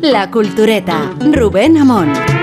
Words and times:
La 0.00 0.30
Cultureta, 0.30 1.14
Rubén 1.30 1.76
Amón. 1.76 2.39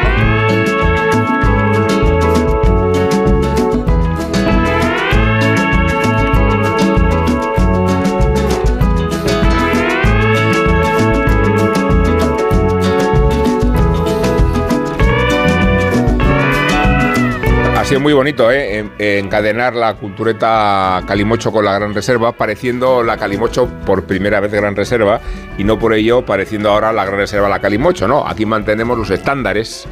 Sido 17.87 18.01
muy 18.01 18.11
bonito, 18.11 18.51
¿eh? 18.51 18.79
En- 18.79 18.91
encadenar 18.99 19.73
la 19.73 19.93
cultureta 19.93 21.01
Calimocho 21.07 21.53
con 21.53 21.63
la 21.63 21.73
Gran 21.73 21.93
Reserva, 21.93 22.33
pareciendo 22.33 23.01
la 23.01 23.15
Calimocho 23.15 23.67
por 23.85 24.03
primera 24.03 24.41
vez 24.41 24.51
Gran 24.51 24.75
Reserva 24.75 25.21
y 25.57 25.63
no 25.63 25.79
por 25.79 25.93
ello 25.93 26.25
pareciendo 26.25 26.69
ahora 26.71 26.91
la 26.91 27.05
Gran 27.05 27.19
Reserva 27.19 27.47
la 27.47 27.59
Calimocho, 27.61 28.05
¿no? 28.07 28.27
Aquí 28.27 28.45
mantenemos 28.45 28.97
los 28.97 29.09
estándares 29.09 29.87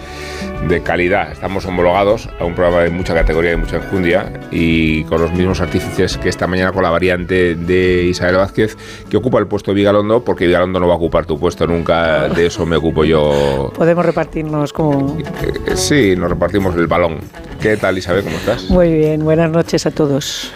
de 0.67 0.81
calidad. 0.83 1.31
Estamos 1.31 1.65
homologados 1.67 2.27
a 2.37 2.43
un 2.43 2.53
programa 2.53 2.81
de 2.83 2.89
mucha 2.89 3.13
categoría 3.13 3.53
y 3.53 3.55
mucha 3.55 3.77
enjundia 3.77 4.41
y 4.51 5.05
con 5.05 5.21
los 5.21 5.31
mismos 5.31 5.61
artífices 5.61 6.17
que 6.17 6.27
esta 6.27 6.47
mañana 6.47 6.73
con 6.73 6.83
la 6.83 6.89
variante 6.89 7.55
de 7.55 8.03
Isabel 8.03 8.35
Vázquez, 8.37 8.75
que 9.09 9.15
ocupa 9.15 9.39
el 9.39 9.47
puesto 9.47 9.71
de 9.71 9.75
Vigalondo, 9.75 10.21
porque 10.21 10.47
Vigalondo 10.47 10.81
no 10.81 10.87
va 10.87 10.95
a 10.95 10.97
ocupar 10.97 11.25
tu 11.25 11.39
puesto 11.39 11.65
nunca, 11.65 12.27
de 12.27 12.47
eso 12.47 12.65
me 12.65 12.75
ocupo 12.75 13.05
yo. 13.05 13.71
Podemos 13.73 14.05
repartirnos 14.05 14.73
como... 14.73 15.17
Eh, 15.19 15.75
Sí, 15.75 16.15
nos 16.17 16.29
repartimos 16.29 16.75
el 16.75 16.87
balón. 16.87 17.19
¿Qué 17.61 17.77
¿Cómo 18.23 18.35
estás? 18.37 18.69
Muy 18.69 18.91
bien, 18.93 19.23
buenas 19.23 19.51
noches 19.51 19.85
a 19.85 19.91
todos. 19.91 20.51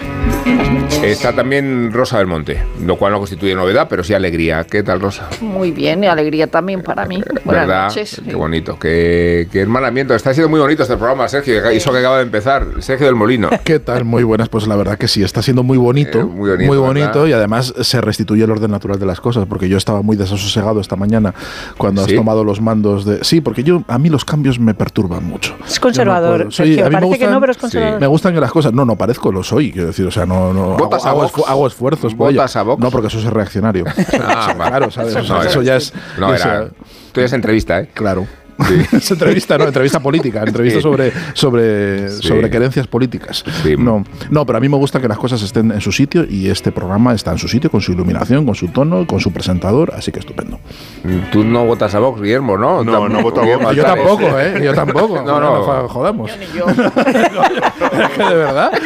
Está 1.03 1.33
también 1.33 1.91
Rosa 1.93 2.17
del 2.19 2.27
Monte, 2.27 2.61
lo 2.85 2.97
cual 2.97 3.13
no 3.13 3.19
constituye 3.19 3.55
novedad, 3.55 3.87
pero 3.89 4.03
sí 4.03 4.13
alegría. 4.13 4.65
¿Qué 4.65 4.83
tal, 4.83 4.99
Rosa? 4.99 5.27
Muy 5.41 5.71
bien, 5.71 6.03
y 6.03 6.07
alegría 6.07 6.47
también 6.47 6.83
para 6.83 7.05
mí. 7.05 7.23
Buenas 7.45 7.67
¿Verdad? 7.67 7.87
noches. 7.87 8.21
Qué 8.23 8.35
bonito, 8.35 8.77
qué, 8.77 9.47
qué 9.51 9.61
hermanamiento. 9.61 10.13
Está 10.13 10.33
siendo 10.33 10.49
muy 10.49 10.59
bonito 10.59 10.83
este 10.83 10.97
programa, 10.97 11.27
Sergio, 11.27 11.63
eso 11.69 11.91
que 11.91 11.97
acaba 11.99 12.17
de 12.17 12.23
empezar. 12.23 12.65
Sergio 12.79 13.07
del 13.07 13.15
Molino. 13.15 13.49
¿Qué 13.63 13.79
tal? 13.79 14.03
Muy 14.05 14.23
buenas, 14.23 14.49
pues 14.49 14.67
la 14.67 14.75
verdad 14.75 14.97
que 14.97 15.07
sí, 15.07 15.23
está 15.23 15.41
siendo 15.41 15.63
muy 15.63 15.77
bonito, 15.77 16.19
Eh, 16.19 16.23
muy 16.67 16.77
bonito, 16.77 17.07
¿verdad? 17.21 17.25
y 17.27 17.33
además 17.33 17.73
se 17.81 18.01
restituye 18.01 18.43
el 18.43 18.51
orden 18.51 18.69
natural 18.71 18.99
de 18.99 19.05
las 19.05 19.21
cosas, 19.21 19.45
porque 19.47 19.67
yo 19.69 19.77
estaba 19.77 20.01
muy 20.01 20.15
desasosegado 20.17 20.79
esta 20.81 20.95
mañana 20.97 21.33
cuando 21.77 22.03
¿Sí? 22.03 22.11
has 22.11 22.17
tomado 22.17 22.43
los 22.43 22.61
mandos 22.61 23.05
de... 23.05 23.23
Sí, 23.23 23.41
porque 23.41 23.63
yo 23.63 23.83
a 23.87 23.97
mí 23.97 24.09
los 24.09 24.25
cambios 24.25 24.59
me 24.59 24.73
perturban 24.73 25.23
mucho. 25.23 25.55
Es 25.65 25.79
conservador, 25.79 26.45
no. 26.45 26.51
Sí, 26.51 26.79
a 26.79 26.89
mí 26.89 26.95
me 26.95 26.99
que 26.99 27.05
gustan- 27.05 27.31
no, 27.31 27.39
pero 27.39 27.51
es 27.51 27.57
sí. 27.57 27.61
conservador. 27.61 27.99
Me 28.01 28.07
gustan 28.07 28.33
que 28.33 28.41
las 28.41 28.51
cosas... 28.51 28.73
No, 28.73 28.85
no 28.85 28.95
parezco, 28.97 29.31
lo 29.31 29.43
soy, 29.43 29.71
quiero 29.71 29.87
decir, 29.87 30.05
o 30.05 30.11
sea, 30.11 30.25
no... 30.25 30.38
no 30.53 30.77
¿Votas 30.77 31.05
hago, 31.05 31.07
a 31.07 31.09
hago 31.09 31.21
Vox? 31.21 31.33
esfu- 31.33 31.49
hago 31.49 31.67
esfuerzos 31.67 32.15
por 32.15 32.29
ello. 32.29 32.39
¿Votas 32.41 32.55
a 32.55 32.63
Vox? 32.63 32.81
No, 32.81 32.91
porque 32.91 33.07
eso 33.07 33.19
es 33.19 33.25
reaccionario. 33.25 33.85
Ah, 34.21 34.53
claro, 34.57 34.89
¿sabes? 34.91 35.13
No, 35.29 35.41
eso 35.43 35.61
ya 35.61 35.75
es... 35.75 35.93
No, 36.17 36.35
ya 36.35 36.43
era. 36.45 36.67
Tú 37.11 37.19
eres 37.19 37.33
entrevista, 37.33 37.79
¿eh? 37.79 37.89
Claro. 37.93 38.25
es 38.91 39.11
entrevista, 39.11 39.57
no, 39.57 39.65
entrevista 39.65 39.99
política, 39.99 40.43
entrevista 40.45 40.79
Sí. 40.79 40.83
sobre, 40.83 41.11
sobre, 41.33 42.09
Sí. 42.09 42.27
sobre 42.27 42.49
querencias 42.49 42.87
políticas. 42.87 43.43
Sí. 43.63 43.75
No, 43.77 44.03
no, 44.29 44.45
pero 44.45 44.57
a 44.57 44.61
mí 44.61 44.69
me 44.69 44.77
gusta 44.77 44.99
que 45.01 45.07
las 45.07 45.17
cosas 45.17 45.41
estén 45.41 45.71
en 45.71 45.81
su 45.81 45.91
sitio 45.91 46.25
y 46.29 46.49
este 46.49 46.71
programa 46.71 47.13
está 47.13 47.31
en 47.31 47.37
su 47.37 47.47
sitio, 47.47 47.69
con 47.71 47.81
su 47.81 47.91
iluminación, 47.93 48.45
con 48.45 48.55
su 48.55 48.67
tono, 48.69 49.05
con 49.07 49.19
su 49.19 49.31
presentador, 49.31 49.93
así 49.95 50.11
que 50.11 50.19
estupendo. 50.19 50.59
Tú 51.31 51.43
no 51.43 51.65
votas 51.65 51.93
a 51.95 51.99
Vox, 51.99 52.21
Guillermo, 52.21 52.57
¿no? 52.57 52.83
No, 52.83 53.07
no 53.09 53.21
voto 53.21 53.41
a 53.41 53.45
Vox. 53.45 53.75
Yo 53.75 53.83
tampoco, 53.83 54.39
¿eh? 54.39 54.61
Yo 54.63 54.73
tampoco. 54.73 55.21
No, 55.21 55.39
no. 55.39 55.61
jo- 55.63 55.87
jodamos. 55.89 56.31
Ni 56.39 56.45
yo. 56.57 56.65
De 58.29 58.35
verdad. 58.35 58.71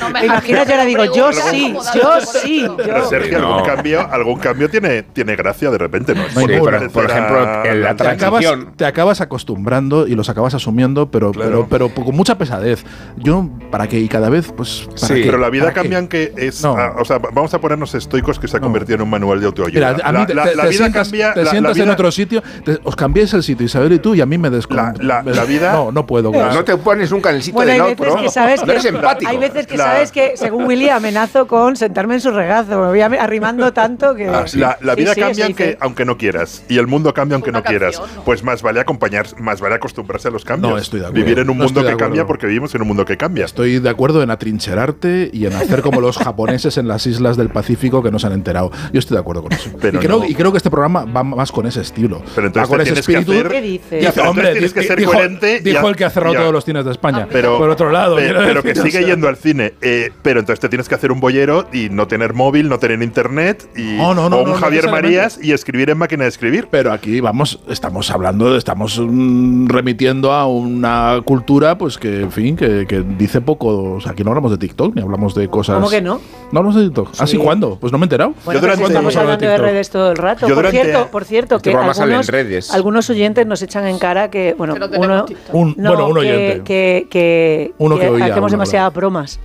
No 0.00 0.10
me. 0.10 0.26
Yo 0.48 0.58
ahora 0.58 0.84
digo, 0.84 1.04
yo 1.14 1.32
sí, 1.32 1.74
yo 1.94 2.20
sí. 2.20 2.66
Pero. 2.76 3.08
Sergio, 3.08 3.38
No. 3.40 3.54
algún 3.56 3.66
cambio, 3.66 4.08
algún 4.10 4.38
cambio 4.38 4.68
tiene, 4.70 5.02
tiene 5.02 5.36
gracia 5.36 5.70
de 5.70 5.78
repente, 5.78 6.14
¿no? 6.14 6.22
No 6.22 6.58
por, 6.58 6.74
ejemplo, 6.74 7.64
en 7.64 7.82
la 7.82 7.94
Te 7.96 8.04
acabas, 8.44 8.76
te 8.76 8.84
acabas 8.86 9.20
acostumbrando 9.20 10.06
y 10.06 10.14
los 10.14 10.28
acabas 10.28 10.54
asumiendo, 10.54 11.10
pero, 11.10 11.32
Claro. 11.32 11.66
pero, 11.70 11.88
pero 11.92 12.04
con 12.04 12.14
mucha 12.16 12.36
pesadez. 12.38 12.84
Yo, 13.16 13.48
¿para 13.70 13.86
qué? 13.88 13.98
Y 14.00 14.08
cada 14.08 14.28
vez, 14.28 14.52
pues. 14.56 14.86
¿para 14.86 14.98
Sí. 14.98 15.14
qué? 15.14 15.22
Pero 15.26 15.38
la 15.38 15.50
vida 15.50 15.72
cambia 15.72 15.98
en 15.98 16.08
que 16.08 16.32
es. 16.36 16.62
No. 16.62 16.76
ah, 16.76 16.94
o 16.98 17.04
sea, 17.04 17.18
vamos 17.18 17.52
a 17.54 17.60
ponernos 17.60 17.94
estoicos 17.94 18.38
que 18.38 18.48
se 18.48 18.56
ha 18.56 18.60
No. 18.60 18.64
convertido 18.66 18.96
en 18.96 19.02
un 19.02 19.10
manual 19.10 19.40
de 19.40 19.46
autoayuda. 19.46 19.92
Mira, 19.94 20.06
a 20.08 20.12
mí 20.12 20.18
la, 20.18 20.26
te, 20.26 20.34
la- 20.34 20.44
te- 20.44 20.56
la 20.56 20.62
te 20.64 20.68
vida 20.68 20.78
sientas, 20.78 21.08
cambia. 21.08 21.32
te 21.34 21.40
la- 21.40 21.44
la 21.44 21.50
sientas 21.50 21.76
en 21.76 21.84
vida- 21.84 21.92
otro 21.92 22.10
sitio, 22.12 22.42
te- 22.64 22.78
os 22.82 22.96
cambiáis 22.96 23.32
el 23.34 23.42
sitio, 23.42 23.66
Isabel 23.66 23.92
y 23.92 23.98
tú, 23.98 24.14
y 24.14 24.20
a 24.20 24.26
mí 24.26 24.38
me 24.38 24.50
descon... 24.50 24.76
La- 24.76 24.94
la- 25.00 25.22
me- 25.22 25.32
la 25.32 25.44
vida- 25.44 25.72
No, 25.72 25.92
no 25.92 26.06
puedo. 26.06 26.32
con 26.32 26.40
No 26.40 26.50
eso. 26.50 26.64
te 26.64 26.76
pones 26.76 27.10
nunca 27.10 27.30
en 27.30 27.36
el 27.36 27.42
sitio 27.42 27.54
Bueno, 27.54 27.72
del 27.72 27.92
otro. 27.92 28.16
que 28.16 28.28
sabes 28.28 28.60
no 28.60 28.66
que 28.66 28.72
eres 28.72 28.84
empático. 28.84 29.30
hay 29.30 29.36
veces 29.38 29.66
que 29.66 29.76
La- 29.76 29.84
sabes 29.84 30.12
que 30.12 30.32
según 30.36 30.64
Willy 30.66 30.88
amenazo 30.88 31.46
con 31.46 31.76
sentarme 31.76 32.14
en 32.14 32.20
su 32.20 32.30
regazo, 32.30 32.80
me 32.80 32.86
voy 32.88 33.00
arrimando 33.00 33.72
tanto 33.72 34.14
que 34.14 34.28
Ah, 34.28 34.44
La, 34.80 34.94
vida 34.94 35.14
cambia 35.14 35.46
aunque, 35.80 36.04
no 36.04 36.16
quieras 36.18 36.64
y 36.68 36.78
el 36.78 36.86
mundo 36.86 37.12
cambia 37.14 37.34
aunque 37.36 37.52
no 37.52 37.62
quieras. 37.62 38.00
Pues 38.26 38.42
más 38.42 38.60
vale 38.60 38.80
acompañar, 38.80 39.26
más 39.40 39.60
vale 39.60 39.76
acostumbrarse 39.76 40.26
a 40.28 40.30
los 40.32 40.44
cambios. 40.44 40.72
No, 40.72 40.76
estoy 40.78 40.98
de 41.00 41.06
acuerdo. 41.06 41.24
Vivir 41.24 41.38
en 41.38 41.48
un 41.48 41.56
No 41.58 41.64
mundo 41.64 41.82
que 41.86 41.96
cambia 41.96 42.26
porque 42.26 42.46
vivimos 42.46 42.74
en 42.74 42.82
un 42.82 42.88
mundo 42.88 43.04
que 43.04 43.16
cambia. 43.16 43.44
Estoy 43.44 43.78
de 43.78 43.88
acuerdo 43.88 44.20
en 44.22 44.30
atrincherarte 44.30 45.30
y 45.32 45.46
en 45.46 45.52
hacer 45.54 45.80
como 45.80 46.00
los 46.00 46.18
japoneses 46.18 46.76
en 46.76 46.88
las 46.88 47.06
islas 47.06 47.36
del 47.36 47.50
Pacífico 47.50 48.02
que 48.02 48.10
no 48.10 48.18
se 48.18 48.26
han 48.26 48.32
enterado. 48.32 48.72
Yo 48.92 48.98
estoy 48.98 49.14
de 49.14 49.20
acuerdo 49.20 49.42
con 49.44 49.52
eso. 49.52 49.70
Pero 49.80 49.98
y, 49.98 50.04
creo, 50.04 50.18
no. 50.18 50.24
y 50.26 50.34
creo 50.34 50.50
que 50.50 50.56
este 50.58 50.70
programa 50.70 51.04
va 51.04 51.22
más 51.22 51.52
con 51.52 51.66
ese 51.66 51.80
estilo. 51.82 52.20
Pero 52.34 52.48
entonces 52.48 52.68
va 52.68 52.68
con 52.68 52.80
ese 52.80 52.90
tienes 52.92 53.06
que 53.06 53.12
espíritu. 53.12 53.32
hacer- 53.32 53.48
¿Qué 53.48 53.60
dices? 53.62 54.18
Hombre, 54.18 54.52
tienes 54.52 54.72
que 54.72 54.82
ser 54.82 54.98
dijo, 54.98 55.12
coherente 55.12 55.56
y 55.58 55.60
dijo 55.62 55.86
a- 55.86 55.90
el 55.90 55.96
que 55.96 56.04
ha 56.04 56.10
cerrado 56.10 56.34
todos 56.34 56.52
los 56.52 56.64
cines 56.64 56.84
de 56.84 56.90
España. 56.90 57.28
Pero, 57.30 57.58
por 57.58 57.70
otro 57.70 57.90
lado, 57.90 58.16
pero, 58.16 58.62
que 58.62 58.74
sigue 58.74 59.04
yendo 59.04 59.28
al 59.28 59.36
cine. 59.36 59.74
eh, 59.80 60.10
pero 60.22 60.40
entonces 60.40 60.58
te 60.60 60.68
tienes 60.68 60.88
que 60.88 60.96
hacer 60.96 61.12
un 61.12 61.20
bollero 61.20 61.68
y 61.72 61.90
no 61.90 62.08
tener 62.08 62.34
móvil, 62.34 62.68
no 62.68 62.78
tener 62.80 63.00
internet 63.02 63.68
y 63.76 63.82
No, 63.98 64.14
no, 64.14 64.28
no, 64.28 64.38
o 64.38 64.42
un 64.42 64.50
no, 64.50 64.56
Javier. 64.56 64.90
Marías 64.90 65.38
y 65.40 65.52
escribir 65.52 65.90
en 65.90 65.98
máquina 65.98 66.24
de 66.24 66.28
escribir. 66.30 66.68
Pero 66.70 66.92
aquí 66.92 67.20
vamos, 67.20 67.60
estamos 67.68 68.05
hablando, 68.10 68.56
estamos 68.56 68.98
mm, 68.98 69.66
remitiendo 69.68 70.32
a 70.32 70.46
una 70.46 71.20
cultura, 71.24 71.76
pues 71.78 71.98
que, 71.98 72.22
en 72.22 72.32
fin, 72.32 72.56
que, 72.56 72.86
que 72.86 73.02
dice 73.02 73.40
poco. 73.40 73.94
O 73.94 74.00
sea, 74.00 74.12
aquí 74.12 74.24
no 74.24 74.30
hablamos 74.30 74.50
de 74.50 74.58
TikTok, 74.58 74.94
ni 74.94 75.02
hablamos 75.02 75.34
de 75.34 75.48
cosas. 75.48 75.76
¿Cómo 75.76 75.88
que 75.90 76.00
no? 76.00 76.20
No 76.52 76.58
hablamos 76.60 76.74
de 76.76 76.84
TikTok. 76.84 77.10
¿Así 77.18 77.36
cuándo? 77.38 77.76
Pues 77.80 77.92
no 77.92 77.98
me 77.98 78.04
he 78.04 78.06
enterado. 78.06 78.34
Bueno, 78.44 78.58
Yo 78.58 78.60
pero 78.60 78.72
durante- 78.76 78.84
si 78.84 78.92
estamos 78.92 79.14
¿Cuándo 79.14 79.32
hablando 79.32 79.46
de 79.46 79.52
de 79.52 79.58
redes 79.58 79.90
todo 79.90 80.10
el 80.10 80.16
rato. 80.16 80.46
Yo 80.48 80.54
Por 80.54 80.64
durante- 80.64 80.82
cierto, 80.82 81.10
por 81.10 81.24
cierto, 81.24 81.56
Este 81.56 81.70
que 81.70 81.76
algunos, 81.76 82.26
redes. 82.28 82.72
algunos 82.74 83.10
oyentes 83.10 83.46
nos 83.46 83.62
echan 83.62 83.86
en 83.86 83.98
cara 83.98 84.30
que, 84.30 84.54
bueno, 84.56 84.74
Que 84.74 84.80
no 84.80 84.86
uno. 84.98 85.26
Un- 85.52 85.74
bueno, 85.76 86.06
un 86.08 86.14
que- 86.14 86.20
oyente. 86.20 86.62
Que, 86.64 87.06
que, 87.10 87.72
Uno 87.78 87.98
que 87.98 88.06
hacemos 88.22 88.50
demasiadas 88.50 88.92
bromas. 88.94 89.40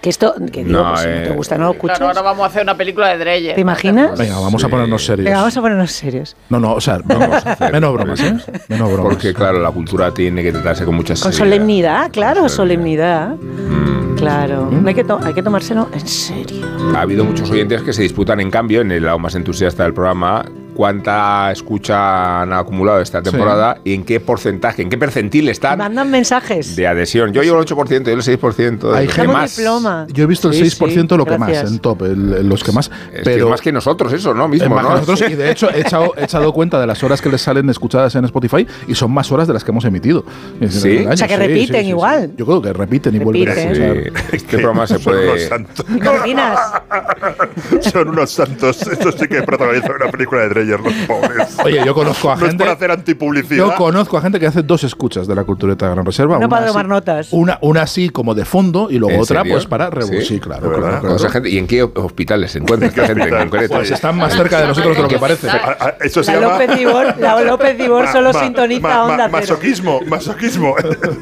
Que 0.00 0.10
esto, 0.10 0.34
que 0.52 0.62
digo, 0.62 0.78
No, 0.82 0.90
pues, 0.90 1.00
si 1.00 1.08
no 1.08 1.14
eh, 1.14 1.20
te 1.24 1.30
gusta, 1.30 1.58
no 1.58 1.64
lo 1.64 1.70
escuchas. 1.72 1.98
Claro, 1.98 2.10
ahora 2.10 2.22
vamos 2.22 2.44
a 2.44 2.46
hacer 2.46 2.62
una 2.62 2.76
película 2.76 3.08
de 3.08 3.18
Dreyer. 3.18 3.54
¿Te 3.54 3.60
imaginas? 3.60 4.16
Venga, 4.18 4.38
vamos 4.38 4.62
a 4.62 4.68
ponernos 4.68 5.04
serios. 5.04 5.24
Venga, 5.24 5.38
vamos 5.38 5.56
a 5.56 5.60
ponernos 5.60 5.90
serios. 5.92 6.36
No, 6.50 6.60
no, 6.60 6.74
o 6.74 6.80
sea, 6.80 7.00
vamos, 7.04 7.28
hacer- 7.46 7.72
menos 7.72 7.92
bromas, 7.92 8.20
¿eh? 8.20 8.36
Menos 8.68 8.92
bromas. 8.92 9.12
Porque, 9.14 9.34
claro, 9.34 9.58
la 9.60 9.70
cultura 9.72 10.12
tiene 10.12 10.42
que 10.42 10.52
tratarse 10.52 10.84
con 10.84 10.94
mucha 10.94 11.14
Con 11.14 11.32
seriedad. 11.32 11.38
solemnidad, 11.38 12.10
claro, 12.12 12.48
solemnidad. 12.48 13.30
Mm. 13.36 14.16
Claro. 14.16 14.68
No 14.70 14.86
hay, 14.88 14.94
que 14.94 15.04
hay 15.24 15.34
que 15.34 15.42
tomárselo 15.42 15.88
en 15.92 16.06
serio. 16.06 16.66
Ha 16.94 17.00
habido 17.00 17.24
muchos 17.24 17.50
oyentes 17.50 17.82
que 17.82 17.92
se 17.92 18.02
disputan, 18.02 18.40
en 18.40 18.50
cambio, 18.50 18.80
en 18.82 18.92
el 18.92 19.04
lado 19.04 19.18
más 19.18 19.34
entusiasta 19.34 19.82
del 19.82 19.92
programa, 19.92 20.44
cuánta 20.76 21.50
escucha 21.50 22.42
han 22.42 22.52
acumulado 22.52 23.00
esta 23.00 23.22
temporada 23.22 23.78
y 23.82 23.94
en 23.94 24.04
qué 24.04 24.20
porcentaje, 24.20 24.82
en 24.82 24.90
qué 24.90 24.98
percentil 24.98 25.48
están 25.48 25.78
Mandan 25.78 26.10
mensajes. 26.10 26.76
de 26.76 26.86
adhesión. 26.86 27.32
Yo 27.32 27.42
llevo 27.42 27.58
el 27.60 27.66
8%, 27.66 28.04
yo 28.04 28.12
el 28.12 28.22
6%. 28.22 28.94
Hay 28.94 29.06
¿Qué 29.06 29.12
gente- 29.14 29.32
más? 29.32 29.56
diploma. 29.56 30.06
Yo 30.12 30.24
he 30.24 30.26
visto 30.26 30.48
el 30.48 30.54
Sí, 30.54 30.62
6% 30.64 31.14
sí, 31.14 31.18
lo 31.18 31.24
que 31.24 31.38
más, 31.38 31.70
en 31.70 31.78
top, 31.78 32.02
el- 32.02 32.34
el- 32.34 32.48
los 32.48 32.62
que 32.62 32.72
más. 32.72 32.90
Es 33.12 33.18
que 33.18 33.24
pero 33.24 33.44
es 33.46 33.50
más 33.50 33.60
que 33.60 33.72
nosotros 33.72 34.12
eso, 34.12 34.34
¿no? 34.34 34.44
es 34.44 34.50
Mismo, 34.50 34.74
más 34.74 34.84
que 34.84 34.90
¿no? 34.92 35.00
nosotros, 35.00 35.30
y 35.30 35.34
de 35.34 35.50
hecho 35.50 35.70
he 35.70 35.80
echado, 35.80 36.12
he 36.16 36.24
echado 36.24 36.52
cuenta 36.52 36.78
de 36.80 36.86
las 36.86 37.02
horas 37.02 37.22
que 37.22 37.30
les 37.30 37.40
salen 37.40 37.68
escuchadas 37.70 38.14
en 38.14 38.24
Spotify 38.26 38.66
y 38.86 38.94
son 38.94 39.10
más 39.12 39.32
horas 39.32 39.48
de 39.48 39.54
las 39.54 39.64
que 39.64 39.70
hemos 39.70 39.84
emitido. 39.86 40.24
¿Sí? 40.68 40.98
año. 40.98 41.10
O 41.10 41.16
sea, 41.16 41.26
que 41.26 41.36
repiten 41.36 41.86
igual. 41.86 42.32
Yo 42.36 42.44
creo 42.46 42.62
que 42.62 42.72
repiten 42.72 43.14
y 43.14 43.18
vuelven 43.18 43.48
a 43.48 43.54
Repiten. 43.54 43.82
escuchar. 43.82 44.22
Sí, 44.30 44.30
este 44.36 44.58
programa 44.58 44.86
se 44.86 44.98
Son 44.98 45.14
unos 45.14 45.26
puede... 45.30 45.48
santos. 45.48 45.86
Son 47.92 48.08
unos 48.08 48.30
santos. 48.30 48.82
Esto 48.82 49.12
sí 49.12 49.26
que 49.28 49.42
protagoniza 49.42 49.90
una 50.00 50.10
película 50.10 50.42
de 50.42 50.48
Los 50.66 50.92
pobres. 51.06 51.56
Oye, 51.64 51.82
yo 51.84 51.94
conozco 51.94 52.30
a 52.30 52.36
no 52.36 52.42
es 52.44 52.48
gente. 52.50 52.64
por 52.64 52.72
hacer 52.72 52.90
antipublicidad. 52.90 53.56
Yo 53.66 53.74
conozco 53.74 54.16
a 54.18 54.20
gente 54.20 54.38
que 54.40 54.46
hace 54.46 54.62
dos 54.62 54.84
escuchas 54.84 55.26
de 55.26 55.34
la 55.34 55.44
cultureta 55.44 55.86
de 55.88 55.92
Gran 55.94 56.06
Reserva. 56.06 56.36
Una 56.38 56.48
para 56.48 56.64
así- 56.64 56.72
tomar 56.72 56.86
notas. 56.88 57.28
Una, 57.32 57.58
una 57.62 57.82
así 57.82 58.08
como 58.10 58.34
de 58.34 58.44
fondo 58.44 58.88
y 58.90 58.98
luego 58.98 59.14
¿En 59.14 59.20
otra 59.22 59.40
serio? 59.42 59.54
pues 59.54 59.66
para 59.66 59.90
revolucionar. 59.90 60.26
¿Sí? 60.26 60.34
Sí, 60.34 60.40
claro, 60.40 60.72
claro, 60.72 61.18
gente. 61.30 61.48
¿Y 61.50 61.58
en 61.58 61.66
qué 61.66 61.82
hospitales 61.82 62.50
se 62.52 62.58
encuentra 62.58 62.88
esta 62.88 63.02
gente 63.06 63.22
en 63.22 63.28
hospital? 63.28 63.48
concreto? 63.50 63.74
Pues 63.74 63.90
están 63.90 64.16
más 64.16 64.34
cerca 64.34 64.60
de 64.60 64.66
nosotros 64.68 64.96
de 64.96 65.02
lo 65.02 65.08
que 65.08 65.18
parece. 65.18 65.48
Ah, 65.50 65.76
ah, 65.80 65.94
Eso 66.00 66.22
se 66.22 66.32
La 66.32 66.40
llama. 66.40 66.52
López 66.58 66.76
Dibor, 66.78 67.14
la 67.18 67.40
López 67.44 67.78
Dibor 67.78 68.08
solo 68.08 68.32
ma- 68.32 68.40
sintoniza 68.40 68.80
ma- 68.88 69.04
onda. 69.04 69.28
Masoquismo, 69.28 70.00
masoquismo. 70.06 70.74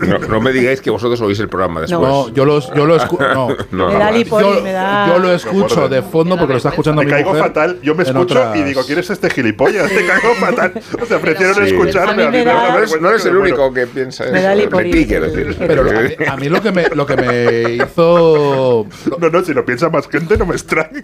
No, 0.06 0.19
no 0.19 0.40
me 0.40 0.52
digáis 0.52 0.81
que 0.81 0.90
vosotros 0.90 1.20
oís 1.20 1.38
el 1.40 1.49
programa 1.49 1.81
después. 1.82 2.00
No, 2.00 2.29
yo 2.31 2.44
los, 2.44 2.73
yo 2.75 2.87
lo 2.87 2.97
escucho. 2.97 3.25
No. 3.35 3.49
No, 3.70 3.88
Me 3.88 3.94
da 3.99 4.11
no, 4.11 4.17
lipoli, 4.19 4.44
Yo, 4.56 4.61
me 4.62 4.73
da... 4.73 5.06
yo 5.08 5.19
lo 5.19 5.32
escucho 5.32 5.88
de 5.88 6.02
fondo 6.02 6.37
porque 6.37 6.52
lo 6.52 6.56
está 6.58 6.70
escuchando 6.70 7.00
Me 7.00 7.06
mi 7.06 7.12
caigo 7.12 7.31
mujer 7.31 7.44
fatal. 7.44 7.79
Yo 7.82 7.94
me 7.94 8.02
escucho 8.02 8.20
otras- 8.23 8.56
y 8.56 8.62
digo, 8.62 8.82
¿quieres 8.85 9.11
este 9.11 9.31
gilipollas, 9.35 9.89
te 9.91 10.07
cago 10.07 10.35
fatal. 10.41 10.73
O 11.03 11.07
sea, 11.07 11.19
prefiero 11.21 11.55
no 11.55 11.67
Sí. 11.67 11.73
escucharme. 11.75 12.25
A 12.25 12.31
mí 12.31 12.33
me 12.39 12.39
me 12.39 12.45
da- 12.45 12.71
No 12.71 12.79
eres, 12.79 13.01
no 13.01 13.11
eres 13.11 13.27
el 13.27 13.37
único 13.37 13.73
que 13.73 13.87
piensa 13.87 14.25
Me 14.31 14.41
da 14.43 14.55
eso. 14.55 14.69
ti, 14.79 15.07
quiero 15.07 15.27
decir. 15.31 15.57
Pero 15.59 15.85
a, 16.29 16.33
a 16.33 16.37
mí 16.37 16.49
lo 16.49 16.63
que 16.63 16.73
me, 16.73 16.89
lo 16.95 17.05
que 17.07 17.17
me 17.17 17.85
hizo. 17.85 18.87
No, 19.21 19.29
no, 19.31 19.45
si 19.45 19.53
lo 19.55 19.65
piensa 19.65 19.89
más 19.91 20.09
gente 20.09 20.37
no 20.37 20.47
me 20.47 20.55
extraña. 20.55 21.01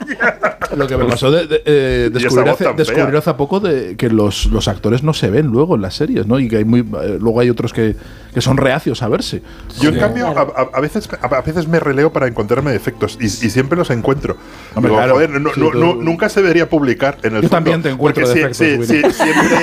Lo 0.76 0.86
que 0.86 0.96
me 0.96 1.04
pasó 1.04 1.30
de, 1.30 1.46
de- 1.46 1.62
eh, 1.64 2.04
esa 2.10 2.18
descubrir, 2.18 2.44
voz 2.44 2.54
hace, 2.54 2.64
tan 2.64 2.76
descubrir 2.76 3.06
fea. 3.10 3.18
hace 3.18 3.34
poco 3.34 3.60
de 3.60 3.96
que 3.96 4.08
los, 4.10 4.46
los 4.46 4.68
actores 4.68 5.02
no 5.02 5.12
se 5.14 5.30
ven 5.30 5.46
luego 5.46 5.74
en 5.76 5.82
las 5.82 5.94
series, 5.94 6.26
¿no? 6.26 6.38
Y 6.38 6.48
que 6.48 6.58
hay 6.58 6.64
muy, 6.64 6.80
eh, 6.80 7.18
luego 7.20 7.40
hay 7.40 7.50
otros 7.50 7.72
que, 7.72 7.96
que 8.34 8.40
son 8.40 8.56
reacios 8.56 9.02
a 9.02 9.08
verse. 9.08 9.42
Yo, 9.80 9.90
en 9.90 9.98
cambio, 9.98 10.26
a, 10.28 10.40
a- 10.42 10.70
a 10.74 10.80
veces, 10.80 11.08
a, 11.20 11.26
a 11.26 11.40
veces 11.42 11.66
me 11.68 11.80
releo 11.80 12.12
para 12.12 12.26
encontrarme 12.28 12.70
defectos 12.72 13.18
y, 13.20 13.26
y 13.26 13.28
siempre 13.28 13.76
los 13.78 13.90
encuentro. 13.90 14.36
Hombre, 14.74 14.90
Digo, 14.90 14.98
claro. 15.00 15.14
joder, 15.14 15.30
no- 15.30 15.52
Sí, 15.54 15.60
no- 15.60 15.70
tú- 15.70 15.78
no- 15.78 15.94
nunca 15.94 16.28
se 16.28 16.40
debería 16.42 16.68
publicar 16.68 17.18
en 17.22 17.36
el 17.36 17.42
Yo 17.42 17.48
fondo, 17.48 17.56
también 17.56 17.82
te 17.82 17.90
encuentro 17.90 18.19
porque 18.22 18.54
sí- 18.54 18.76
sí, 18.84 19.02
sí, 19.02 19.12
siempre, 19.12 19.58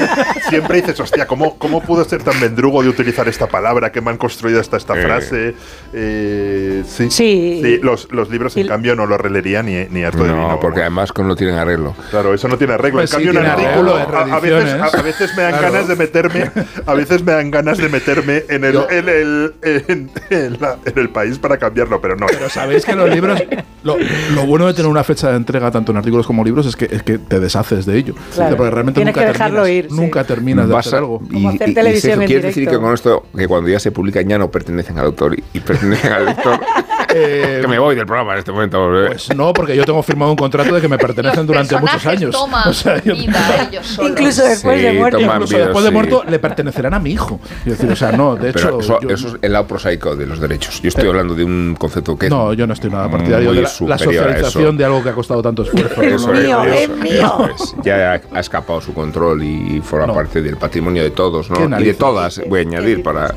siempre 0.49 0.81
dices, 0.81 0.99
hostia, 0.99 1.27
¿cómo, 1.27 1.57
¿cómo 1.57 1.81
pudo 1.81 2.03
ser 2.05 2.23
tan 2.23 2.39
mendrugo 2.39 2.81
de 2.83 2.89
utilizar 2.89 3.27
esta 3.27 3.47
palabra 3.47 3.91
que 3.91 4.01
me 4.01 4.11
han 4.11 4.17
construido 4.17 4.59
hasta 4.59 4.77
esta 4.77 4.97
Eh. 4.97 5.03
frase? 5.03 5.55
Eh, 5.93 6.83
sí. 6.87 7.09
Sí. 7.09 7.79
los, 7.81 8.11
los 8.11 8.29
libros, 8.29 8.55
en 8.57 8.65
Y- 8.65 8.67
cambio, 8.67 8.95
no 8.95 9.05
lo 9.05 9.17
releería 9.17 9.63
ni, 9.63 9.85
ni 9.89 10.03
harto 10.03 10.23
de 10.23 10.29
No, 10.29 10.59
porque 10.61 10.81
además 10.81 11.11
con 11.11 11.27
no 11.27 11.35
tienen 11.35 11.57
arreglo. 11.57 11.95
Claro, 12.09 12.33
eso 12.33 12.47
no 12.47 12.57
tiene 12.57 12.73
arreglo. 12.73 12.99
Pues 12.99 13.13
en 13.13 13.19
sí, 13.19 13.25
cambio, 13.25 13.41
un 13.41 13.47
artículo, 13.47 13.95
a, 13.95 14.01
a 14.03 14.39
veces, 14.39 14.41
reediciones. 14.63 14.93
a, 14.93 14.97
a 14.97 15.01
veces 15.01 15.35
me 15.35 15.43
dan 15.43 15.51
Claro. 15.57 15.73
ganas 15.73 15.87
de 15.87 15.95
meterme, 15.95 16.51
a 16.85 16.93
veces 16.93 17.23
me 17.23 17.31
dan 17.31 17.51
ganas 17.51 17.77
de 17.77 17.89
meterme 17.89 18.43
en 18.49 18.63
el, 18.63 18.73
Yo- 18.73 18.87
en 18.89 19.09
el, 19.09 19.53
en, 19.61 20.11
en 20.29 20.57
la- 20.61 20.77
en 20.85 20.97
el 20.99 21.09
país 21.09 21.37
para 21.39 21.57
cambiarlo, 21.57 21.99
pero 22.01 22.15
no. 22.15 22.27
Pero 22.27 22.49
sabéis 22.49 22.85
que 22.85 22.95
los 22.95 23.09
libros. 23.09 23.41
Lo, 23.83 23.97
lo 24.33 24.45
bueno 24.45 24.67
de 24.67 24.73
tener 24.73 24.89
una 24.89 25.03
fecha 25.03 25.29
de 25.31 25.37
entrega 25.37 25.71
tanto 25.71 25.91
en 25.91 25.97
artículos 25.97 26.27
como 26.27 26.43
libros 26.43 26.65
es 26.65 26.75
que, 26.75 26.85
es 26.91 27.03
que 27.03 27.17
te 27.17 27.39
deshaces 27.39 27.85
de 27.85 27.97
ello. 27.97 28.15
Claro. 28.49 28.57
Porque 28.57 28.71
realmente 28.71 28.97
Tienes 28.99 29.15
nunca 29.15 29.25
que 29.27 29.33
dejarlo 29.33 29.63
terminas, 29.63 29.85
ir, 29.85 29.89
sí. 29.91 30.01
Nunca 30.01 30.23
terminas 30.23 30.67
de 30.67 30.73
Vas 30.73 30.87
hacer 30.87 30.95
a- 30.95 30.99
algo. 30.99 31.19
Como 31.19 31.49
hacer 31.49 31.73
televisión 31.73 32.01
Sergio, 32.01 32.21
en 32.21 32.27
¿Quieres 32.27 32.43
decir 32.45 32.67
que 32.69 32.77
con 32.77 32.93
esto, 32.93 33.23
que 33.35 33.47
cuando 33.47 33.69
ya 33.69 33.79
se 33.79 33.91
publican 33.91 34.27
ya 34.27 34.37
no 34.37 34.49
pertenecen 34.51 34.97
al 34.99 35.05
autor 35.07 35.35
y, 35.37 35.43
y 35.53 35.59
pertenecen 35.59 36.11
al 36.11 36.25
lector? 36.25 36.59
Eh, 37.17 37.59
que 37.61 37.67
me 37.67 37.79
voy 37.79 37.95
del 37.95 38.05
programa 38.05 38.33
en 38.33 38.39
este 38.39 38.51
momento. 38.51 39.03
¿eh? 39.03 39.07
Pues 39.07 39.35
no, 39.35 39.53
porque 39.53 39.75
yo 39.75 39.83
tengo 39.85 40.01
firmado 40.03 40.31
un 40.31 40.37
contrato 40.37 40.73
de 40.73 40.81
que 40.81 40.87
me 40.87 40.97
pertenecen 40.97 41.39
Los 41.39 41.47
durante 41.47 41.77
muchos 41.77 42.05
años. 42.05 42.31
toman 42.31 42.67
O 42.69 42.73
sea, 42.73 43.01
yo- 43.03 43.13
vida 43.15 43.67
ellos 43.69 43.85
solos. 43.87 44.11
Incluso 44.11 44.43
después 44.43 44.77
Sí, 44.79 44.85
de 44.85 44.93
muerto. 44.93 45.19
toma- 45.19 45.33
incluso 45.35 45.55
vida, 45.55 45.65
después 45.65 45.83
de 45.83 45.89
sí. 45.89 45.93
muerto 45.93 46.23
le 46.29 46.39
pertenecerán 46.39 46.93
a 46.93 46.99
mi 46.99 47.11
hijo. 47.11 47.39
Decir, 47.65 47.91
o 47.91 47.95
sea, 47.95 48.11
no, 48.11 48.35
de 48.35 48.53
Pero 48.53 48.69
hecho. 48.69 48.79
eso, 48.79 48.99
yo- 49.01 49.09
eso 49.09 49.27
es 49.29 49.35
el 49.41 49.53
lado 49.53 49.67
prosaico 49.67 50.15
de 50.15 50.25
los 50.25 50.39
derechos. 50.39 50.81
Yo 50.81 50.89
estoy 50.89 51.05
Eh, 51.05 51.09
hablando 51.09 51.33
de 51.35 51.43
un 51.43 51.75
concepto 51.77 52.17
que 52.17 52.29
no, 52.29 52.53
yo 52.53 52.67
no 52.67 52.73
estoy 52.73 52.89
nada 52.89 53.09
partidario 53.09 53.47
muy 53.49 53.57
de 53.57 53.63
la, 53.63 53.69
la 53.69 53.97
superior 53.97 54.23
a 54.23 54.27
socialización 54.27 54.77
de 54.77 54.85
algo 54.85 55.03
que 55.03 55.09
ha 55.09 55.13
costado 55.13 55.41
tanto 55.41 55.63
esfuerzo. 55.63 56.01
Es, 56.01 56.27
mío, 56.27 56.63
es 56.63 56.89
mío. 56.89 57.49
es. 57.55 57.75
Ya 57.83 58.13
ha, 58.13 58.21
ha 58.33 58.39
escapado 58.39 58.81
su 58.81 58.93
control 58.93 59.43
y 59.43 59.81
forma 59.81 60.07
No. 60.07 60.13
parte 60.13 60.41
del 60.41 60.57
patrimonio 60.57 61.03
de 61.03 61.11
todos, 61.11 61.49
¿no? 61.49 61.79
Y 61.79 61.83
de 61.83 61.93
todas, 61.93 62.41
voy 62.47 62.59
a 62.59 62.61
añadir, 62.63 63.03
para, 63.03 63.33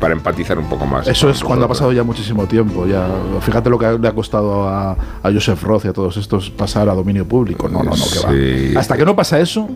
para 0.00 0.12
empatizar 0.14 0.58
un 0.58 0.68
poco 0.68 0.86
más. 0.86 1.06
Eso 1.08 1.30
es 1.30 1.42
cuando 1.42 1.64
ha 1.64 1.68
pasado 1.68 1.92
ya 1.92 2.02
muchísimo 2.02 2.46
tiempo. 2.46 2.86
Ya, 2.86 3.06
fíjate 3.40 3.70
lo 3.70 3.78
que 3.78 3.98
le 3.98 4.08
ha 4.08 4.12
costado 4.12 4.68
a, 4.68 4.92
a 4.92 5.32
Joseph 5.32 5.62
Roth 5.62 5.84
y 5.84 5.88
a 5.88 5.92
todos 5.92 6.16
estos 6.16 6.50
pasar 6.50 6.88
a 6.88 6.94
dominio 6.94 7.26
público. 7.26 7.68
No, 7.68 7.78
no, 7.82 7.90
no, 7.90 7.90
que 7.92 7.98
Sí. 8.68 8.72
va. 8.74 8.80
Hasta 8.80 8.96
que 8.96 9.04
no 9.04 9.14
pasa 9.16 9.38
eso, 9.40 9.68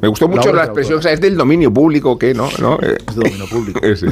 Me 0.00 0.08
gustó 0.08 0.26
La 0.28 0.34
mucho 0.36 0.52
la 0.52 0.62
de 0.62 0.66
expresión, 0.66 0.98
o 0.98 1.02
sea, 1.02 1.12
es 1.12 1.20
del 1.20 1.36
dominio 1.36 1.72
público, 1.72 2.18
¿qué? 2.18 2.34
¿No? 2.34 2.48
¿No? 2.58 2.78
Eh, 2.82 2.96
es 3.08 3.14
de 3.14 3.22
dominio 3.22 3.46
público. 3.48 3.80
eh, 3.82 3.96
sí. 3.96 4.06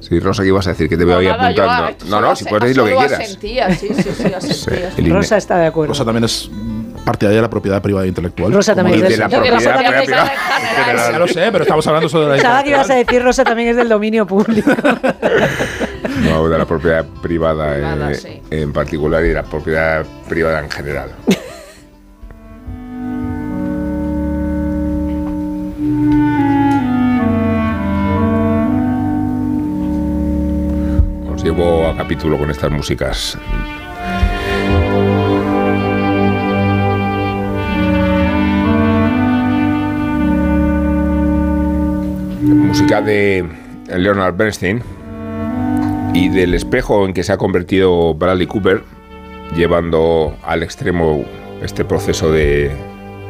Sí, 0.00 0.20
Rosa, 0.20 0.42
¿qué 0.42 0.48
ibas 0.48 0.64
a 0.68 0.70
decir? 0.70 0.88
Que 0.88 0.96
te 0.96 1.04
veo 1.04 1.14
No, 1.14 1.20
ahí 1.20 1.26
nada, 1.26 1.86
apuntando. 1.88 2.04
no, 2.20 2.20
no, 2.28 2.36
si 2.36 2.44
puedes 2.44 2.62
decir 2.62 2.76
lo 2.76 2.84
que 2.84 2.94
quieras. 2.94 3.20
asentía, 3.20 3.74
sí, 3.74 3.88
sí, 3.94 4.02
sí, 4.16 4.24
asentía. 4.36 4.92
El 4.96 5.10
Rosa 5.10 5.36
está 5.36 5.58
de 5.58 5.66
acuerdo. 5.66 5.92
Rosa 5.92 6.04
también 6.04 6.22
es 6.24 6.48
partidaria 7.04 7.36
de 7.38 7.42
la 7.42 7.50
propiedad 7.50 7.82
privada 7.82 8.04
e 8.04 8.08
intelectual. 8.08 8.52
Rosa 8.52 8.74
también 8.76 8.96
es 8.98 9.02
de 9.02 9.08
de 9.08 9.16
la 9.16 9.28
que 9.28 9.36
propiedad 9.36 9.58
privada. 9.58 10.30
general. 10.84 11.12
Ya 11.12 11.18
lo 11.18 11.26
sé, 11.26 11.48
pero 11.50 11.62
estamos 11.64 11.84
hablando 11.88 12.08
sobre 12.08 12.26
la 12.28 12.32
Pensaba 12.34 12.62
que 12.62 12.68
ibas 12.70 12.80
a 12.80 12.82
intelectual. 13.00 13.06
decir 13.06 13.22
Rosa 13.24 13.44
también 13.44 13.68
es 13.70 13.76
del 13.76 13.88
dominio 13.88 14.24
público. 14.26 14.70
No, 16.22 16.48
de 16.48 16.58
la 16.58 16.66
propiedad 16.66 17.04
privada, 17.22 17.74
Privada, 17.74 18.12
eh, 18.12 18.14
sí. 18.14 18.40
en 18.50 18.72
particular 18.72 19.24
y 19.24 19.28
de 19.28 19.34
la 19.34 19.42
propiedad 19.42 20.04
privada 20.28 20.60
en 20.60 20.70
general. 20.70 21.10
Os 31.34 31.42
llevo 31.44 31.86
a 31.88 31.96
capítulo 31.96 32.38
con 32.38 32.50
estas 32.50 32.70
músicas. 32.70 33.38
Música 42.40 43.02
de 43.02 43.48
Leonard 43.88 44.36
Bernstein 44.36 44.82
y 46.18 46.28
del 46.28 46.52
espejo 46.54 47.06
en 47.06 47.14
que 47.14 47.22
se 47.22 47.32
ha 47.32 47.36
convertido 47.36 48.12
Bradley 48.14 48.48
Cooper, 48.48 48.82
llevando 49.54 50.36
al 50.42 50.64
extremo 50.64 51.24
este 51.62 51.84
proceso 51.84 52.32
de 52.32 52.72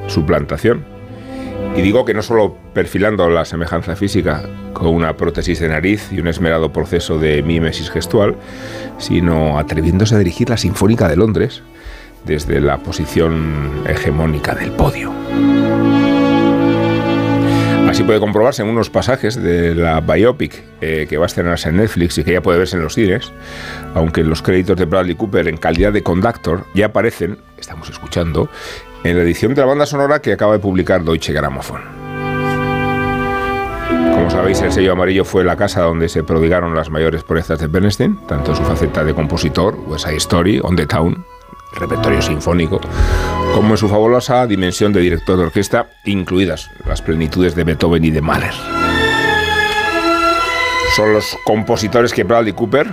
suplantación. 0.06 0.86
Y 1.76 1.82
digo 1.82 2.06
que 2.06 2.14
no 2.14 2.22
solo 2.22 2.56
perfilando 2.72 3.28
la 3.28 3.44
semejanza 3.44 3.94
física 3.94 4.48
con 4.72 4.88
una 4.88 5.18
prótesis 5.18 5.60
de 5.60 5.68
nariz 5.68 6.08
y 6.10 6.20
un 6.20 6.28
esmerado 6.28 6.72
proceso 6.72 7.18
de 7.18 7.42
mímesis 7.42 7.90
gestual, 7.90 8.36
sino 8.96 9.58
atreviéndose 9.58 10.14
a 10.14 10.18
dirigir 10.18 10.48
la 10.48 10.56
Sinfónica 10.56 11.08
de 11.08 11.16
Londres 11.16 11.62
desde 12.24 12.58
la 12.58 12.78
posición 12.78 13.82
hegemónica 13.86 14.54
del 14.54 14.72
podio. 14.72 15.12
Así 17.98 18.04
puede 18.04 18.20
comprobarse 18.20 18.62
en 18.62 18.68
unos 18.68 18.90
pasajes 18.90 19.34
de 19.34 19.74
la 19.74 20.00
biopic 20.00 20.62
eh, 20.80 21.06
que 21.08 21.18
va 21.18 21.24
a 21.24 21.26
estrenarse 21.26 21.70
en 21.70 21.78
Netflix 21.78 22.16
y 22.16 22.22
que 22.22 22.34
ya 22.34 22.40
puede 22.40 22.56
verse 22.56 22.76
en 22.76 22.84
los 22.84 22.94
cines, 22.94 23.32
aunque 23.92 24.22
los 24.22 24.40
créditos 24.40 24.76
de 24.76 24.84
Bradley 24.84 25.16
Cooper 25.16 25.48
en 25.48 25.56
calidad 25.56 25.92
de 25.92 26.04
conductor 26.04 26.64
ya 26.74 26.86
aparecen, 26.86 27.38
estamos 27.58 27.90
escuchando, 27.90 28.48
en 29.02 29.16
la 29.16 29.24
edición 29.24 29.52
de 29.52 29.62
la 29.62 29.66
banda 29.66 29.84
sonora 29.84 30.22
que 30.22 30.32
acaba 30.32 30.52
de 30.52 30.60
publicar 30.60 31.02
Deutsche 31.02 31.32
Grammophon. 31.32 31.80
Como 34.12 34.30
sabéis, 34.30 34.62
el 34.62 34.70
sello 34.70 34.92
amarillo 34.92 35.24
fue 35.24 35.42
la 35.42 35.56
casa 35.56 35.82
donde 35.82 36.08
se 36.08 36.22
prodigaron 36.22 36.76
las 36.76 36.90
mayores 36.90 37.24
proezas 37.24 37.58
de 37.58 37.66
Bernstein, 37.66 38.16
tanto 38.28 38.54
su 38.54 38.62
faceta 38.62 39.02
de 39.02 39.12
compositor, 39.12 39.74
West 39.88 40.06
Side 40.06 40.18
Story, 40.18 40.60
On 40.62 40.76
the 40.76 40.86
Town, 40.86 41.24
repertorio 41.78 42.22
sinfónico, 42.22 42.80
como 43.54 43.70
en 43.70 43.76
su 43.76 43.88
fabulosa 43.88 44.46
dimensión 44.46 44.92
de 44.92 45.00
director 45.00 45.36
de 45.36 45.44
orquesta, 45.44 45.88
incluidas 46.04 46.70
las 46.86 47.02
plenitudes 47.02 47.54
de 47.54 47.64
Beethoven 47.64 48.04
y 48.04 48.10
de 48.10 48.20
Mahler. 48.20 48.54
Son 50.96 51.12
los 51.12 51.36
compositores 51.44 52.12
que 52.12 52.24
Bradley 52.24 52.52
Cooper, 52.52 52.88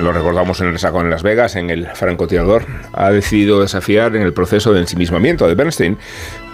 lo 0.00 0.12
recordamos 0.12 0.60
en 0.60 0.68
el 0.68 0.78
saco 0.78 1.00
en 1.00 1.10
Las 1.10 1.22
Vegas, 1.22 1.54
en 1.54 1.70
el 1.70 1.86
francotirador, 1.86 2.66
ha 2.92 3.10
decidido 3.10 3.60
desafiar 3.60 4.16
en 4.16 4.22
el 4.22 4.32
proceso 4.32 4.72
de 4.72 4.80
ensimismamiento 4.80 5.46
de 5.46 5.54
Bernstein. 5.54 5.98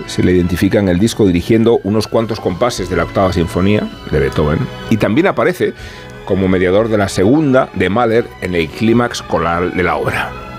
Se 0.06 0.22
le 0.22 0.32
identifica 0.32 0.78
en 0.78 0.88
el 0.88 0.98
disco 0.98 1.26
dirigiendo 1.26 1.80
unos 1.84 2.06
cuantos 2.06 2.38
compases 2.38 2.90
de 2.90 2.96
la 2.96 3.04
octava 3.04 3.32
sinfonía 3.32 3.88
de 4.10 4.20
Beethoven 4.20 4.58
y 4.90 4.98
también 4.98 5.26
aparece 5.26 5.72
como 6.26 6.48
mediador 6.48 6.88
de 6.88 6.98
la 6.98 7.08
segunda 7.08 7.70
de 7.74 7.88
Mahler 7.88 8.26
en 8.42 8.54
el 8.54 8.68
clímax 8.68 9.22
coral 9.22 9.74
de 9.74 9.82
la 9.82 9.96
obra. 9.96 10.49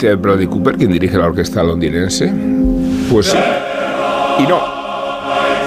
Realmente 0.00 0.14
Brody 0.14 0.46
Cooper 0.46 0.76
quien 0.76 0.92
dirige 0.92 1.18
la 1.18 1.26
orquesta 1.26 1.62
londinense? 1.62 2.32
Pues 3.10 3.26
sí. 3.26 3.38
Y 4.38 4.46
no. 4.46 4.60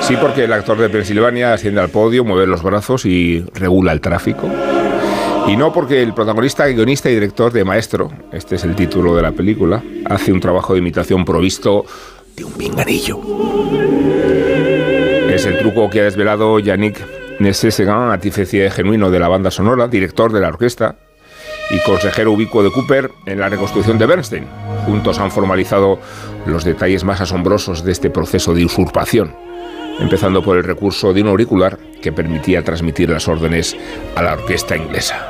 Sí, 0.02 0.16
porque 0.20 0.46
el 0.46 0.54
actor 0.54 0.78
de 0.78 0.90
Pensilvania 0.90 1.54
asciende 1.54 1.80
al 1.80 1.90
podio, 1.90 2.26
mueve 2.26 2.48
los 2.48 2.62
brazos 2.62 3.06
y 3.06 3.46
regula 3.54 3.92
el 3.94 4.02
tráfico. 4.02 4.50
Y 5.48 5.56
no 5.56 5.72
porque 5.72 6.02
el 6.02 6.14
protagonista, 6.14 6.68
guionista 6.68 7.10
y 7.10 7.16
director 7.16 7.52
de 7.52 7.64
Maestro, 7.64 8.12
este 8.32 8.56
es 8.56 8.64
el 8.64 8.76
título 8.76 9.16
de 9.16 9.22
la 9.22 9.32
película, 9.32 9.84
hace 10.06 10.32
un 10.32 10.40
trabajo 10.40 10.74
de 10.74 10.80
imitación 10.80 11.26
provisto 11.26 11.86
de 12.36 12.46
un 12.46 12.54
pinganillo. 12.54 13.20
Es 15.30 15.46
el 15.46 15.58
truco 15.60 15.90
que 15.90 16.02
ha 16.02 16.04
desvelado 16.04 16.60
Yannick 16.60 16.98
Nessé-Segan, 17.40 18.12
artífice 18.12 18.70
genuino 18.72 19.10
de 19.10 19.20
la 19.20 19.28
banda 19.28 19.52
sonora, 19.52 19.88
director 19.88 20.32
de 20.32 20.40
la 20.40 20.50
orquesta, 20.50 20.96
y 21.74 21.80
consejero 21.80 22.32
ubicuo 22.32 22.62
de 22.64 22.72
Cooper 22.72 23.12
en 23.26 23.40
la 23.40 23.50
reconstrucción 23.50 23.98
de 23.98 24.06
Bernstein. 24.06 24.46
Juntos 24.86 25.18
han 25.20 25.32
formalizado 25.32 26.00
los 26.46 26.64
detalles 26.64 27.04
más 27.04 27.20
asombrosos 27.20 27.84
de 27.84 27.92
este 27.92 28.12
proceso 28.12 28.54
de 28.54 28.64
usurpación, 28.64 29.36
empezando 30.00 30.44
por 30.44 30.58
el 30.58 30.64
recurso 30.64 31.14
de 31.14 31.22
un 31.22 31.30
auricular 31.30 31.80
que 32.02 32.12
permitía 32.12 32.64
transmitir 32.64 33.10
las 33.10 33.28
órdenes 33.28 33.76
a 34.16 34.22
la 34.22 34.34
orquesta 34.34 34.78
inglesa. 34.78 35.28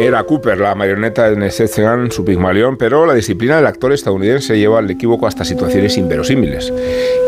Era 0.00 0.24
Cooper, 0.24 0.58
la 0.58 0.74
marioneta 0.74 1.28
de 1.28 1.36
Nessetzegan, 1.36 2.10
su 2.10 2.24
Pigmalión, 2.24 2.78
pero 2.78 3.04
la 3.04 3.12
disciplina 3.12 3.56
del 3.56 3.66
actor 3.66 3.92
estadounidense 3.92 4.56
lleva 4.56 4.78
al 4.78 4.90
equívoco 4.90 5.26
hasta 5.26 5.44
situaciones 5.44 5.98
inverosímiles. 5.98 6.72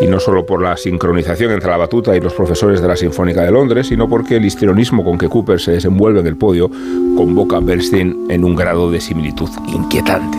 Y 0.00 0.06
no 0.06 0.18
solo 0.18 0.46
por 0.46 0.62
la 0.62 0.78
sincronización 0.78 1.52
entre 1.52 1.68
la 1.68 1.76
batuta 1.76 2.16
y 2.16 2.20
los 2.20 2.32
profesores 2.32 2.80
de 2.80 2.88
la 2.88 2.96
Sinfónica 2.96 3.42
de 3.42 3.50
Londres, 3.50 3.88
sino 3.88 4.08
porque 4.08 4.36
el 4.36 4.46
histrionismo 4.46 5.04
con 5.04 5.18
que 5.18 5.28
Cooper 5.28 5.60
se 5.60 5.72
desenvuelve 5.72 6.20
en 6.20 6.26
el 6.26 6.36
podio 6.36 6.70
convoca 7.14 7.58
a 7.58 7.60
Bernstein 7.60 8.26
en 8.30 8.42
un 8.42 8.56
grado 8.56 8.90
de 8.90 9.02
similitud 9.02 9.50
inquietante. 9.68 10.38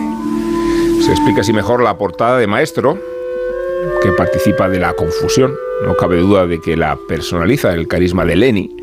Se 1.04 1.12
explica 1.12 1.42
así 1.42 1.52
mejor 1.52 1.82
la 1.82 1.96
portada 1.96 2.38
de 2.38 2.48
Maestro, 2.48 2.98
que 4.02 4.10
participa 4.10 4.68
de 4.68 4.80
la 4.80 4.94
confusión. 4.94 5.54
No 5.86 5.96
cabe 5.96 6.16
duda 6.16 6.48
de 6.48 6.60
que 6.60 6.76
la 6.76 6.98
personaliza 7.08 7.72
el 7.74 7.86
carisma 7.86 8.24
de 8.24 8.36
Lenny, 8.36 8.76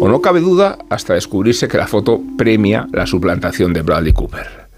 o 0.00 0.08
no 0.08 0.20
cabe 0.20 0.40
duda 0.40 0.78
hasta 0.90 1.14
descubrirse 1.14 1.68
que 1.68 1.78
la 1.78 1.86
foto 1.86 2.20
premia 2.36 2.86
la 2.92 3.06
suplantación 3.06 3.72
de 3.72 3.82
Bradley 3.82 4.12
Cooper. 4.12 4.68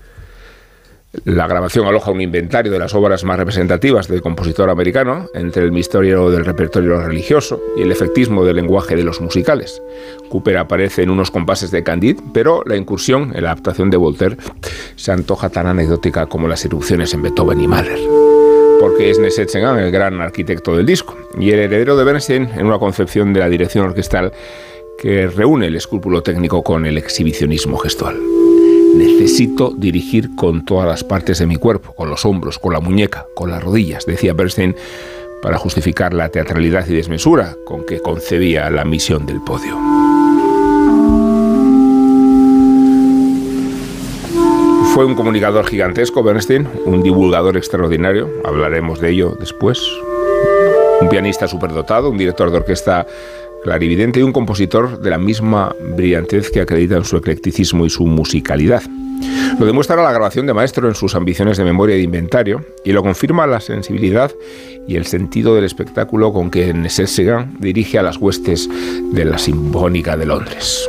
La 1.24 1.48
grabación 1.48 1.86
aloja 1.86 2.12
un 2.12 2.20
inventario 2.20 2.70
de 2.70 2.78
las 2.78 2.94
obras 2.94 3.24
más 3.24 3.36
representativas 3.36 4.06
del 4.06 4.22
compositor 4.22 4.70
americano, 4.70 5.26
entre 5.34 5.64
el 5.64 5.72
misterio 5.72 6.30
del 6.30 6.44
repertorio 6.44 7.00
religioso 7.00 7.60
y 7.76 7.82
el 7.82 7.90
efectismo 7.90 8.44
del 8.44 8.56
lenguaje 8.56 8.94
de 8.94 9.02
los 9.02 9.20
musicales. 9.20 9.82
Cooper 10.28 10.58
aparece 10.58 11.02
en 11.02 11.10
unos 11.10 11.32
compases 11.32 11.72
de 11.72 11.82
Candide, 11.82 12.22
pero 12.32 12.62
la 12.64 12.76
incursión 12.76 13.32
en 13.34 13.42
la 13.42 13.50
adaptación 13.50 13.90
de 13.90 13.96
Voltaire 13.96 14.36
se 14.94 15.10
antoja 15.10 15.50
tan 15.50 15.66
anecdótica 15.66 16.26
como 16.26 16.46
las 16.46 16.64
erupciones 16.64 17.12
en 17.12 17.22
Beethoven 17.22 17.60
y 17.60 17.66
Mahler 17.66 17.98
porque 18.80 19.10
es 19.10 19.18
Nessetzengan 19.18 19.78
el 19.78 19.90
gran 19.90 20.22
arquitecto 20.22 20.74
del 20.74 20.86
disco 20.86 21.14
y 21.38 21.50
el 21.50 21.58
heredero 21.58 21.98
de 21.98 22.04
Bernstein 22.04 22.48
en 22.56 22.64
una 22.64 22.78
concepción 22.78 23.34
de 23.34 23.40
la 23.40 23.50
dirección 23.50 23.84
orquestal 23.84 24.32
que 25.00 25.28
reúne 25.28 25.68
el 25.68 25.76
escrúpulo 25.76 26.22
técnico 26.22 26.62
con 26.62 26.84
el 26.84 26.98
exhibicionismo 26.98 27.78
gestual. 27.78 28.20
Necesito 28.96 29.72
dirigir 29.74 30.36
con 30.36 30.66
todas 30.66 30.86
las 30.86 31.04
partes 31.04 31.38
de 31.38 31.46
mi 31.46 31.56
cuerpo, 31.56 31.94
con 31.94 32.10
los 32.10 32.26
hombros, 32.26 32.58
con 32.58 32.74
la 32.74 32.80
muñeca, 32.80 33.24
con 33.34 33.50
las 33.50 33.64
rodillas, 33.64 34.04
decía 34.04 34.34
Bernstein, 34.34 34.76
para 35.40 35.56
justificar 35.56 36.12
la 36.12 36.28
teatralidad 36.28 36.86
y 36.86 36.92
desmesura 36.92 37.56
con 37.64 37.86
que 37.86 38.00
concebía 38.00 38.68
la 38.68 38.84
misión 38.84 39.24
del 39.24 39.40
podio. 39.40 39.78
Fue 44.92 45.06
un 45.06 45.14
comunicador 45.14 45.66
gigantesco, 45.66 46.22
Bernstein, 46.22 46.68
un 46.84 47.02
divulgador 47.02 47.56
extraordinario, 47.56 48.28
hablaremos 48.44 49.00
de 49.00 49.12
ello 49.12 49.34
después, 49.40 49.80
un 51.00 51.08
pianista 51.08 51.48
superdotado, 51.48 52.10
un 52.10 52.18
director 52.18 52.50
de 52.50 52.58
orquesta 52.58 53.06
clarividente 53.62 54.20
y 54.20 54.22
un 54.22 54.32
compositor 54.32 55.00
de 55.00 55.10
la 55.10 55.18
misma 55.18 55.74
brillantez 55.96 56.50
que 56.50 56.60
acreditan 56.60 57.04
su 57.04 57.16
eclecticismo 57.16 57.86
y 57.86 57.90
su 57.90 58.06
musicalidad. 58.06 58.82
Lo 59.58 59.66
demuestra 59.66 60.02
la 60.02 60.12
grabación 60.12 60.46
de 60.46 60.54
Maestro 60.54 60.88
en 60.88 60.94
sus 60.94 61.14
ambiciones 61.14 61.58
de 61.58 61.64
memoria 61.64 61.94
y 61.94 61.98
de 61.98 62.04
inventario, 62.04 62.64
y 62.84 62.92
lo 62.92 63.02
confirma 63.02 63.46
la 63.46 63.60
sensibilidad 63.60 64.32
y 64.88 64.96
el 64.96 65.04
sentido 65.04 65.54
del 65.54 65.64
espectáculo 65.64 66.32
con 66.32 66.50
que 66.50 66.72
Nessetzegan 66.72 67.56
dirige 67.60 67.98
a 67.98 68.02
las 68.02 68.16
huestes 68.16 68.68
de 69.12 69.24
la 69.24 69.38
Sinfónica 69.38 70.16
de 70.16 70.26
Londres. 70.26 70.88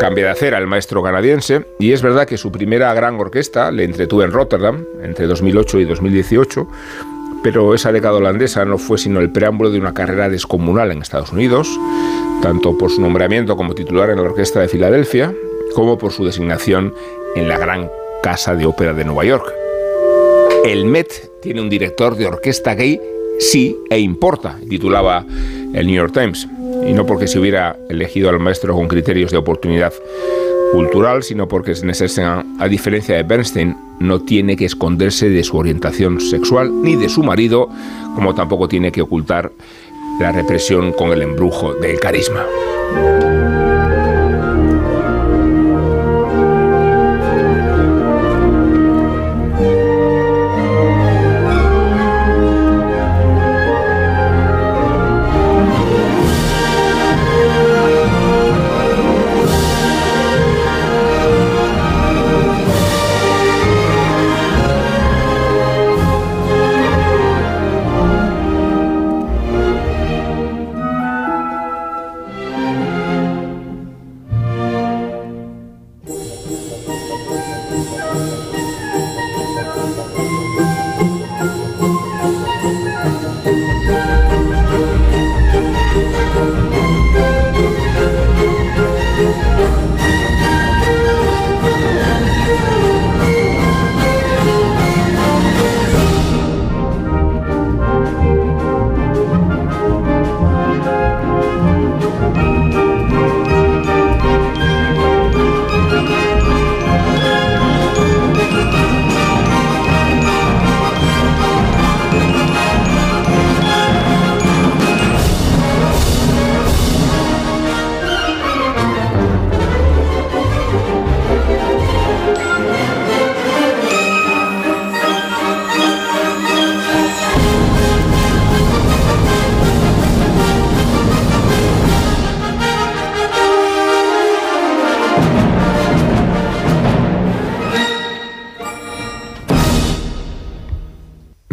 Cambia 0.00 0.24
de 0.24 0.30
acera 0.30 0.58
el 0.58 0.66
maestro 0.66 1.02
canadiense, 1.02 1.64
y 1.78 1.92
es 1.92 2.02
verdad 2.02 2.26
que 2.26 2.36
su 2.36 2.50
primera 2.50 2.92
gran 2.92 3.18
orquesta 3.20 3.70
le 3.70 3.84
entretuvo 3.84 4.24
en 4.24 4.32
Rotterdam 4.32 4.84
entre 5.02 5.26
2008 5.26 5.80
y 5.80 5.84
2018, 5.84 6.68
pero 7.46 7.74
esa 7.76 7.92
década 7.92 8.16
holandesa 8.16 8.64
no 8.64 8.76
fue 8.76 8.98
sino 8.98 9.20
el 9.20 9.30
preámbulo 9.30 9.70
de 9.70 9.78
una 9.78 9.94
carrera 9.94 10.28
descomunal 10.28 10.90
en 10.90 11.00
Estados 11.00 11.30
Unidos, 11.30 11.68
tanto 12.42 12.76
por 12.76 12.90
su 12.90 13.00
nombramiento 13.00 13.56
como 13.56 13.72
titular 13.72 14.10
en 14.10 14.16
la 14.16 14.22
Orquesta 14.22 14.58
de 14.58 14.66
Filadelfia, 14.66 15.32
como 15.72 15.96
por 15.96 16.10
su 16.10 16.24
designación 16.24 16.92
en 17.36 17.48
la 17.48 17.56
Gran 17.56 17.88
Casa 18.20 18.56
de 18.56 18.66
Ópera 18.66 18.94
de 18.94 19.04
Nueva 19.04 19.24
York. 19.24 19.46
El 20.64 20.86
Met 20.86 21.40
tiene 21.40 21.60
un 21.60 21.68
director 21.68 22.16
de 22.16 22.26
orquesta 22.26 22.74
gay, 22.74 23.00
sí, 23.38 23.78
e 23.90 24.00
importa, 24.00 24.58
titulaba 24.68 25.24
el 25.72 25.86
New 25.86 25.94
York 25.94 26.12
Times, 26.12 26.48
y 26.84 26.94
no 26.94 27.06
porque 27.06 27.28
se 27.28 27.38
hubiera 27.38 27.78
elegido 27.88 28.28
al 28.28 28.40
maestro 28.40 28.74
con 28.74 28.88
criterios 28.88 29.30
de 29.30 29.36
oportunidad 29.36 29.92
cultural, 30.76 31.22
sino 31.22 31.48
porque 31.48 31.72
a 32.58 32.68
diferencia 32.68 33.16
de 33.16 33.22
Bernstein, 33.22 33.74
no 33.98 34.20
tiene 34.20 34.56
que 34.56 34.66
esconderse 34.66 35.30
de 35.30 35.42
su 35.42 35.56
orientación 35.56 36.20
sexual 36.20 36.82
ni 36.82 36.96
de 36.96 37.08
su 37.08 37.22
marido, 37.22 37.70
como 38.14 38.34
tampoco 38.34 38.68
tiene 38.68 38.92
que 38.92 39.00
ocultar 39.00 39.52
la 40.20 40.32
represión 40.32 40.92
con 40.92 41.12
el 41.12 41.22
embrujo 41.22 41.72
del 41.74 41.98
carisma. 41.98 42.44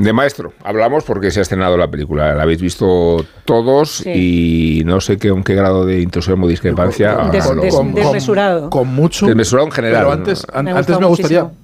De 0.03 0.13
maestro, 0.13 0.53
hablamos 0.63 1.03
porque 1.03 1.31
se 1.31 1.39
ha 1.39 1.41
estrenado 1.43 1.77
la 1.77 1.87
película. 1.89 2.33
La 2.35 2.43
habéis 2.43 2.61
visto 2.61 3.25
todos 3.45 3.89
Sí. 3.97 4.79
y 4.79 4.83
no 4.85 4.99
sé 5.01 5.17
qué, 5.17 5.29
con 5.29 5.43
qué 5.43 5.55
grado 5.55 5.85
de 5.85 6.01
entusiasmo 6.01 6.45
o 6.45 6.49
discrepancia. 6.49 7.15
Des- 7.31 7.45
ahora 7.45 7.61
des- 7.61 7.73
lo- 7.73 7.83
desmesurado. 7.93 8.69
Con, 8.69 8.87
mucho. 8.89 9.25
Desmesurado 9.27 9.67
en 9.67 9.71
general, 9.71 10.01
Pero 10.03 10.11
antes, 10.11 10.45
an- 10.53 10.65
Me 10.65 10.71
antes 10.71 10.97
gustaría, 10.97 11.43
muchísimo. 11.43 11.57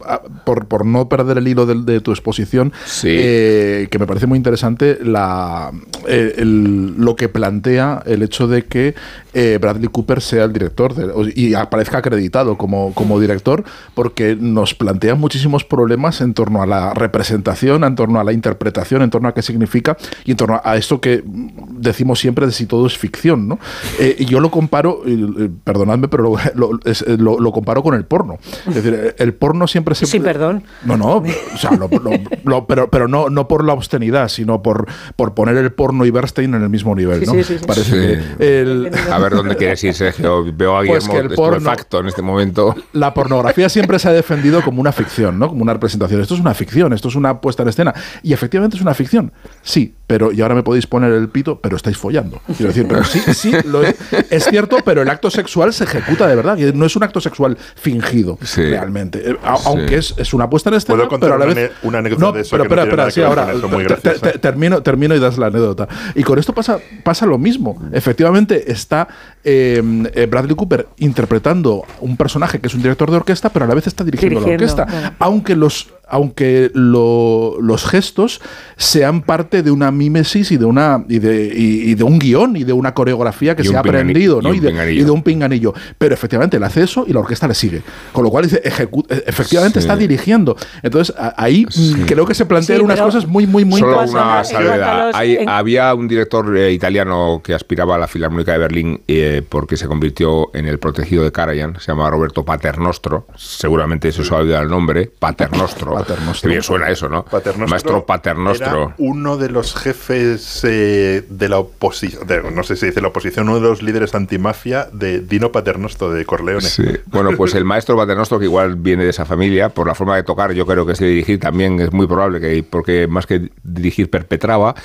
Por, 0.49 0.65
por 0.65 0.83
no 0.83 1.07
perder 1.09 1.37
el 1.37 1.47
hilo 1.47 1.67
de, 1.67 2.01
tu 2.01 2.09
exposición, 2.09 2.73
Sí. 2.87 3.09
eh, 3.11 3.87
que 3.91 3.99
me 3.99 4.07
parece 4.07 4.25
muy 4.25 4.35
interesante 4.37 4.97
la, 5.03 5.69
eh, 6.07 6.33
el- 6.37 6.95
lo 6.97 7.15
que 7.15 7.29
plantea 7.29 8.01
el 8.07 8.23
hecho 8.23 8.47
de 8.47 8.65
que 8.65 8.95
eh, 9.35 9.59
Bradley 9.61 9.89
Cooper 9.91 10.21
sea 10.21 10.45
el 10.45 10.53
director 10.53 10.95
de- 10.95 11.31
y 11.35 11.53
aparezca 11.53 11.99
acreditado 11.99 12.57
como, 12.57 12.95
como 12.95 13.19
director, 13.19 13.63
porque 13.93 14.35
nos 14.39 14.73
plantea 14.73 15.13
muchísimos 15.13 15.63
problemas 15.63 16.19
en 16.21 16.33
torno 16.33 16.63
a 16.63 16.65
la 16.65 16.95
representación, 16.95 17.83
en 17.83 17.93
torno 17.95 18.19
a 18.19 18.23
la 18.23 18.33
interpretación, 18.33 19.03
en 19.03 19.11
torno 19.11 19.27
a 19.29 19.35
qué 19.35 19.43
significa 19.43 19.97
y 20.25 20.31
en 20.31 20.37
torno 20.37 20.59
a 20.63 20.77
esto 20.77 20.99
que 20.99 21.21
decimos 21.25 22.19
siempre 22.19 22.47
de 22.47 22.51
si 22.53 22.65
todo 22.65 22.87
es 22.87 22.97
ficción. 22.97 23.47
¿no? 23.47 23.59
Eh, 23.99 24.15
y 24.17 24.25
yo 24.25 24.39
lo 24.39 24.49
comparo, 24.49 25.01
y, 25.05 25.47
perdonadme, 25.63 26.07
pero 26.07 26.23
lo, 26.23 26.35
lo- 26.55 26.79
es- 26.85 27.05
lo- 27.07 27.39
lo 27.39 27.51
comparo 27.51 27.83
con 27.83 27.93
el 27.93 28.05
porno. 28.05 28.39
Es 28.67 28.73
decir, 28.73 29.13
el 29.17 29.33
porno 29.35 29.67
siempre 29.67 29.93
se... 29.93 30.07
Sí, 30.07 30.19
perdón. 30.39 30.63
No, 30.85 30.97
no, 30.97 31.17
o 31.53 31.57
sea, 31.57 31.71
lo- 31.71 31.89
lo- 31.89 32.11
lo- 32.45 32.65
pero, 32.67 32.89
pero 32.89 33.07
no, 33.07 33.29
no 33.29 33.47
por 33.47 33.63
la 33.65 33.73
obscenidad, 33.73 34.27
sino 34.29 34.61
por, 34.63 34.87
por 35.15 35.33
poner 35.33 35.57
el 35.57 35.71
porno 35.71 36.05
y 36.05 36.11
Bernstein 36.11 36.53
en 36.55 36.63
el 36.63 36.69
mismo 36.69 36.95
nivel. 36.95 37.23
¿no? 37.25 37.33
sí, 37.33 37.43
sí, 37.43 37.57
sí. 37.59 37.65
Parece 37.65 37.89
Sí. 37.89 38.35
que 38.37 38.61
el- 38.61 38.91
A 39.11 39.19
ver 39.19 39.33
dónde 39.33 39.55
quieres 39.55 39.83
ir, 39.83 39.93
Sergio. 39.93 40.45
Veo 40.53 40.77
a 40.77 40.83
Pues 40.85 41.07
Guillermo 41.07 41.13
que 41.13 41.19
el 41.19 41.35
porno- 41.35 41.99
en 41.99 42.07
este 42.07 42.21
momento. 42.21 42.75
la 42.93 43.13
pornografía 43.13 43.69
siempre 43.69 43.99
se 43.99 44.07
ha 44.09 44.11
defendido 44.11 44.61
como 44.61 44.81
una 44.81 44.91
ficción, 44.91 45.37
¿no? 45.39 45.47
Como 45.49 45.61
una 45.63 45.73
representación. 45.73 46.21
Esto 46.21 46.33
es 46.35 46.39
una 46.39 46.53
ficción, 46.53 46.93
esto 46.93 47.07
es 47.09 47.15
una 47.15 47.41
puesta 47.41 47.63
en 47.63 47.69
escena. 47.69 47.93
Y 48.23 48.33
efectivamente 48.33 48.77
es 48.77 48.81
una 48.81 48.93
ficción. 48.93 49.31
Sí, 49.61 49.93
pero 50.07 50.31
y 50.31 50.41
ahora 50.41 50.55
me 50.55 50.63
podéis 50.63 50.87
poner 50.87 51.11
el 51.11 51.29
pito, 51.29 51.59
pero 51.59 51.75
estáis 51.75 51.97
follando. 51.97 52.41
Quiero 52.57 52.67
decir, 52.71 52.85
pero 52.87 53.03
sí, 53.03 53.19
sí, 53.33 53.51
lo 53.65 53.83
es, 53.83 53.95
es 54.29 54.45
cierto, 54.45 54.77
pero 54.85 55.01
el 55.01 55.09
acto 55.09 55.29
sexual 55.29 55.73
se 55.73 55.83
ejecuta 55.83 56.27
de 56.27 56.35
verdad. 56.35 56.57
y 56.57 56.71
No 56.73 56.85
es 56.85 56.95
un 56.95 57.03
acto 57.03 57.19
sexual 57.21 57.57
fingido 57.75 58.37
Sí. 58.43 58.61
realmente. 58.63 59.31
Eh, 59.31 59.37
a- 59.43 59.57
Sí. 59.57 59.63
Aunque 59.67 59.97
es, 59.97 60.13
es 60.17 60.28
una 60.33 60.49
puesta 60.49 60.69
en 60.69 60.75
escena, 60.75 60.95
¿Puedo 60.97 61.09
contar 61.09 61.29
pero 61.31 61.35
a 61.35 61.39
la 61.39 61.45
una 61.45 61.53
vez. 61.61 61.71
una 61.83 61.97
anécdota 61.99 62.25
no, 62.25 62.31
de 62.31 62.41
eso 62.41 62.51
pero 62.51 62.63
que 62.63 62.75
no 62.75 62.81
espera, 62.83 63.11
sí, 63.11 63.21
ahora 63.21 63.51
eso? 63.53 63.67
Muy 63.69 63.85
te- 63.85 63.95
te- 63.95 64.01
graciosa. 64.01 64.31
te- 64.33 64.39
termino, 64.39 64.81
termino 64.83 65.15
y 65.15 65.19
das 65.19 65.37
la 65.37 65.47
anécdota. 65.47 65.87
Y 66.15 66.23
con 66.23 66.37
esto 66.39 66.53
pasa, 66.53 66.79
pasa 67.03 67.25
lo 67.25 67.37
mismo. 67.37 67.81
Efectivamente, 67.91 68.71
está 68.71 69.07
eh, 69.43 69.81
eh, 70.13 70.25
Bradley 70.25 70.55
Cooper 70.55 70.87
interpretando 70.97 71.83
un 72.01 72.17
personaje 72.17 72.59
que 72.59 72.67
es 72.67 72.73
un 72.73 72.81
director 72.81 73.09
de 73.11 73.17
orquesta, 73.17 73.49
pero 73.49 73.65
a 73.65 73.67
la 73.67 73.75
vez 73.75 73.87
está 73.87 74.03
dirigiendo, 74.03 74.39
Dirigiendo, 74.39 74.65
la 74.75 74.83
orquesta. 74.83 74.99
claro. 74.99 75.15
Aunque 75.19 75.55
los 75.55 75.89
aunque 76.09 76.71
lo- 76.73 77.57
los 77.61 77.85
gestos 77.85 78.41
sean 78.77 79.21
parte 79.21 79.63
de 79.63 79.71
una 79.71 79.91
mímesis 79.91 80.51
y 80.51 80.57
de 80.57 80.65
una 80.65 81.03
y 81.09 81.19
de, 81.19 81.45
y- 81.55 81.91
y 81.91 81.95
de 81.95 82.03
un 82.03 82.19
guion 82.19 82.55
y 82.55 82.63
de 82.63 82.73
una 82.73 82.93
coreografía 82.93 83.55
que 83.55 83.63
se 83.63 83.75
ha 83.75 83.79
aprendido, 83.79 84.39
y 84.41 84.43
¿no? 84.43 84.53
Y 84.53 84.59
de, 84.59 84.69
pinganillo. 84.69 85.01
y 85.01 85.03
de 85.05 85.11
un 85.11 85.23
pinganillo. 85.23 85.73
Pero 85.97 86.13
efectivamente 86.13 86.57
él 86.57 86.63
hace 86.63 86.83
eso 86.83 87.05
y 87.07 87.13
la 87.13 87.19
orquesta 87.19 87.47
le 87.47 87.53
sigue. 87.53 87.81
Con 88.13 88.23
lo 88.23 88.29
cual 88.29 88.45
dice, 88.45 88.61
eh, 88.63 89.23
efectivamente 89.27 89.79
Sí. 89.79 89.85
está 89.87 89.95
dirigiendo. 89.95 90.55
Entonces 90.83 91.13
ahí 91.37 91.65
creo 92.05 92.25
que 92.25 92.33
se 92.33 92.45
plantean 92.45 92.79
Sí, 92.79 92.85
unas 92.85 93.01
cosas 93.01 93.27
muy, 93.27 93.45
muy, 93.47 93.65
muy 93.65 93.79
Solo 93.79 94.01
una 94.03 94.43
salvedad. 94.43 95.11
Hay- 95.13 95.35
en- 95.37 95.49
había 95.49 95.93
un 95.93 96.07
director 96.07 96.55
eh, 96.57 96.71
italiano 96.71 97.41
que 97.43 97.53
aspiraba 97.53 97.95
a 97.95 97.97
la 97.97 98.07
Filarmónica 98.07 98.51
de 98.53 98.57
Berlín 98.57 99.01
eh, 99.07 99.41
porque 99.47 99.77
se 99.77 99.87
convirtió 99.87 100.49
en 100.55 100.65
el 100.67 100.79
protegido 100.79 101.23
de 101.23 101.31
Karajan. 101.31 101.75
Se 101.79 101.91
llamaba 101.91 102.09
Roberto 102.11 102.43
Paternostro. 102.45 103.27
Seguramente 103.35 104.07
eso 104.09 104.23
se 104.23 104.33
ha 104.33 104.37
olvidado 104.37 104.63
el 104.63 104.69
nombre. 104.69 105.11
Paternostro. 105.19 105.98
Paternostro. 105.99 106.47
Qué 106.47 106.47
bien 106.47 106.63
suena 106.63 106.89
eso, 106.89 107.09
¿no? 107.09 107.25
Paternostro 107.25 107.67
Maestro 107.67 108.05
Paternostro. 108.05 108.83
Era 108.83 108.95
uno 108.97 109.37
de 109.37 109.49
los 109.49 109.75
jefes 109.75 110.61
eh, 110.63 111.25
de 111.29 111.49
la 111.49 111.59
oposición, 111.59 112.27
no 112.53 112.63
sé 112.63 112.75
si 112.75 112.87
dice 112.87 113.01
la 113.01 113.09
oposición, 113.09 113.49
uno 113.49 113.59
de 113.59 113.69
los 113.69 113.81
líderes 113.81 114.15
antimafia 114.15 114.89
de 114.91 115.19
Dino 115.19 115.51
Paternostro 115.51 116.11
de 116.11 116.25
Corleone. 116.25 116.61
Sí. 116.61 116.83
Bueno, 117.07 117.31
pues 117.35 117.55
el 117.55 117.65
maestro 117.65 117.95
Paternostro, 117.95 118.39
que 118.39 118.45
igual 118.45 118.75
viene 118.75 119.03
de 119.03 119.09
esa 119.09 119.25
familia, 119.25 119.69
por 119.69 119.87
la 119.87 119.95
forma 119.95 120.15
de 120.15 120.23
tocar, 120.23 120.51
yo 120.53 120.65
creo 120.65 120.85
que 120.85 120.93
es 120.93 120.99
de 120.99 121.07
dirigir 121.07 121.39
también, 121.39 121.79
es 121.79 121.91
muy 121.91 122.07
probable 122.07 122.39
que, 122.39 122.63
porque 122.63 123.07
más 123.07 123.25
que 123.25 123.49
dirigir 123.63 124.09
perpetraba, 124.09 124.75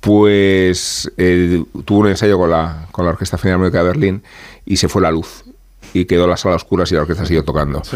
pues 0.00 1.10
eh, 1.16 1.62
tuvo 1.84 2.00
un 2.00 2.08
ensayo 2.08 2.38
con 2.38 2.50
la, 2.50 2.86
con 2.92 3.04
la 3.04 3.12
Orquesta 3.12 3.38
Filarmónica 3.38 3.78
de 3.78 3.84
Berlín 3.84 4.22
y 4.64 4.76
se 4.76 4.88
fue 4.88 5.02
la 5.02 5.10
luz. 5.10 5.44
Y 5.94 6.04
quedó 6.04 6.26
la 6.26 6.36
sala 6.36 6.54
a 6.54 6.56
oscuras 6.56 6.90
y 6.92 6.94
la 6.96 7.00
orquesta 7.02 7.24
siguió 7.24 7.44
tocando. 7.44 7.82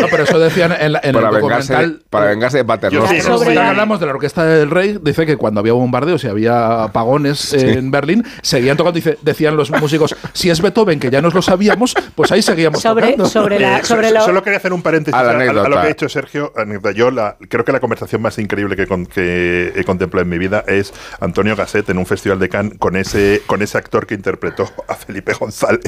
No, 0.00 0.06
pero 0.10 0.24
eso 0.24 0.38
decían 0.38 0.74
en, 0.78 0.92
la- 0.92 1.00
en 1.02 1.12
para, 1.14 1.28
el 1.28 1.34
vengarse, 1.36 1.72
documental. 1.74 2.02
para 2.10 2.26
vengarse 2.26 2.56
de 2.64 2.64
En 2.88 3.08
sí, 3.08 3.20
sobre 3.20 3.58
hablamos 3.58 4.00
de 4.00 4.06
la 4.06 4.12
Orquesta 4.12 4.44
del 4.44 4.70
Rey, 4.70 4.98
dice 5.02 5.26
que 5.26 5.36
cuando 5.36 5.60
había 5.60 5.72
bombardeos 5.74 6.24
y 6.24 6.28
había 6.28 6.84
apagones 6.84 7.52
en 7.52 7.90
Berlín, 7.90 8.24
seguían 8.42 8.76
tocando. 8.76 8.96
Dice, 8.96 9.18
decían 9.22 9.56
los 9.56 9.70
músicos, 9.70 10.16
si 10.32 10.50
es 10.50 10.60
Beethoven, 10.60 10.98
que 10.98 11.10
ya 11.10 11.20
nos 11.22 11.34
lo 11.34 11.42
sabíamos, 11.42 11.94
pues 12.14 12.32
ahí 12.32 12.42
seguíamos 12.42 12.80
Sobre, 12.80 13.04
tocando. 13.12 13.26
sobre 13.26 13.60
la, 13.60 13.78
Eh, 13.78 13.84
sobre 13.84 14.08
so- 14.08 14.14
la- 14.14 14.20
Solo 14.22 14.42
quería 14.42 14.58
hacer 14.58 14.72
un 14.72 14.82
paréntesis 14.82 15.14
A 15.14 15.22
la 15.22 15.30
a, 15.32 15.34
a- 15.34 15.68
lo 15.68 15.76
que 15.76 15.78
ha 15.78 15.86
dicho 15.86 16.08
Sergio. 16.08 16.52
Yo 16.94 17.10
la, 17.10 17.36
creo 17.48 17.64
que 17.64 17.72
la 17.72 17.80
conversación 17.80 18.22
más 18.22 18.38
increíble 18.38 18.76
que, 18.76 18.86
con- 18.86 19.06
que 19.06 19.72
he 19.76 19.84
contemplado 19.84 20.22
en 20.24 20.30
mi 20.30 20.38
vida 20.38 20.64
es 20.66 20.92
Antonio 21.20 21.56
Gasset 21.56 21.88
en 21.90 21.98
un 21.98 22.06
festival 22.06 22.38
de 22.38 22.48
Cannes 22.48 22.78
con 22.78 22.96
ese, 22.96 23.42
con 23.46 23.62
ese 23.62 23.76
actor 23.78 24.06
que 24.06 24.14
interpretó 24.14 24.70
a 24.88 24.94
Felipe 24.94 25.32
González. 25.34 25.80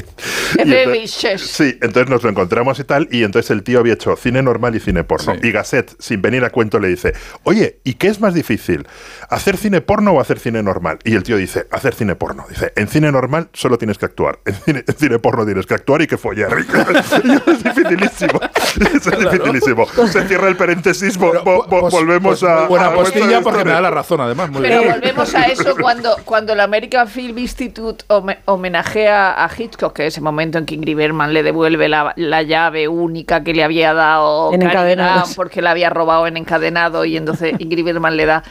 Entonces-. 0.83 1.41
Sí, 1.41 1.77
entonces 1.81 2.09
nos 2.09 2.23
lo 2.23 2.29
encontramos 2.29 2.79
y 2.79 2.83
tal, 2.83 3.07
y 3.11 3.23
entonces 3.23 3.51
el 3.51 3.63
tío 3.63 3.79
había 3.79 3.93
hecho 3.93 4.15
cine 4.15 4.41
normal 4.41 4.75
y 4.75 4.79
cine 4.79 5.03
porno. 5.03 5.33
Sí. 5.33 5.39
Y 5.47 5.51
Gasset, 5.51 5.93
sin 5.99 6.21
venir 6.21 6.43
a 6.43 6.49
cuento, 6.49 6.79
le 6.79 6.87
dice, 6.89 7.13
oye, 7.43 7.79
¿y 7.83 7.95
qué 7.95 8.07
es 8.07 8.19
más 8.19 8.33
difícil? 8.33 8.87
¿Hacer 9.29 9.57
cine 9.57 9.81
porno 9.81 10.11
o 10.11 10.19
hacer 10.21 10.39
cine 10.39 10.61
normal? 10.63 10.99
Y 11.03 11.15
el 11.15 11.23
tío 11.23 11.37
dice, 11.37 11.67
hacer 11.71 11.93
cine 11.93 12.15
porno. 12.15 12.45
Dice, 12.49 12.73
en 12.75 12.87
cine 12.87 13.11
normal 13.11 13.49
solo 13.53 13.77
tienes 13.77 13.97
que 13.97 14.05
actuar, 14.05 14.39
en 14.45 14.55
cine, 14.55 14.83
en 14.87 14.95
cine 14.95 15.19
porno 15.19 15.45
tienes 15.45 15.65
que 15.65 15.73
actuar 15.73 16.01
y 16.01 16.07
que 16.07 16.17
follar. 16.17 16.51
Y 17.23 17.31
es 17.51 17.63
dificilísimo, 17.63 18.39
es 18.41 19.05
dificilísimo. 19.05 19.87
Se 20.11 20.27
cierra 20.27 20.47
el 20.47 20.55
paréntesis, 20.57 21.19
vo- 21.19 21.31
Pero, 21.31 21.43
vo- 21.43 21.67
vo- 21.67 21.79
pues- 21.81 21.93
volvemos 21.93 22.39
pues 22.39 22.51
a... 22.51 22.67
Buena 22.67 22.87
a 22.87 22.93
postilla 22.93 23.41
porque 23.41 23.59
historia. 23.59 23.63
me 23.65 23.71
da 23.71 23.81
la 23.81 23.91
razón, 23.91 24.21
además. 24.21 24.49
Muy 24.49 24.61
Pero 24.61 24.79
bien. 24.81 24.91
volvemos 24.93 25.35
a 25.35 25.45
eso 25.47 25.75
cuando, 25.79 26.15
cuando 26.25 26.53
el 26.53 26.59
American 26.59 27.07
Film 27.07 27.37
Institute 27.37 28.03
home- 28.07 28.39
homenajea 28.45 29.43
a 29.43 29.49
Hitchcock, 29.55 29.93
que 29.93 30.07
es 30.07 30.17
el 30.17 30.23
momento 30.23 30.57
en 30.57 30.65
que 30.65 30.72
Ingrid 30.73 30.97
Bergman 30.97 31.33
le 31.33 31.43
devuelve 31.43 31.87
la, 31.89 32.13
la 32.15 32.41
llave 32.41 32.87
única 32.87 33.43
que 33.43 33.53
le 33.53 33.63
había 33.63 33.93
dado 33.93 34.53
En. 34.53 34.59
Grant 34.59 35.35
porque 35.35 35.61
la 35.61 35.71
había 35.71 35.89
robado 35.89 36.27
en 36.27 36.37
encadenado 36.37 37.05
y 37.05 37.17
entonces 37.17 37.53
Ingrid 37.59 37.85
Bergman 37.85 38.17
le 38.17 38.25
da... 38.25 38.43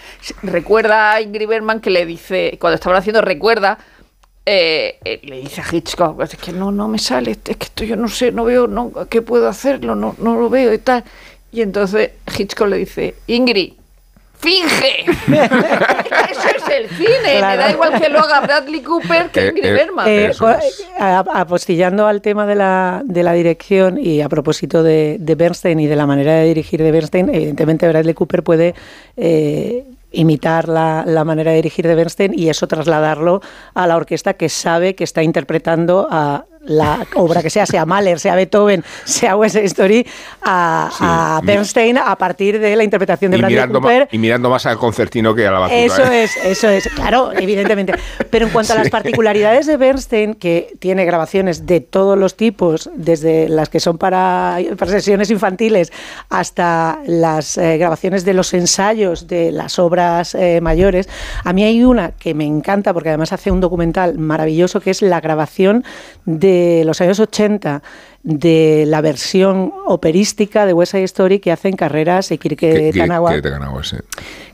Recuerda 0.42 1.12
a 1.12 1.20
Ingrid 1.20 1.48
Bergman 1.48 1.80
que 1.80 1.90
le 1.90 2.06
dice, 2.06 2.56
cuando 2.60 2.76
estaban 2.76 2.98
haciendo, 2.98 3.20
recuerda... 3.20 3.78
eh, 4.44 4.98
eh, 5.04 5.20
le 5.22 5.40
dice 5.40 5.60
a 5.60 5.64
Hitchcock, 5.70 6.20
es 6.22 6.36
que 6.36 6.52
no, 6.52 6.72
no 6.72 6.88
me 6.88 6.98
sale, 6.98 7.32
es 7.32 7.38
que 7.38 7.64
esto 7.64 7.84
yo 7.84 7.96
no 7.96 8.08
sé, 8.08 8.32
no 8.32 8.44
veo, 8.44 8.66
no, 8.66 8.92
¿qué 9.08 9.22
puedo 9.22 9.48
hacerlo? 9.48 9.94
No, 9.94 10.16
no 10.18 10.36
lo 10.36 10.50
veo 10.50 10.72
y 10.72 10.78
tal. 10.78 11.04
Y 11.52 11.60
entonces 11.60 12.10
Hitchcock 12.36 12.68
le 12.68 12.78
dice, 12.78 13.14
Ingrid, 13.26 13.74
¡Finge! 14.42 15.04
Eso 16.30 16.48
es 16.56 16.68
el 16.68 16.88
cine. 16.90 17.08
Me 17.24 17.38
Claro. 17.38 17.62
da 17.62 17.70
igual 17.70 18.00
que 18.00 18.08
lo 18.08 18.18
haga 18.18 18.40
Bradley 18.40 18.80
Cooper 18.82 19.30
que 19.30 19.40
Eh, 19.40 19.48
Ingrid 19.48 19.64
eh, 19.64 19.72
Bergman. 19.72 20.08
Eh, 20.08 20.26
Eso 20.26 20.44
co- 20.44 20.50
es. 20.50 20.84
a- 20.98 21.18
apostillando 21.34 22.06
al 22.06 22.20
tema 22.20 22.44
de 22.46 22.54
la, 22.56 23.02
de 23.04 23.22
la 23.22 23.32
dirección 23.32 23.98
y 23.98 24.20
a 24.20 24.28
propósito 24.28 24.82
de, 24.82 25.16
de 25.20 25.34
Bernstein 25.36 25.78
y 25.80 25.86
de 25.86 25.96
la 25.96 26.06
manera 26.06 26.34
de 26.34 26.44
dirigir 26.46 26.82
de 26.82 26.90
Bernstein, 26.90 27.28
evidentemente 27.32 27.88
Bradley 27.88 28.14
Cooper 28.14 28.42
puede 28.42 28.74
eh, 29.16 29.84
imitar 30.10 30.68
la, 30.68 31.04
la 31.06 31.24
manera 31.24 31.50
de 31.52 31.56
dirigir 31.56 31.86
de 31.86 31.94
Bernstein 31.94 32.32
y 32.38 32.48
eso 32.50 32.66
trasladarlo 32.66 33.40
a 33.74 33.86
la 33.86 33.96
orquesta 33.96 34.34
que 34.34 34.48
sabe 34.48 34.94
que 34.94 35.04
está 35.04 35.22
interpretando 35.22 36.08
a 36.10 36.44
la 36.64 37.06
obra 37.14 37.42
que 37.42 37.50
sea, 37.50 37.66
sea 37.66 37.84
Mahler, 37.84 38.20
sea 38.20 38.34
Beethoven, 38.34 38.84
sea 39.04 39.36
West 39.36 39.56
Story, 39.56 40.06
a, 40.42 40.88
Sí, 40.92 40.98
a 41.00 41.38
mi- 41.42 41.46
Bernstein 41.46 41.98
a 41.98 42.16
partir 42.16 42.58
de 42.58 42.76
la 42.76 42.84
interpretación 42.84 43.30
de 43.32 43.38
Bradley 43.38 43.68
Cooper. 43.68 44.08
y 44.12 44.18
mirando 44.18 44.48
más 44.50 44.66
al 44.66 44.78
concertino 44.78 45.34
que 45.34 45.46
a 45.46 45.50
la 45.50 45.58
batuta. 45.60 45.76
Eso 45.84 46.04
¿eh? 46.12 46.24
es, 46.24 46.36
eso 46.44 46.68
es, 46.68 46.88
claro, 46.88 47.32
evidentemente. 47.32 47.94
Pero 48.30 48.46
en 48.46 48.52
cuanto 48.52 48.72
a 48.72 48.76
las 48.82 48.90
particularidades 48.90 49.66
de 49.66 49.76
Bernstein, 49.76 50.34
que 50.34 50.74
tiene 50.78 51.04
grabaciones 51.04 51.66
de 51.66 51.80
todos 51.80 52.16
los 52.18 52.36
tipos, 52.36 52.90
desde 52.94 53.48
las 53.48 53.68
que 53.68 53.80
son 53.80 53.98
para, 53.98 54.58
para 54.78 54.90
sesiones 54.90 55.30
infantiles 55.30 55.92
hasta 56.30 57.00
las 57.06 57.58
eh, 57.58 57.78
grabaciones 57.78 58.24
de 58.24 58.34
los 58.34 58.54
ensayos 58.54 59.26
de 59.26 59.50
las 59.52 59.78
obras 59.78 60.34
eh, 60.34 60.60
mayores, 60.60 61.08
a 61.44 61.52
mí 61.52 61.64
hay 61.64 61.82
una 61.84 62.12
que 62.12 62.34
me 62.34 62.44
encanta 62.44 62.92
porque 62.94 63.08
además 63.08 63.32
hace 63.32 63.50
un 63.50 63.60
documental 63.60 64.18
maravilloso 64.18 64.80
que 64.80 64.90
es 64.90 65.02
la 65.02 65.20
grabación 65.20 65.84
de 66.24 66.51
los 66.84 67.00
años 67.00 67.18
80 67.20 67.82
de 68.22 68.84
la 68.86 69.00
versión 69.00 69.72
operística 69.86 70.64
de 70.64 70.72
West 70.72 70.92
Side 70.92 71.04
Story 71.04 71.40
que 71.40 71.50
hacen 71.50 71.74
carreras 71.74 72.30
y 72.30 72.38
Kirke 72.38 72.72
Que- 72.72 72.90
que- 72.92 72.98
Tanawa 73.00 73.30
que 73.34 73.42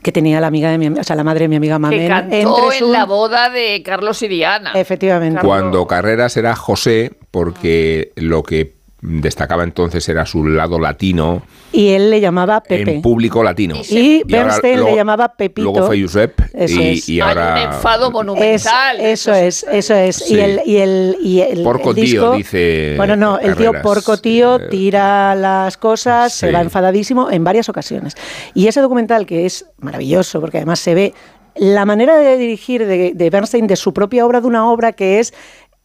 que 0.01 0.11
tenía 0.11 0.41
la 0.41 0.47
amiga 0.47 0.71
de 0.71 0.77
mi, 0.77 0.87
o 0.87 1.03
sea, 1.03 1.15
la 1.15 1.23
madre 1.23 1.41
de 1.41 1.49
mi 1.49 1.55
amiga 1.57 1.75
que 1.75 1.79
Mamen. 1.79 2.07
cantó 2.07 2.35
entre 2.71 2.77
en 2.79 2.91
la 2.91 3.05
boda 3.05 3.49
de 3.49 3.83
Carlos 3.83 4.21
y 4.23 4.27
Diana. 4.27 4.71
Efectivamente. 4.73 5.41
Cuando 5.45 5.85
Carreras 5.85 6.35
era 6.37 6.55
José, 6.55 7.11
porque 7.31 8.11
lo 8.15 8.41
que 8.43 8.78
destacaba 9.01 9.63
entonces 9.63 10.07
era 10.09 10.25
su 10.25 10.45
lado 10.45 10.79
latino. 10.79 11.43
Y 11.71 11.89
él 11.89 12.09
le 12.09 12.19
llamaba 12.19 12.61
Pepe. 12.61 12.95
En 12.95 13.01
público 13.01 13.43
latino. 13.43 13.75
Y, 13.89 14.23
Bernstein 14.23 14.83
le 14.83 14.95
llamaba 14.95 15.29
Pepito. 15.29 15.71
Luego 15.71 15.87
fue 15.87 16.01
Josep. 16.01 16.41
y, 16.67 17.19
ahora. 17.19 17.53
un 17.53 17.73
enfado 17.73 18.11
monumental. 18.11 18.99
eso 18.99 19.33
es, 19.33 19.65
eso 19.71 19.95
es. 19.95 20.29
Y 20.29 20.39
el, 20.39 20.61
y 20.65 20.77
el, 20.77 21.17
y 21.21 21.41
el, 21.41 21.63
Porco 21.63 21.93
tío, 21.93 22.33
dice. 22.33 22.95
Bueno, 22.97 23.15
no, 23.15 23.39
el 23.39 23.55
tío 23.55 23.71
Porco 23.81 24.17
tío 24.17 24.67
tira 24.69 25.35
las 25.35 25.77
cosas, 25.77 26.33
se 26.33 26.51
va 26.51 26.61
enfadadísimo 26.61 27.31
en 27.31 27.43
varias 27.43 27.69
ocasiones. 27.69 28.15
Y 28.53 28.67
ese 28.67 28.81
documental, 28.81 29.25
que 29.25 29.45
es 29.45 29.65
maravilloso, 29.79 30.41
porque 30.41 30.57
además 30.57 30.79
se 30.79 30.93
ve 30.93 31.13
la 31.55 31.85
manera 31.85 32.17
de 32.17 32.37
dirigir 32.37 32.85
de, 32.85 33.29
Bernstein 33.29 33.67
de 33.67 33.75
su 33.75 33.93
propia 33.93 34.25
obra, 34.25 34.41
de 34.41 34.47
una 34.47 34.69
obra 34.69 34.93
que 34.93 35.19
es. 35.19 35.33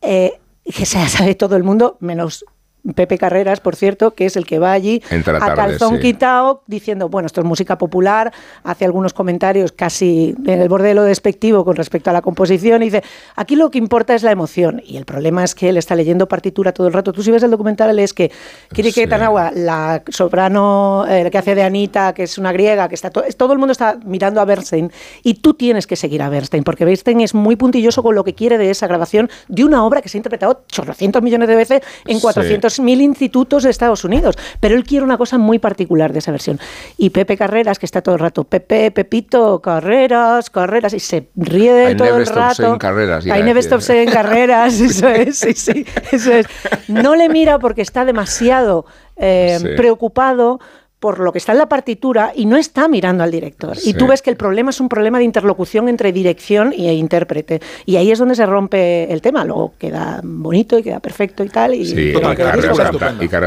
Eh, 0.02 0.38
que 0.64 0.86
se 0.86 1.06
sabe 1.08 1.34
todo 1.34 1.56
el 1.56 1.62
mundo, 1.62 1.98
menos 2.00 2.46
Pepe 2.94 3.16
Carreras, 3.16 3.60
por 3.60 3.76
cierto, 3.76 4.14
que 4.14 4.26
es 4.26 4.36
el 4.36 4.46
que 4.46 4.58
va 4.58 4.72
allí 4.72 5.02
a 5.10 5.54
calzón 5.54 5.98
quitado 6.00 6.62
diciendo, 6.66 7.08
bueno, 7.08 7.26
esto 7.26 7.40
es 7.40 7.46
música 7.46 7.78
popular, 7.78 8.32
hace 8.62 8.84
algunos 8.84 9.14
comentarios 9.14 9.72
casi 9.72 10.34
en 10.44 10.60
el 10.60 10.68
borde 10.68 10.88
de 10.88 10.94
lo 10.94 11.02
despectivo 11.02 11.64
con 11.64 11.76
respecto 11.76 12.10
a 12.10 12.12
la 12.12 12.20
composición 12.20 12.82
y 12.82 12.86
dice, 12.86 13.02
aquí 13.36 13.56
lo 13.56 13.70
que 13.70 13.78
importa 13.78 14.14
es 14.14 14.22
la 14.22 14.32
emoción. 14.32 14.82
Y 14.84 14.98
el 14.98 15.06
problema 15.06 15.44
es 15.44 15.54
que 15.54 15.70
él 15.70 15.78
está 15.78 15.94
leyendo 15.94 16.28
partitura 16.28 16.72
todo 16.72 16.86
el 16.86 16.92
rato. 16.92 17.12
Tú 17.12 17.22
si 17.22 17.30
ves 17.30 17.42
el 17.42 17.50
documental 17.50 17.98
es 17.98 18.12
que 18.12 18.30
Kirike 18.72 19.06
Tanawa, 19.06 19.50
la 19.54 20.02
soprano 20.08 21.06
eh, 21.08 21.30
que 21.30 21.38
hace 21.38 21.54
de 21.54 21.62
Anita, 21.62 22.12
que 22.12 22.24
es 22.24 22.36
una 22.36 22.52
griega, 22.52 22.88
que 22.88 22.94
está 22.94 23.10
todo 23.10 23.52
el 23.52 23.58
mundo 23.58 23.72
está 23.72 23.98
mirando 24.04 24.40
a 24.40 24.44
Bernstein 24.44 24.92
y 25.22 25.34
tú 25.34 25.54
tienes 25.54 25.86
que 25.86 25.96
seguir 25.96 26.22
a 26.22 26.28
Bernstein, 26.28 26.64
porque 26.64 26.84
Bernstein 26.84 27.20
es 27.20 27.34
muy 27.34 27.56
puntilloso 27.56 28.02
con 28.02 28.14
lo 28.14 28.24
que 28.24 28.34
quiere 28.34 28.58
de 28.58 28.70
esa 28.70 28.86
grabación 28.86 29.30
de 29.48 29.64
una 29.64 29.84
obra 29.84 30.02
que 30.02 30.08
se 30.08 30.18
ha 30.18 30.20
interpretado 30.20 30.64
800 30.78 31.22
millones 31.22 31.48
de 31.48 31.56
veces 31.56 31.80
en 32.04 32.20
400 32.20 32.73
mil 32.80 33.00
institutos 33.00 33.62
de 33.62 33.70
Estados 33.70 34.04
Unidos, 34.04 34.36
pero 34.60 34.74
él 34.74 34.84
quiere 34.84 35.04
una 35.04 35.18
cosa 35.18 35.38
muy 35.38 35.58
particular 35.58 36.12
de 36.12 36.18
esa 36.18 36.30
versión. 36.30 36.58
Y 36.96 37.10
Pepe 37.10 37.36
Carreras, 37.36 37.78
que 37.78 37.86
está 37.86 38.02
todo 38.02 38.14
el 38.14 38.20
rato, 38.20 38.44
Pepe, 38.44 38.90
Pepito, 38.90 39.60
Carreras, 39.60 40.50
Carreras, 40.50 40.94
y 40.94 41.00
se 41.00 41.28
ríe 41.36 41.72
de 41.72 41.94
todo 41.94 42.16
el 42.16 42.26
rato. 42.26 42.78
Carreras. 42.78 43.26
Hay 43.26 43.42
never 43.42 43.62
stop 43.62 43.80
saying 43.80 44.10
Carreras, 44.10 44.80
eso 44.80 45.08
es, 45.08 45.38
sí, 45.38 45.52
sí, 45.54 45.86
eso 46.12 46.32
es. 46.32 46.46
No 46.88 47.14
le 47.14 47.28
mira 47.28 47.58
porque 47.58 47.82
está 47.82 48.04
demasiado 48.04 48.86
eh, 49.16 49.74
preocupado 49.76 50.60
por 51.04 51.20
lo 51.20 51.32
que 51.32 51.38
está 51.38 51.52
en 51.52 51.58
la 51.58 51.68
partitura 51.68 52.32
y 52.34 52.46
no 52.46 52.56
está 52.56 52.88
mirando 52.88 53.22
al 53.22 53.30
director. 53.30 53.76
Y 53.84 53.92
tú 53.92 54.06
ves 54.06 54.22
que 54.22 54.30
el 54.30 54.36
problema 54.36 54.70
es 54.70 54.80
un 54.80 54.88
problema 54.88 55.18
de 55.18 55.24
interlocución 55.24 55.90
entre 55.90 56.12
dirección 56.12 56.72
e 56.72 56.94
intérprete. 56.94 57.60
Y 57.84 57.96
ahí 57.96 58.10
es 58.10 58.18
donde 58.18 58.34
se 58.34 58.46
rompe 58.46 59.12
el 59.12 59.20
tema. 59.20 59.44
Luego 59.44 59.74
queda 59.78 60.22
bonito 60.24 60.78
y 60.78 60.82
queda 60.82 61.00
perfecto 61.00 61.44
y 61.44 61.50
tal. 61.50 61.74
Y, 61.74 61.84
sí, 61.84 62.14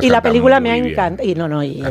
y, 0.02 0.10
la 0.12 0.22
película 0.22 0.60
me 0.60 0.70
ha 0.70 0.78
encantado. 0.78 1.28
Y 1.28 1.34
no, 1.34 1.48
no, 1.48 1.64
y, 1.64 1.84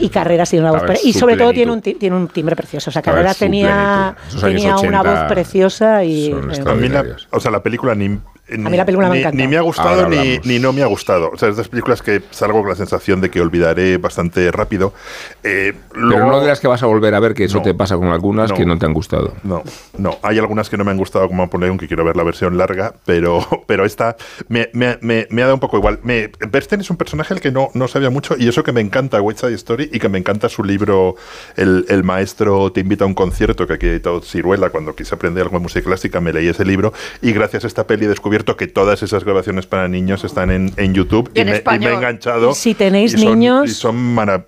y 0.00 0.08
Carreras 0.08 0.48
tiene 0.48 0.66
una 0.66 0.80
voz 0.80 1.04
Y 1.04 1.12
sobre 1.12 1.36
todo 1.36 1.52
tiene 1.52 1.72
un, 1.72 1.82
tiene 1.82 2.16
un 2.16 2.28
timbre 2.28 2.56
precioso. 2.56 2.88
O 2.88 2.92
sea, 2.92 3.02
Carreras 3.02 3.36
tenía, 3.36 4.16
tenía 4.40 4.78
una 4.78 5.02
voz 5.02 5.28
preciosa 5.28 6.02
y... 6.04 6.32
o 6.32 7.38
sea, 7.38 7.50
la 7.50 7.62
película 7.62 7.94
ni 7.94 8.18
a 8.48 8.70
mí 8.70 8.76
la 8.76 8.84
película 8.84 9.08
me 9.08 9.18
encanta. 9.18 9.36
Ni 9.36 9.48
me 9.48 9.56
ha 9.56 9.60
gustado 9.60 10.08
ni, 10.08 10.58
no 10.58 10.72
me 10.72 10.82
ha 10.82 10.86
gustado. 10.86 11.30
O 11.32 11.36
sea, 11.36 11.48
es 11.48 11.56
de 11.56 11.64
películas 11.64 12.00
que 12.00 12.22
salgo 12.30 12.60
con 12.60 12.68
la 12.68 12.76
sensación 12.76 13.20
de 13.20 13.28
que 13.30 13.40
olvidaré 13.40 13.98
bastante 13.98 14.52
rápido. 14.52 14.92
Eh, 15.42 15.74
Pero 15.92 16.26
no 16.26 16.40
de 16.40 16.46
las 16.46 16.60
que 16.60 16.68
vas 16.68 16.82
a 16.82 16.86
volver 16.86 17.14
a 17.14 17.20
ver, 17.20 17.34
que 17.34 17.44
eso 17.44 17.60
te 17.60 17.74
pasa 17.74 17.96
con 17.96 18.08
algunas 18.08 18.52
que 18.52 18.64
no 18.64 18.78
te 18.78 18.86
han 18.86 18.92
gustado. 18.92 19.34
No, 19.42 19.62
no. 19.98 20.18
Hay 20.22 20.38
algunas 20.38 20.70
que 20.70 20.76
no 20.76 20.84
me 20.84 20.92
han 20.92 20.96
gustado, 20.96 21.26
como 21.26 21.42
Napoleón, 21.42 21.76
que 21.76 21.88
quiero 21.88 22.04
ver 22.04 22.16
la 22.16 22.22
versión 22.22 22.56
larga, 22.56 22.94
pero, 23.04 23.40
pero 23.66 23.84
esta 23.84 24.16
me, 24.48 24.70
me, 24.72 24.98
me, 25.00 25.42
ha 25.42 25.44
dado 25.44 25.54
un 25.54 25.60
poco 25.60 25.76
igual. 25.76 25.98
Me, 26.04 26.30
Bernstein 26.48 26.80
es 26.80 26.90
un 26.90 26.96
personaje 26.96 27.34
al 27.34 27.40
que 27.40 27.50
no, 27.50 27.70
no 27.74 27.88
sabía 27.88 28.10
mucho 28.10 28.36
y 28.38 28.48
eso 28.48 28.62
que 28.62 28.72
me 28.72 28.80
encanta 28.80 29.20
West 29.20 29.40
Side 29.40 29.54
Story 29.54 29.90
y 29.92 29.98
que 29.98 30.08
me 30.08 30.18
encanta 30.18 30.48
su 30.48 30.62
libro 30.62 31.16
El, 31.56 31.84
el 31.88 32.04
maestro 32.04 32.70
te 32.70 32.80
invita 32.80 33.04
a 33.04 33.06
un 33.06 33.14
concierto 33.14 33.66
que 33.66 33.74
aquí 33.74 33.86
ha 33.86 33.90
editado 33.90 34.20
Ciruela 34.20 34.70
cuando 34.70 34.94
quise 34.94 35.14
aprender 35.14 35.44
algo 35.44 35.58
de 35.58 35.62
música 35.62 35.84
clásica, 35.84 36.20
me 36.20 36.32
leí 36.32 36.48
ese 36.48 36.64
libro 36.64 36.92
y 37.22 37.32
gracias 37.32 37.64
a 37.64 37.66
esta 37.66 37.86
peli 37.86 38.06
descubrí 38.06 38.35
que 38.44 38.66
todas 38.66 39.02
esas 39.02 39.24
grabaciones 39.24 39.66
para 39.66 39.88
niños 39.88 40.24
están 40.24 40.50
en, 40.50 40.72
en 40.76 40.94
YouTube 40.94 41.30
y, 41.34 41.44
me, 41.44 41.52
he 41.52 41.94
enganchado. 41.94 42.54
Si 42.54 42.74
tenéis 42.74 43.14
y 43.14 43.18
son, 43.18 43.30
niños. 43.30 43.70
Y 43.70 43.74
son 43.74 43.96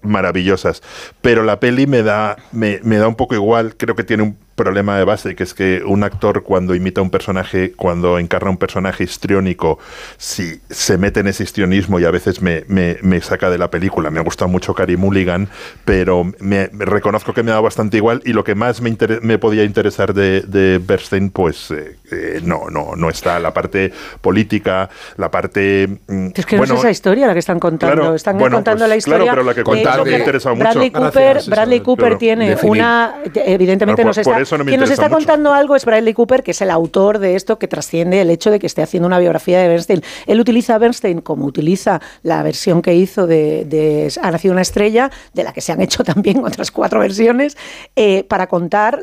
maravillosas. 0.02 0.82
Pero 1.20 1.42
la 1.42 1.60
peli 1.60 1.86
me 1.86 2.02
da, 2.02 2.36
me, 2.52 2.80
me 2.82 2.98
da 2.98 3.08
un 3.08 3.14
poco 3.14 3.34
igual. 3.34 3.76
Creo 3.76 3.94
que 3.94 4.04
tiene 4.04 4.22
un 4.22 4.47
problema 4.58 4.98
de 4.98 5.04
base, 5.04 5.34
que 5.34 5.44
es 5.44 5.54
que 5.54 5.82
un 5.86 6.04
actor 6.04 6.42
cuando 6.42 6.74
imita 6.74 7.00
un 7.00 7.08
personaje, 7.08 7.72
cuando 7.72 8.18
encarna 8.18 8.50
un 8.50 8.58
personaje 8.58 9.04
histriónico, 9.04 9.78
si 10.18 10.60
se 10.68 10.98
mete 10.98 11.20
en 11.20 11.28
ese 11.28 11.44
histrionismo 11.44 11.98
y 12.00 12.04
a 12.04 12.10
veces 12.10 12.42
me, 12.42 12.64
me, 12.68 13.20
saca 13.22 13.48
de 13.48 13.56
la 13.56 13.70
película. 13.70 14.10
Me 14.10 14.20
gusta 14.20 14.46
mucho 14.46 14.74
Cary 14.74 14.96
Mulligan, 14.96 15.48
pero 15.86 16.30
me, 16.40 16.68
reconozco 16.72 17.32
que 17.32 17.42
me 17.42 17.52
da 17.52 17.60
bastante 17.60 17.96
igual 17.96 18.20
y 18.26 18.34
lo 18.34 18.44
que 18.44 18.54
más 18.54 18.82
me, 18.82 18.94
me 19.22 19.38
podía 19.38 19.64
interesar 19.64 20.12
de, 20.12 20.42
de 20.42 20.78
Bernstein, 20.78 21.30
pues 21.30 21.70
eh, 21.70 21.96
eh, 22.10 22.40
no, 22.42 22.68
no, 22.70 22.96
no 22.96 23.08
está 23.08 23.38
la 23.38 23.54
parte 23.54 23.92
política, 24.20 24.90
la 25.16 25.30
parte... 25.30 25.88
Mm, 26.08 26.28
es 26.34 26.44
que 26.44 26.56
no 26.56 26.64
es 26.64 26.70
esa 26.70 26.90
historia 26.90 27.26
la 27.28 27.32
que 27.32 27.38
están 27.38 27.60
contando, 27.60 28.14
están 28.14 28.38
contando 28.38 28.78
pues 28.78 28.88
la 28.88 28.96
historia... 28.96 29.18
Claro, 29.18 29.32
pero 29.32 29.44
la 29.44 29.54
que 29.54 29.62
contado 29.62 30.04
me 30.04 30.18
interesa 30.18 30.50
mucho. 30.50 30.62
Bradley 30.64 30.90
Cooper, 30.90 31.38
Bradley 31.46 31.80
Cooper 31.80 32.18
tiene 32.18 32.56
una... 32.64 33.14
Evidentemente 33.34 34.02
no 34.02 34.08
nos 34.08 34.18
está 34.18 34.38
quien 34.48 34.80
nos 34.80 34.90
está 34.90 35.08
contando 35.08 35.52
algo 35.52 35.76
es 35.76 35.84
Bradley 35.84 36.14
Cooper, 36.14 36.42
que 36.42 36.52
es 36.52 36.60
el 36.60 36.70
autor 36.70 37.18
de 37.18 37.36
esto 37.36 37.58
que 37.58 37.68
trasciende 37.68 38.20
el 38.20 38.30
hecho 38.30 38.50
de 38.50 38.58
que 38.58 38.66
esté 38.66 38.82
haciendo 38.82 39.06
una 39.06 39.18
biografía 39.18 39.60
de 39.60 39.68
Bernstein. 39.68 40.02
Él 40.26 40.40
utiliza 40.40 40.74
a 40.74 40.78
Bernstein 40.78 41.20
como 41.20 41.46
utiliza 41.46 42.00
la 42.22 42.42
versión 42.42 42.82
que 42.82 42.94
hizo 42.94 43.26
de, 43.26 44.12
Ha 44.22 44.30
nacido 44.30 44.52
una 44.52 44.62
estrella, 44.62 45.10
de 45.34 45.44
la 45.44 45.52
que 45.52 45.60
se 45.60 45.72
han 45.72 45.80
hecho 45.80 46.04
también 46.04 46.44
otras 46.44 46.70
cuatro 46.70 47.00
versiones, 47.00 47.56
eh, 47.96 48.24
para 48.24 48.46
contar 48.46 49.00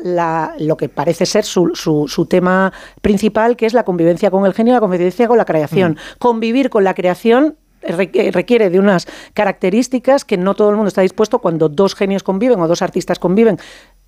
lo 0.58 0.76
que 0.76 0.88
parece 0.88 1.26
ser 1.26 1.44
su, 1.44 2.26
tema 2.28 2.72
principal, 3.02 3.56
que 3.56 3.66
es 3.66 3.72
la 3.72 3.84
convivencia 3.84 4.30
con 4.30 4.46
el 4.46 4.54
genio 4.54 4.72
y 4.72 4.76
la 4.76 4.80
convivencia 4.80 5.28
con 5.28 5.38
la 5.38 5.44
creación. 5.44 5.92
Mm. 5.92 6.18
Convivir 6.18 6.70
con 6.70 6.84
la 6.84 6.94
creación 6.94 7.56
requiere 7.82 8.70
de 8.70 8.78
unas 8.78 9.06
características 9.34 10.24
que 10.24 10.36
no 10.36 10.54
todo 10.54 10.70
el 10.70 10.76
mundo 10.76 10.88
está 10.88 11.02
dispuesto 11.02 11.38
cuando 11.38 11.68
dos 11.68 11.94
genios 11.94 12.22
conviven 12.22 12.60
o 12.60 12.68
dos 12.68 12.82
artistas 12.82 13.18
conviven 13.18 13.58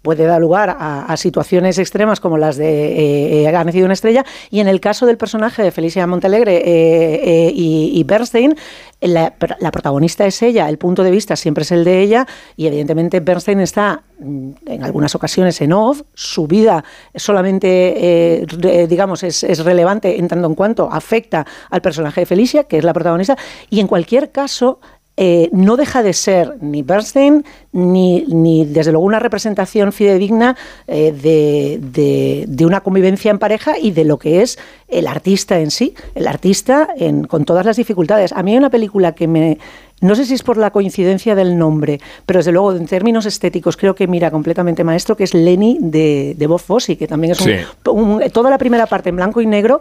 puede 0.09 0.25
dar 0.25 0.41
lugar 0.41 0.75
a, 0.81 1.15
situaciones 1.19 1.79
extremas 1.79 2.19
como 2.19 2.39
las 2.39 2.57
de 2.57 3.43
eh, 3.43 3.47
Ha 3.47 3.63
nacido 3.63 3.85
una 3.85 3.93
estrella. 3.93 4.25
Y 4.51 4.61
en 4.61 4.67
el 4.67 4.81
caso 4.81 5.05
del 5.05 5.19
personaje 5.19 5.63
de 5.63 5.71
Felicia 5.71 6.07
Montalegre 6.07 6.57
eh, 6.57 7.49
eh, 7.49 7.53
y, 7.55 8.03
Bernstein 8.05 8.57
la, 9.03 9.35
protagonista 9.71 10.25
es 10.25 10.41
ella, 10.41 10.67
el 10.71 10.79
punto 10.79 11.03
de 11.03 11.11
vista 11.11 11.37
siempre 11.37 11.61
es 11.63 11.73
el 11.73 11.85
de 11.85 12.01
ella 12.01 12.27
y 12.57 12.67
evidentemente 12.67 13.21
Bernstein 13.21 13.61
está 13.61 14.03
mm, 14.19 14.51
en 14.65 14.83
algunas 14.83 15.15
ocasiones 15.15 15.61
en 15.61 15.75
off, 15.75 16.01
su 16.15 16.47
vida 16.47 16.83
solamente 17.15 18.47
digamos 18.89 19.23
es 19.23 19.59
relevante 19.63 20.19
en 20.19 20.27
tanto 20.27 20.49
en 20.49 20.55
cuanto 20.55 20.89
afecta 20.91 21.47
al 21.71 21.83
personaje 21.83 22.23
de 22.23 22.27
Felicia, 22.27 22.65
que 22.65 22.79
es 22.79 22.85
la 22.85 22.95
protagonista 22.95 23.37
y 23.69 23.79
en 23.81 23.87
cualquier 23.87 24.33
caso 24.33 24.81
eh, 25.21 25.51
no 25.53 25.77
deja 25.77 26.05
de 26.05 26.13
ser 26.13 26.59
ni 26.61 26.83
Bernstein 26.83 27.45
ni, 27.73 28.25
ni 28.29 28.65
desde 28.65 28.93
luego 28.93 29.05
una 29.05 29.19
representación 29.19 29.93
fidedigna 29.93 30.57
eh, 30.87 31.11
de, 31.11 32.47
de, 32.47 32.65
una 32.65 32.83
convivencia 32.83 33.33
en 33.33 33.41
pareja 33.41 33.77
y 33.77 33.91
de 33.91 34.05
lo 34.05 34.21
que 34.21 34.43
es 34.43 34.61
el 34.87 35.09
artista 35.09 35.59
en 35.59 35.73
sí, 35.73 35.93
el 36.15 36.29
artista 36.29 36.89
en, 36.97 37.25
con 37.25 37.45
todas 37.45 37.67
las 37.67 37.77
dificultades. 37.77 38.33
A 38.33 38.45
mí 38.45 38.53
hay 38.53 38.59
una 38.59 38.71
película 38.71 39.17
que 39.17 39.27
me, 39.27 39.59
no 40.01 40.15
sé 40.15 40.25
si 40.25 40.35
es 40.35 40.43
por 40.43 40.57
la 40.57 40.71
coincidencia 40.71 41.35
del 41.35 41.59
nombre, 41.59 42.01
pero 42.27 42.39
desde 42.39 42.53
luego 42.53 42.73
en 42.73 42.87
términos 42.87 43.27
estéticos 43.27 43.77
creo 43.77 43.95
que 43.95 44.07
mira 44.07 44.31
completamente 44.31 44.85
maestro, 44.85 45.17
que 45.17 45.25
es 45.25 45.35
Lenny 45.35 45.79
de, 45.81 46.35
de 46.37 46.47
Bob 46.47 46.61
Fosse, 46.61 46.97
que 46.97 47.07
también 47.07 47.33
es 47.33 48.33
toda 48.33 48.51
la 48.51 48.59
primera 48.59 48.87
parte 48.87 49.09
en 49.09 49.17
blanco 49.17 49.41
y 49.41 49.47
negro, 49.47 49.81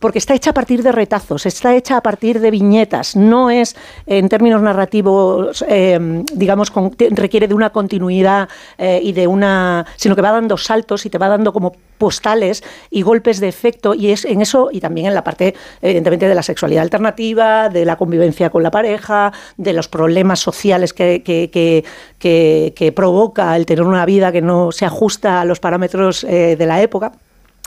porque 0.00 0.18
está 0.18 0.34
hecha 0.34 0.50
a 0.50 0.54
partir 0.54 0.82
de 0.82 0.92
retazos, 0.92 1.46
está 1.46 1.74
hecha 1.74 1.96
a 1.96 2.02
partir 2.02 2.40
de 2.40 2.50
viñetas, 2.50 3.16
no 3.16 3.50
es 3.50 3.76
en 4.06 4.28
términos 4.28 4.60
narrativos, 4.60 5.64
eh, 5.68 6.24
digamos, 6.34 6.72
requiere 7.10 7.48
de 7.48 7.54
una 7.54 7.70
continuidad 7.70 8.48
eh, 8.76 9.00
y 9.02 9.12
de 9.12 9.26
una, 9.26 9.86
sino 9.96 10.14
que 10.14 10.22
va 10.22 10.32
dando 10.32 10.56
saltos 10.56 11.06
y 11.06 11.10
te 11.10 11.18
va 11.18 11.28
dando 11.28 11.52
como 11.52 11.74
postales 11.98 12.62
y 12.90 13.02
golpes 13.02 13.40
de 13.40 13.48
efecto 13.48 13.94
y 13.94 14.10
es 14.10 14.24
en 14.24 14.42
eso 14.42 14.68
y 14.72 14.80
también 14.80 15.06
en 15.06 15.14
la 15.14 15.24
parte 15.24 15.54
evidentemente 15.80 16.28
de 16.28 16.34
la 16.34 16.42
sexualidad 16.42 16.82
alternativa, 16.82 17.68
de 17.68 17.84
la 17.84 17.96
convivencia 17.96 18.50
con 18.50 18.62
la 18.62 18.70
pareja, 18.70 19.32
de 19.56 19.72
los 19.72 19.88
problemas 19.88 20.40
sociales 20.40 20.92
que, 20.92 21.22
que, 21.22 22.92
provoca 22.92 23.56
el 23.56 23.66
tener 23.66 23.84
una 23.84 24.06
vida 24.06 24.32
que 24.32 24.42
no 24.42 24.72
se 24.72 24.84
ajusta 24.84 25.40
a 25.40 25.44
los 25.44 25.60
parámetros 25.60 26.24
eh, 26.24 26.56
de 26.56 26.66
la 26.66 26.82
época. 26.82 27.12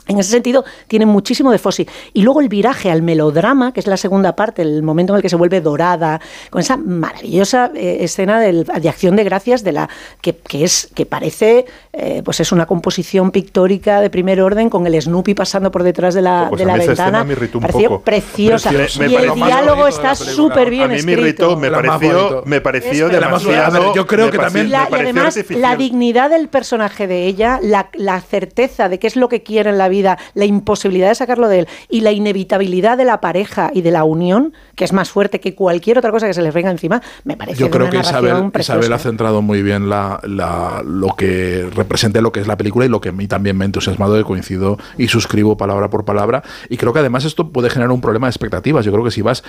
En 0.08 0.18
ese 0.18 0.30
sentido, 0.30 0.64
tiene 0.88 1.06
muchísimo 1.06 1.52
de 1.52 1.58
Fossi. 1.58 1.86
Y 2.14 2.22
luego 2.22 2.40
el 2.40 2.48
viraje 2.48 2.90
al 2.90 3.02
melodrama, 3.02 3.72
que 3.72 3.80
es 3.80 3.86
la 3.86 3.96
segunda 3.96 4.34
parte, 4.34 4.62
el 4.62 4.82
momento 4.82 5.12
en 5.12 5.16
el 5.18 5.22
que 5.22 5.28
se 5.28 5.36
vuelve 5.36 5.60
dorada, 5.60 6.20
con 6.50 6.60
esa 6.60 6.76
maravillosa 6.76 7.70
eh, 7.74 7.98
escena 8.00 8.40
del- 8.40 8.64
de 8.64 8.88
acción 8.88 9.16
de 9.16 9.24
gracias, 9.24 9.62
de 9.64 9.72
la 9.72 9.88
que, 10.20 10.36
que 10.36 10.64
es 10.64 10.88
que 10.94 11.06
parece, 11.06 11.66
eh, 11.92 12.22
pues 12.24 12.40
es 12.40 12.52
una 12.52 12.66
composición 12.66 13.30
pictórica 13.30 14.00
de 14.00 14.10
primer 14.10 14.40
orden, 14.40 14.70
con 14.70 14.86
el 14.86 15.00
Snoopy 15.00 15.34
pasando 15.34 15.70
por 15.70 15.82
detrás 15.82 16.14
de 16.14 16.22
la, 16.22 16.46
Pues 16.48 16.58
de 16.58 16.64
a 16.64 16.68
la 16.68 16.74
mí 16.74 16.80
esa 16.80 16.88
ventana. 16.92 17.08
escena 17.18 17.24
me 17.24 17.32
irritó 17.32 17.58
un 17.58 17.62
Pareció 17.62 17.88
poco. 17.90 18.02
preciosa. 18.04 18.72
Me- 18.72 18.78
me 18.78 19.12
y 19.12 19.14
el 19.16 19.34
diálogo 19.34 19.86
está 19.86 20.14
súper 20.14 20.70
bien 20.70 20.84
a 20.84 20.88
mí 20.88 20.92
me 20.94 20.98
escrito. 21.12 21.20
irritó, 21.20 21.56
me 21.56 21.70
pareció, 21.70 22.42
me 22.46 22.60
pareció 22.60 23.06
Es 23.08 23.12
demasiado. 23.12 23.80
ver, 23.80 23.92
yo 23.94 24.06
creo 24.06 24.30
que 24.30 24.38
también- 24.38 24.70
La- 24.70 24.88
y 24.90 24.94
además 24.94 25.36
artificial. 25.36 25.60
la 25.60 25.76
dignidad 25.76 26.30
del 26.30 26.48
personaje 26.48 27.06
de 27.06 27.26
ella, 27.26 27.60
la, 27.62 27.90
la 27.94 28.20
certeza 28.20 28.88
de 28.88 28.98
qué 28.98 29.06
es 29.06 29.16
lo 29.16 29.28
que 29.28 29.42
quiere 29.42 29.70
en 29.70 29.76
la 29.78 29.88
vida, 29.88 29.97
la 30.02 30.44
imposibilidad 30.44 31.08
de 31.08 31.14
sacarlo 31.14 31.48
de 31.48 31.60
él 31.60 31.68
y 31.88 32.00
la 32.00 32.12
inevitabilidad 32.12 32.96
de 32.96 33.04
la 33.04 33.20
pareja 33.20 33.70
y 33.72 33.82
de 33.82 33.90
la 33.90 34.04
unión, 34.04 34.52
que 34.78 34.84
es 34.84 34.92
más 34.92 35.10
fuerte 35.10 35.40
que 35.40 35.54
cualquier 35.56 35.98
otra 35.98 36.12
cosa 36.12 36.26
que 36.28 36.32
se 36.34 36.40
le 36.40 36.52
venga 36.52 36.70
encima, 36.70 37.02
me 37.24 37.36
parece 37.36 37.58
Yo 37.58 37.68
creo 37.68 37.86
una 37.86 37.90
que 37.90 37.98
Isabel, 37.98 38.50
preciosa. 38.52 38.78
Isabel 38.78 38.92
ha 38.92 38.98
centrado 38.98 39.42
muy 39.42 39.60
bien 39.62 39.88
la, 39.90 40.20
la- 40.22 40.82
lo 40.86 41.08
que 41.16 41.68
representa 41.74 42.20
lo 42.20 42.30
que 42.30 42.38
es 42.40 42.46
la 42.46 42.56
película 42.56 42.86
y 42.86 42.88
lo 42.88 43.00
que 43.00 43.08
a 43.08 43.12
mí 43.12 43.26
también 43.26 43.56
me 43.58 43.64
ha 43.64 43.66
entusiasmado 43.66 44.14
de 44.14 44.22
coincido 44.22 44.78
y 44.96 45.08
suscribo 45.08 45.56
palabra 45.56 45.90
por 45.90 46.04
palabra. 46.04 46.44
Y 46.70 46.76
creo 46.76 46.92
que 46.92 47.00
además 47.00 47.24
esto 47.24 47.50
puede 47.52 47.70
generar 47.70 47.90
un 47.90 48.00
problema 48.00 48.28
de 48.28 48.30
expectativas. 48.30 48.84
Yo 48.84 48.92
creo 48.92 49.04
que 49.04 49.10
si 49.10 49.20
vas 49.20 49.42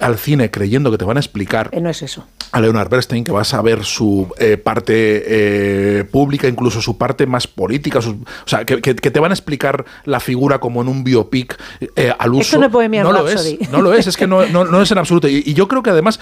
al 0.00 0.18
cine 0.18 0.50
creyendo 0.50 0.90
que 0.90 0.98
te 0.98 1.04
van 1.04 1.16
a 1.16 1.20
explicar 1.20 1.68
Eh, 1.72 1.80
no 1.80 1.88
es 1.88 2.02
eso. 2.02 2.26
a 2.50 2.60
Leonard 2.60 2.88
Bernstein, 2.90 3.22
que 3.22 3.30
vas 3.30 3.54
a 3.54 3.62
ver 3.62 3.84
su 3.84 4.26
eh, 4.38 4.56
parte 4.56 5.22
eh, 5.26 6.04
pública, 6.10 6.48
incluso 6.48 6.82
su 6.82 6.98
parte 6.98 7.26
más 7.26 7.46
política, 7.46 8.02
sus- 8.02 8.16
o 8.16 8.46
sea, 8.48 8.64
que, 8.64 8.80
que- 8.82 8.96
que 8.96 9.10
te 9.12 9.20
van 9.20 9.30
a 9.30 9.34
explicar 9.34 9.84
la 10.04 10.18
figura 10.18 10.58
como 10.58 10.82
en 10.82 10.88
un 10.88 11.04
biopic 11.04 11.56
eh, 11.94 12.12
al 12.18 12.32
uso. 12.34 12.40
Esto 12.42 12.58
no 12.58 12.66
es 12.66 12.72
Bohemian 12.72 13.04
lo 13.12 13.28
es, 13.28 13.70
no 13.70 13.80
lo 13.82 13.92
es, 13.94 14.06
es 14.06 14.16
que 14.16 14.26
no, 14.26 14.44
no- 14.46 14.64
no 14.72 14.82
es 14.82 14.90
en 14.90 14.98
absoluto. 14.98 15.28
Y, 15.28 15.42
y 15.46 15.54
yo 15.54 15.68
creo 15.68 15.82
que 15.82 15.90
además 15.90 16.18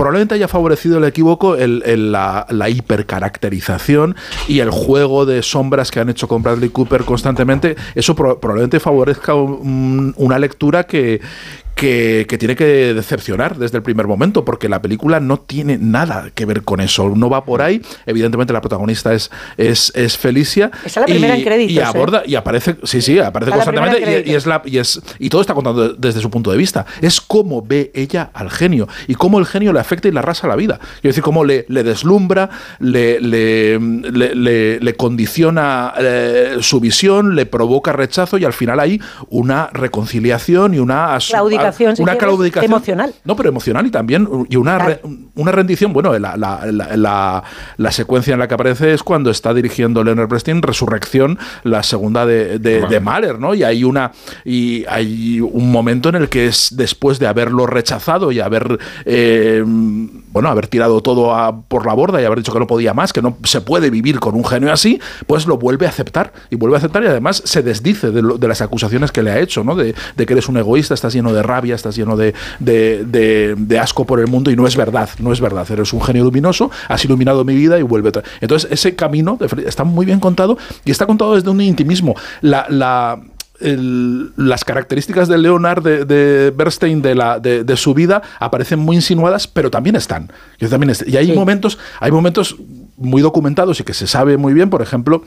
probablemente 0.00 0.34
haya 0.34 0.48
favorecido 0.48 0.96
el 0.96 1.04
equívoco 1.04 1.56
el, 1.56 1.82
el- 1.84 2.10
la, 2.10 2.46
la 2.48 2.70
hipercaracterización 2.70 4.16
y 4.48 4.60
el 4.60 4.70
juego 4.70 5.26
de 5.26 5.42
sombras 5.42 5.90
que 5.90 6.00
han 6.00 6.08
hecho 6.08 6.26
con 6.26 6.42
Bradley 6.42 6.70
Cooper 6.70 7.04
constantemente. 7.04 7.76
Eso 7.94 8.14
pro- 8.14 8.40
probablemente 8.40 8.80
favorezca 8.80 9.34
un- 9.34 10.14
una 10.16 10.38
lectura 10.38 10.84
que, 10.84 11.20
que, 11.74 12.26
que 12.28 12.36
tiene 12.36 12.56
que 12.56 12.92
decepcionar 12.94 13.56
desde 13.56 13.78
el 13.78 13.82
primer 13.82 14.06
momento, 14.06 14.44
porque 14.44 14.68
la 14.68 14.82
película 14.82 15.18
no 15.20 15.38
tiene 15.38 15.78
nada 15.78 16.30
que 16.34 16.44
ver 16.44 16.62
con 16.62 16.80
eso. 16.80 17.08
No 17.16 17.30
va 17.30 17.44
por 17.44 17.62
ahí. 17.62 17.80
Evidentemente, 18.06 18.52
la 18.52 18.60
protagonista 18.60 19.14
es, 19.14 19.30
es, 19.56 19.90
es 19.94 20.18
Felicia. 20.18 20.70
Está 20.84 21.00
la 21.00 21.06
primera 21.06 21.34
en 21.36 21.42
créditos, 21.42 21.72
Y 21.74 21.78
¿eh? 21.78 21.82
aborda, 21.84 22.22
y 22.26 22.34
aparece, 22.34 22.76
sí, 22.84 23.00
sí, 23.00 23.18
aparece 23.18 23.50
Está 23.52 23.64
constantemente. 23.64 24.18
en 24.20 24.28
Y, 24.28 24.30
y 24.32 24.34
es 24.34 24.46
la, 24.46 24.60
y, 24.66 24.76
es, 24.78 25.00
y 25.18 25.30
todo 25.30 25.40
está 25.40 25.54
contando 25.54 25.88
de- 25.88 25.94
desde 25.98 26.20
su 26.20 26.28
punto 26.30 26.50
de 26.50 26.58
vista. 26.58 26.84
Es 27.00 27.18
cómo 27.20 27.62
ve 27.62 27.90
ella 27.94 28.30
al 28.34 28.50
genio 28.50 28.86
y 29.08 29.14
cómo 29.14 29.38
el 29.38 29.46
genio 29.46 29.72
le 29.72 29.80
afecta 29.80 29.89
y 30.08 30.12
le 30.12 30.18
arrasa 30.18 30.46
la 30.46 30.56
vida. 30.56 30.78
Quiero 30.78 31.10
decir, 31.10 31.22
cómo 31.22 31.44
le, 31.44 31.64
le 31.68 31.82
deslumbra, 31.82 32.48
le, 32.78 33.20
le, 33.20 33.78
le- 33.78 34.34
le- 34.34 34.80
le 34.80 34.96
condiciona 34.96 35.92
eh, 35.98 36.56
su 36.60 36.80
visión, 36.80 37.34
le 37.34 37.46
provoca 37.46 37.92
rechazo 37.92 38.38
y 38.38 38.44
al 38.44 38.52
final 38.52 38.80
hay 38.80 39.00
una 39.28 39.68
reconciliación 39.72 40.74
y 40.74 40.78
una 40.78 41.18
Claudicación, 41.28 41.96
si 41.96 42.02
una 42.02 42.12
quieres, 42.12 42.28
claudicación 42.28 42.72
emocional. 42.72 43.14
no, 43.24 43.36
pero 43.36 43.48
emocional 43.48 43.86
y 43.86 43.90
también 43.90 44.28
y 44.48 44.56
una, 44.56 44.76
Claro. 44.76 45.00
re- 45.02 45.10
una 45.36 45.52
rendición. 45.52 45.92
Bueno, 45.92 46.16
la, 46.18 46.36
la- 46.36 46.66
la- 46.70 46.96
la- 46.96 47.42
la 47.76 47.92
secuencia 47.92 48.32
en 48.34 48.40
la 48.40 48.48
que 48.48 48.54
aparece 48.54 48.92
es 48.92 49.02
cuando 49.02 49.30
está 49.30 49.52
dirigiendo 49.54 50.02
Leonard 50.04 50.28
Bernstein 50.28 50.62
Resurrección, 50.62 51.38
la 51.64 51.82
segunda 51.82 52.26
de, 52.26 52.58
de, 52.58 52.86
de 52.86 53.00
Mahler, 53.00 53.38
¿no? 53.38 53.54
Y 53.54 53.62
hay 53.62 53.84
una 53.84 54.12
y 54.44 54.84
hay 54.88 55.40
un 55.40 55.70
momento 55.72 56.08
en 56.08 56.14
el 56.16 56.28
que 56.28 56.46
es 56.46 56.68
después 56.76 57.18
de 57.18 57.26
haberlo 57.26 57.66
rechazado 57.66 58.32
y 58.32 58.40
haber 58.40 58.78
eh, 59.04 59.62
bueno 60.32 60.48
haber 60.48 60.66
tirado 60.68 61.00
todo 61.00 61.34
a- 61.34 61.60
por 61.62 61.86
la 61.86 61.94
borda 61.94 62.20
y 62.20 62.24
haber 62.24 62.38
dicho 62.38 62.52
que 62.52 62.58
no 62.60 62.66
podía 62.66 62.94
más, 62.94 63.12
que 63.12 63.22
no 63.22 63.36
se 63.44 63.60
puede 63.60 63.90
vivir 63.90 64.20
con 64.20 64.34
un 64.34 64.44
genio 64.44 64.72
así, 64.72 65.00
pues 65.26 65.46
lo 65.46 65.56
vuelve 65.58 65.86
a 65.86 65.88
aceptar 65.88 66.32
y 66.50 66.56
vuelve 66.56 66.76
a 66.76 66.78
aceptar 66.78 67.02
y 67.02 67.06
además 67.06 67.42
se 67.44 67.62
desdice 67.62 68.10
de, 68.10 68.48
las 68.48 68.60
acusaciones 68.60 69.12
que 69.12 69.22
le 69.22 69.30
ha 69.30 69.38
hecho, 69.40 69.64
¿no? 69.64 69.74
De, 69.74 69.94
que 70.16 70.32
eres 70.32 70.48
un 70.48 70.56
egoísta, 70.56 70.94
estás 70.94 71.12
lleno 71.14 71.32
de 71.32 71.42
rabia, 71.42 71.74
estás 71.74 71.96
lleno 71.96 72.16
de, 72.16 72.34
de- 72.58 73.78
asco 73.78 74.04
por 74.04 74.20
el 74.20 74.26
mundo 74.26 74.50
y 74.50 74.56
no 74.56 74.66
es 74.66 74.76
verdad, 74.76 75.08
no 75.18 75.32
es 75.32 75.40
verdad. 75.40 75.66
Eres 75.70 75.92
un 75.92 76.02
genio 76.02 76.24
luminoso, 76.24 76.70
has 76.88 77.04
iluminado 77.04 77.44
mi 77.44 77.54
vida 77.54 77.78
y 77.78 77.82
vuelve. 77.82 78.10
Entonces, 78.40 78.70
ese 78.70 78.94
camino 78.94 79.38
está 79.66 79.84
muy 79.84 80.04
bien 80.06 80.20
contado 80.20 80.58
y 80.84 80.90
está 80.90 81.06
contado 81.06 81.34
desde 81.34 81.50
un 81.50 81.60
intimismo. 81.60 82.14
La. 82.42 82.66
la 82.68 83.20
el- 83.60 84.32
las 84.36 84.64
características 84.64 85.28
de 85.28 85.38
Leonard 85.38 85.82
de, 85.82 86.04
de 86.04 86.50
Bernstein 86.50 87.02
de, 87.02 87.14
la, 87.14 87.38
de, 87.40 87.64
de 87.64 87.76
su 87.76 87.94
vida 87.94 88.22
aparecen 88.38 88.78
muy 88.78 88.96
insinuadas, 88.96 89.46
pero 89.46 89.70
también 89.70 89.96
están. 89.96 90.30
Y, 90.60 90.66
también 90.66 90.90
est- 90.90 91.06
y 91.08 91.16
hay 91.16 91.26
Sí. 91.26 91.32
momentos, 91.32 91.78
hay 92.00 92.10
momentos 92.10 92.56
muy 92.96 93.22
documentados 93.22 93.80
y 93.80 93.84
que 93.84 93.94
se 93.94 94.06
sabe 94.06 94.36
muy 94.36 94.52
bien, 94.54 94.70
por 94.70 94.82
ejemplo, 94.82 95.22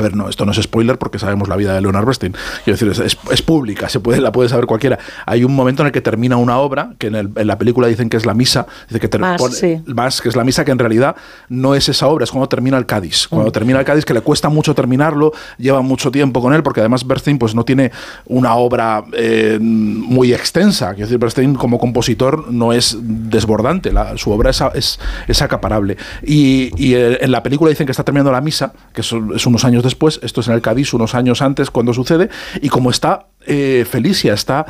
a 0.00 0.02
ver, 0.02 0.16
no, 0.16 0.28
esto 0.28 0.44
no 0.44 0.52
es 0.52 0.58
spoiler 0.60 0.98
porque 0.98 1.18
sabemos 1.18 1.48
la 1.48 1.56
vida 1.56 1.74
de 1.74 1.80
Leonard 1.80 2.04
Bernstein. 2.04 2.32
Quiero 2.64 2.78
decir, 2.78 2.88
es, 2.88 2.98
es- 3.14 3.18
es 3.30 3.42
pública, 3.42 3.88
se 3.88 4.00
puede, 4.00 4.20
la 4.20 4.32
puede 4.32 4.48
saber 4.48 4.66
cualquiera. 4.66 4.98
Hay 5.26 5.44
un 5.44 5.54
momento 5.54 5.82
en 5.82 5.86
el 5.86 5.92
que 5.92 6.00
termina 6.00 6.36
una 6.36 6.58
obra, 6.58 6.92
que 6.98 7.08
en, 7.08 7.14
el- 7.14 7.30
en 7.36 7.46
la 7.46 7.58
película 7.58 7.86
dicen 7.86 8.08
que 8.08 8.16
es 8.16 8.26
la 8.26 8.34
misa, 8.34 8.66
dice 8.88 8.98
que 9.00 9.18
Más, 9.18 9.40
pone- 9.40 9.54
sí. 9.54 9.80
más, 9.86 10.20
que 10.20 10.28
es 10.28 10.36
la 10.36 10.44
misa, 10.44 10.64
que 10.64 10.72
en 10.72 10.78
realidad 10.78 11.14
no 11.48 11.74
es 11.74 11.88
esa 11.88 12.06
obra, 12.08 12.24
es 12.24 12.30
cuando 12.30 12.48
termina 12.48 12.78
el 12.78 12.86
Cádiz. 12.86 13.28
Cuando 13.28 13.52
termina 13.52 13.78
el 13.78 13.84
Cádiz, 13.84 14.04
que 14.04 14.14
le 14.14 14.22
cuesta 14.22 14.48
mucho 14.48 14.74
terminarlo, 14.74 15.32
lleva 15.58 15.82
mucho 15.82 16.10
tiempo 16.10 16.40
con 16.40 16.54
él, 16.54 16.62
porque 16.62 16.80
además 16.80 17.06
Bernstein 17.06 17.38
pues, 17.38 17.54
no 17.54 17.64
tiene 17.64 17.92
una 18.26 18.54
obra 18.54 19.04
eh, 19.12 19.58
muy 19.60 20.32
extensa. 20.32 20.90
Quiero 20.94 21.06
decir, 21.06 21.18
Bernstein 21.18 21.54
como 21.54 21.78
compositor 21.78 22.50
no 22.50 22.72
es 22.72 22.96
desbordante, 23.00 23.92
la- 23.92 24.16
su 24.16 24.30
obra 24.30 24.50
es, 24.50 24.62
es, 24.74 24.98
es 25.28 25.42
acaparable. 25.42 25.96
Y, 26.22 26.70
y, 26.76 26.94
eh, 26.94 27.18
en 27.20 27.30
la 27.30 27.42
película 27.42 27.70
dicen 27.70 27.86
que 27.86 27.92
está 27.92 28.04
terminando 28.04 28.32
la 28.32 28.40
misa, 28.40 28.72
que 28.94 29.00
eso 29.00 29.18
es 29.34 29.46
unos 29.46 29.64
años 29.64 29.82
después, 29.90 30.20
esto 30.22 30.40
es 30.40 30.48
en 30.48 30.54
el 30.54 30.62
Cádiz, 30.62 30.94
unos 30.94 31.14
años 31.14 31.42
antes 31.42 31.70
cuando 31.70 31.92
sucede, 31.92 32.28
y 32.60 32.68
como 32.68 32.90
está 32.90 33.26
eh, 33.46 33.86
Felicia, 33.88 34.34
está 34.34 34.66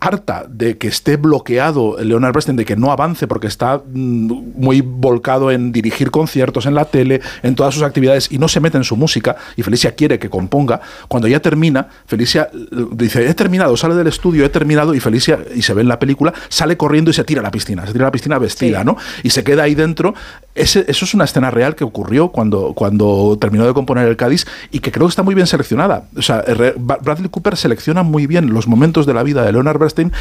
harta 0.00 0.46
de 0.48 0.78
que 0.78 0.88
esté 0.88 1.16
bloqueado 1.16 1.98
Leonard 2.02 2.32
Bernstein, 2.32 2.56
de 2.56 2.64
que 2.64 2.74
no 2.74 2.90
avance 2.90 3.26
porque 3.26 3.46
está 3.46 3.78
mm, 3.78 4.32
muy 4.56 4.80
volcado 4.80 5.50
en 5.50 5.72
dirigir 5.72 6.10
conciertos 6.10 6.66
en 6.66 6.74
la 6.74 6.86
tele, 6.86 7.20
en 7.42 7.54
todas 7.54 7.74
sus 7.74 7.82
actividades 7.82 8.32
y 8.32 8.38
no 8.38 8.48
se 8.48 8.60
mete 8.60 8.78
en 8.78 8.84
su 8.84 8.96
música 8.96 9.36
y 9.56 9.62
Felicia 9.62 9.94
quiere 9.94 10.18
que 10.18 10.30
componga, 10.30 10.80
cuando 11.06 11.28
ya 11.28 11.40
termina, 11.40 11.88
Felicia 12.06 12.48
eh, 12.52 12.86
dice, 12.92 13.28
he 13.28 13.34
terminado, 13.34 13.76
sale 13.76 13.94
del 13.94 14.06
estudio, 14.06 14.44
he 14.44 14.48
terminado 14.48 14.94
y 14.94 15.00
Felicia, 15.00 15.38
y 15.54 15.62
se 15.62 15.74
ve 15.74 15.82
en 15.82 15.88
la 15.88 15.98
película, 15.98 16.32
sale 16.48 16.76
corriendo 16.76 17.10
y 17.10 17.14
se 17.14 17.24
tira 17.24 17.40
a 17.40 17.44
la 17.44 17.50
piscina, 17.50 17.86
se 17.86 17.92
tira 17.92 18.06
a 18.06 18.08
la 18.08 18.12
piscina 18.12 18.38
vestida, 18.38 18.80
Sí. 18.80 18.84
¿no? 18.86 18.96
Y 19.22 19.30
se 19.30 19.44
queda 19.44 19.64
ahí 19.64 19.74
dentro. 19.74 20.14
Ese- 20.54 20.84
eso 20.88 21.04
es 21.04 21.14
una 21.14 21.24
escena 21.24 21.50
real 21.50 21.74
que 21.76 21.84
ocurrió 21.84 22.28
cuando, 22.28 22.72
cuando 22.74 23.38
terminó 23.40 23.66
de 23.66 23.72
componer 23.72 24.08
el 24.08 24.16
Cádiz 24.16 24.46
y 24.70 24.80
que 24.80 24.90
creo 24.90 25.06
que 25.06 25.10
está 25.10 25.22
muy 25.22 25.34
bien 25.34 25.46
seleccionada. 25.46 26.04
O 26.16 26.22
sea, 26.22 26.44
Bradley 26.76 27.28
Cooper 27.30 27.56
selecciona 27.56 28.02
muy 28.02 28.26
bien 28.26 28.52
los 28.52 28.66
momentos 28.66 29.06
de 29.06 29.14
la 29.14 29.22
vida 29.22 29.44
de 29.44 29.52
Leonard 29.52 29.78
Bernstein 29.78 30.12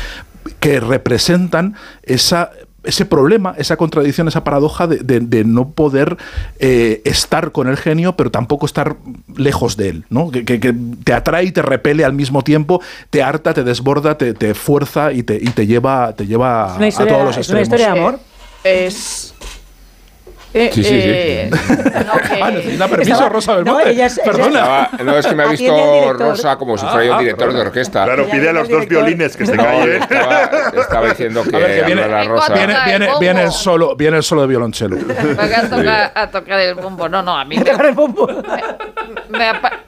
que 0.59 0.79
representan 0.79 1.75
esa 2.03 2.51
ese 2.81 3.05
problema, 3.05 3.53
esa 3.57 3.75
contradicción, 3.75 4.29
esa 4.29 4.45
paradoja 4.45 4.87
de, 4.87 4.99
de- 4.99 5.19
de 5.19 5.43
no 5.43 5.71
poder 5.71 6.15
eh, 6.59 7.01
estar 7.03 7.51
con 7.51 7.67
el 7.67 7.75
genio, 7.75 8.15
pero 8.15 8.31
tampoco 8.31 8.65
estar 8.65 8.95
lejos 9.35 9.75
de 9.75 9.89
él, 9.89 10.05
¿no? 10.09 10.31
Que, 10.31 10.45
que- 10.45 10.61
que 10.61 10.73
te 11.03 11.11
atrae 11.11 11.43
y 11.43 11.51
te 11.51 11.61
repele 11.61 12.05
al 12.05 12.13
mismo 12.13 12.41
tiempo, 12.41 12.81
te 13.09 13.21
harta, 13.21 13.53
te 13.53 13.65
desborda, 13.65 14.17
te, 14.17 14.33
te 14.33 14.53
fuerza 14.53 15.11
y 15.11 15.23
te, 15.23 15.35
y 15.35 15.49
te 15.49 15.67
lleva, 15.67 16.13
te 16.15 16.25
a 16.85 16.87
historia- 16.87 17.13
todos 17.13 17.25
los 17.25 17.37
es 17.37 17.49
una 17.49 17.59
extremos. 17.59 17.81
historia 17.81 17.93
de 17.93 17.99
amor. 17.99 18.19
Es. 18.63 19.33
Eh, 20.53 20.71
Sí, 20.73 20.83
sí, 20.83 20.89
sí. 20.89 20.95
eh, 21.01 21.49
no, 22.05 22.13
que- 22.19 22.41
Ah, 22.41 22.51
necesita 22.51 22.87
permiso, 22.87 23.11
Estaba- 23.11 23.29
Rosa 23.29 23.51
no, 23.51 23.57
Belmonte. 23.57 23.89
ella 23.91 24.05
es- 24.07 24.17
ella 24.17 24.23
es- 24.23 24.37
Perdona. 24.37 24.89
No, 25.03 25.17
es 25.17 25.25
que 25.27 25.35
me 25.35 25.43
ha 25.43 25.47
visto. 25.51 26.13
Rosa 26.13 26.55
como 26.57 26.77
si 26.77 26.85
fuera 26.85 27.05
yo 27.05 27.13
Ah, 27.15 27.19
director 27.19 27.47
de 27.47 27.53
perdón. 27.53 27.67
orquesta. 27.67 28.03
Claro, 28.05 28.27
pide 28.29 28.49
a 28.49 28.53
los 28.53 28.69
dos 28.69 28.87
violines 28.87 29.37
que 29.37 29.45
se 29.45 29.55
No, 29.55 29.63
callen. 29.63 30.01
estaba, 30.03 30.49
estaba 30.81 31.09
diciendo 31.09 31.43
que, 31.43 31.55
A 31.55 31.59
ver, 31.59 31.79
que 31.79 31.85
viene- 31.85 32.03
hablara 32.03 32.21
Vengo 32.21 32.35
Rosa. 32.35 32.53
Viene, 32.53 32.75
viene, 32.85 33.09
viene 33.19 33.43
el 33.43 33.51
solo, 33.51 33.95
viene 33.95 34.17
el 34.17 34.23
solo 34.23 34.41
de 34.41 34.47
violonchelo. 34.47 34.95
Venga 34.97 35.59
a 35.59 35.69
tocar, 35.69 36.11
a 36.15 36.27
tocar 36.31 36.59
el 36.59 36.75
bombo. 36.75 37.07
No, 37.09 37.21
no, 37.21 37.37
a 37.37 37.45
mí 37.45 37.57
me, 37.57 37.63
Tocar 37.65 37.85
el 37.85 37.93
bombo. 37.93 38.27
me 39.29 39.45
ha, 39.47 39.61
pa- 39.61 39.79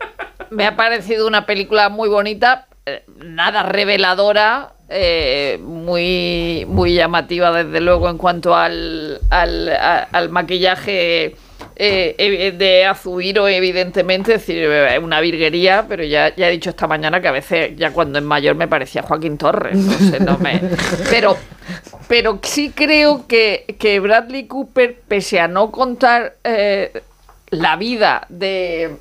me 0.49 0.67
ha 0.67 0.75
parecido 0.75 1.27
una 1.27 1.45
película 1.45 1.89
muy 1.89 2.09
bonita, 2.09 2.67
eh, 2.80 2.80
nada 3.23 3.63
reveladora, 3.63 4.73
eh, 4.89 5.57
muy, 5.61 6.65
muy 6.67 6.93
llamativa 6.93 7.51
desde 7.63 7.79
luego 7.81 8.09
en 8.09 8.17
cuanto 8.17 8.55
al, 8.55 9.19
al, 9.29 9.69
a- 9.69 10.07
al 10.11 10.29
maquillaje 10.29 11.35
eh, 11.75 12.53
de 12.57 12.85
Azuiro, 12.85 13.47
evidentemente, 13.47 14.33
es 14.35 14.45
decir, 14.45 14.67
una 15.01 15.19
virguería, 15.21 15.85
pero 15.87 16.03
ya, 16.03 16.35
ya 16.35 16.47
he 16.49 16.51
dicho 16.51 16.69
esta 16.71 16.87
mañana 16.87 17.21
que 17.21 17.27
a 17.27 17.31
veces, 17.31 17.75
ya 17.77 17.91
cuando 17.91 18.19
es 18.19 18.25
mayor, 18.25 18.55
me 18.55 18.67
parecía 18.67 19.01
Joaquín 19.03 19.37
Torres. 19.37 19.77
No 19.77 19.93
sé, 19.93 20.19
no 20.19 20.37
me- 20.39 20.59
Pero, 21.09 21.37
pero 22.07 22.39
sí 22.43 22.71
creo 22.75 23.25
que, 23.27 23.75
que 23.79 23.99
Bradley 23.99 24.45
Cooper, 24.47 24.99
pese 25.07 25.39
a 25.39 25.47
no 25.47 25.71
contar 25.71 26.35
eh, 26.43 27.01
la 27.49 27.75
vida 27.77 28.25
de 28.29 28.91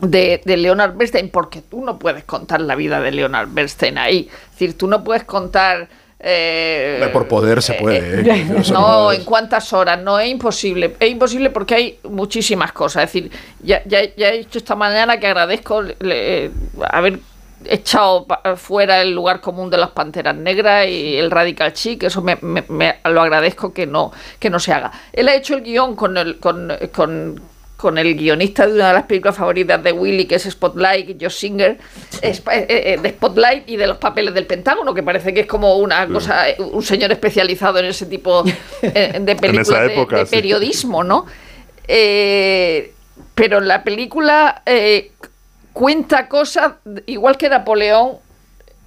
de, 0.00 0.40
de 0.44 0.56
Leonard 0.56 0.94
Bernstein, 0.96 1.28
porque 1.30 1.60
tú 1.62 1.84
no 1.84 1.98
puedes 1.98 2.24
contar 2.24 2.60
la 2.60 2.74
vida 2.74 3.00
de 3.00 3.10
Leonard 3.12 3.48
Bernstein 3.50 3.98
ahí. 3.98 4.28
Es 4.30 4.50
decir, 4.52 4.76
tú 4.78 4.86
no 4.86 5.02
puedes 5.04 5.24
contar... 5.24 5.88
eh, 6.20 7.08
Por 7.12 7.26
poder 7.28 7.62
se 7.62 7.74
puede. 7.74 8.20
eh, 8.20 8.24
¿eh? 8.26 8.62
No, 8.72 9.12
en 9.12 9.24
cuántas 9.24 9.72
horas, 9.72 10.00
no 10.00 10.18
es 10.18 10.28
imposible. 10.28 10.94
Es 11.00 11.10
imposible 11.10 11.50
porque 11.50 11.74
hay 11.74 11.98
muchísimas 12.04 12.72
cosas. 12.72 13.04
Es 13.04 13.12
decir, 13.12 13.30
ya, 13.62 13.82
ya, 13.86 14.00
ya 14.16 14.28
he 14.30 14.38
dicho 14.38 14.58
esta 14.58 14.74
mañana 14.76 15.18
que 15.18 15.26
agradezco 15.26 15.82
le- 15.82 15.94
eh, 16.46 16.50
haber 16.90 17.20
echado 17.64 18.24
fuera 18.56 19.02
el 19.02 19.12
lugar 19.12 19.40
común 19.40 19.68
de 19.68 19.78
las 19.78 19.90
panteras 19.90 20.36
negras 20.36 20.86
y 20.86 21.16
el 21.16 21.28
radical 21.28 21.72
chic, 21.72 22.04
eso 22.04 22.22
me, 22.22 22.38
me- 22.40 22.64
me- 22.68 22.98
lo 23.04 23.20
agradezco 23.20 23.72
que 23.72 23.84
no, 23.84 24.12
que 24.38 24.48
no 24.48 24.60
se 24.60 24.72
haga. 24.72 24.92
Él 25.12 25.26
ha 25.28 25.34
hecho 25.34 25.54
el 25.56 25.62
guion 25.62 25.96
con 25.96 26.16
el, 26.16 26.38
con, 26.38 26.72
con, 26.94 27.40
con 27.78 27.96
el 27.96 28.16
guionista 28.16 28.66
de 28.66 28.72
una 28.74 28.88
de 28.88 28.94
las 28.94 29.04
películas 29.04 29.36
favoritas 29.36 29.80
de 29.82 29.92
Willy, 29.92 30.26
que 30.26 30.34
es 30.34 30.42
Spotlight, 30.42 31.16
Josh 31.22 31.30
Singer, 31.38 31.78
eh, 32.22 32.36
eh, 32.50 32.98
de 33.00 33.08
Spotlight 33.10 33.68
y 33.68 33.76
de 33.76 33.86
los 33.86 33.98
papeles 33.98 34.34
del 34.34 34.46
Pentágono, 34.46 34.92
que 34.92 35.04
parece 35.04 35.32
que 35.32 35.40
es 35.42 35.46
como 35.46 35.76
una 35.76 36.06
cosa, 36.08 36.50
eh, 36.50 36.56
un 36.58 36.82
señor 36.82 37.12
especializado 37.12 37.78
en 37.78 37.84
ese 37.84 38.06
tipo 38.06 38.42
de 38.82 39.36
películas 39.40 39.68
de- 39.86 40.26
sí. 40.26 40.30
periodismo, 40.36 41.04
¿no? 41.04 41.24
Eh, 41.86 42.92
pero 43.34 43.60
la 43.60 43.82
película 43.84 44.62
eh, 44.66 45.12
cuenta 45.72 46.28
cosas, 46.28 46.72
igual 47.06 47.36
que 47.38 47.48
Napoleón, 47.48 48.14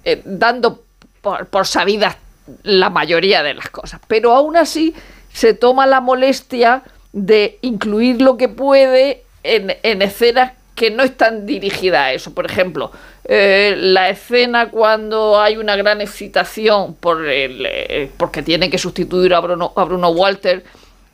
eh, 0.04 0.20
dando 0.24 0.84
por, 1.22 1.46
por 1.46 1.66
sabidas 1.66 2.16
la 2.62 2.90
mayoría 2.90 3.42
de 3.42 3.54
las 3.54 3.70
cosas. 3.70 4.00
Pero 4.06 4.32
aún 4.32 4.56
así 4.56 4.94
se 5.32 5.54
toma 5.54 5.86
la 5.86 6.02
molestia 6.02 6.82
de 7.12 7.58
incluir 7.62 8.20
lo 8.22 8.36
que 8.36 8.48
puede 8.48 9.22
en, 9.42 9.76
en 9.82 10.02
escenas 10.02 10.52
que 10.74 10.90
no 10.90 11.02
están 11.02 11.44
dirigidas 11.46 12.00
a 12.00 12.12
eso. 12.12 12.32
Por 12.34 12.46
ejemplo, 12.46 12.90
eh, 13.24 13.74
la 13.78 14.08
escena 14.08 14.70
cuando 14.70 15.40
hay 15.40 15.56
una 15.56 15.76
gran 15.76 16.00
excitación 16.00 16.94
por 16.94 17.26
el, 17.28 17.66
eh, 17.68 18.10
porque 18.16 18.42
tiene 18.42 18.70
que 18.70 18.78
sustituir 18.78 19.34
a 19.34 19.40
Bruno, 19.40 19.72
a 19.76 19.84
Bruno 19.84 20.08
Walter 20.10 20.64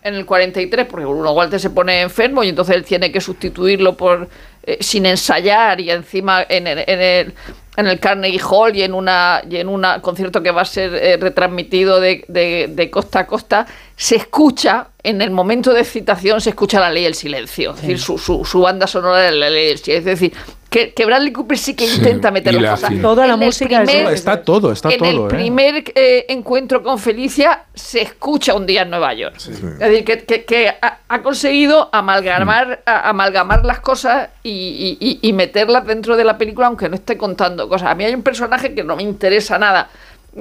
en 0.03 0.15
el 0.15 0.25
43, 0.25 0.87
porque 0.87 1.05
Bruno 1.07 1.33
Walter 1.33 1.59
se 1.59 1.71
pone 1.71 2.01
enfermo 2.01 2.45
y 2.45 2.49
entonces 2.51 2.77
él 2.77 2.85
tiene 2.85 3.11
que 3.11 3.21
sustituirlo 3.21 3.97
por 3.97 4.29
eh, 4.63 4.79
sin 4.81 5.05
ensayar 5.07 5.81
y 5.81 5.91
encima 5.91 6.47
en 6.49 6.67
el, 6.69 6.79
en 6.87 7.01
el 7.01 7.35
en 7.77 7.87
el 7.87 8.01
Carnegie 8.01 8.41
Hall 8.43 8.75
y 8.77 8.83
en 8.83 8.93
una 8.93 9.41
y 9.49 9.57
en 9.57 9.69
un 9.69 9.85
concierto 10.03 10.43
que 10.43 10.51
va 10.51 10.63
a 10.63 10.65
ser 10.65 11.21
retransmitido 11.21 12.01
de, 12.01 12.25
de- 12.27 12.67
de 12.71 12.91
costa 12.91 13.21
a 13.21 13.27
costa, 13.27 13.67
se 13.95 14.17
escucha, 14.17 14.89
en 15.09 15.23
el 15.23 15.31
momento 15.31 15.73
de 15.73 15.81
excitación, 15.81 16.41
se 16.41 16.51
escucha 16.51 16.81
la 16.81 16.91
ley 16.91 17.05
del 17.05 17.15
silencio. 17.15 17.71
Es 17.71 17.81
decir, 17.81 17.99
su, 17.99 18.19
su, 18.19 18.45
su 18.45 18.61
banda 18.61 18.87
sonora 18.87 19.29
es 19.29 19.35
la 19.35 19.49
ley 19.51 19.69
del 19.69 19.79
silencio. 19.79 20.11
Es 20.13 20.21
decir, 20.21 20.33
que, 20.69 20.93
que 20.93 21.07
Bradley 21.07 21.33
Cooper 21.33 21.57
sí 21.57 21.75
que 21.75 21.87
intenta 21.87 22.31
meter 22.31 22.53
Y 22.53 22.57
las 22.57 22.63
la- 22.63 22.71
cosas. 22.73 22.91
sí. 22.91 22.99
Toda 23.01 23.27
la 23.27 23.35
En 23.35 23.41
el 23.43 23.47
música 23.47 23.83
es- 23.83 23.91
primer- 23.91 24.13
Está 24.13 24.43
todo, 24.43 24.71
está 24.71 24.91
en 24.91 24.99
todo. 24.99 25.09
el 25.09 25.17
¿eh? 25.19 25.29
primer 25.29 25.85
eh, 25.95 26.27
encuentro 26.29 26.83
con 26.83 26.99
Felicia 26.99 27.65
se 27.75 28.03
escucha 28.03 28.53
un 28.55 28.67
día 28.67 28.83
en 28.83 28.91
Nueva 28.91 29.15
York. 29.15 29.37
Es 29.39 29.79
decir, 29.79 30.05
que, 30.05 30.25
que- 30.25 30.45
que 30.45 30.69
ha, 30.69 30.99
ha 31.09 31.23
conseguido 31.23 31.89
amalgamar, 31.91 32.83
a- 32.85 33.09
amalgamar 33.09 33.65
las 33.65 33.81
cosas 33.81 34.29
y, 34.43 34.51
y- 34.51 34.99
y- 35.01 35.19
y 35.29 35.33
meterlas 35.33 35.87
dentro 35.87 36.17
de 36.19 36.25
la 36.25 36.37
película, 36.37 36.67
aunque 36.67 36.89
no 36.91 36.97
esté 36.97 37.17
contando 37.17 37.67
cosas. 37.67 37.89
A 37.91 37.95
mí 37.95 38.05
hay 38.05 38.13
un 38.15 38.23
personaje 38.23 38.75
que 38.75 38.85
no 38.85 38.95
me 38.95 39.03
interesa 39.05 39.59
nada. 39.59 39.89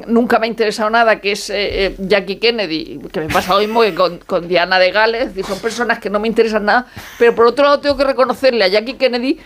Nunca 0.06 0.38
me 0.38 0.46
ha 0.46 0.50
interesado 0.50 0.90
nada, 0.90 1.20
que 1.22 1.32
es 1.32 1.50
eh, 1.50 1.86
eh, 1.86 1.96
Jackie 1.98 2.38
Kennedy, 2.38 3.00
que 3.12 3.22
me 3.22 3.28
pasa 3.30 3.58
mismo 3.58 3.82
que 3.82 3.96
con, 3.96 4.18
con 4.20 4.48
Diana 4.48 4.78
de 4.80 4.92
Gales, 4.92 5.32
son 5.46 5.60
personas 5.60 6.00
que 6.00 6.10
no 6.10 6.20
me 6.20 6.28
interesan 6.28 6.66
nada, 6.66 6.88
pero 7.18 7.34
por 7.34 7.48
otro 7.48 7.66
lado 7.66 7.80
tengo 7.80 7.98
que 7.98 8.04
reconocerle 8.04 8.66
a 8.66 8.68
Jackie 8.68 8.96
Kennedy 8.96 9.40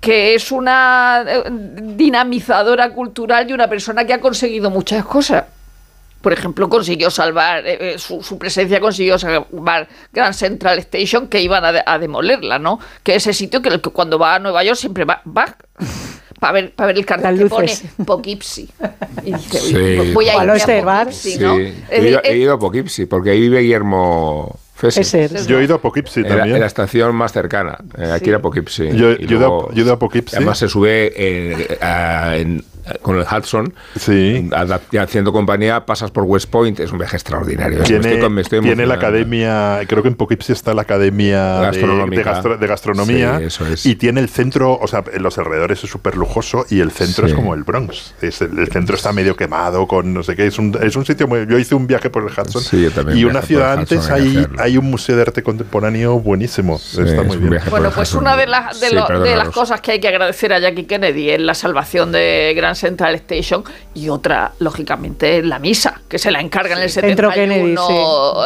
que 0.00 0.34
es 0.34 0.52
una 0.52 1.24
eh, 1.26 1.44
dinamizadora 1.48 2.90
cultural 2.90 3.48
y 3.48 3.52
una 3.52 3.68
persona 3.68 4.04
que 4.04 4.12
ha 4.12 4.20
conseguido 4.20 4.68
muchas 4.70 5.04
cosas. 5.04 5.44
Por 6.20 6.32
ejemplo, 6.32 6.68
consiguió 6.68 7.10
salvar, 7.10 7.64
su, 7.96 8.22
su 8.22 8.38
presencia 8.38 8.78
consiguió 8.78 9.18
salvar 9.18 9.88
Grand 10.12 10.34
Central 10.34 10.78
Station, 10.78 11.26
que 11.26 11.40
iban 11.40 11.64
a, 11.64 11.82
a 11.84 11.98
demolerla, 11.98 12.60
¿no? 12.60 12.78
Que 13.02 13.16
es 13.16 13.26
ese 13.26 13.32
sitio 13.32 13.60
que, 13.60 13.80
que 13.80 13.90
cuando 13.90 14.18
va 14.20 14.36
a 14.36 14.38
Nueva 14.38 14.62
York 14.62 14.78
siempre 14.78 15.04
va 15.04 15.22
para 16.42 16.54
ver, 16.54 16.72
para 16.72 16.88
ver 16.88 16.98
el 16.98 17.06
cartel 17.06 17.38
que 17.38 17.46
pone. 17.46 17.72
Poughkeepsie. 18.04 18.66
Y 19.24 19.32
dice, 19.36 19.58
Sí. 19.60 19.74
"Uy, 19.76 20.12
voy 20.12 20.28
a 20.28 20.34
irme 20.42 20.50
a 20.50 20.54
observar. 20.56 21.04
Poughkeepsie", 21.06 21.32
Sí, 21.34 21.38
¿no? 21.38 21.56
he, 21.56 21.72
Es 21.88 22.04
ido, 22.04 22.20
he 22.24 22.36
ido 22.36 22.52
a 22.54 22.58
Poughkeepsie, 22.58 23.06
porque 23.06 23.30
ahí 23.30 23.40
vive 23.42 23.60
Guillermo 23.60 24.58
Fesser. 24.74 25.30
Yo 25.46 25.60
he 25.60 25.64
ido 25.64 25.76
a 25.76 25.80
Poughkeepsie 25.80 26.24
En 26.24 26.28
la, 26.30 26.36
también. 26.38 26.56
en 26.56 26.60
la 26.62 26.66
estación 26.66 27.14
más 27.14 27.32
cercana. 27.32 27.78
Eh, 27.96 28.10
aquí 28.10 28.24
Sí. 28.24 28.30
era 28.30 28.40
Poughkeepsie. 28.42 28.88
Yo- 28.96 28.96
yo 28.96 29.10
he 29.12 29.22
ido 29.22 29.36
a- 29.36 29.38
luego- 29.38 29.68
yo 29.72 29.82
he 29.82 29.84
ido 29.84 29.92
a 29.92 29.98
Poughkeepsie. 30.00 30.36
Además 30.38 30.58
se 30.58 30.68
sube 30.68 31.12
eh, 31.14 31.78
a- 31.80 32.36
en- 32.36 32.64
con 33.02 33.16
el 33.18 33.24
Hudson. 33.24 33.74
Sí. 33.96 34.50
haciendo 34.98 35.32
compañía, 35.32 35.86
pasas 35.86 36.10
por 36.10 36.24
West 36.24 36.50
Point. 36.50 36.80
Es 36.80 36.92
un 36.92 36.98
viaje 36.98 37.16
extraordinario. 37.16 37.78
Me 37.80 37.84
Tiene, 37.84 38.06
estoy 38.08 38.20
con- 38.20 38.32
me 38.34 38.42
estoy 38.42 38.60
tiene 38.60 38.86
la 38.86 38.94
academia, 38.94 39.80
creo 39.88 40.02
que 40.02 40.08
en 40.08 40.14
Poughkeepsie 40.14 40.52
está 40.54 40.74
la 40.74 40.82
academia 40.82 41.56
de- 41.60 41.66
Gastronómica. 41.66 42.16
de, 42.22 42.24
gastro- 42.30 42.56
de 42.58 42.66
gastronomía. 42.66 43.38
Sí, 43.38 43.44
eso 43.44 43.66
es. 43.66 43.86
Y 43.86 43.94
tiene 43.96 44.20
el 44.20 44.28
centro, 44.28 44.78
o 44.80 44.86
sea, 44.86 45.04
en 45.12 45.22
los 45.22 45.38
alrededores 45.38 45.82
es 45.84 45.90
súper 45.90 46.16
lujoso 46.16 46.64
y 46.70 46.80
el 46.80 46.90
centro 46.90 47.26
Sí. 47.26 47.32
es 47.32 47.36
como 47.36 47.54
el 47.54 47.64
Bronx. 47.64 48.14
Es 48.20 48.40
el, 48.42 48.58
el 48.58 48.68
centro 48.68 48.96
está 48.96 49.12
medio 49.12 49.36
quemado 49.36 49.86
con 49.86 50.12
no 50.14 50.22
sé 50.22 50.36
qué. 50.36 50.46
Es 50.46 50.58
un, 50.58 50.76
es 50.82 50.96
un 50.96 51.04
sitio 51.04 51.26
muy. 51.28 51.46
Yo 51.46 51.58
hice 51.58 51.74
un 51.74 51.86
viaje 51.86 52.10
por 52.10 52.22
el 52.22 52.28
Hudson. 52.30 52.62
Sí, 52.62 52.82
yo 52.82 52.90
también 52.90 53.18
y 53.18 53.24
una 53.24 53.42
ciudad 53.42 53.78
antes 53.78 54.10
hay 54.10 54.46
hay, 54.58 54.76
un 54.76 54.90
museo 54.90 55.16
de 55.16 55.22
arte 55.22 55.42
contemporáneo 55.42 56.18
buenísimo. 56.18 56.78
Sí, 56.78 57.00
está 57.02 57.22
es 57.22 57.26
muy 57.26 57.36
bien. 57.36 57.62
Bueno, 57.70 57.90
pues 57.94 58.12
una 58.14 58.36
de 58.36 58.46
las, 58.46 58.80
de, 58.80 58.88
Sí, 58.88 58.94
lo- 58.94 59.20
de 59.20 59.36
las 59.36 59.48
cosas 59.50 59.80
que 59.80 59.92
hay 59.92 60.00
que 60.00 60.08
agradecer 60.08 60.52
a 60.52 60.58
Jackie 60.58 60.84
Kennedy 60.84 61.30
es 61.30 61.40
la 61.40 61.54
salvación 61.54 62.12
de 62.12 62.52
Grand 62.72 62.76
Central 62.76 63.14
Station 63.16 63.64
y 63.94 64.08
otra, 64.08 64.52
lógicamente, 64.58 65.42
la 65.42 65.58
misa, 65.58 66.00
que 66.08 66.18
se 66.18 66.30
la 66.30 66.40
encarga 66.40 66.76
en 66.76 66.82
el 66.82 66.90
Centro 66.90 67.30
71 67.30 67.34
Kennedy, 67.34 67.76
sí. 67.76 67.94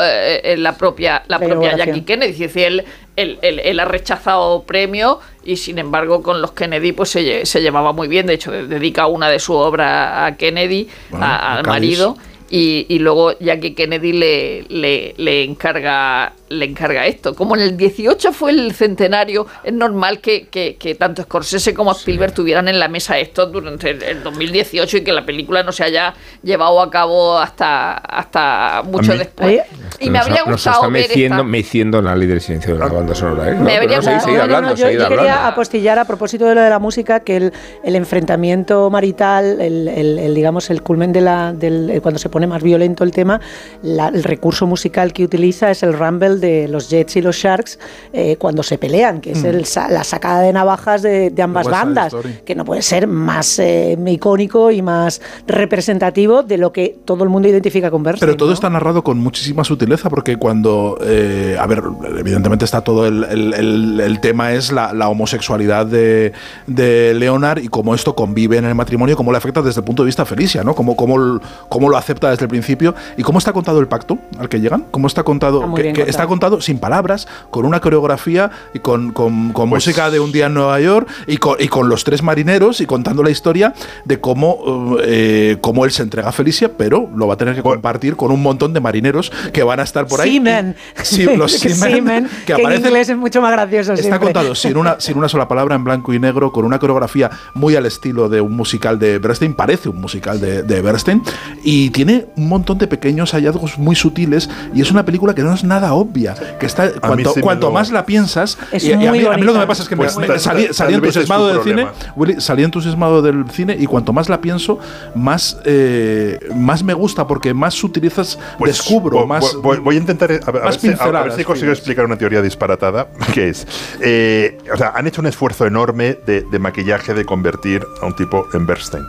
eh, 0.02 0.40
en 0.52 0.62
la 0.62 0.76
propia, 0.76 1.22
la 1.28 1.38
La 1.38 1.46
propia. 1.46 1.76
Jackie 1.76 2.02
Kennedy. 2.02 2.32
Es 2.32 2.38
decir, 2.38 2.62
él, 2.64 2.84
él- 3.16 3.38
él- 3.42 3.60
él 3.64 3.80
ha 3.80 3.84
rechazado 3.84 4.62
premios 4.64 5.18
y, 5.44 5.56
sin 5.56 5.78
embargo, 5.78 6.22
con 6.22 6.42
los 6.42 6.52
Kennedy 6.52 6.92
pues 6.92 7.10
se, 7.10 7.46
se 7.46 7.60
llevaba 7.62 7.92
muy 7.92 8.08
bien. 8.08 8.26
De 8.26 8.34
hecho, 8.34 8.50
dedica 8.50 9.06
una 9.06 9.28
de 9.28 9.38
sus 9.38 9.56
obras 9.56 10.30
a 10.32 10.36
Kennedy, 10.36 10.88
Bueno, 11.10 11.24
a- 11.26 11.36
a 11.36 11.54
al 11.58 11.62
Cádiz. 11.62 11.68
marido. 12.00 12.16
Y, 12.48 12.86
y 12.88 13.00
luego 13.00 13.36
Jackie 13.40 13.74
Kennedy 13.74 14.12
le, 14.12 14.62
le, 14.68 15.14
le 15.16 15.42
encarga 15.42 16.32
le 16.48 16.64
encarga 16.64 17.06
esto. 17.06 17.34
Como 17.34 17.56
en 17.56 17.62
el 17.62 17.76
18 17.76 18.32
fue 18.32 18.52
el 18.52 18.72
centenario, 18.72 19.46
es 19.64 19.72
normal 19.72 20.20
que, 20.20 20.46
que- 20.48 20.76
que 20.76 20.94
tanto 20.94 21.22
Scorsese 21.22 21.74
como 21.74 21.92
Spielberg 21.92 22.32
tuvieran 22.32 22.68
en 22.68 22.78
la 22.78 22.88
mesa 22.88 23.18
esto 23.18 23.46
durante 23.46 23.90
el, 23.90 24.02
el 24.02 24.22
2018 24.22 24.98
y 24.98 25.00
que 25.04 25.12
la 25.12 25.26
película 25.26 25.62
no 25.62 25.72
se 25.72 25.82
haya 25.84 26.14
llevado 26.42 26.80
a 26.80 26.90
cabo 26.90 27.36
hasta, 27.38 27.94
hasta 27.94 28.82
mucho 28.84 29.12
mí- 29.12 29.18
después. 29.18 29.60
Y 29.98 30.10
me 30.10 30.18
Nos- 30.18 30.26
habría 30.28 30.42
nos 30.44 30.52
gustado 30.52 30.76
está 30.82 30.88
ver 30.88 31.02
meciendo, 31.08 31.36
esta- 31.36 31.44
meciendo 31.48 32.02
la 32.02 32.14
ley 32.14 32.28
del 32.28 32.40
silencio 32.40 32.74
de 32.74 32.78
la 32.80 32.86
banda 32.86 33.14
sonora. 33.14 33.50
¿eh? 33.50 33.54
No, 33.54 33.62
Me 33.64 33.76
habría 33.76 33.96
gustado- 33.96 34.16
No, 34.26 34.32
no, 34.32 34.36
no, 34.36 34.42
hablando, 34.42 34.74
yo, 34.76 34.90
yo 34.90 34.90
quería 34.90 35.06
hablando. 35.06 35.48
apostillar 35.48 35.98
a 35.98 36.04
propósito 36.04 36.44
de 36.46 36.54
lo 36.54 36.60
de 36.60 36.70
la 36.70 36.78
música 36.78 37.20
que 37.20 37.36
el, 37.36 37.52
el 37.82 37.96
enfrentamiento 37.96 38.88
marital, 38.90 39.60
el, 39.60 39.88
el- 39.88 40.18
el, 40.18 40.34
digamos 40.34 40.70
el 40.70 40.82
culmen 40.82 41.12
de 41.12 41.20
la 41.20 41.52
del 41.52 41.98
cuando 42.02 42.18
se 42.18 42.28
pone 42.28 42.46
más 42.46 42.62
violento 42.62 43.04
el 43.04 43.10
tema, 43.10 43.40
la- 43.82 44.08
el 44.08 44.22
recurso 44.22 44.66
musical 44.66 45.12
que 45.12 45.24
utiliza 45.24 45.70
es 45.70 45.82
el 45.82 45.92
rumble 45.92 46.35
de 46.40 46.68
los 46.68 46.88
Jets 46.90 47.16
y 47.16 47.22
los 47.22 47.36
Sharks 47.36 47.78
eh, 48.12 48.36
cuando 48.38 48.62
se 48.62 48.78
pelean, 48.78 49.20
que 49.20 49.32
es 49.32 49.44
el 49.44 49.64
sa- 49.64 49.88
la 49.88 50.04
sacada 50.04 50.40
de 50.40 50.52
navajas 50.52 51.02
de, 51.02 51.30
de 51.30 51.42
ambas 51.42 51.66
bandas, 51.68 52.14
que 52.44 52.54
no 52.54 52.64
puede 52.64 52.82
ser 52.82 53.06
más 53.06 53.58
eh, 53.58 53.96
icónico 54.06 54.70
y 54.70 54.82
más 54.82 55.20
representativo 55.46 56.42
de 56.42 56.58
lo 56.58 56.72
que 56.72 56.96
todo 57.04 57.24
el 57.24 57.30
mundo 57.30 57.48
identifica 57.48 57.90
con 57.90 58.02
Bernstein. 58.02 58.26
Pero 58.28 58.36
todo 58.36 58.48
¿no? 58.48 58.54
está 58.54 58.70
narrado 58.70 59.02
con 59.02 59.18
muchísima 59.18 59.64
sutileza 59.64 60.08
porque 60.08 60.36
cuando, 60.36 60.98
eh, 61.02 61.56
a 61.58 61.66
ver, 61.66 61.82
evidentemente 62.18 62.64
está 62.64 62.80
todo 62.82 63.06
el, 63.06 63.24
el- 63.24 63.54
el- 63.54 64.00
el 64.00 64.20
tema 64.20 64.52
es 64.52 64.72
la, 64.72 64.92
la 64.92 65.08
homosexualidad 65.08 65.86
de, 65.86 66.32
de 66.66 67.14
Leonard 67.14 67.58
y 67.62 67.68
cómo 67.68 67.94
esto 67.94 68.14
convive 68.14 68.56
en 68.58 68.64
el 68.64 68.74
matrimonio, 68.74 69.16
cómo 69.16 69.32
le 69.32 69.38
afecta 69.38 69.62
desde 69.62 69.80
el 69.80 69.84
punto 69.84 70.02
de 70.02 70.06
vista 70.06 70.24
Felicia, 70.24 70.62
¿no? 70.64 70.74
Cómo, 70.74 70.96
cómo, 70.96 71.40
cómo 71.68 71.88
lo 71.88 71.96
acepta 71.96 72.30
desde 72.30 72.44
el 72.44 72.48
principio 72.48 72.94
y 73.16 73.22
cómo 73.22 73.38
está 73.38 73.52
contado 73.52 73.80
el 73.80 73.88
pacto 73.88 74.18
al 74.38 74.48
que 74.48 74.60
llegan, 74.60 74.84
cómo 74.90 75.06
está 75.06 75.22
contado, 75.22 75.58
Está 75.58 75.66
muy 75.66 75.76
que, 75.76 75.82
bien 75.82 75.94
que 75.94 76.00
contado. 76.02 76.10
está 76.10 76.25
contado 76.26 76.60
sin 76.60 76.78
palabras, 76.78 77.26
con 77.50 77.64
una 77.66 77.80
coreografía 77.80 78.50
y 78.74 78.78
con, 78.80 79.12
con- 79.12 79.52
con 79.52 79.70
Pues- 79.70 79.86
música 79.86 80.10
de 80.10 80.20
un 80.20 80.32
día 80.32 80.46
en 80.46 80.54
Nueva 80.54 80.80
York 80.80 81.08
y 81.26 81.36
con, 81.38 81.56
y 81.60 81.68
con 81.68 81.88
los 81.88 82.04
tres 82.04 82.22
marineros 82.22 82.80
y 82.80 82.86
contando 82.86 83.22
la 83.22 83.30
historia 83.30 83.74
de 84.04 84.20
cómo, 84.20 84.96
eh, 85.02 85.58
cómo 85.60 85.84
él 85.84 85.90
se 85.90 86.02
entrega 86.02 86.28
a 86.28 86.32
Felicia, 86.32 86.70
pero 86.76 87.08
lo 87.14 87.26
va 87.26 87.34
a 87.34 87.36
tener 87.36 87.54
que 87.54 87.60
Bueno. 87.62 87.76
compartir 87.76 88.16
con 88.16 88.30
un 88.32 88.42
montón 88.42 88.72
de 88.72 88.80
marineros 88.80 89.30
que 89.52 89.62
van 89.62 89.80
a 89.80 89.82
estar 89.82 90.06
por 90.06 90.20
ahí. 90.20 90.32
Seamen. 90.32 90.76
Sí, 91.02 91.24
los 91.36 91.52
Que 91.60 91.68
seamen, 91.70 91.94
seamen, 91.94 92.28
que 92.46 92.46
que 92.46 92.52
en 92.54 92.58
aparecen- 92.66 92.86
inglés 92.86 93.08
es 93.08 93.16
mucho 93.16 93.40
más 93.40 93.52
gracioso 93.52 93.92
Está 93.92 94.02
siempre. 94.02 94.18
contado 94.32 94.54
sin 94.54 94.76
una, 94.76 95.00
sin 95.00 95.16
una 95.18 95.28
sola 95.28 95.48
palabra, 95.48 95.74
en 95.74 95.84
blanco 95.84 96.12
y 96.12 96.18
negro, 96.18 96.52
con 96.52 96.64
una 96.64 96.78
coreografía 96.78 97.30
muy 97.54 97.76
al 97.76 97.86
estilo 97.86 98.28
de 98.28 98.40
un 98.40 98.54
musical 98.56 98.98
de 98.98 99.18
Bernstein, 99.18 99.54
parece 99.54 99.88
un 99.88 100.00
musical 100.00 100.40
de, 100.40 100.62
de 100.62 100.82
Bernstein, 100.82 101.22
y 101.62 101.90
tiene 101.90 102.26
un 102.36 102.48
montón 102.48 102.78
de 102.78 102.86
pequeños 102.86 103.32
hallazgos 103.32 103.78
muy 103.78 103.96
sutiles, 103.96 104.48
y 104.74 104.80
es 104.80 104.90
una 104.90 105.04
película 105.04 105.34
que 105.34 105.42
no 105.42 105.52
es 105.54 105.64
nada 105.64 105.92
obvia. 105.94 106.15
Que 106.58 106.66
está 106.66 106.90
cuanto, 106.92 107.30
sí 107.30 107.36
me 107.36 107.42
cuanto 107.42 107.66
lo- 107.68 107.72
más 107.72 107.90
la 107.90 108.04
piensas, 108.06 108.56
Es 108.72 108.84
y, 108.84 108.88
y 108.88 108.92
a, 108.92 108.96
muy 108.96 109.18
mí, 109.20 109.26
a 109.26 109.36
mí 109.36 109.42
lo 109.42 109.52
que 109.52 109.58
me 109.58 109.66
pasa 109.66 109.82
es 109.82 109.88
que 109.88 109.96
me- 109.96 110.04
Pues 110.04 110.16
me- 110.16 110.38
salí, 110.38 110.94
entusiasmado 110.94 111.48
tu 111.48 111.54
del 111.54 111.62
cine. 111.64 111.88
Willy, 112.16 112.40
salí 112.40 112.64
entusiasmado 112.64 113.22
del 113.22 113.48
cine 113.50 113.76
y 113.78 113.86
cuanto 113.86 114.12
más 114.12 114.28
la 114.28 114.40
pienso, 114.40 114.78
más, 115.14 115.58
eh, 115.64 116.38
más 116.54 116.82
me 116.82 116.94
gusta 116.94 117.26
porque 117.26 117.52
más 117.54 117.82
utilizas, 117.84 118.38
Pues, 118.58 118.72
descubro, 118.72 119.18
voy, 119.18 119.26
más... 119.26 119.54
voy- 119.62 119.78
voy 119.78 119.96
a 119.96 119.98
intentar 119.98 120.30
a, 120.30 120.34
ver- 120.34 120.42
a 120.62 120.64
más 120.64 120.80
ver 120.82 120.96
si, 120.96 121.02
a- 121.02 121.22
ver 121.22 121.32
si 121.32 121.44
consigo 121.44 121.72
explicar 121.72 122.04
una 122.04 122.16
teoría 122.16 122.42
disparatada, 122.42 123.08
que 123.34 123.48
es, 123.48 123.66
eh, 124.00 124.58
o 124.72 124.76
sea, 124.76 124.92
han 124.94 125.06
hecho 125.06 125.20
un 125.20 125.26
esfuerzo 125.26 125.66
enorme 125.66 126.18
de, 126.26 126.42
de 126.42 126.58
maquillaje 126.58 127.14
de 127.14 127.24
convertir 127.24 127.84
a 128.02 128.06
un 128.06 128.14
tipo 128.16 128.46
en 128.54 128.66
Bernstein. 128.66 129.04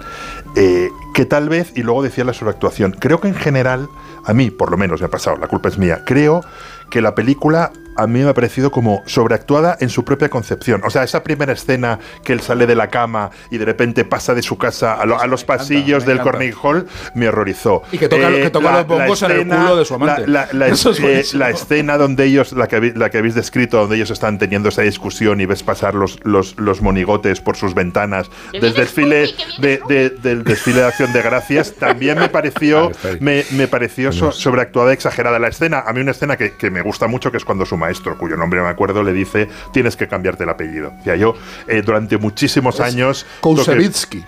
Eh, 0.55 0.89
que 1.13 1.25
tal 1.25 1.49
vez, 1.49 1.71
y 1.75 1.83
luego 1.83 2.01
decía 2.01 2.23
la 2.23 2.33
sobreactuación, 2.33 2.91
creo 2.99 3.19
que 3.21 3.27
en 3.27 3.35
general, 3.35 3.87
a 4.25 4.33
mí 4.33 4.49
por 4.49 4.71
lo 4.71 4.77
menos 4.77 5.01
me 5.01 5.05
ha 5.07 5.09
pasado, 5.09 5.37
la 5.37 5.47
culpa 5.47 5.69
es 5.69 5.77
mía, 5.77 6.01
creo 6.05 6.43
que 6.89 7.01
la 7.01 7.15
película 7.15 7.71
a 7.97 8.07
mí 8.07 8.21
me 8.23 8.29
ha 8.29 8.33
parecido 8.33 8.71
como 8.71 9.03
sobreactuada 9.05 9.77
en 9.79 9.89
su 9.89 10.03
propia 10.05 10.29
concepción. 10.29 10.81
O 10.85 10.89
sea, 10.89 11.03
esa 11.03 11.23
primera 11.23 11.53
escena 11.53 11.99
que 12.23 12.33
él 12.33 12.41
sale 12.41 12.65
de 12.67 12.75
la 12.75 12.89
cama 12.89 13.31
y 13.51 13.57
de 13.57 13.65
repente 13.65 14.05
pasa 14.05 14.33
de 14.33 14.41
su 14.41 14.57
casa 14.57 14.93
a, 14.93 15.05
lo- 15.05 15.19
a 15.19 15.27
los 15.27 15.43
encanta, 15.43 15.63
pasillos 15.63 16.05
del. 16.05 16.17
Carnegie 16.21 16.55
Hall 16.61 16.87
me 17.15 17.27
horrorizó. 17.29 17.83
Y 17.91 17.97
que 17.97 18.09
toca- 18.09 18.31
que 18.31 18.49
toca 18.49 18.71
los 18.77 18.87
bongos 18.87 19.21
en 19.23 19.31
el 19.31 19.47
culo 19.47 19.75
de 19.77 19.85
su 19.85 19.93
amante. 19.93 20.27
La, 20.27 20.47
la- 20.51 20.53
la- 20.53 20.67
Eso 20.73 20.91
es 20.91 21.33
eh, 21.33 21.37
la 21.37 21.49
escena 21.49 21.97
donde 21.97 22.25
ellos, 22.25 22.51
la 22.53 22.67
que, 22.67 22.75
habéis- 22.77 22.95
la 22.95 23.09
que 23.09 23.17
habéis 23.19 23.35
descrito, 23.35 23.77
donde 23.77 23.95
ellos 23.95 24.11
están 24.11 24.37
teniendo 24.37 24.69
esa 24.69 24.81
discusión 24.81 25.39
y 25.41 25.45
ves 25.45 25.63
pasar 25.63 25.95
los, 25.95 26.19
los, 26.23 26.57
los 26.59 26.81
monigotes 26.81 27.39
por 27.41 27.55
sus 27.55 27.73
ventanas 27.73 28.29
del 28.51 28.73
desfile 28.73 29.29
de, 29.59 29.79
de- 29.87 30.09
del 30.09 30.43
desfile 30.43 30.81
de 30.81 30.85
acción 30.87 31.13
de 31.13 31.21
gracias, 31.21 31.73
también 31.73 32.19
me 32.19 32.29
pareció, 32.29 32.85
Ahí 32.87 32.91
está 32.91 33.07
ahí. 33.09 33.17
me, 33.19 33.43
me 33.51 33.67
pareció 33.67 34.11
so- 34.11 34.31
sobreactuada, 34.31 34.93
exagerada 34.93 35.39
la 35.39 35.47
escena. 35.47 35.83
A 35.87 35.93
mí 35.93 36.01
una 36.01 36.11
escena 36.11 36.35
que, 36.37 36.53
que 36.53 36.69
me 36.71 36.81
gusta 36.81 37.07
mucho, 37.07 37.31
que 37.31 37.37
es 37.37 37.45
cuando 37.45 37.65
su 37.65 37.77
maestro, 37.87 38.17
cuyo 38.17 38.35
nombre 38.35 38.59
no 38.59 38.65
me 38.65 38.71
acuerdo, 38.71 39.01
le 39.01 39.13
dice 39.13 39.47
tienes 39.71 39.95
que 39.95 40.07
cambiarte 40.07 40.43
el 40.43 40.49
apellido. 40.49 40.93
Sea, 41.03 41.15
yo 41.15 41.35
eh, 41.67 41.81
durante 41.81 42.17
muchísimos 42.17 42.79
años... 42.79 43.25
Koussevitzky. 43.41 44.23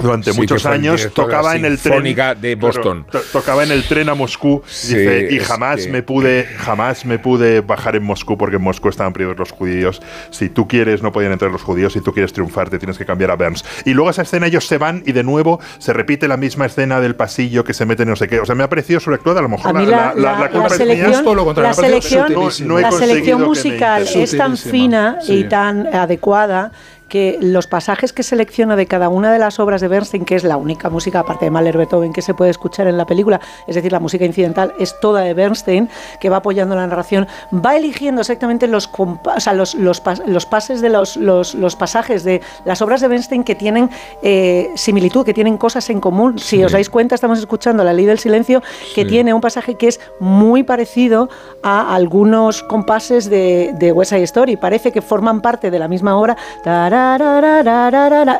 Durante 0.00 0.32
Sí, 0.32 0.38
muchos 0.38 0.64
años 0.66 1.08
tocaba 1.14 1.56
en 1.56 1.64
el 1.64 1.78
tren 1.78 2.02
de 2.40 2.54
Boston. 2.54 3.04
Claro, 3.10 3.24
to- 3.26 3.38
tocaba 3.38 3.64
en 3.64 3.72
el 3.72 3.84
tren 3.84 4.08
a 4.08 4.14
Moscú 4.14 4.62
Sí, 4.66 4.94
dice, 4.96 5.28
y 5.30 5.38
jamás 5.40 5.84
que- 5.86 5.92
me 5.92 6.02
pude 6.02 6.44
jamás 6.58 7.04
me 7.04 7.18
pude 7.18 7.60
bajar 7.60 7.96
en 7.96 8.04
Moscú 8.04 8.36
porque 8.38 8.56
en 8.56 8.62
Moscú 8.62 8.88
estaban 8.88 9.12
prohibidos 9.12 9.38
los 9.38 9.50
judíos 9.52 10.00
si 10.30 10.48
tú 10.48 10.68
quieres 10.68 11.02
no 11.02 11.12
podían 11.12 11.32
entrar 11.32 11.50
los 11.50 11.62
judíos 11.62 11.92
si 11.92 12.00
tú 12.00 12.12
quieres 12.12 12.32
triunfar 12.32 12.70
te 12.70 12.78
tienes 12.78 12.98
que 12.98 13.04
cambiar 13.04 13.30
a 13.30 13.36
Burns 13.36 13.64
y 13.84 13.94
luego 13.94 14.10
esa 14.10 14.22
escena 14.22 14.46
ellos 14.46 14.66
se 14.66 14.78
van 14.78 15.02
y 15.06 15.12
de 15.12 15.22
nuevo 15.24 15.60
se 15.78 15.92
repite 15.92 16.28
la 16.28 16.36
misma 16.36 16.66
escena 16.66 17.00
del 17.00 17.14
pasillo 17.16 17.64
que 17.64 17.74
se 17.74 17.84
mete 17.86 18.02
en 18.04 18.10
no 18.10 18.16
sé 18.16 18.28
qué 18.28 18.40
o 18.40 18.46
sea 18.46 18.54
me 18.54 18.64
ha 18.64 18.68
parecido 18.68 19.00
sobreactuada 19.00 19.40
a 19.40 19.42
lo 19.42 19.48
mejor 19.48 19.76
A 19.76 19.80
la, 19.80 19.80
la, 19.80 19.90
la- 19.90 20.14
la- 20.14 20.32
la 20.32 20.38
la 20.40 20.48
culpa 20.50 20.68
selección, 20.70 21.24
todo 21.24 21.34
lo 21.34 21.44
contrario, 21.44 21.74
selección. 21.74 22.32
No 22.66 22.78
he 22.78 22.82
la 22.82 22.92
selección 22.92 23.42
musical 23.42 24.06
es 24.14 24.36
tan 24.36 24.56
fina 24.56 25.18
sí. 25.20 25.34
y 25.40 25.44
tan 25.44 25.86
adecuada 25.94 26.72
que 27.08 27.38
los 27.40 27.66
pasajes 27.66 28.12
que 28.12 28.22
selecciona 28.22 28.76
de 28.76 28.86
cada 28.86 29.08
una 29.08 29.32
de 29.32 29.38
las 29.38 29.58
obras 29.58 29.80
de 29.80 29.88
Bernstein, 29.88 30.24
que 30.24 30.34
es 30.36 30.44
la 30.44 30.56
única 30.56 30.90
música, 30.90 31.20
aparte 31.20 31.46
de 31.46 31.50
Mahler 31.50 31.76
Beethoven, 31.78 32.12
que 32.12 32.22
se 32.22 32.34
puede 32.34 32.50
escuchar 32.50 32.86
en 32.86 32.96
la 32.96 33.06
película, 33.06 33.40
es 33.66 33.74
decir, 33.74 33.92
la 33.92 34.00
música 34.00 34.24
incidental 34.24 34.74
es 34.78 34.98
toda 35.00 35.22
de 35.22 35.34
Bernstein, 35.34 35.88
que 36.20 36.28
va 36.28 36.36
apoyando 36.38 36.74
la 36.74 36.86
narración, 36.86 37.26
va 37.52 37.76
eligiendo 37.76 38.20
exactamente 38.20 38.66
los, 38.66 38.90
o 38.96 39.18
sea, 39.40 39.54
los, 39.54 39.74
los, 39.74 40.02
pas- 40.04 40.24
los 40.26 40.46
pases 40.46 40.80
de 40.80 40.88
los, 40.90 41.16
los, 41.16 41.54
los 41.54 41.76
pasajes 41.76 42.24
de 42.24 42.40
las 42.64 42.82
obras 42.82 43.00
de 43.00 43.08
Bernstein 43.08 43.42
que 43.44 43.54
tienen 43.54 43.90
eh, 44.22 44.70
similitud, 44.74 45.24
que 45.24 45.34
tienen 45.34 45.56
cosas 45.56 45.88
en 45.90 46.00
común. 46.00 46.38
Si 46.38 46.62
os 46.62 46.72
dais 46.72 46.90
cuenta, 46.90 47.14
estamos 47.14 47.38
escuchando 47.38 47.84
La 47.84 47.92
Ley 47.92 48.04
del 48.06 48.18
Silencio, 48.18 48.62
que 48.94 49.02
Sí. 49.02 49.08
tiene 49.08 49.32
un 49.32 49.40
pasaje 49.40 49.76
que 49.76 49.88
es 49.88 50.00
muy 50.20 50.62
parecido 50.62 51.28
a 51.62 51.94
algunos 51.94 52.62
compases 52.62 53.30
de, 53.30 53.72
de 53.78 53.92
West 53.92 54.10
Side 54.10 54.24
Story. 54.24 54.56
Parece 54.56 54.92
que 54.92 55.00
forman 55.00 55.40
parte 55.40 55.70
de 55.70 55.78
la 55.78 55.88
misma 55.88 56.16
obra. 56.18 56.36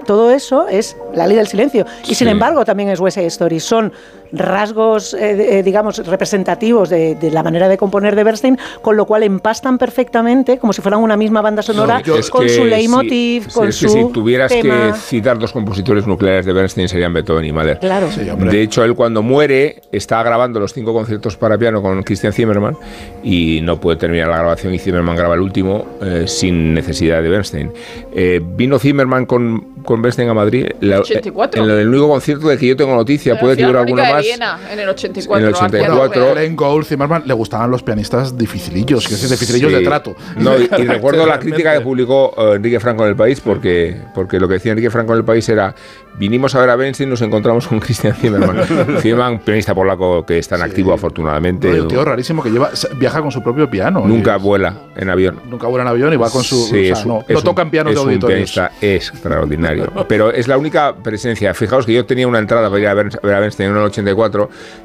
Todo 0.07 0.31
eso 0.31 0.69
es 0.69 0.97
La 1.15 1.27
Ley 1.27 1.37
del 1.37 1.47
Silencio. 1.47 1.87
Y 2.09 2.15
sin 2.15 2.29
embargo, 2.29 2.65
también 2.65 2.89
es 2.89 3.01
West 3.01 3.17
Side 3.17 3.27
Story. 3.27 3.61
Son 3.61 3.93
rasgos, 4.33 5.15
eh, 5.15 5.59
eh, 5.59 5.63
digamos, 5.63 5.99
representativos 6.07 6.89
de, 6.89 7.15
de 7.15 7.31
la 7.31 7.43
manera 7.43 7.69
de 7.69 7.77
componer 7.77 8.15
de 8.17 8.25
Bernstein, 8.25 8.59
con 8.83 8.97
lo 8.97 9.07
cual 9.07 9.23
empastan 9.23 9.79
perfectamente, 9.79 10.59
como 10.59 10.73
si 10.73 10.83
fueran 10.83 11.01
una 11.01 11.17
misma 11.17 11.41
banda 11.43 11.63
sonora, 11.63 12.03
No, 12.07 12.15
con 12.31 12.43
que 12.45 12.49
su 12.49 12.65
leitmotiv, 12.65 13.45
si- 13.49 13.51
con 13.53 13.69
es 13.69 13.79
que 13.81 13.89
su 13.89 13.95
si 13.95 14.13
tuvieras 14.13 14.51
tema. 14.53 14.93
que 14.93 14.99
citar 14.99 15.39
dos 15.39 15.53
compositores 15.53 16.07
nucleares 16.07 16.47
de 16.47 16.53
Bernstein 16.53 16.89
serían 16.89 17.13
Beethoven 17.13 17.45
y 17.45 17.53
Mahler. 17.53 17.79
Claro. 17.79 18.09
Sí. 18.11 18.21
De 18.25 18.63
hecho, 18.63 18.85
él 18.85 18.95
cuando 18.95 19.23
muere 19.23 19.83
está 19.93 20.23
grabando 20.23 20.61
los 20.61 20.73
cinco 20.73 20.93
conciertos 20.93 21.37
para 21.37 21.57
piano 21.59 21.83
con 21.83 22.03
Christian 22.03 22.33
Zimmerman 22.33 22.77
y 23.23 23.61
no 23.63 23.81
puede 23.81 23.97
terminar 23.99 24.29
la 24.29 24.39
grabación 24.39 24.75
y 24.75 24.79
Zimmerman 24.79 25.17
graba 25.17 25.35
el 25.35 25.41
último 25.41 25.87
eh, 26.03 26.25
sin 26.27 26.75
necesidad 26.75 27.23
de 27.23 27.29
Bernstein. 27.29 27.73
Eh, 28.15 28.41
vino 28.43 28.79
Zimmerman 28.79 29.27
con, 29.27 29.83
con 29.85 30.03
Bernstein 30.03 30.29
a 30.29 30.35
Madrid. 30.35 30.67
la- 30.81 31.01
84. 31.01 31.65
En 31.65 31.71
el 31.71 31.89
único 31.89 32.09
concierto 32.09 32.49
del 32.49 32.59
que 32.59 32.67
yo 32.67 32.77
tengo 32.77 32.95
noticia, 32.95 33.39
puede 33.39 33.57
que 33.57 33.65
hubiera 33.65 33.81
alguno 33.81 33.97
Filarmónica 34.03 34.18
Viena, 34.23 34.59
en 34.71 34.79
el 34.81 34.89
84. 34.89 35.39
En 35.47 35.49
el 35.49 35.55
Arthur 35.55 35.67
84. 35.81 36.23
Real. 36.23 36.35
Glenn 36.35 36.57
Gould, 36.57 36.85
Zimmerman, 36.87 37.23
le 37.27 37.35
gustaban 37.35 37.71
los 37.71 37.83
pianistas 37.83 38.37
dificilillos, 38.37 39.07
que 39.09 39.15
es 39.15 39.31
dificilillos 39.31 39.71
Sí. 39.73 39.79
de 39.79 39.85
trato. 39.85 40.15
No, 40.37 40.57
y, 40.59 40.65
y 40.65 40.67
recuerdo 40.87 41.27
la 41.27 41.39
crítica 41.39 41.75
que 41.75 41.81
publicó 41.81 42.35
eh, 42.37 42.57
Enrique 42.57 42.81
Franco 42.81 43.05
en 43.05 43.11
el 43.11 43.17
país, 43.17 43.41
porque, 43.41 43.97
porque 44.15 44.39
lo 44.41 44.49
que 44.49 44.55
decía 44.55 44.73
Enrique 44.73 44.91
Franco 44.91 45.13
en 45.13 45.19
el 45.19 45.25
país 45.25 45.49
era: 45.49 45.75
vinimos 46.19 46.55
a 46.55 46.61
ver 46.61 46.71
a 46.71 46.77
Bernstein 46.77 47.09
y 47.09 47.11
nos 47.11 47.23
encontramos 47.23 47.67
con 47.69 47.81
Christian 47.81 48.15
Zimmerman. 48.15 48.65
Zimmerman, 49.01 49.39
pianista 49.41 49.75
polaco 49.75 50.25
que 50.27 50.39
está 50.39 50.57
en 50.57 50.63
activo 50.63 50.93
afortunadamente. 50.93 51.71
No, 51.73 51.83
un 51.83 51.89
tío 51.89 52.05
rarísimo 52.05 52.43
que 52.43 52.51
lleva, 52.51 52.71
viaja 52.97 53.21
con 53.21 53.31
su 53.31 53.43
propio 53.43 53.69
piano. 53.71 54.03
Nunca 54.07 54.37
Y- 54.37 54.41
vuela 54.41 54.75
en 54.97 55.11
avión. 55.11 55.41
Nunca 55.49 55.67
vuela 55.67 55.83
en 55.83 55.89
avión 55.89 56.13
y 56.13 56.17
va 56.17 56.31
con 56.31 56.43
su. 56.43 56.57
Sí, 56.67 56.91
o 56.91 56.95
sea, 56.95 57.01
es 57.01 57.03
un- 57.05 57.09
no, 57.09 57.21
es 57.21 57.29
no 57.31 57.39
un- 57.39 57.45
toca 57.45 57.63
en 57.63 57.71
pianos 57.71 57.93
es 57.93 57.97
de 57.99 58.03
un 58.03 58.09
auditorios. 58.09 58.53
pianista 58.53 58.73
extraordinario. 58.81 59.93
Pero 60.09 60.31
es 60.33 60.49
la 60.49 60.57
única 60.59 60.95
presencia. 60.97 61.55
Fijaos 61.55 61.87
que 61.87 61.93
yo 61.93 62.07
tenía 62.07 62.27
una 62.27 62.39
entrada 62.39 62.69
para 62.69 62.81
ir 62.81 62.89
a 62.89 62.95
ver, 62.95 63.09
a 63.23 63.27
ver 63.27 63.35
a 63.35 63.47
en 63.49 63.71
el 63.71 63.77
84, 63.79 64.08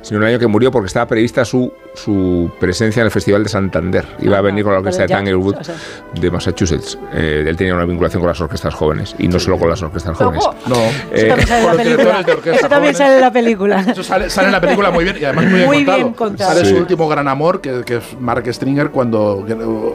sino 0.02 0.20
un 0.20 0.26
año 0.26 0.40
que 0.40 0.48
murió 0.48 0.72
porque 0.72 0.88
estaba 0.88 1.08
prevista 1.08 1.44
su, 1.46 1.72
su 1.94 2.50
presencia 2.60 3.02
en 3.02 3.06
el 3.06 3.12
Festival 3.12 3.44
de 3.44 3.50
Santander. 3.50 4.06
Iba 4.20 4.38
a 4.38 4.42
venir 4.42 4.64
con 4.64 4.74
la 4.74 4.80
orquesta 4.80 5.04
de 5.04 5.08
Tanglewood 5.10 5.56
o 5.60 5.64
sea- 5.64 5.76
de 6.14 6.32
Massachusetts. 6.32 6.98
Eh, 7.14 7.46
él 7.48 7.56
tenía 7.58 7.76
una 7.76 7.86
vinculación 7.86 8.22
con 8.22 8.28
las 8.30 8.40
orquestas 8.42 8.74
jóvenes 8.74 9.16
y 9.20 9.28
no 9.28 9.40
solo 9.40 9.58
con 9.58 9.70
las 9.70 9.82
orquestas 9.82 10.18
jóvenes. 10.18 10.44
No. 10.68 10.76
Eh, 11.12 11.14
Eso 11.14 11.28
también 11.28 11.48
sale 11.48 11.62
en 11.62 11.66
la 11.68 11.74
película. 11.84 12.56
Eso 12.56 12.70
también 12.70 12.96
sale 12.96 13.16
en 13.16 13.22
la 13.22 13.32
película. 13.32 13.80
Eso 13.92 14.04
sale, 14.04 14.30
sale 14.30 14.48
en 14.48 14.52
la 14.54 14.62
película 14.62 14.92
muy 14.92 15.04
bien 15.04 15.18
y 15.20 15.24
además 15.26 15.46
muy 15.46 15.54
bien 15.56 15.66
Muy 15.68 15.78
contado. 15.78 15.98
bien 15.98 16.14
contado. 16.14 16.54
Sale 16.54 16.66
Sí. 16.66 16.72
su 16.72 16.78
último 16.78 17.08
gran 17.08 17.28
amor, 17.28 17.62
que, 17.62 17.84
que 17.86 17.98
es 17.98 18.04
Mark 18.20 18.44
Stringer, 18.48 18.90
cuando 18.92 19.46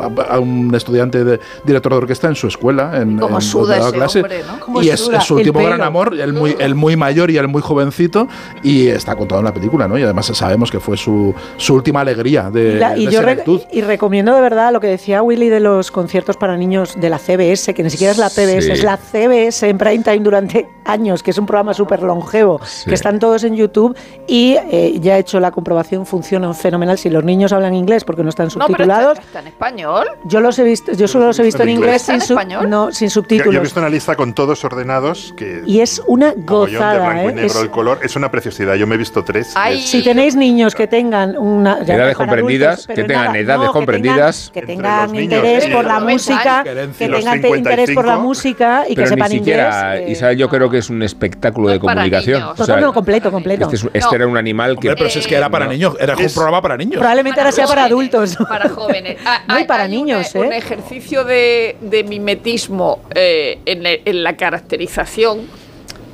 a, 0.00 0.34
a 0.34 0.38
un 0.38 0.74
estudiante 0.74 1.24
de 1.24 1.40
director 1.64 1.92
de 1.92 1.98
orquesta 1.98 2.28
en 2.28 2.34
su 2.34 2.46
escuela. 2.48 2.92
En, 3.00 3.18
Cómo 3.18 3.36
en 3.36 3.42
suda 3.42 3.78
ese 3.78 3.92
clase. 3.92 4.18
hombre, 4.20 4.42
¿no? 4.46 4.60
Cómo 4.60 4.82
Y 4.82 4.90
es, 4.90 5.00
suda 5.00 5.18
es 5.18 5.24
su 5.24 5.34
último 5.36 5.62
gran 5.62 5.80
amor, 5.82 6.14
el 6.18 6.32
muy, 6.32 6.56
el 6.58 6.74
muy 6.74 6.96
mayor 6.96 7.30
y 7.30 7.38
el 7.38 7.48
muy 7.48 7.62
jovencito, 7.62 8.28
y 8.62 8.88
está 8.88 9.16
contado 9.18 9.40
en 9.40 9.44
la 9.44 9.52
película, 9.54 9.86
¿no? 9.88 9.98
Y 9.98 10.02
además 10.02 10.26
sabemos 10.26 10.70
que 10.70 10.80
fue 10.80 10.96
su, 10.96 11.34
su 11.56 11.74
última 11.74 12.00
alegría 12.00 12.50
de, 12.50 12.74
La- 12.74 12.96
y 12.96 13.06
de 13.06 13.12
yo 13.12 13.22
re- 13.22 13.44
y 13.72 13.80
recomiendo 13.82 14.34
de 14.34 14.40
verdad 14.40 14.72
lo 14.72 14.80
que 14.80 14.86
decía 14.86 15.22
Willy 15.22 15.48
de 15.48 15.60
los 15.60 15.90
conciertos 15.90 16.36
para 16.36 16.56
niños 16.56 16.98
de 17.00 17.10
la 17.10 17.18
CBS, 17.18 17.74
que 17.74 17.82
ni 17.82 17.90
siquiera 17.90 18.12
es 18.12 18.18
la 18.18 18.28
PBS, 18.30 18.66
Sí. 18.66 18.72
es 18.72 18.82
la 18.84 18.96
CBS 18.96 19.68
en 19.68 19.78
prime 19.78 20.02
time 20.04 20.20
durante 20.20 20.68
años, 20.84 21.22
que 21.22 21.30
es 21.32 21.38
un 21.38 21.46
programa 21.46 21.74
súper 21.74 22.02
longevo, 22.02 22.60
Sí. 22.64 22.88
que 22.88 22.94
están 22.94 23.18
todos 23.18 23.44
en 23.44 23.54
YouTube 23.56 23.96
y 24.26 24.56
eh, 24.70 24.98
ya 25.00 25.16
he 25.16 25.20
hecho 25.20 25.40
la 25.40 25.50
comprobación, 25.50 26.06
funcionan 26.06 26.54
fenomenal 26.54 26.98
si 26.98 27.10
los 27.10 27.24
niños 27.24 27.52
hablan 27.52 27.74
inglés 27.74 28.04
porque 28.04 28.22
no 28.22 28.28
están 28.28 28.46
No, 28.48 28.52
pero 28.52 28.66
subtitulados. 28.68 29.12
está, 29.18 29.26
está 29.26 29.40
en 29.40 29.46
español. 29.48 30.06
Yo 30.24 30.40
los 30.40 30.58
he 30.58 30.64
visto, 30.64 30.92
yo 30.92 31.08
solo 31.08 31.26
los 31.26 31.38
he 31.38 31.42
visto 31.42 31.62
en 31.62 31.70
inglés 31.70 32.02
¿Está 32.02 32.14
en 32.14 32.20
sin, 32.20 32.36
español? 32.36 32.70
no, 32.70 32.92
sin 32.92 33.10
subtítulos. 33.10 33.52
yo 33.54 33.60
he 33.60 33.62
visto 33.62 33.80
una 33.80 33.88
lista 33.90 34.14
con 34.16 34.32
todos 34.34 34.64
ordenados 34.64 35.34
que 35.36 35.62
y 35.66 35.80
es 35.80 36.02
una 36.06 36.34
mogollón 36.36 36.70
de 36.70 36.76
gozada, 36.78 36.98
blanco 37.10 37.22
y 37.28 37.32
¿eh? 37.32 37.34
negro 37.34 37.46
Es- 37.46 37.62
el 37.62 37.70
color 37.70 37.98
es 38.02 38.16
una 38.16 38.30
preciosidad. 38.30 38.74
Yo 38.74 38.86
me 38.86 38.94
he 38.94 38.98
visto 38.98 39.07
tres. 39.12 39.52
Ay, 39.54 39.80
Si 39.80 40.02
tenéis 40.02 40.36
niños 40.36 40.74
que 40.74 40.86
tengan 40.86 41.36
una 41.36 41.82
ya 41.84 41.94
Edades 41.96 42.16
comprendidas, 42.16 42.74
adultos, 42.74 42.86
que 42.86 42.94
tengan 43.04 43.24
nada, 43.26 43.38
edades 43.38 43.60
no, 43.66 43.72
que 43.72 43.78
comprendidas. 43.78 44.50
tengan- 44.52 44.66
que 44.66 44.72
tengan, 44.74 45.02
los 45.02 45.12
niños 45.12 45.24
interés 45.24 45.66
por 45.66 45.84
la 45.84 46.00
música, 46.00 46.62
que 46.64 46.74
tengan 46.74 47.44
interés 47.44 47.90
por 47.94 48.04
la 48.04 48.12
55, 48.16 48.20
música 48.20 48.84
y 48.86 48.88
que 48.90 48.94
pero 48.96 49.06
ni 49.06 49.14
sepan 49.16 49.30
siquiera, 49.30 49.66
inglés. 49.96 50.08
eh, 50.08 50.12
Isabel, 50.12 50.38
yo 50.38 50.48
creo 50.48 50.70
que 50.70 50.78
es 50.78 50.90
un 50.90 51.02
espectáculo 51.02 51.68
No 51.68 51.72
de 51.74 51.80
comunicación. 51.80 52.42
O 52.56 52.64
sea, 52.64 52.76
no, 52.76 52.92
completo, 52.92 53.30
completo. 53.30 53.64
Este, 53.64 53.76
es- 53.76 53.84
este 53.84 54.00
No. 54.00 54.14
era 54.16 54.26
un 54.26 54.36
animal 54.36 54.78
que. 54.78 54.88
Hombre, 54.88 54.94
pero 54.98 55.10
si 55.10 55.18
es 55.20 55.26
que 55.26 55.34
era 55.36 55.48
para 55.50 55.64
No. 55.66 55.72
niños, 55.72 55.96
era 56.00 56.16
un 56.16 56.26
programa 56.34 56.62
para 56.62 56.76
niños. 56.76 56.98
Probablemente 56.98 57.40
ahora 57.40 57.52
sea 57.52 57.66
para 57.66 57.84
adultos. 57.84 58.36
Para 58.48 58.68
jóvenes. 58.68 59.16
Ah, 59.26 59.42
No, 59.46 59.54
y 59.56 59.58
hay- 59.62 59.66
para 59.66 59.88
niños, 59.88 60.34
¿eh? 60.34 60.38
Un 60.40 60.52
ejercicio 60.52 61.24
de, 61.24 61.76
mimetismo 62.08 63.00
eh, 63.14 63.58
en 63.66 64.22
la 64.22 64.36
caracterización, 64.36 65.40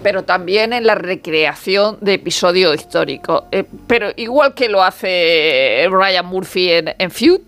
pero 0.04 0.22
también 0.22 0.72
en 0.72 0.86
la 0.86 0.94
recreación 0.94 1.98
de 2.00 2.14
episodio 2.14 2.72
histórico. 2.74 3.46
Eh, 3.50 3.64
pero 3.88 4.10
igual 4.16 4.54
que 4.54 4.68
lo 4.68 4.82
hace 4.84 5.86
Ryan 5.90 6.26
Murphy 6.26 6.70
en, 6.70 6.94
en 6.96 7.10
Feud, 7.10 7.40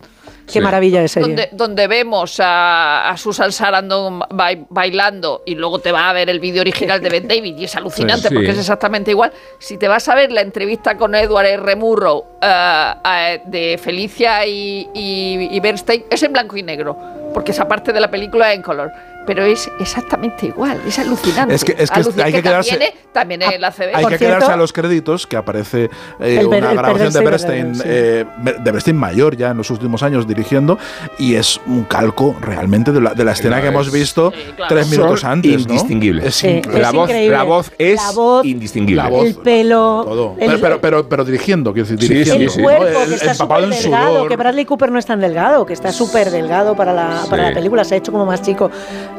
Qué 0.46 0.52
Sí. 0.52 0.60
maravilla 0.60 1.00
de 1.00 1.08
serie. 1.08 1.26
donde, 1.26 1.48
donde 1.50 1.88
vemos 1.88 2.38
a, 2.38 3.08
a 3.10 3.16
Susan 3.16 3.50
Sarandon 3.50 4.20
bai- 4.30 4.64
bailando 4.70 5.42
y 5.44 5.56
luego 5.56 5.80
te 5.80 5.90
va 5.90 6.08
a 6.08 6.12
ver 6.12 6.30
el 6.30 6.38
vídeo 6.38 6.60
original 6.60 7.00
de 7.02 7.08
Ben 7.10 7.26
David 7.28 7.56
y 7.58 7.64
es 7.64 7.74
alucinante 7.74 8.28
Sí. 8.28 8.34
porque 8.34 8.52
es 8.52 8.58
exactamente 8.58 9.10
igual. 9.10 9.32
Si 9.58 9.76
te 9.76 9.88
vas 9.88 10.08
a 10.08 10.14
ver 10.14 10.30
la 10.30 10.42
entrevista 10.42 10.96
con 10.96 11.16
Edward 11.16 11.46
R. 11.46 11.74
Murrow 11.74 12.24
eh, 12.40 13.40
de 13.46 13.76
Felicia 13.82 14.46
y, 14.46 14.88
y- 14.94 15.48
y 15.50 15.58
Bernstein, 15.58 16.04
es 16.08 16.22
en 16.22 16.32
blanco 16.32 16.56
y 16.56 16.62
negro, 16.62 16.96
porque 17.34 17.50
esa 17.50 17.66
parte 17.66 17.92
de 17.92 17.98
la 18.00 18.08
película 18.08 18.52
es 18.52 18.56
en 18.56 18.62
color. 18.62 18.92
Pero 19.26 19.44
es 19.44 19.70
exactamente 19.80 20.46
igual, 20.46 20.80
es 20.86 20.98
alucinante. 20.98 21.54
Es 21.54 21.64
que- 21.64 21.74
es 21.78 21.90
que 21.90 22.22
hay 22.22 22.32
que 22.32 22.42
quedarse- 22.42 22.70
También, 23.12 23.42
es- 23.42 23.50
también 23.50 23.72
CB. 23.72 23.94
Hay 23.94 24.02
Por 24.02 24.12
que 24.12 24.18
cierto- 24.18 24.36
quedarse 24.36 24.52
a 24.52 24.56
los 24.56 24.72
créditos 24.72 25.26
que 25.26 25.36
aparece 25.36 25.90
eh, 26.20 26.38
El 26.40 26.46
una 26.46 26.56
el 26.58 26.76
grabación 26.76 27.12
de 27.12 27.20
Bernstein, 27.20 27.74
sí. 27.74 27.82
eh, 27.84 28.24
de 28.42 28.52
Bernstein 28.70 28.96
mayor 28.96 29.36
ya 29.36 29.50
en 29.50 29.56
los 29.56 29.70
últimos 29.70 30.02
años 30.02 30.26
dirigiendo 30.26 30.78
y 31.18 31.34
es 31.34 31.60
un 31.66 31.84
calco 31.84 32.36
realmente 32.40 32.92
de 32.92 33.00
la, 33.00 33.14
de 33.14 33.24
la 33.24 33.32
escena 33.32 33.60
que 33.60 33.68
hemos 33.68 33.90
visto 33.90 34.30
Sí, 34.32 34.52
claro. 34.54 34.74
tres 34.74 34.88
minutos 34.90 35.20
Son 35.20 35.30
antes. 35.32 35.52
¿no? 35.52 35.60
indistinguibles. 35.60 36.24
Es 36.26 36.34
Sí. 36.36 36.48
increíble. 36.48 36.82
la, 36.82 36.90
voz, 36.92 37.08
increíble. 37.08 37.36
la 37.36 37.42
voz 37.42 37.72
es 37.78 37.96
La 38.04 38.12
voz- 38.12 38.44
indistinguible. 38.46 39.02
La 39.02 39.08
voz, 39.08 39.26
el 39.26 39.34
pelo, 39.36 40.04
todo. 40.06 40.34
el- 40.38 40.46
pero, 40.46 40.60
pero, 40.60 40.80
pero, 40.80 41.08
pero 41.08 41.24
dirigiendo, 41.24 41.72
quiero 41.72 41.88
decir, 41.88 42.00
Sí, 42.06 42.12
dirigiendo. 42.14 42.44
el 42.44 42.50
sí. 42.50 42.62
cuerpo 42.62 42.84
¿no? 42.84 43.00
El- 43.02 43.08
que 43.08 43.14
está 43.16 43.32
empapado 43.32 43.62
súper 43.66 43.82
delgado, 43.82 44.28
que 44.28 44.36
Bradley 44.36 44.64
Cooper 44.64 44.92
no 44.92 44.98
es 44.98 45.06
tan 45.06 45.20
delgado, 45.20 45.66
que 45.66 45.72
está 45.72 45.90
súper 45.92 46.30
delgado 46.30 46.76
para 46.76 46.92
la, 46.92 47.24
para 47.28 47.48
la 47.48 47.54
película, 47.54 47.82
se 47.84 47.94
ha 47.94 47.98
hecho 47.98 48.12
como 48.12 48.26
más 48.26 48.42
chico. 48.42 48.70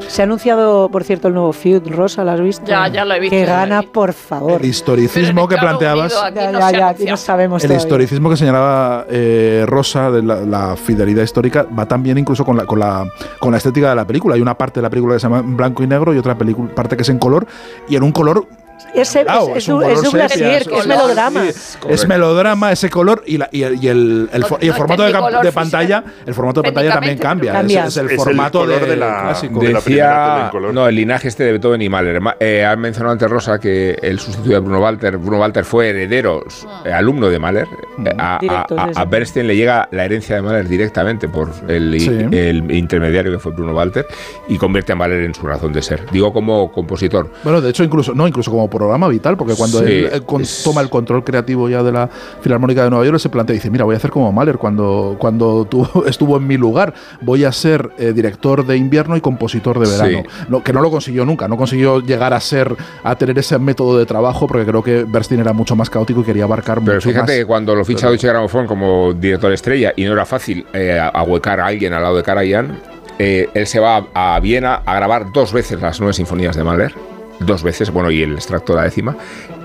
Se 0.07 0.21
ha 0.21 0.25
anunciado, 0.25 0.89
por 0.89 1.03
cierto, 1.03 1.27
el 1.27 1.33
nuevo 1.33 1.51
feud, 1.53 1.81
Rosa, 1.89 2.23
¿lo 2.23 2.31
has 2.31 2.41
visto? 2.41 2.65
Ya, 2.65 2.87
ya 2.87 3.03
lo 3.05 3.13
he 3.13 3.19
visto, 3.19 3.35
Que 3.35 3.45
gana, 3.45 3.79
visto. 3.81 3.91
por 3.93 4.13
favor. 4.13 4.61
El 4.61 4.65
historicismo 4.69 5.47
que 5.47 5.57
planteabas. 5.57 6.13
Unidos, 6.13 6.23
aquí 6.25 6.35
Ya, 6.35 6.51
no 6.51 6.59
ya, 6.59 6.71
ya, 6.71 6.87
aquí 6.89 7.05
no 7.05 7.17
sabemos 7.17 7.63
El 7.63 7.69
todavía. 7.69 7.83
historicismo 7.85 8.29
que 8.29 8.37
señalaba 8.37 9.05
eh, 9.09 9.63
Rosa, 9.67 10.09
de 10.11 10.23
la, 10.23 10.35
la 10.41 10.75
fidelidad 10.75 11.23
histórica, 11.23 11.65
va 11.77 11.85
también 11.87 12.17
incluso 12.17 12.45
con 12.45 12.55
la, 12.57 12.65
con, 12.65 12.79
la, 12.79 13.05
con 13.39 13.51
la 13.51 13.57
estética 13.57 13.89
de 13.89 13.95
la 13.95 14.05
película. 14.05 14.35
Hay 14.35 14.41
una 14.41 14.57
parte 14.57 14.79
de 14.79 14.83
la 14.83 14.89
película 14.89 15.15
que 15.15 15.19
se 15.19 15.23
llama 15.27 15.39
en 15.39 15.57
blanco 15.57 15.83
y 15.83 15.87
negro 15.87 16.13
y 16.13 16.17
otra 16.17 16.37
película, 16.37 16.73
parte 16.73 16.95
que 16.95 17.01
es 17.03 17.09
en 17.09 17.19
color, 17.19 17.45
y 17.89 17.95
en 17.95 18.03
un 18.03 18.11
color 18.11 18.47
Es, 18.93 19.15
es, 19.15 19.23
Claro, 19.25 19.49
es, 19.51 19.57
es 19.57 19.67
un 19.69 19.81
es 19.83 19.87
color 19.89 20.03
Douglas 20.03 20.31
sepia, 20.31 20.47
Sirk, 20.47 20.61
es 20.61 20.61
es 20.61 20.67
color, 20.83 20.87
melodrama. 20.87 21.45
Sí, 21.51 21.77
es 21.89 22.07
melodrama 22.07 22.71
ese 22.71 22.89
color 22.89 23.23
y, 23.25 23.37
la- 23.37 23.49
y 23.51 23.63
el, 23.63 23.83
y 23.83 23.87
el- 23.87 24.29
el 24.33 24.41
No- 24.41 24.57
el 24.59 24.67
no 24.69 24.73
formato 24.73 25.03
de, 25.03 25.11
tecnicolor 25.11 25.43
de 25.45 25.51
pantalla 25.51 26.03
el 26.25 26.33
formato 26.33 26.61
de 26.61 26.71
pantalla 26.71 26.93
también 26.93 27.17
cambia, 27.17 27.51
Cambia. 27.53 27.81
Es, 27.85 27.87
es 27.89 27.97
el 27.97 28.05
Es 28.07 28.11
el 28.13 28.17
formato 28.19 28.59
color 28.59 28.79
de, 28.81 28.85
de 28.87 28.95
la- 28.97 29.21
clásico 29.23 29.59
de 29.59 29.73
Decía, 29.73 30.49
color. 30.51 30.73
no, 30.73 30.87
el 30.87 30.95
linaje 30.95 31.27
este 31.27 31.43
de 31.43 31.51
Beethoven 31.53 31.81
y 31.81 31.89
Mahler. 31.89 32.21
Ma- 32.21 32.35
Eh, 32.39 32.65
ha 32.65 32.75
mencionado 32.75 33.13
antes 33.13 33.29
Rosa 33.29 33.59
que 33.59 33.97
el 34.01 34.19
sustituto 34.19 34.51
de 34.53 34.59
Bruno 34.59 34.79
Walter, 34.79 35.17
Bruno 35.17 35.39
Walter 35.39 35.65
fue 35.65 35.89
heredero, 35.89 36.43
eh, 36.85 36.91
alumno 36.93 37.29
de 37.29 37.39
Mahler. 37.39 37.67
Eh, 38.05 38.09
a, 38.17 38.39
a- 38.49 38.65
a- 38.77 38.91
a 39.01 39.05
Bernstein 39.05 39.47
le 39.47 39.55
llega 39.55 39.87
la 39.91 40.05
herencia 40.05 40.35
de 40.35 40.41
Mahler 40.41 40.67
directamente 40.67 41.27
por 41.27 41.51
el, 41.67 41.99
Sí. 41.99 42.07
el 42.09 42.71
intermediario 42.71 43.31
que 43.31 43.39
fue 43.39 43.51
Bruno 43.51 43.73
Walter 43.73 44.05
y 44.47 44.57
convierte 44.57 44.93
a 44.93 44.95
Mahler 44.95 45.21
en 45.23 45.33
su 45.33 45.45
razón 45.45 45.73
de 45.73 45.81
ser. 45.81 46.05
Digo 46.11 46.31
como 46.33 46.71
compositor. 46.71 47.29
Bueno, 47.43 47.61
de 47.61 47.69
hecho, 47.69 47.83
incluso, 47.83 48.13
no, 48.13 48.27
incluso 48.27 48.51
como 48.51 48.69
programa 48.77 49.07
vital, 49.07 49.35
porque 49.37 49.53
cuando 49.55 49.79
Sí, 49.79 49.85
él 49.85 50.09
eh, 50.13 50.21
con- 50.25 50.41
es- 50.41 50.61
toma 50.63 50.81
el 50.81 50.89
control 50.89 51.23
creativo 51.23 51.67
ya 51.69 51.83
de 51.83 51.91
la 51.91 52.09
Filarmónica 52.41 52.83
de 52.83 52.89
Nueva 52.89 53.05
York, 53.05 53.19
se 53.19 53.29
plantea 53.29 53.53
y 53.55 53.57
dice, 53.59 53.69
mira, 53.69 53.85
voy 53.85 53.95
a 53.95 53.97
hacer 53.97 54.11
como 54.11 54.31
Mahler 54.31 54.57
cuando, 54.57 55.15
cuando 55.19 55.65
tuvo- 55.65 56.05
estuvo 56.07 56.37
en 56.37 56.47
mi 56.47 56.57
lugar, 56.57 56.93
voy 57.21 57.43
a 57.43 57.51
ser 57.51 57.89
eh, 57.97 58.13
director 58.13 58.65
de 58.65 58.77
invierno 58.77 59.17
y 59.17 59.21
compositor 59.21 59.79
de 59.79 59.89
verano. 59.89 60.23
Sí. 60.29 60.45
No, 60.49 60.63
que 60.63 60.73
no 60.73 60.81
lo 60.81 60.89
consiguió 60.91 61.25
nunca, 61.25 61.47
no 61.47 61.57
consiguió 61.57 61.99
llegar 62.01 62.33
a 62.33 62.39
ser, 62.39 62.75
a 63.03 63.15
tener 63.15 63.37
ese 63.39 63.57
método 63.59 63.97
de 63.97 64.05
trabajo, 64.05 64.47
porque 64.47 64.65
creo 64.65 64.83
que 64.83 65.03
Bernstein 65.03 65.41
era 65.41 65.53
mucho 65.53 65.75
más 65.75 65.89
caótico 65.89 66.21
y 66.21 66.23
quería 66.23 66.43
abarcar 66.45 66.79
Pero 66.83 66.95
mucho 66.95 67.09
fíjate 67.09 67.31
más. 67.31 67.37
que 67.39 67.45
cuando 67.45 67.75
lo 67.75 67.83
ficha 67.85 68.01
Pero- 68.01 68.11
Deutsche 68.11 68.27
Grammophon 68.27 68.67
como 68.67 69.13
director 69.13 69.51
estrella 69.51 69.93
y 69.95 70.05
no 70.05 70.13
era 70.13 70.25
fácil 70.25 70.65
eh, 70.73 70.99
ahuecar 71.13 71.59
a 71.59 71.65
alguien 71.67 71.93
al 71.93 72.03
lado 72.03 72.15
de 72.17 72.23
Karajan, 72.23 72.79
eh, 73.19 73.49
él 73.53 73.65
se 73.67 73.79
va 73.79 74.05
a, 74.13 74.35
a 74.35 74.39
Viena 74.39 74.81
a 74.85 74.95
grabar 74.95 75.31
dos 75.33 75.51
veces 75.51 75.81
las 75.81 75.99
nueve 75.99 76.13
sinfonías 76.13 76.55
de 76.55 76.63
Mahler, 76.63 76.93
dos 77.39 77.63
veces, 77.63 77.91
bueno, 77.91 78.11
y 78.11 78.21
el 78.21 78.33
extracto 78.33 78.73
de 78.73 78.77
la 78.77 78.83
décima, 78.83 79.15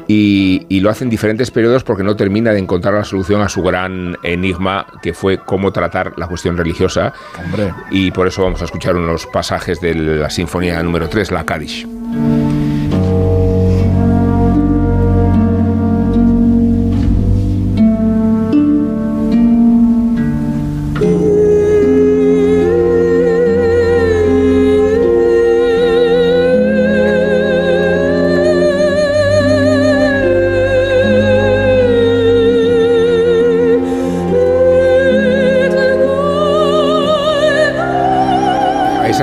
y, 0.08 0.66
y 0.68 0.80
lo 0.80 0.90
hace 0.90 1.04
en 1.04 1.10
diferentes 1.10 1.50
periodos 1.50 1.84
porque 1.84 2.02
no 2.02 2.16
termina 2.16 2.52
de 2.52 2.58
encontrar 2.58 2.94
la 2.94 3.04
solución 3.04 3.40
a 3.40 3.48
su 3.48 3.62
gran 3.62 4.16
enigma 4.22 4.86
que 5.02 5.14
fue 5.14 5.38
cómo 5.38 5.72
tratar 5.72 6.12
la 6.16 6.26
cuestión 6.26 6.56
religiosa. 6.56 7.12
Hombre. 7.44 7.72
Y 7.90 8.10
por 8.10 8.26
eso 8.26 8.42
vamos 8.42 8.60
a 8.62 8.64
escuchar 8.64 8.96
unos 8.96 9.26
pasajes 9.26 9.80
de 9.80 9.94
la 9.94 10.30
sinfonía 10.30 10.82
número 10.82 11.08
3, 11.08 11.30
la 11.30 11.44
Kaddish. 11.44 11.86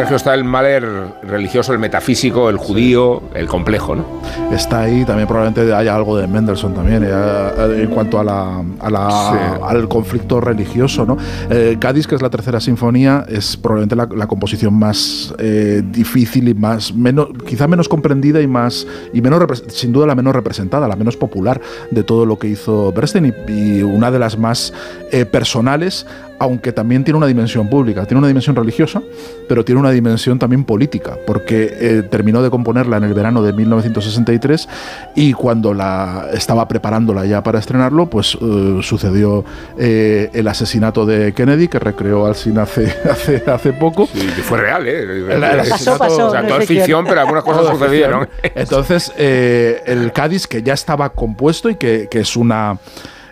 Sergio, 0.10 0.18
está 0.18 0.34
el 0.34 0.43
Mahler 0.43 0.86
religioso, 1.24 1.72
el 1.72 1.80
metafísico, 1.80 2.49
el 2.49 2.57
judío, 2.57 3.22
el 3.36 3.47
complejo, 3.47 3.95
¿no? 3.95 4.05
está 4.51 4.82
ahí, 4.82 5.05
también 5.05 5.28
probablemente 5.28 5.72
haya 5.74 5.95
algo 5.95 6.18
de 6.18 6.26
Mendelssohn 6.28 6.74
también, 6.74 7.03
eh, 7.03 7.07
eh, 7.12 7.82
en 7.84 7.89
cuanto 7.91 8.20
a 8.20 8.24
la, 8.24 8.64
a 8.80 8.89
la- 8.89 9.10
Sí. 9.10 9.64
al 9.68 9.88
conflicto 9.88 10.41
religioso. 10.41 11.05
¿no? 11.05 11.18
Eh, 11.49 11.78
Cádiz, 11.80 12.07
que 12.07 12.16
es 12.16 12.22
la 12.22 12.30
tercera 12.30 12.60
sinfonía, 12.60 13.26
es 13.30 13.55
probablemente 13.57 13.95
la, 13.95 14.07
la 14.16 14.26
composición 14.28 14.74
más 14.74 15.34
eh, 15.38 15.84
difícil 15.86 16.47
y 16.49 16.53
más, 16.55 16.93
menos, 16.93 17.28
quizá 17.45 17.68
menos 17.68 17.88
comprendida 17.88 18.41
y 18.41 18.47
más, 18.47 18.88
y 19.14 19.22
menos, 19.22 19.64
sin 19.68 19.91
duda 19.93 20.07
la 20.07 20.16
menos 20.16 20.34
representada, 20.34 20.88
la 20.88 20.95
menos 20.95 21.16
popular 21.18 21.62
de 21.91 22.03
todo 22.03 22.26
lo 22.26 22.39
que 22.39 22.47
hizo 22.47 22.91
Bernstein 22.91 23.34
y, 23.47 23.51
y 23.51 23.84
una 23.84 24.10
de 24.10 24.18
las 24.20 24.38
más 24.38 24.74
eh, 25.12 25.26
personales, 25.26 26.05
aunque 26.39 26.71
también 26.71 27.03
tiene 27.03 27.17
una 27.17 27.27
dimensión 27.27 27.69
pública, 27.69 28.05
tiene 28.05 28.19
una 28.19 28.27
dimensión 28.27 28.55
religiosa, 28.55 29.01
pero 29.47 29.65
tiene 29.65 29.81
una 29.81 29.91
dimensión 29.91 30.39
también 30.39 30.63
política, 30.63 31.17
porque 31.27 31.69
eh, 31.79 32.03
terminó 32.09 32.41
de 32.41 32.49
componerla 32.49 32.97
en 32.97 33.03
el 33.03 33.13
verano 33.13 33.41
de 33.43 33.51
1963 33.53 34.67
y 35.15 35.33
cuando 35.33 35.73
la 35.73 36.27
estaba 36.33 36.67
preparándola 36.67 37.25
ya 37.25 37.43
para 37.43 37.59
estrenarlo, 37.59 38.09
pues 38.09 38.37
eh, 38.41 38.79
sucedió 38.81 39.43
eh, 39.77 40.29
el 40.33 40.47
asesinato 40.47 41.05
de 41.05 41.33
Kennedy, 41.33 41.67
que 41.67 41.79
recreó 41.79 42.25
al 42.25 42.35
cine 42.35 42.61
hace, 42.61 42.85
hace, 43.11 43.43
hace 43.45 43.73
poco. 43.73 44.07
Sí, 44.13 44.19
que 44.35 44.41
fue 44.41 44.59
real, 44.59 44.87
¿eh? 44.87 45.03
El- 45.03 45.09
el 45.29 45.41
Pasó, 45.41 45.73
asesinato- 45.75 45.97
pasó, 45.99 46.27
O 46.27 46.31
sea, 46.31 46.47
todo 46.47 46.57
es 46.57 46.63
es 46.63 46.67
ficción, 46.69 47.05
pero 47.07 47.21
algunas 47.21 47.43
cosas 47.43 47.67
sucedieron. 47.67 48.27
ficción. 48.27 48.51
Entonces, 48.55 49.11
eh, 49.17 49.81
el 49.85 50.11
Cádiz, 50.13 50.47
que 50.47 50.63
ya 50.63 50.73
estaba 50.73 51.09
compuesto 51.09 51.69
y 51.69 51.75
que, 51.75 52.07
que 52.09 52.19
es 52.21 52.35
una, 52.35 52.77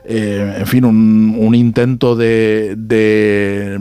eh, 0.08 0.56
en 0.60 0.68
fin, 0.68 0.86
un, 0.86 1.36
un 1.38 1.54
intento 1.54 2.16
de, 2.16 2.76
de, 2.78 3.78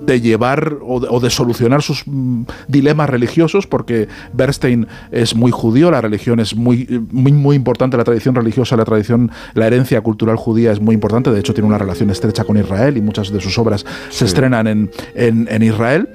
de 0.00 0.20
llevar 0.20 0.76
o 0.86 1.00
de, 1.00 1.08
o 1.10 1.18
de 1.18 1.28
solucionar 1.28 1.82
sus 1.82 2.04
mm, 2.06 2.42
dilemas 2.68 3.10
religiosos, 3.10 3.66
porque 3.66 4.08
Bernstein 4.32 4.86
es 5.10 5.34
muy 5.34 5.50
judío, 5.50 5.90
la 5.90 6.00
religión 6.00 6.38
es 6.38 6.54
muy, 6.54 7.04
muy, 7.10 7.32
muy 7.32 7.56
importante, 7.56 7.96
la 7.96 8.04
tradición 8.04 8.34
religiosa, 8.34 8.76
la 8.76 8.84
tradición, 8.84 9.30
la 9.54 9.66
herencia 9.66 10.00
cultural 10.00 10.36
judía 10.36 10.70
es 10.70 10.80
muy 10.80 10.94
importante, 10.94 11.30
de 11.30 11.40
hecho 11.40 11.52
tiene 11.52 11.68
una 11.68 11.78
relación 11.78 12.10
estrecha 12.10 12.44
con 12.44 12.56
Israel 12.56 12.96
y 12.96 13.00
muchas 13.00 13.32
de 13.32 13.40
sus 13.40 13.58
obras 13.58 13.84
se 14.08 14.24
estrenan 14.24 14.66
en, 14.66 14.90
en, 15.14 15.48
en 15.50 15.62
Israel. 15.62 16.08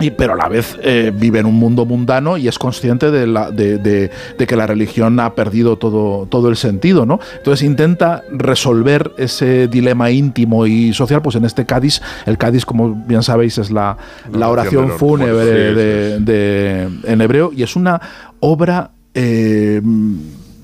Y, 0.00 0.10
pero 0.10 0.32
a 0.32 0.36
la 0.36 0.48
vez 0.48 0.76
eh, 0.82 1.12
vive 1.14 1.38
en 1.40 1.46
un 1.46 1.54
mundo 1.54 1.84
mundano 1.86 2.36
y 2.36 2.48
es 2.48 2.58
consciente 2.58 3.10
de, 3.10 3.26
la, 3.26 3.50
de, 3.50 3.78
de- 3.78 4.10
de 4.38 4.46
que 4.46 4.56
la 4.56 4.66
religión 4.66 5.20
ha 5.20 5.34
perdido 5.34 5.76
todo, 5.76 6.26
todo 6.26 6.48
el 6.48 6.56
sentido, 6.56 7.04
¿no? 7.06 7.20
Entonces 7.36 7.64
intenta 7.66 8.22
resolver 8.32 9.12
ese 9.18 9.68
dilema 9.68 10.10
íntimo 10.10 10.66
y 10.66 10.92
social, 10.92 11.22
pues 11.22 11.36
en 11.36 11.44
este 11.44 11.66
Cádiz, 11.66 12.00
el 12.26 12.38
Cádiz, 12.38 12.64
como 12.64 12.94
bien 13.06 13.22
sabéis, 13.22 13.58
es 13.58 13.70
la, 13.70 13.96
la 14.32 14.48
oración 14.48 14.86
fúnebre 14.98 16.16
sí, 16.18 16.24
sí, 16.26 17.02
en 17.06 17.20
hebreo 17.20 17.52
y 17.54 17.62
es 17.62 17.76
una 17.76 18.00
obra 18.40 18.90
eh, 19.14 19.80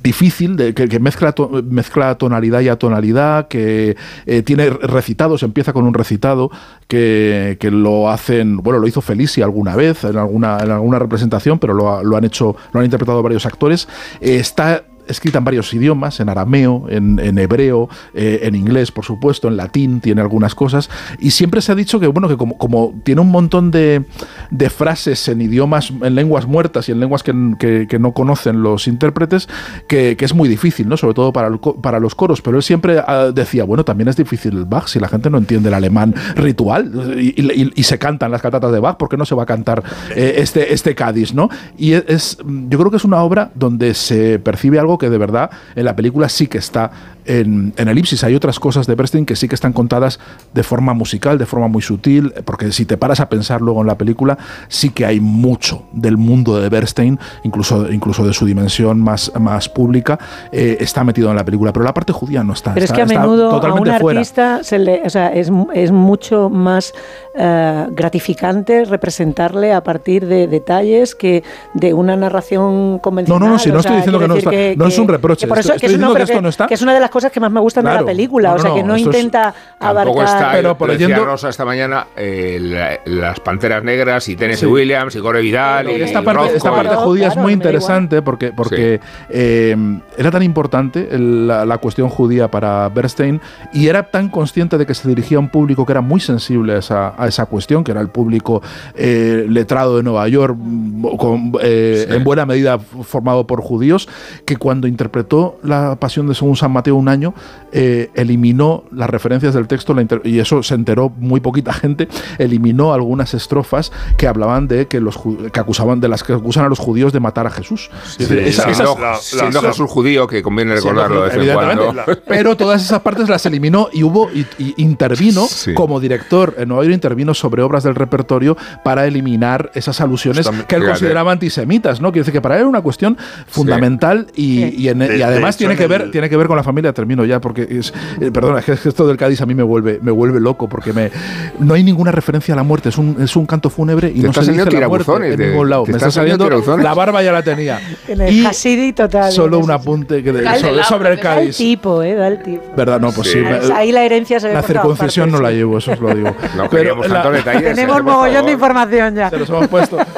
difícil, 0.07 0.57
de, 0.57 0.73
que, 0.73 1.01
mezcla, 1.01 1.33
to- 1.33 1.51
mezcla 1.69 2.17
tonalidad 2.17 2.61
y 2.61 2.69
atonalidad, 2.69 3.49
que 3.49 3.97
eh, 4.27 4.43
tiene 4.43 4.71
recitados, 4.71 5.43
empieza 5.43 5.73
con 5.73 5.85
un 5.85 5.95
recitado 5.95 6.51
que, 6.89 7.57
que 7.61 7.71
lo 7.71 8.09
hacen, 8.09 8.59
bueno, 8.59 8.79
lo 8.79 8.87
hizo 8.87 9.01
Felicia 9.01 9.45
alguna 9.45 9.75
vez 9.77 10.05
en 10.05 10.17
alguna, 10.17 10.59
en 10.63 10.71
alguna 10.71 10.99
representación, 10.99 11.59
pero 11.59 11.75
lo, 11.75 12.03
lo 12.05 12.17
han 12.17 12.25
hecho, 12.25 12.57
lo 12.73 12.81
han 12.81 12.85
interpretado 12.87 13.23
varios 13.23 13.45
actores. 13.47 13.89
Eh, 14.21 14.37
está 14.37 14.85
escrita 15.09 15.39
en 15.39 15.45
varios 15.45 15.73
idiomas, 15.75 16.21
en 16.21 16.29
arameo, 16.29 16.87
en, 16.89 17.19
en 17.19 17.39
hebreo, 17.39 17.89
eh, 18.15 18.41
en 18.43 18.55
inglés, 18.55 18.91
por 18.93 19.05
supuesto, 19.05 19.49
en 19.49 19.57
latín, 19.57 20.01
tiene 20.01 20.21
algunas 20.21 20.55
cosas. 20.55 20.91
Y 21.19 21.31
siempre 21.31 21.61
se 21.61 21.73
ha 21.73 21.75
dicho 21.75 22.01
que, 22.01 22.07
bueno, 22.07 22.29
que 22.29 22.37
como, 22.37 22.57
como 22.59 22.95
tiene 23.05 23.21
un 23.21 23.31
montón 23.31 23.71
de, 23.71 24.05
de 24.51 24.71
frases 24.71 25.29
en 25.29 25.41
idiomas, 25.41 25.93
en 26.03 26.15
lenguas 26.15 26.47
muertas 26.47 26.89
y 26.89 26.93
en 26.93 27.01
lenguas 27.01 27.23
que, 27.23 27.33
que- 27.59 27.87
que 27.89 27.99
no 27.99 28.13
conocen 28.13 28.63
los 28.63 28.89
intérpretes, 28.89 29.49
que, 29.89 30.17
que 30.17 30.25
es 30.25 30.35
muy 30.35 30.49
difícil, 30.49 30.89
¿no? 30.89 30.97
Sobre 30.97 31.15
todo 31.15 31.33
para, 31.33 31.49
el 31.49 31.59
para 31.83 32.01
los 32.01 32.15
coros. 32.15 32.43
Pero 32.43 32.57
él 32.57 32.63
siempre 32.63 33.01
ah, 33.07 33.31
decía, 33.35 33.65
bueno, 33.65 33.85
también 33.85 34.09
es 34.09 34.17
difícil 34.17 34.57
el 34.57 34.65
Bach 34.65 34.87
si 34.89 34.99
la 35.01 35.09
gente 35.09 35.31
no 35.31 35.39
entiende 35.39 35.69
el 35.69 35.75
alemán 35.75 36.15
ritual 36.35 37.15
y, 37.19 37.41
y- 37.41 37.73
y 37.75 37.83
se 37.83 37.99
cantan 37.99 38.31
las 38.31 38.43
cantatas 38.43 38.73
de 38.73 38.79
Bach, 38.81 38.97
¿por 38.97 39.09
qué 39.09 39.17
no 39.17 39.25
se 39.25 39.35
va 39.35 39.45
a 39.45 39.47
cantar 39.47 39.83
eh, 40.15 40.35
este, 40.39 40.73
este 40.73 40.95
Cádiz, 40.95 41.35
¿no? 41.35 41.49
Y 41.77 41.93
es, 41.93 42.39
yo 42.69 42.79
creo 42.79 42.91
que 42.91 42.97
es 42.97 43.05
una 43.05 43.23
obra 43.23 43.51
donde 43.55 43.95
se 43.95 44.39
percibe 44.39 44.79
algo 44.79 44.96
que 44.99 45.11
de 45.11 45.19
verdad 45.19 45.51
en 45.75 45.85
la 45.85 45.97
película 45.97 46.29
sí 46.29 46.47
que 46.47 46.59
está 46.59 46.91
en, 47.27 47.73
en 47.77 47.89
elipsis. 47.89 48.25
Hay 48.25 48.35
otras 48.35 48.59
cosas 48.61 48.87
de 48.87 48.95
Bernstein 48.95 49.27
que 49.27 49.37
sí 49.37 49.49
que 49.49 49.55
están 49.55 49.73
contadas 49.73 50.19
de 50.55 50.63
forma 50.63 50.95
musical, 50.95 51.39
de 51.39 51.47
forma 51.47 51.69
muy 51.69 51.83
sutil, 51.83 52.33
porque 52.45 52.73
si 52.73 52.85
te 52.87 52.97
paras 52.97 53.21
a 53.21 53.29
pensar 53.29 53.61
luego 53.61 53.81
en 53.81 53.87
la 53.87 53.99
película, 53.99 54.39
sí 54.69 54.91
que 54.91 55.07
hay 55.07 55.21
mucho 55.21 55.85
del 55.93 56.17
mundo 56.17 56.61
de 56.61 56.69
Bernstein, 56.69 57.19
incluso, 57.45 57.91
incluso 57.93 58.27
de 58.27 58.33
su 58.33 58.47
dimensión 58.47 59.01
más, 59.01 59.33
más 59.39 59.69
pública, 59.69 60.19
eh, 60.53 60.77
está 60.81 61.05
metido 61.05 61.31
en 61.31 61.37
la 61.37 61.45
película. 61.45 61.73
Pero 61.73 61.85
la 61.85 61.95
parte 61.95 62.13
judía 62.13 62.43
no 62.45 62.53
está. 62.53 62.75
Pero 62.75 62.85
es 62.85 62.91
está- 62.91 62.97
que 63.07 63.15
a 63.15 63.21
menudo 63.21 63.51
a 63.51 63.75
un 63.75 63.89
artista 63.89 64.63
se 64.63 64.79
le, 64.79 65.03
o 65.05 65.11
sea, 65.11 65.29
es, 65.33 65.51
es 65.75 65.91
mucho 65.93 66.49
más 66.51 66.93
eh, 67.39 67.87
gratificante 67.91 68.85
representarle 68.85 69.73
a 69.73 69.83
partir 69.83 70.27
de 70.27 70.47
detalles 70.47 71.15
que 71.15 71.43
de 71.75 71.93
una 71.95 72.17
narración 72.17 72.99
convencional. 72.99 73.41
No, 73.41 73.47
no, 73.47 73.53
no, 73.55 73.59
si 73.59 73.69
no 73.71 73.77
O 73.77 73.79
estoy 73.81 73.91
sea, 73.91 73.97
diciendo 73.97 74.19
que 74.19 74.29
no 74.29 74.37
está- 74.37 74.51
no 74.77 74.87
es 74.87 74.99
un 74.99 75.09
reproche, 75.09 75.47
por 75.47 75.59
eso- 75.59 75.69
estoy- 75.75 75.81
que 75.81 75.87
es 75.87 75.93
diciendo 75.93 76.15
que 76.15 76.23
esto 76.23 76.41
no 76.43 76.49
está- 76.49 76.67
que 76.67 76.75
es 76.75 76.83
una 76.83 76.95
de 76.95 77.01
las 77.01 77.11
cosas 77.17 77.33
que 77.33 77.41
más 77.41 77.51
me 77.51 77.61
gustan 77.61 77.85
de 77.85 77.91
Claro. 77.91 78.05
la 78.05 78.13
película. 78.13 78.49
No, 78.51 78.55
o 78.57 78.59
sea, 78.59 78.71
no, 78.71 78.77
que 78.77 78.83
no 78.83 78.95
es- 78.95 79.03
intenta 79.03 79.55
Tampoco 79.79 80.21
abarcar. 80.21 80.25
está, 80.37 80.53
Pero 80.53 80.77
por 80.79 80.91
decía 80.91 81.09
yendo- 81.09 81.25
Rosa 81.25 81.49
esta 81.49 81.65
mañana, 81.65 82.07
eh, 82.17 82.59
la- 82.61 83.01
las 83.07 83.41
Panteras 83.41 83.83
Negras 83.83 84.29
y 84.29 84.37
Tennessee 84.37 84.67
Williams 84.67 85.15
y 85.17 85.21
Gore 85.21 85.41
Vidal 85.41 85.91
y 85.91 86.03
esta 86.03 86.23
parte, 86.23 86.41
Rothko 86.43 86.57
esta 86.57 86.69
y- 86.69 86.73
parte 86.73 86.89
Claro, 86.91 87.03
judía 87.03 87.27
es 87.29 87.33
claro, 87.33 87.43
muy 87.43 87.53
da 87.53 87.57
igual. 87.57 87.67
interesante 87.75 88.23
porque, 88.23 88.53
porque 88.53 89.01
eh, 89.31 89.77
era 90.19 90.31
tan 90.31 90.43
importante 90.43 91.09
la, 91.19 91.65
la 91.65 91.79
cuestión 91.79 92.09
judía 92.09 92.51
para 92.51 92.89
Bernstein 92.91 93.41
y 93.73 93.89
era 93.89 94.03
tan 94.11 94.29
consciente 94.29 94.77
de 94.79 94.85
que 94.87 94.95
se 94.95 95.09
dirigía 95.09 95.39
a 95.39 95.41
un 95.41 95.49
público 95.49 95.87
que 95.87 95.93
era 95.93 96.01
muy 96.01 96.21
sensible 96.21 96.75
a 96.75 96.79
esa, 96.79 97.15
a 97.17 97.27
esa 97.27 97.47
cuestión, 97.47 97.83
que 97.85 97.93
era 97.93 98.01
el 98.01 98.09
público 98.09 98.63
eh, 98.95 99.47
letrado 99.49 99.97
de 99.97 100.03
Nueva 100.03 100.29
York, 100.29 100.57
mm, 100.59 101.17
con, 101.17 101.53
eh, 101.63 102.07
en 102.11 102.25
buena 102.25 102.45
medida 102.47 102.79
formado 102.79 103.47
por 103.47 103.61
judíos, 103.63 104.09
que 104.45 104.57
cuando 104.57 104.87
interpretó 104.87 105.59
la 105.63 105.97
Pasión 105.97 106.27
de 106.27 106.35
según 106.35 106.57
San 106.57 106.73
Mateo 106.73 106.97
un 107.07 107.09
año, 107.09 107.35
eh, 107.73 108.11
eliminó 108.15 108.85
las 108.91 109.09
referencias 109.09 109.55
del 109.55 109.67
texto, 109.69 109.95
la 109.95 110.05
y 110.25 110.39
eso 110.41 110.63
se 110.63 110.75
enteró 110.75 111.09
muy 111.11 111.41
poquita 111.41 111.73
gente, 111.73 112.09
eliminó 112.39 112.93
algunas 112.93 113.35
estrofas 113.35 113.93
que 114.17 114.27
hablaban 114.27 114.67
de 114.69 114.87
que 114.87 115.01
los 115.01 115.19
que 115.53 115.61
acusaban 115.61 116.01
de 116.01 116.09
las 116.09 116.23
que 116.25 116.33
acusan 116.33 116.65
a 116.65 116.69
los 116.69 116.79
judíos 116.79 117.13
de 117.13 117.21
matar 117.21 117.47
a 117.47 117.51
Jesús. 117.51 117.91
Es 118.19 118.29
decir, 118.29 118.43
Sí, 118.45 118.49
esas- 118.51 118.77
siendo, 118.77 118.99
la- 118.99 119.17
siendo 119.17 119.63
la- 119.63 119.69
Jesús 119.69 119.91
judío, 119.91 120.27
que 120.27 120.43
conviene 120.43 120.75
recordarlo 120.75 121.17
de 121.23 121.27
vez 121.27 121.35
en 121.35 121.41
Evidentemente. 121.41 121.85
cuando. 121.85 122.23
Pero 122.27 122.57
todas 122.57 122.83
esas 122.83 123.01
partes 123.01 123.29
las 123.29 123.45
eliminó 123.47 123.89
y 123.93 124.03
hubo 124.03 124.31
y, 124.33 124.47
y 124.59 124.75
intervino 124.79 125.47
Sí. 125.49 125.75
como 125.75 126.01
director 126.01 126.55
en 126.59 126.69
Nueva 126.69 126.83
York 126.85 126.95
intervino 126.95 127.35
sobre 127.35 127.63
obras 127.63 127.85
del 127.85 127.95
repertorio 127.95 128.57
para 128.85 129.07
eliminar 129.07 129.71
esas 129.75 130.01
alusiones 130.01 130.47
Está- 130.47 130.67
que 130.67 130.75
él 130.77 130.83
fíjate. 130.83 130.87
consideraba 130.87 131.33
antisemitas, 131.33 132.01
¿no? 132.01 132.11
Quiere 132.11 132.21
decir 132.23 132.33
que 132.33 132.41
para 132.41 132.57
él 132.57 132.61
era 132.63 132.69
una 132.69 132.81
cuestión 132.83 133.17
fundamental 133.47 134.27
y, 134.35 134.63
Sí. 134.63 134.75
y 134.79 134.89
en- 134.89 134.99
De- 135.01 135.15
y 135.15 135.19
de 135.19 135.25
además 135.25 135.55
hecho, 135.55 135.59
tiene 135.59 135.75
en 135.75 135.79
que 135.79 135.87
ver 135.87 136.01
el- 136.03 136.11
tiene 136.11 136.29
que 136.29 136.37
ver 136.37 136.47
con 136.47 136.57
la 136.57 136.63
familia. 136.63 136.93
Termino 136.97 137.27
ya 137.27 137.41
porque 137.43 137.67
es 137.69 137.93
eh, 138.21 138.31
perdona, 138.33 138.61
es 138.61 138.65
que 138.65 138.73
esto 138.89 139.07
del 139.07 139.19
Cádiz 139.19 139.43
a 139.43 139.47
mí 139.47 139.55
me 139.55 139.63
vuelve 139.63 139.99
me 140.03 140.11
vuelve 140.11 140.41
loco 140.41 140.67
porque 140.67 140.95
me 140.95 141.11
no 141.59 141.75
hay 141.75 141.85
ninguna 141.85 142.11
referencia 142.11 142.55
a 142.55 142.57
la 142.57 142.63
muerte. 142.63 142.89
Es 142.89 142.97
un, 142.97 143.19
es 143.21 143.37
un 143.37 143.45
canto 143.45 143.69
fúnebre 143.69 144.09
y 144.09 144.23
Te 144.23 144.27
no 144.29 144.33
se 144.33 144.41
dice 144.53 144.71
la 144.81 144.89
muerte 144.89 145.13
en 145.13 145.37
de- 145.37 145.47
ningún 145.49 145.69
lado. 145.69 145.85
Me 145.87 145.93
está 145.93 146.11
saliendo 146.11 146.49
la 146.79 146.95
barba 146.95 147.23
ya 147.23 147.33
la 147.33 147.43
tenía. 147.43 147.79
En 148.09 148.21
el 148.21 148.33
Y 148.33 148.47
Hasidi 148.47 148.93
total. 148.95 149.31
solo 149.31 149.59
un 149.59 149.71
apunte 149.71 150.23
que 150.23 150.33
de- 150.33 150.59
sobre, 150.59 150.83
sobre 150.85 151.09
el 151.11 151.19
el 151.19 151.23
Da 151.23 151.33
el 151.35 151.39
Cádiz. 151.41 151.57
tipo, 151.59 152.03
¿eh? 152.03 152.15
Da 152.15 152.29
el 152.29 152.43
tipo. 152.43 152.63
¿Verdad? 152.77 152.99
No, 153.01 153.13
pues 153.13 153.31
sí. 153.31 153.39
Ahí- 153.75 153.93
la 153.93 154.05
herencia 154.05 154.41
se 154.41 154.49
ve 154.49 154.55
la 154.55 154.63
circuncisión 154.63 155.31
no 155.31 155.41
la 155.41 155.51
llevo, 155.51 155.79
eso 155.79 155.93
os 155.93 156.01
lo 156.01 156.15
digo. 156.15 156.35
No 156.57 156.69
Pero 156.71 157.07
la-. 157.07 157.23
Tenemos 157.43 157.99
eh, 157.99 158.03
mogollón 158.03 158.47
de 158.47 158.53
información 158.53 159.15
ya. 159.15 159.29
Se 159.31 159.39
los 159.39 159.49
hemos 159.51 159.69
puesto. 159.69 159.99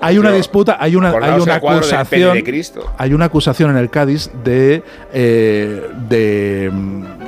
Hay 0.00 0.18
una 0.18 0.30
disputa, 0.32 0.76
hay 0.80 0.96
una, 0.96 1.10
hay 1.10 1.40
una 1.40 1.54
acusación. 1.56 2.34
de 2.34 2.44
Cristo. 2.44 2.86
Hay 2.98 3.12
una 3.12 3.24
acusación 3.26 3.70
en 3.70 3.76
el 3.76 3.90
Cádiz 3.90 4.30
de, 4.44 4.82
eh, 5.12 5.88
de, 6.08 6.70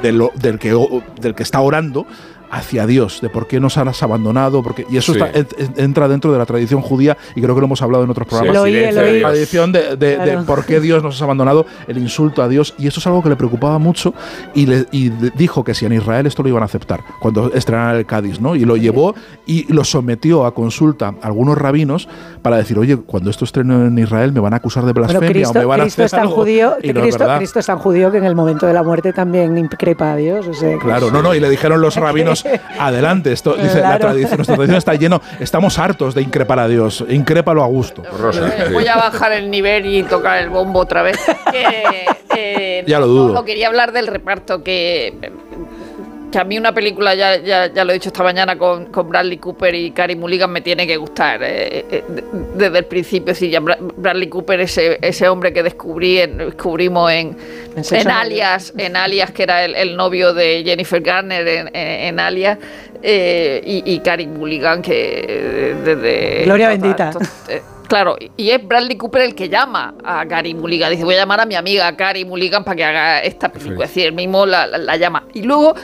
de 0.03 0.13
lo- 0.13 0.33
del, 0.37 0.59
que, 0.59 0.75
del 1.21 1.35
que 1.35 1.43
está 1.43 1.61
orando 1.61 2.07
hacia 2.51 2.87
Dios, 2.87 3.21
de 3.21 3.29
por 3.31 3.47
qué 3.47 3.61
nos 3.61 3.77
has 3.79 4.03
abandonado, 4.03 4.63
porque, 4.63 4.87
y 4.91 4.97
eso 4.97 5.13
Sí. 5.15 5.21
está- 5.21 5.39
en- 5.39 5.47
en- 5.59 5.85
entra 5.85 6.09
dentro 6.09 6.33
de 6.33 6.39
la 6.39 6.47
tradición 6.47 6.81
judía 6.81 7.17
y 7.35 7.41
creo 7.41 7.55
que 7.55 7.61
lo 7.61 7.67
hemos 7.67 7.81
hablado 7.83 8.05
en 8.05 8.11
otros 8.11 8.27
programas. 8.27 8.57
Oí. 8.59 8.75
Dios. 8.75 8.95
La 8.95 9.03
tradición 9.31 9.73
de, 9.73 9.97
de- 9.97 9.97
de 9.97 10.17
Claro. 10.17 10.45
por 10.45 10.65
qué 10.65 10.81
Dios 10.81 11.03
nos 11.03 11.21
ha 11.21 11.25
abandonado, 11.25 11.67
el 11.87 11.99
insulto 11.99 12.43
a 12.43 12.49
Dios, 12.49 12.75
y 12.79 12.87
eso 12.87 13.01
es 13.01 13.07
algo 13.07 13.23
que 13.23 13.29
le 13.29 13.37
preocupaba 13.37 13.79
mucho 13.79 14.15
y, 14.55 14.67
le, 14.67 14.87
y 14.93 15.11
dijo 15.37 15.63
que 15.65 15.75
si 15.75 15.87
en 15.87 15.93
Israel 15.93 16.27
esto 16.27 16.43
lo 16.43 16.49
iban 16.49 16.63
a 16.63 16.67
aceptar, 16.67 17.01
cuando 17.21 17.53
estrenaran 17.53 17.97
el 17.97 18.07
Cádiz, 18.07 18.41
¿no? 18.41 18.57
Y 18.57 18.65
lo 18.65 18.77
llevó 18.77 19.15
y 19.47 19.73
lo 19.73 19.85
sometió 19.85 20.45
a 20.45 20.55
consulta 20.55 21.15
a 21.23 21.27
algunos 21.27 21.57
rabinos 21.57 22.09
para 22.43 22.57
decir, 22.57 22.79
oye, 22.79 22.97
cuando 22.97 23.31
esto 23.31 23.45
estreno 23.45 23.87
en 23.87 23.97
Israel 23.99 24.33
me 24.33 24.41
van 24.41 24.55
a 24.55 24.57
acusar 24.57 24.85
de 24.85 24.93
blasfemia 24.93 25.29
Cristo, 25.31 25.59
o 25.59 25.63
me 25.63 25.67
van 25.67 25.81
a 25.81 25.85
Cristo 25.85 26.03
hacer 26.03 26.07
es 26.07 26.11
tan 26.11 26.21
algo". 26.23 26.35
judío, 26.35 26.71
no 26.71 27.01
Cristo, 27.39 27.59
es 27.61 27.67
tan 27.67 27.79
judío 27.79 28.11
que 28.11 28.19
en 28.19 28.25
el 28.25 28.35
momento 28.35 28.67
de 28.67 28.73
la 28.73 28.83
muerte 28.83 29.13
también 29.13 29.57
increpa 29.57 30.13
a 30.13 30.17
Dios. 30.17 30.47
o 30.49 30.55
sea, 30.55 30.71
que- 30.73 30.79
Claro, 30.79 31.11
no, 31.11 31.23
no, 31.23 31.35
y 31.35 31.41
le 31.41 31.49
dijeron 31.51 31.81
los 31.81 31.97
rabinos, 31.97 32.40
adelante, 32.79 33.33
esto, 33.33 33.55
dice, 33.55 33.81
la 33.81 33.99
tradición, 33.99 34.37
nuestra 34.37 34.57
tradición 34.57 34.79
está 34.79 34.95
lleno, 34.95 35.21
estamos 35.39 35.79
hartos 35.79 36.15
de 36.15 36.23
increpar 36.23 36.59
a 36.59 36.69
Dios, 36.69 37.05
incrépalo 37.09 37.63
a 37.63 37.67
gusto. 37.67 38.03
Rosa, 38.03 38.51
sí. 38.51 38.73
Voy 38.73 38.87
a 38.87 38.97
bajar 38.97 39.33
el 39.33 39.51
nivel 39.51 39.87
y 39.87 40.03
tocar 40.03 40.39
el 40.39 40.51
bombo 40.51 40.81
otra 40.81 41.03
vez. 41.03 41.19
Que, 41.51 42.07
eh, 42.37 42.85
Ya 42.87 42.99
lo 42.99 43.07
dudo. 43.07 43.35
no, 43.35 43.45
quería 43.45 43.69
hablar 43.69 43.93
del 43.93 44.07
reparto, 44.07 44.63
que, 44.63 45.31
que 46.31 46.39
a 46.39 46.45
mí 46.45 46.57
una 46.59 46.73
película, 46.73 47.15
ya, 47.15 47.37
ya, 47.39 47.67
ya 47.73 47.85
lo 47.85 47.91
he 47.91 47.95
dicho 47.95 48.09
esta 48.09 48.23
mañana, 48.23 48.57
con, 48.57 48.87
con 48.87 49.09
Bradley 49.09 49.39
Cooper 49.39 49.75
y 49.75 49.91
Carey 49.91 50.17
Mulligan 50.17 50.51
me 50.51 50.61
tiene 50.61 50.87
que 50.87 50.97
gustar 50.97 51.43
eh, 51.43 51.85
eh, 51.91 52.05
de- 52.09 52.25
desde 52.55 52.79
el 52.79 52.85
principio. 52.85 53.35
Sí, 53.35 53.51
ya 53.51 53.61
Bra- 53.61 53.79
Bradley 53.81 54.29
Cooper, 54.29 54.61
ese, 54.61 54.99
ese 55.03 55.29
hombre 55.29 55.53
que 55.53 55.63
descubrí 55.63 56.19
en- 56.21 56.39
descubrimos 56.39 57.11
en, 57.11 57.37
En 57.91 58.11
Alias, 58.11 58.73
en 58.77 58.97
Alias, 58.97 59.31
que 59.33 59.43
era 59.43 59.65
el, 59.65 59.75
el 59.75 59.97
novio 59.97 60.33
de 60.35 60.63
Jennifer 60.65 61.01
Garner 61.01 61.47
en, 61.47 61.71
en- 61.75 62.21
Alias, 62.21 62.59
eh, 63.03 63.61
y, 63.65 63.95
y 63.95 64.27
Mulligan, 64.27 64.83
que 64.83 65.75
desde... 65.85 66.45
Gloria 66.45 66.69
bendita. 66.69 67.11
Claro, 67.89 68.17
y 68.37 68.51
es 68.51 68.65
Bradley 68.65 68.97
Cooper 68.97 69.23
el 69.23 69.35
que 69.35 69.49
llama 69.49 69.95
a 70.05 70.25
Gary 70.25 70.55
Mulligan. 70.55 70.93
Dice, 70.93 71.03
voy 71.03 71.17
a 71.17 71.19
llamar 71.19 71.41
a 71.41 71.45
mi 71.45 71.57
amiga 71.57 71.91
Gary 71.91 72.25
Mulligan 72.25 72.63
para 72.63 72.77
que 72.77 72.85
haga 72.85 73.19
esta 73.21 73.49
película. 73.49 73.85
Es 73.85 73.91
decir, 73.91 74.07
él 74.07 74.13
mismo 74.13 74.47
la, 74.47 74.69
la- 74.69 74.79
la 74.79 74.97
llama. 74.97 75.25
Y 75.35 75.43
luego 75.43 75.75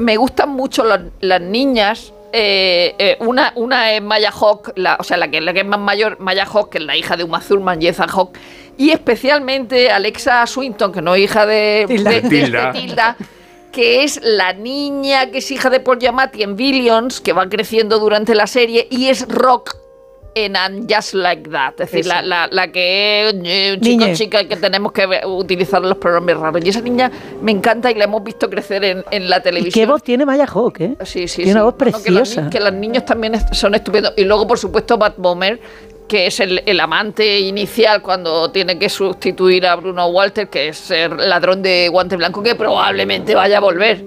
me 0.00 0.16
gustan 0.16 0.48
mucho 0.50 0.84
las, 0.84 1.00
las 1.20 1.40
niñas. 1.40 2.12
eh, 2.32 2.94
eh, 2.98 3.16
una, 3.20 3.52
una 3.56 3.92
es 3.92 4.00
Maya 4.02 4.30
Hawk, 4.30 4.72
la, 4.76 4.96
o 5.00 5.02
sea, 5.02 5.16
la 5.16 5.28
que, 5.28 5.40
la 5.40 5.52
que 5.52 5.60
es 5.60 5.66
más 5.66 5.80
mayor, 5.80 6.18
Maya 6.20 6.44
Hawk, 6.46 6.70
que 6.70 6.78
es 6.78 6.84
la 6.84 6.96
hija 6.96 7.16
de 7.16 7.24
Uma 7.24 7.40
Thurman 7.40 7.82
y 7.82 7.88
Ethan 7.88 8.08
Hawke. 8.08 8.38
Y 8.78 8.90
especialmente 8.90 9.90
Alexa 9.90 10.46
Swinton, 10.46 10.92
que 10.92 11.02
no 11.02 11.14
es 11.16 11.22
hija 11.22 11.44
de 11.44 11.84
Tilda. 11.88 12.10
de- 12.10 12.20
de- 12.20 12.28
de 12.28 12.42
Tilda. 12.42 12.72
Tilda, 12.72 13.16
que 13.72 14.04
es 14.04 14.20
la 14.22 14.52
niña 14.52 15.30
que 15.30 15.38
es 15.38 15.50
hija 15.50 15.70
de 15.70 15.80
Paul 15.80 15.98
Giamatti 15.98 16.42
en 16.44 16.56
Billions, 16.56 17.20
que 17.20 17.32
va 17.32 17.48
creciendo 17.48 17.98
durante 17.98 18.34
la 18.34 18.46
serie, 18.46 18.86
y 18.90 19.08
es 19.08 19.26
Rock 19.28 19.74
en 20.34 20.56
And 20.56 20.92
Just 20.92 21.14
Like 21.14 21.48
That. 21.50 21.72
Es 21.80 21.90
decir, 21.90 22.06
la, 22.06 22.22
la, 22.22 22.48
la 22.50 22.68
que 22.70 23.28
es 23.28 23.34
eh, 23.44 23.74
un 23.76 23.80
chico 23.80 24.04
Niñe. 24.04 24.14
chica 24.14 24.44
que 24.44 24.56
tenemos 24.56 24.92
que 24.92 25.06
utilizar 25.26 25.82
los 25.82 25.96
programas 25.98 26.36
raros. 26.38 26.64
Y 26.64 26.68
esa 26.68 26.80
niña 26.80 27.10
me 27.42 27.52
encanta 27.52 27.90
y 27.90 27.94
la 27.94 28.04
hemos 28.04 28.22
visto 28.22 28.48
crecer 28.48 28.84
en, 28.84 29.04
en 29.10 29.28
la 29.28 29.38
¿Y 29.38 29.42
televisión. 29.42 29.72
qué 29.72 29.90
voz 29.90 30.02
tiene 30.02 30.24
Maya 30.26 30.46
Hawk, 30.46 30.80
eh? 30.80 30.96
Sí, 31.04 31.26
sí, 31.28 31.42
Tiene 31.42 31.50
sí. 31.52 31.56
una 31.56 31.64
voz 31.64 31.74
no, 31.74 31.78
que, 31.78 31.90
preciosa. 31.90 32.50
que 32.50 32.60
los 32.60 32.72
niños 32.72 33.04
también 33.04 33.34
son 33.52 33.74
estupendos. 33.74 34.12
Y 34.16 34.24
luego, 34.24 34.46
por 34.46 34.58
supuesto, 34.58 34.96
Bat 34.98 35.14
Bomer, 35.16 35.60
que 36.08 36.26
es 36.26 36.40
el, 36.40 36.62
el 36.66 36.80
amante 36.80 37.38
inicial 37.40 38.02
cuando 38.02 38.50
tiene 38.50 38.78
que 38.78 38.88
sustituir 38.88 39.66
a 39.66 39.76
Bruno 39.76 40.06
Walter, 40.08 40.48
que 40.48 40.68
es 40.68 40.90
el 40.90 41.16
ladrón 41.28 41.62
de 41.62 41.88
guante 41.88 42.16
blanco, 42.16 42.42
que 42.42 42.54
probablemente 42.54 43.34
vaya 43.34 43.58
a 43.58 43.60
volver. 43.60 44.04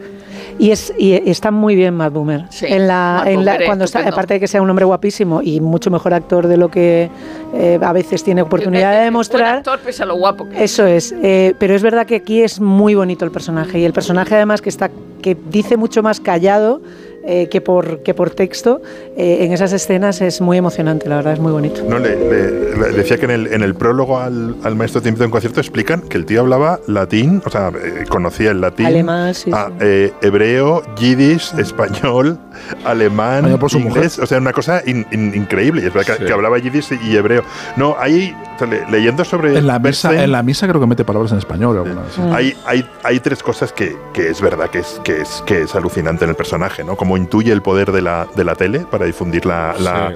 Y, 0.60 0.72
es, 0.72 0.94
y 0.98 1.14
está 1.30 1.52
muy 1.52 1.76
bien 1.76 1.96
Matt 1.96 2.14
Boomer. 2.14 2.46
Sí, 2.50 2.66
en 2.70 2.88
la, 2.88 3.22
Matt 3.24 3.28
en 3.28 3.46
la- 3.46 3.56
es 3.56 3.66
cuando 3.66 3.86
está, 3.86 4.08
aparte 4.08 4.36
de 4.36 4.40
que 4.40 4.48
sea 4.48 4.62
un 4.62 4.70
hombre 4.70 4.86
guapísimo 4.86 5.42
y 5.42 5.60
mucho 5.60 5.90
mejor 5.92 6.14
actor 6.14 6.48
de 6.48 6.58
lo 6.58 6.70
que 6.70 7.10
eh, 7.54 7.80
a 7.82 7.94
veces 7.94 8.24
tiene 8.24 8.42
oportunidad 8.42 8.92
Es- 8.94 8.96
de 8.96 8.96
es 8.96 9.00
buen 9.00 9.06
demostrar. 9.14 9.56
actor, 9.58 9.80
pese 9.80 10.04
a 10.04 10.06
lo 10.06 10.16
guapo 10.16 10.48
que 10.50 10.56
es. 10.58 10.72
Eso 10.72 10.86
es, 10.86 11.14
eh, 11.24 11.54
pero 11.60 11.76
es 11.76 11.82
verdad 11.84 12.06
que 12.06 12.16
aquí 12.16 12.42
es 12.42 12.60
muy 12.60 12.96
bonito 12.96 13.26
el 13.26 13.32
personaje 13.32 13.80
y 13.80 13.86
el 13.86 13.94
personaje 13.94 14.36
además 14.36 14.62
que 14.62 14.70
está 14.70 14.90
que 15.22 15.38
dice 15.50 15.78
mucho 15.78 16.04
más 16.04 16.20
callado 16.20 16.82
eh, 17.26 17.48
que, 17.50 17.62
por, 17.62 18.00
que 18.04 18.14
por 18.14 18.30
texto 18.32 18.82
eh, 19.18 19.40
en 19.46 19.52
esas 19.54 19.72
escenas 19.74 20.22
es 20.22 20.42
muy 20.42 20.58
emocionante, 20.58 21.08
la 21.10 21.18
verdad, 21.18 21.34
es 21.34 21.40
muy 21.40 21.52
bonito. 21.52 21.82
No, 21.88 22.00
le, 22.00 22.16
le- 22.16 22.76
le 22.78 22.90
decía 22.98 23.18
que 23.18 23.26
en 23.26 23.32
el, 23.32 23.48
en 23.48 23.62
el 23.64 23.76
prólogo 23.76 24.20
al, 24.20 24.56
al 24.64 24.76
maestro 24.76 25.02
a 25.04 25.24
un 25.26 25.32
concierto 25.32 25.60
explican 25.60 26.02
que 26.02 26.18
el 26.18 26.26
tío 26.26 26.42
hablaba 26.42 26.80
latín, 26.88 27.42
o 27.46 27.50
sea, 27.50 27.70
eh, 27.70 28.06
conocía 28.10 28.52
el 28.52 28.62
latín, 28.62 28.86
Alemán, 28.88 29.34
sí, 29.34 29.52
ah, 29.54 29.68
sí. 29.70 29.76
eh, 29.82 30.14
hebreo, 30.22 30.82
yiddish, 30.96 31.54
español, 31.58 32.38
alemán, 32.86 33.58
por 33.60 33.70
su 33.70 33.80
inglés, 33.80 34.20
o 34.20 34.26
sea, 34.26 34.38
una 34.38 34.52
cosa 34.54 34.82
in- 34.86 35.06
in- 35.12 35.34
increíble. 35.36 35.86
Es 35.86 35.94
verdad 35.94 36.14
que, 36.16 36.22
Sí. 36.24 36.28
que 36.28 36.34
hablaba 36.34 36.58
yiddish 36.58 36.98
y 37.04 37.16
hebreo. 37.16 37.44
No, 37.78 37.96
ahí, 38.00 38.36
o 38.56 38.60
sea, 38.60 38.68
le- 38.68 38.90
leyendo 38.90 39.24
sobre 39.24 39.58
En 39.58 39.68
la, 39.68 39.74
misa, 39.80 40.10
Bernstein, 40.10 40.20
en 40.20 40.32
la 40.32 40.44
misa 40.44 40.68
creo 40.68 40.80
que 40.82 40.88
mete 40.88 41.04
palabras 41.06 41.32
en 41.32 41.38
español. 41.38 41.78
algunas, 41.78 42.18
hay, 42.36 42.56
hay, 42.66 42.88
hay 43.04 43.20
tres 43.20 43.42
cosas 43.44 43.72
que, 43.74 43.96
que 44.14 44.30
es 44.30 44.42
verdad 44.42 44.70
que 44.70 44.80
es, 44.80 45.00
que, 45.04 45.22
es, 45.22 45.44
que 45.46 45.62
es 45.64 45.76
alucinante 45.76 46.24
en 46.26 46.32
el 46.32 46.36
personaje, 46.36 46.84
¿no? 46.84 46.96
Como 46.96 47.13
intuye 47.18 47.52
el 47.52 47.62
poder 47.62 47.92
de 47.92 48.02
la, 48.02 48.28
de 48.36 48.44
la 48.44 48.56
tele 48.56 48.86
para 48.90 49.06
difundir 49.06 49.46
la, 49.46 49.76
la, 49.80 50.10
Sí. 50.10 50.16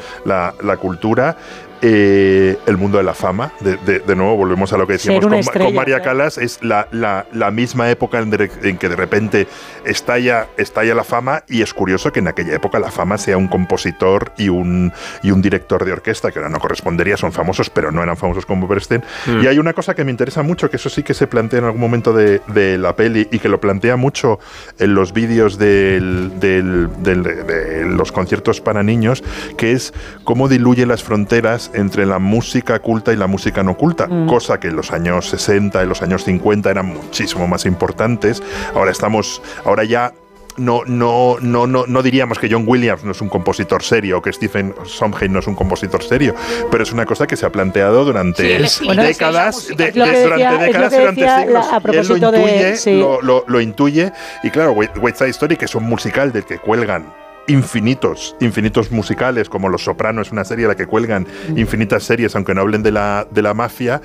la 0.64 0.78
cultura. 0.78 1.38
Eh, 1.82 2.58
el 2.66 2.78
mundo 2.78 2.98
de 2.98 3.04
la 3.04 3.14
fama, 3.14 3.52
de, 3.60 3.78
de- 3.78 4.00
de 4.00 4.16
nuevo 4.16 4.36
volvemos 4.36 4.74
a 4.74 4.78
lo 4.78 4.88
que 4.88 4.94
decíamos 4.94 5.24
con, 5.50 5.74
María 5.76 5.98
claro. 6.02 6.04
Calas, 6.04 6.38
es 6.38 6.60
la, 6.64 6.88
la- 6.92 7.26
la 7.34 7.52
misma 7.52 7.90
época 7.90 8.20
en, 8.20 8.30
de- 8.30 8.50
en 8.64 8.78
que 8.78 8.90
de 8.90 8.96
repente 8.96 9.48
estalla, 9.86 10.48
estalla 10.58 10.96
la 10.96 11.04
fama 11.04 11.44
y 11.48 11.62
es 11.62 11.74
curioso 11.74 12.12
que 12.12 12.20
en 12.20 12.28
aquella 12.28 12.56
época 12.56 12.80
la 12.80 12.92
fama 12.92 13.18
sea 13.18 13.38
un 13.38 13.48
compositor 13.48 14.32
y 14.38 14.50
un, 14.50 14.92
y 15.24 15.32
un 15.32 15.42
director 15.42 15.86
de 15.86 15.92
orquesta, 15.94 16.32
que 16.32 16.40
ahora 16.40 16.50
no 16.50 16.60
correspondería, 16.60 17.18
son 17.18 17.32
famosos, 17.32 17.70
pero 17.70 17.92
no 17.92 18.02
eran 18.04 18.18
famosos 18.18 18.46
como 18.46 18.68
Bernstein. 18.68 19.04
Mm. 19.26 19.44
Y 19.44 19.48
hay 19.48 19.60
una 19.60 19.74
cosa 19.74 19.94
que 19.96 20.04
me 20.04 20.12
interesa 20.12 20.44
mucho, 20.44 20.70
que 20.70 20.78
eso 20.78 20.90
sí 20.90 21.04
que 21.04 21.14
se 21.14 21.28
plantea 21.28 21.60
en 21.60 21.66
algún 21.66 21.82
momento 21.82 22.14
de, 22.14 22.42
de 22.48 22.78
la 22.78 22.96
peli 22.96 23.28
y 23.32 23.40
que 23.40 23.50
lo 23.50 23.60
plantea 23.62 23.96
mucho 23.98 24.40
en 24.80 24.94
los 24.94 25.14
vídeos 25.14 25.58
del- 25.58 26.40
del- 26.40 26.90
del- 27.04 27.24
de 27.24 27.86
los 27.86 28.12
conciertos 28.12 28.62
para 28.62 28.84
niños, 28.84 29.24
que 29.58 29.72
es 29.74 29.94
cómo 30.24 30.48
diluye 30.48 30.86
las 30.86 31.04
fronteras 31.04 31.67
entre 31.74 32.06
la 32.06 32.20
música 32.20 32.80
culta 32.80 33.14
y 33.14 33.16
la 33.16 33.28
música 33.28 33.64
no 33.64 33.76
culta, 33.78 34.08
cosa 34.28 34.60
que 34.60 34.68
en 34.68 34.76
los 34.76 34.92
años 34.92 35.30
60, 35.30 35.82
en 35.82 35.90
los 35.90 36.02
años 36.02 36.24
50 36.24 36.70
eran 36.70 36.86
muchísimo 36.88 37.48
más 37.48 37.66
importantes. 37.66 38.42
Ahora 38.76 38.92
estamos, 38.92 39.42
ahora 39.66 39.84
ya 39.84 40.14
no, 40.58 40.82
no, 40.88 41.38
no, 41.40 41.68
no, 41.68 41.86
no 41.86 42.02
diríamos 42.02 42.40
que 42.40 42.50
John 42.52 42.64
Williams 42.66 43.04
no 43.04 43.12
es 43.12 43.22
un 43.22 43.30
compositor 43.30 43.84
serio 43.84 44.18
o 44.18 44.22
que 44.24 44.34
Stephen 44.34 44.74
Sondheim 44.86 45.32
no 45.32 45.38
es 45.40 45.46
un 45.46 45.54
compositor 45.54 46.02
serio, 46.04 46.34
pero 46.72 46.82
es 46.82 46.92
una 46.92 47.06
cosa 47.06 47.28
que 47.28 47.36
se 47.36 47.46
ha 47.46 47.52
planteado 47.52 48.04
durante 48.04 48.68
Sí, 48.68 48.88
décadas, 48.96 49.68
de- 49.68 49.76
de- 49.76 49.92
durante 49.92 50.66
décadas, 50.66 50.92
durante 50.98 51.22
siglos. 51.22 51.54
la- 51.54 51.60
a 51.60 51.74
Y 51.74 51.76
él 51.76 51.82
propósito 51.84 52.18
lo 52.18 52.32
de- 52.32 52.40
intuye, 52.40 52.76
sí. 52.78 52.98
lo, 53.00 53.22
lo- 53.22 53.44
lo 53.48 53.62
intuye, 53.62 54.12
y 54.42 54.50
claro, 54.50 54.72
West 54.72 55.18
Side 55.20 55.30
Story, 55.30 55.58
que 55.58 55.66
es 55.66 55.76
un 55.76 55.84
musical 55.84 56.32
del 56.32 56.44
que 56.46 56.58
cuelgan 56.58 57.06
infinitos, 57.48 58.36
infinitos 58.40 58.92
musicales, 58.92 59.50
como 59.50 59.70
Los 59.70 59.84
Sopranos, 59.86 60.32
una 60.32 60.44
serie 60.44 60.66
a 60.66 60.70
la 60.70 60.76
que 60.76 60.86
cuelgan 60.86 61.26
infinitas 61.56 62.04
series, 62.04 62.36
aunque 62.36 62.54
no 62.54 62.62
hablen 62.62 62.84
de 62.84 62.92
la, 62.92 63.28
de 63.32 63.42
la 63.42 63.54
mafia, 63.54 64.02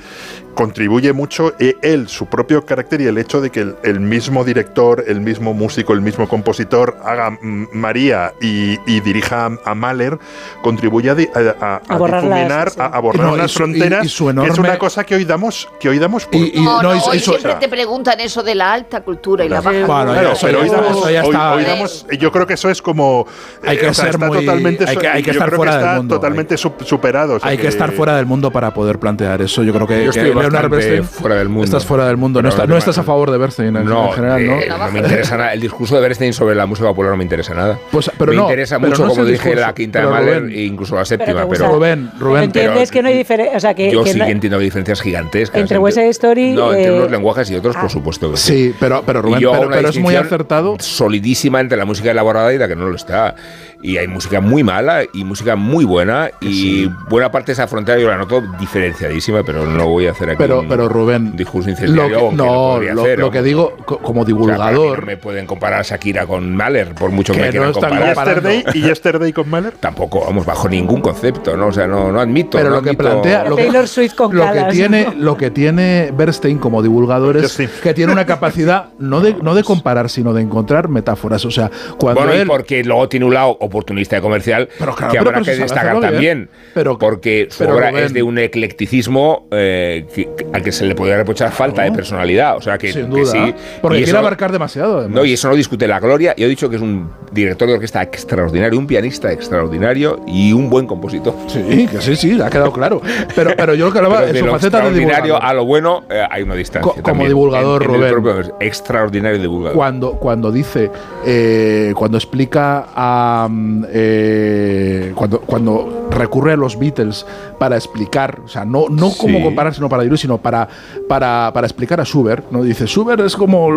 contribuye 0.55 1.13
mucho 1.13 1.55
eh, 1.59 1.77
él, 1.83 2.09
su 2.09 2.27
propio 2.27 2.65
carácter 2.65 3.01
y 3.01 3.07
el 3.07 3.19
hecho 3.19 3.41
de 3.41 3.51
que 3.51 3.61
el, 3.61 3.77
el 3.83 4.01
mismo 4.01 4.45
director, 4.45 5.05
el 5.07 5.21
mismo 5.21 5.55
músico, 5.55 5.93
el 5.93 6.01
mismo 6.01 6.29
compositor 6.29 6.99
haga 7.05 7.37
María 7.41 8.33
y, 8.41 8.79
y 8.87 9.01
dirija 9.01 9.47
a, 9.47 9.51
a 9.71 9.75
Mahler, 9.75 10.19
contribuye 10.63 11.11
a, 11.11 11.15
di- 11.15 11.29
a- 11.35 11.81
a- 11.89 11.97
borrar 11.97 12.71
sí. 12.71 12.81
a, 12.81 12.87
a 12.87 13.01
borrar 13.01 13.27
Y 13.27 13.31
no, 13.31 13.37
las 13.37 13.51
su- 13.51 13.59
fronteras, 13.59 14.05
y- 14.05 14.07
y 14.07 14.11
su 14.11 14.25
que 14.27 14.31
es 14.31 14.37
enorme- 14.37 14.59
una 14.61 14.79
cosa 14.79 15.05
que 15.05 15.15
hoy 15.15 15.25
damos, 15.25 15.69
que 15.81 15.89
hoy 15.89 15.99
damos 15.99 16.27
por... 16.27 16.37
Y- 16.37 16.53
y- 16.55 16.61
No, 16.61 16.83
no, 16.83 16.91
no, 16.91 16.97
y- 16.97 17.01
hoy 17.09 17.19
siempre 17.21 17.55
te 17.57 17.69
preguntan 17.69 18.21
eso 18.21 18.43
de 18.43 18.55
la 18.55 18.73
alta 18.73 19.01
cultura 19.03 19.45
y 19.45 19.49
la 19.49 19.61
baja 19.61 19.71
Bueno, 19.71 19.87
cultura. 19.87 20.21
Claro, 20.21 20.37
pero 20.43 20.61
hoy 20.61 20.69
damos- 20.69 21.05
hoy- 21.05 21.17
hoy 21.17 21.65
damos- 21.65 22.07
yo 22.19 22.33
creo 22.33 22.47
que 22.47 22.55
eso 22.55 22.69
es 22.71 22.81
como 22.83 23.27
Hay 23.65 23.79
que 23.79 23.89
o 23.89 23.95
sea, 23.95 24.05
ser 24.07 24.15
está 24.15 24.27
muy- 24.27 24.39
totalmente 24.45 24.85
hay 24.89 24.97
que- 24.97 25.09
hay 25.09 25.23
que 25.23 25.33
yo 25.33 25.41
estar 25.41 25.55
fuera 25.55 25.79
del 25.79 25.97
mundo, 25.99 26.15
totalmente 26.17 26.55
sup- 26.57 26.85
superado 26.85 27.35
o 27.35 27.41
sea 27.41 27.49
Hay 27.51 27.59
que 27.59 27.69
estar 27.69 27.93
fuera 27.93 28.17
del 28.17 28.27
mundo 28.27 28.51
para 28.51 28.73
poder 28.75 28.99
plantear 28.99 29.41
eso. 29.43 29.63
Yo 29.63 29.73
creo 29.73 29.87
que, 29.87 30.05
Yo 30.05 30.13
Leonard 30.43 30.71
Bernstein 30.71 31.05
fuera 31.05 31.37
del 31.37 31.49
mundo. 31.49 31.65
Estás 31.65 31.85
fuera 31.87 32.07
del 32.07 32.17
mundo. 32.17 32.43
No, 32.43 32.49
está- 32.49 32.67
no 32.67 32.77
estás 32.77 32.99
a 32.99 33.03
favor 33.03 33.31
de 33.31 33.39
Bernstein 33.39 33.77
en, 33.77 33.85
No, 33.85 34.09
en 34.09 34.13
general, 34.13 34.47
¿no? 34.47 34.53
eh, 34.61 34.69
no 34.69 34.91
me 34.93 35.01
interesa 35.01 35.37
nada. 35.37 35.53
El 35.53 35.61
discurso 35.61 35.95
de 35.97 36.01
Bernstein 36.03 36.33
sobre 36.33 36.55
la 36.55 36.67
música 36.67 36.89
popular 36.89 37.11
no 37.13 37.17
me 37.17 37.25
interesa 37.25 37.55
nada. 37.55 37.79
Pues, 37.91 38.11
pero 38.19 38.33
me 38.33 38.37
no, 38.37 38.43
interesa 38.45 38.79
pero 38.79 38.91
mucho, 38.91 39.07
como 39.09 39.25
dije, 39.25 39.55
la 39.55 39.75
quinta 39.75 40.01
de 40.01 40.07
Mahler 40.07 40.41
Rubén, 40.43 40.55
e 40.55 40.63
incluso 40.65 40.95
la 40.97 41.05
séptima. 41.05 41.47
Pero, 41.49 41.69
Rubén, 41.69 42.11
Rubén, 42.19 42.45
¿Entiendes 42.45 42.89
pero- 42.89 42.91
que 42.93 43.03
no 43.03 43.09
hay 43.09 43.17
diferencia? 43.17 43.57
O 43.57 43.61
sea, 43.61 43.75
que, 43.75 43.91
yo 43.93 44.05
que 44.05 44.13
sí 44.13 44.19
no- 44.19 44.25
que 44.27 44.33
entiendo 44.33 44.59
diferencias 44.59 45.01
gigantescas. 45.01 45.61
Entre 45.61 45.79
West 45.79 45.97
Side 45.99 46.09
Story, 46.11 46.53
No, 46.53 46.73
entre 46.73 46.93
eh, 46.93 46.99
unos 46.99 47.11
lenguajes 47.11 47.51
y 47.51 47.57
otros, 47.57 47.75
ah. 47.77 47.81
por 47.83 47.91
supuesto. 47.91 48.31
que 48.31 48.37
Sí, 48.37 48.75
pero, 48.79 49.03
pero 49.05 49.23
Rubén, 49.23 49.41
pero, 49.71 49.89
es 49.89 49.99
muy 49.99 50.17
acertado. 50.17 50.77
Solidísima 50.79 51.61
entre 51.61 51.77
la 51.79 51.85
música 51.85 52.11
elaborada 52.11 52.53
y 52.53 52.59
la 52.59 52.69
que 52.69 52.77
no 52.77 52.89
lo 52.89 52.97
está. 52.97 53.35
Y 53.83 53.97
hay 53.97 54.07
música 54.07 54.41
muy 54.41 54.63
mala 54.63 55.03
y 55.13 55.25
música 55.25 55.57
muy 55.57 55.85
buena. 55.85 56.31
Y 56.41 56.87
buena 57.09 57.31
parte 57.33 57.47
de 57.49 57.55
esa 57.55 57.67
frontera 57.67 57.99
yo 57.99 58.09
la 58.09 58.17
noto 58.17 58.41
diferenciadísima, 58.61 59.43
pero 59.43 59.67
no 59.67 59.89
voy 59.89 60.07
a 60.07 60.13
hacer 60.13 60.31
aquí 60.31 60.39
Pero, 60.39 60.61
un 60.61 60.69
pero 60.69 60.89
Rubén, 60.89 61.37
discurso 61.37 61.69
lo 61.69 61.73
incendiario. 61.73 62.17
que, 62.17 62.25
lo 62.25 62.33
no, 62.33 62.81
lo, 62.81 63.03
hacer, 63.03 63.19
lo 63.19 63.31
que 63.31 63.43
digo 63.43 63.77
co- 63.85 63.99
como 63.99 64.21
O 64.23 64.25
sea, 64.25 64.29
divulgador, 64.29 65.01
no 65.01 65.07
me 65.07 65.17
pueden 65.17 65.47
comparar 65.47 65.81
a 65.81 65.83
Shakira 65.83 66.27
con 66.27 66.55
Mahler, 66.55 66.95
por 66.95 67.11
mucho 67.11 67.33
que, 67.33 67.41
Que 67.41 67.43
me 67.43 67.47
no 67.49 67.53
quieran 67.53 67.71
están 67.71 67.91
comparar. 67.91 68.17
Yesterday 68.17 68.65
y 68.75 68.83
Yesterday 68.83 69.33
con 69.33 69.51
Mahler 69.51 69.73
Tampoco, 69.81 70.25
vamos, 70.25 70.47
bajo 70.47 70.69
ningún 70.69 71.01
concepto, 71.01 71.57
¿no? 71.57 71.67
O 71.69 71.73
sea, 71.73 71.87
no, 71.87 72.13
no 72.13 72.21
admito. 72.21 72.59
pero 72.59 72.71
no 72.71 72.77
lo 72.77 72.83
que 72.83 72.95
plantea, 72.95 73.45
lo 73.49 73.57
que, 73.57 73.65
Taylor 73.65 73.89
Swift 73.89 74.15
con 74.15 74.37
lo 74.37 74.43
que 74.45 74.59
Calas, 74.59 74.73
tiene, 74.75 75.05
¿no? 75.07 75.15
lo 75.17 75.37
que 75.37 75.51
tiene 75.51 76.13
Bernstein 76.17 76.59
como 76.59 76.83
divulgador 76.83 77.37
es 77.37 77.53
sí. 77.53 77.69
que 77.83 77.95
tiene 77.95 78.13
una 78.13 78.27
capacidad 78.27 78.91
no 78.99 79.21
de, 79.21 79.35
no 79.43 79.55
de 79.55 79.65
comparar, 79.65 80.09
sino 80.09 80.33
de 80.33 80.43
encontrar 80.43 80.89
metáforas. 80.89 81.45
O 81.45 81.51
sea, 81.51 81.71
cuando 81.99 82.21
Bueno, 82.21 82.37
y 82.37 82.41
él, 82.43 82.47
porque 82.47 82.85
luego 82.85 83.09
tiene 83.09 83.27
un 83.27 83.35
lado 83.35 83.57
oportunista 83.73 84.19
y 84.19 84.21
comercial 84.21 84.69
Pero 84.79 84.95
claro, 84.95 85.13
que 85.13 85.19
habrá 85.19 85.33
pero 85.33 85.45
que 85.45 85.57
destacar 85.57 86.01
también. 86.01 86.49
Pero- 86.75 86.99
porque 86.99 87.49
su 87.51 87.65
obra 87.65 87.91
es 87.91 88.13
de 88.13 88.23
un 88.23 88.39
eclecticismo 88.39 89.47
eh, 89.51 90.07
que- 90.15 90.29
al 90.53 90.63
que 90.63 90.73
se 90.73 90.85
le 90.85 90.95
podría 90.95 91.17
reprochar 91.17 91.51
falta 91.53 91.83
de 91.83 91.93
personalidad. 91.93 92.57
O 92.57 92.61
sea, 92.61 92.79
que, 92.79 92.93
sin 92.93 93.11
que 93.11 93.21
duda, 93.21 93.33
sí. 93.33 93.55
porque 93.81 93.99
quiere 93.99 94.11
eso- 94.11 94.19
abarcar 94.19 94.53
demasiado. 94.53 94.99
además. 94.99 95.15
No, 95.17 95.25
y 95.25 95.33
eso 95.33 95.49
no 95.49 95.55
discute 95.57 95.87
la 95.89 95.99
gloria. 96.01 96.35
Yo 96.37 96.47
he 96.47 96.49
dicho 96.49 96.69
que 96.71 96.77
es 96.77 96.83
un 96.83 97.11
director 97.33 97.67
de 97.69 97.75
orquesta 97.75 98.03
extraordinario, 98.03 98.79
un 98.79 98.87
pianista 98.87 99.33
extraordinario 99.33 100.21
y 100.27 100.53
un 100.53 100.69
buen 100.71 100.87
compositor. 100.87 101.35
Sí, 101.49 101.89
que 101.91 102.01
sí, 102.01 102.17
sí, 102.17 102.41
ha 102.41 102.51
quedado 102.51 102.73
claro. 102.73 103.01
Pero, 103.35 103.53
pero 103.57 103.75
yo 103.75 103.87
lo 103.87 103.93
que 103.93 103.99
hablaba 103.99 104.29
en 104.29 104.37
su 104.37 104.47
lo 104.47 104.53
faceta 104.53 104.81
de 104.81 104.93
divulgador. 104.93 105.39
a 105.43 105.55
lo 105.55 105.65
bueno 105.65 106.05
eh, 106.11 106.23
hay 106.31 106.43
una 106.43 106.55
distancia. 106.55 106.83
Co- 106.83 106.95
como 106.95 107.03
también. 107.05 107.29
divulgador, 107.29 107.83
En- 107.85 107.95
en 107.95 108.11
propio- 108.11 108.57
extraordinario 108.61 109.39
divulgador. 109.41 109.77
Cuando, 109.77 110.13
cuando 110.13 110.51
dice, 110.53 110.91
eh, 111.25 111.93
cuando 111.97 112.19
explica 112.19 112.87
a. 112.95 113.49
eh, 113.91 115.13
cuando, 115.15 115.41
cuando 115.41 116.09
recurre 116.11 116.53
a 116.53 116.57
los 116.57 116.79
Beatles 116.79 117.25
para 117.59 117.77
explicar, 117.77 118.41
o 118.45 118.49
sea, 118.49 118.65
no, 118.65 118.89
no 118.89 119.11
como 119.17 119.39
Sí. 119.39 119.43
comparar, 119.45 119.75
sino 119.75 119.89
para 119.89 120.03
diluir, 120.03 120.19
sino 120.19 120.39
para, 120.39 120.69
para, 121.09 121.51
para 121.53 121.67
explicar 121.67 122.01
a 122.01 122.05
Schubert, 122.05 122.51
¿no? 122.51 122.63
Dice, 122.63 122.87
Schubert 122.87 123.21
es 123.21 123.37
como. 123.37 123.69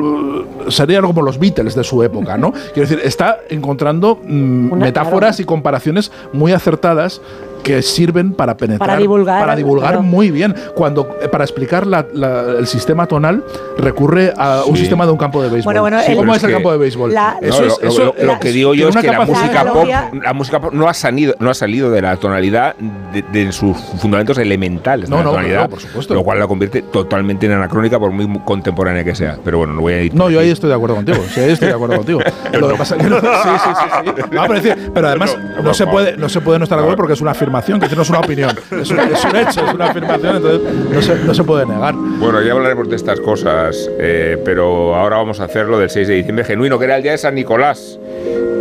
sería 0.70 1.02
como 1.02 1.22
los 1.22 1.40
Beatles 1.40 1.76
de 1.76 1.84
su 1.84 2.02
época, 2.04 2.38
¿no? 2.38 2.52
Quiero 2.74 2.88
decir, 2.90 3.00
está 3.04 3.40
encontrando 3.50 4.20
mm, 4.24 4.74
metáforas 4.78 5.40
y 5.40 5.46
comparaciones 5.46 6.12
muy 6.34 6.52
acertadas 6.52 7.22
que 7.66 7.82
sirven 7.82 8.32
para 8.34 8.56
penetrar, 8.56 8.88
Para 8.88 9.00
divulgar, 9.00 9.40
para 9.42 9.56
divulgar 9.56 9.90
claro. 9.94 10.04
muy 10.04 10.30
bien. 10.30 10.54
Cuando 10.76 11.18
eh, 11.20 11.28
para 11.28 11.44
explicar 11.44 11.88
la- 11.88 12.06
la- 12.14 12.42
el 12.60 12.68
sistema 12.68 13.08
tonal 13.08 13.44
recurre 13.80 14.32
a 14.38 14.62
un 14.66 14.76
Sí. 14.76 14.82
sistema 14.82 15.06
de 15.06 15.12
un 15.12 15.18
campo 15.18 15.42
de 15.42 15.50
béisbol. 15.50 15.66
Bueno, 15.66 15.82
bueno, 15.82 16.00
Sí, 16.06 16.12
el- 16.12 16.18
¿Cómo 16.18 16.34
es 16.34 16.38
es 16.38 16.44
el 16.44 16.54
campo 16.54 16.72
de 16.72 16.78
béisbol? 16.78 17.12
La- 17.14 17.38
No, 17.42 17.48
Eso 17.48 17.62
lo, 17.62 17.68
es- 17.68 17.82
lo- 17.82 17.90
eso- 17.90 18.14
lo- 18.20 18.26
lo 18.34 18.40
que 18.40 18.52
digo 18.52 18.74
yo 18.76 18.90
es 18.90 18.96
que 18.96 19.08
la 19.08 19.26
música, 19.26 19.64
La 19.64 19.74
pop, 19.74 19.88
la 20.24 20.34
música 20.34 20.62
pop 20.62 20.74
no 20.74 20.88
ha 20.88 20.94
salido, 20.94 21.34
no 21.40 21.50
ha 21.50 21.54
salido 21.56 21.90
de 21.90 22.02
la 22.04 22.16
tonalidad 22.18 22.76
de, 23.12 23.24
de 23.24 23.52
sus 23.52 23.76
fundamentos 23.98 24.38
elementales 24.38 25.10
No, 25.10 25.18
de 25.18 25.22
la 25.22 25.26
no, 25.26 25.32
tonalidad, 25.32 25.56
claro, 25.58 25.70
por 25.72 25.80
supuesto. 25.80 26.14
lo 26.14 26.24
cual 26.24 26.38
la 26.40 26.48
convierte 26.48 26.84
totalmente 26.84 27.48
en 27.48 27.54
anacrónica 27.54 27.98
por 28.00 28.12
muy 28.12 28.40
contemporánea 28.46 29.04
que 29.04 29.16
sea. 29.16 29.38
Pero 29.44 29.58
bueno, 29.58 29.74
no 29.74 29.82
voy 29.82 29.94
a 29.94 30.02
ir. 30.04 30.14
No, 30.14 30.30
yo 30.30 30.40
ahí 30.40 30.52
estoy 30.52 30.70
de 30.70 30.76
acuerdo 30.76 30.96
contigo. 30.96 31.18
Sí, 31.34 31.40
ahí 31.40 31.52
estoy 31.52 31.70
de 31.70 31.74
acuerdo 31.74 31.96
contigo. 31.98 32.20
Lo 32.54 32.70
que 32.70 32.76
pasa 32.76 32.96
es 32.96 33.04
que 33.04 33.10
no- 33.10 33.20
sí, 33.20 33.28
sí, 33.44 33.70
sí, 33.80 33.90
sí. 34.06 34.22
No, 34.36 34.42
pero, 34.44 34.54
decir, 34.62 34.92
pero 34.94 35.08
además 35.08 35.36
no, 35.64 35.74
se 35.74 35.88
puede, 35.88 36.18
no 36.18 36.30
se 36.30 36.42
puede 36.42 36.60
no 36.60 36.64
estar 36.64 36.78
de 36.78 36.84
acuerdo 36.84 36.98
porque 36.98 37.14
es 37.14 37.22
una 37.22 37.32
afirmación, 37.32 37.55
que 37.64 37.96
no 37.96 38.02
es 38.02 38.10
una 38.10 38.20
opinión. 38.20 38.52
Es 38.72 38.92
un, 38.92 39.00
hecho, 39.00 39.66
es 39.66 39.74
una 39.74 39.86
afirmación, 39.86 40.38
entonces 40.38 40.62
no 40.90 41.02
se, 41.02 41.16
no 41.24 41.34
se 41.34 41.44
puede 41.44 41.66
negar. 41.66 41.94
Bueno, 41.96 42.42
ya 42.42 42.52
hablaremos 42.52 42.90
de 42.90 42.96
estas 42.96 43.20
cosas, 43.20 43.90
eh, 44.00 44.42
pero 44.44 44.96
ahora 44.96 45.18
vamos 45.18 45.40
a 45.40 45.46
hacerlo 45.46 45.80
del 45.80 45.90
6 45.90 46.08
de 46.08 46.16
diciembre 46.16 46.46
genuino, 46.46 46.78
que 46.78 46.86
era 46.86 46.98
el 46.98 47.04
día 47.04 47.14
de 47.14 47.18
San 47.18 47.36
Nicolás, 47.36 48.00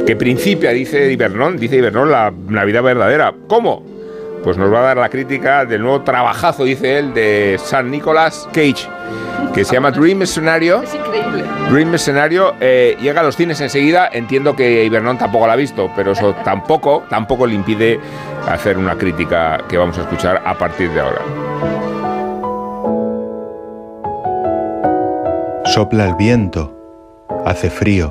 que 0.07 0.16
principia, 0.16 0.70
dice 0.70 1.11
Ibernón, 1.11 1.57
dice 1.57 1.76
Ibernón, 1.76 2.11
la 2.11 2.32
Navidad 2.49 2.82
verdadera. 2.82 3.34
¿Cómo? 3.49 3.84
Pues 4.42 4.59
nos 4.59 4.72
va 4.72 4.80
a 4.80 4.82
dar 4.82 4.97
la 4.99 5.09
crítica 5.09 5.64
del 5.64 5.82
nuevo 5.82 6.03
trabajazo, 6.03 6.64
dice 6.64 6.99
él, 6.99 7.14
de 7.14 7.57
San 7.59 7.90
Nicolás 7.90 8.47
Cage, 8.53 8.86
que 9.55 9.64
se 9.64 9.74
llama 9.74 9.91
Dream 9.91 10.26
Scenario. 10.26 10.82
Es 10.82 10.95
increíble. 10.95 11.45
Dream 11.70 11.95
Escenario 11.95 12.55
eh, 12.61 12.97
llega 13.01 13.20
a 13.20 13.24
los 13.24 13.37
cines 13.37 13.61
enseguida. 13.61 14.09
Entiendo 14.12 14.55
que 14.55 14.85
Ibernón 14.85 15.18
tampoco 15.18 15.47
la 15.47 15.55
ha 15.55 15.57
visto, 15.57 15.91
pero 15.97 16.12
eso 16.12 16.35
tampoco, 16.45 17.05
tampoco 17.09 17.47
le 17.47 17.55
impide 17.55 18.01
hacer 18.49 18.76
una 18.76 18.97
crítica 18.97 19.59
que 19.68 19.78
vamos 19.78 19.97
a 19.99 20.03
escuchar 20.03 20.43
a 20.45 20.55
partir 20.57 20.91
de 20.91 21.01
ahora. 21.01 21.22
Sopla 25.66 26.09
el 26.09 26.14
viento, 26.14 26.76
hace 27.47 27.70
frío. 27.70 28.11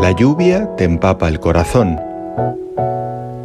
La 0.00 0.12
lluvia 0.12 0.68
te 0.76 0.84
empapa 0.84 1.28
el 1.28 1.40
corazón. 1.40 2.07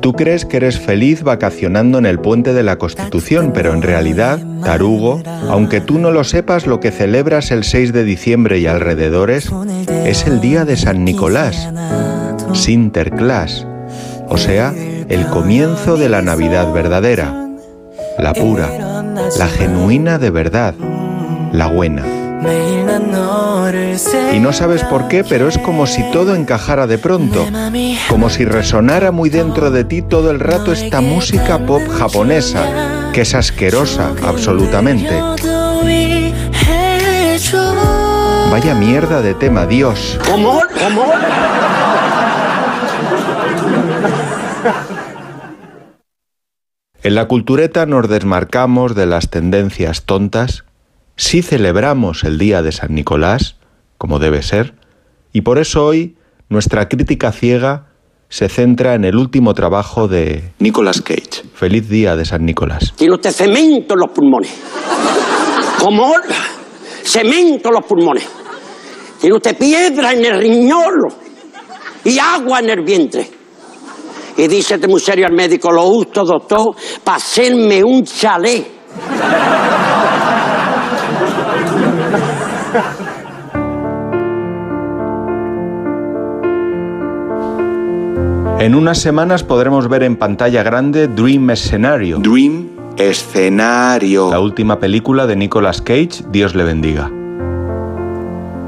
Tú 0.04 0.12
crees 0.12 0.44
que 0.44 0.58
eres 0.58 0.82
feliz 0.82 1.24
vacacionando 1.24 1.98
en 1.98 2.06
el 2.06 2.20
puente 2.20 2.52
de 2.52 2.62
la 2.62 2.76
Constitución, 2.76 3.52
pero 3.54 3.74
en 3.74 3.82
realidad, 3.82 4.38
tarugo, 4.62 5.24
aunque 5.50 5.80
tú 5.80 5.98
no 5.98 6.12
lo 6.12 6.26
sepas, 6.26 6.68
lo 6.68 6.82
que 6.82 6.92
celebras 6.92 7.52
el 7.52 7.64
6 7.64 7.94
de 7.94 8.04
diciembre 8.04 8.60
y 8.60 8.68
alrededores 8.68 9.50
es 9.88 10.28
el 10.28 10.42
día 10.42 10.66
de 10.66 10.76
San 10.76 11.06
Nicolás, 11.06 11.72
Sinterklaas, 12.52 13.66
o 14.28 14.38
sea, 14.38 14.74
el 15.08 15.26
comienzo 15.28 15.96
de 15.96 16.10
la 16.10 16.22
Navidad 16.22 16.74
verdadera, 16.74 17.48
la 18.20 18.34
pura, 18.34 18.68
la 19.40 19.48
genuina 19.48 20.20
de 20.20 20.32
verdad, 20.32 20.76
la 21.54 21.68
buena. 21.68 22.23
Y 24.34 24.40
no 24.40 24.52
sabes 24.54 24.84
por 24.84 25.08
qué, 25.08 25.24
pero 25.24 25.48
es 25.48 25.58
como 25.58 25.86
si 25.86 26.04
todo 26.12 26.36
encajara 26.36 26.88
de 26.88 26.98
pronto, 26.98 27.46
como 28.10 28.30
si 28.30 28.46
resonara 28.46 29.12
muy 29.12 29.30
dentro 29.30 29.72
de 29.72 29.84
ti 29.84 30.02
todo 30.02 30.32
el 30.32 30.40
rato 30.40 30.74
esta 30.74 31.02
música 31.02 31.60
pop 31.60 31.82
japonesa, 31.88 33.12
que 33.14 33.22
es 33.22 33.36
asquerosa 33.36 34.12
absolutamente. 34.24 35.20
Vaya 38.52 38.76
mierda 38.76 39.22
de 39.22 39.34
tema, 39.34 39.66
Dios. 39.66 40.20
¿Cómo? 40.30 40.62
¿Cómo? 40.80 41.14
En 47.04 47.16
la 47.16 47.28
cultureta 47.28 47.86
nos 47.86 48.08
desmarcamos 48.08 48.96
de 48.96 49.06
las 49.06 49.30
tendencias 49.30 50.04
tontas, 50.04 50.64
sí 51.16 51.42
celebramos 51.42 52.24
el 52.24 52.38
día 52.38 52.62
de 52.62 52.72
San 52.72 52.94
Nicolás, 52.94 53.58
como 53.98 54.20
debe 54.20 54.42
ser, 54.42 54.76
y 55.32 55.42
por 55.42 55.60
eso 55.60 55.86
hoy 55.86 56.16
nuestra 56.50 56.88
crítica 56.88 57.32
ciega 57.32 57.88
se 58.30 58.50
centra 58.50 58.96
en 58.96 59.06
el 59.06 59.16
último 59.16 59.54
trabajo 59.54 60.08
de 60.08 60.54
Nicolas 60.60 61.02
Cage. 61.02 61.44
Feliz 61.54 61.88
día 61.88 62.16
de 62.16 62.26
San 62.26 62.46
Nicolás. 62.46 62.94
Tiene 62.96 63.14
usted 63.14 63.32
cemento 63.32 63.94
en 63.94 64.00
los 64.00 64.10
pulmones. 64.10 64.52
¿Cómo? 65.80 66.16
Cemento 67.04 67.70
en 67.70 67.76
los 67.76 67.86
pulmones. 67.86 68.28
Tiene 69.22 69.36
usted 69.36 69.58
piedra 69.58 70.14
en 70.14 70.26
el 70.26 70.40
riñón 70.40 71.14
y 72.04 72.18
agua 72.18 72.60
en 72.60 72.70
el 72.72 72.84
vientre. 72.84 73.30
Y 74.36 74.48
dice 74.48 74.80
muy 74.88 75.00
serio 75.00 75.28
al 75.28 75.34
médico, 75.34 75.72
lo 75.72 75.84
justo, 75.84 76.26
doctor, 76.26 76.76
para 77.04 77.18
hacerme 77.18 77.84
un 77.84 78.04
chalet. 78.04 78.66
En 88.60 88.76
unas 88.76 89.00
semanas 89.00 89.44
podremos 89.44 89.90
ver 89.90 90.04
en 90.04 90.16
pantalla 90.16 90.64
grande 90.64 91.08
Dream 91.08 91.50
Escenario. 91.50 92.20
Dream 92.20 92.70
Escenario. 92.98 94.30
La 94.32 94.40
última 94.40 94.80
película 94.80 95.28
de 95.28 95.36
Nicolas 95.36 95.82
Cage, 95.82 96.24
Dios 96.32 96.56
le 96.56 96.64
bendiga. 96.64 97.12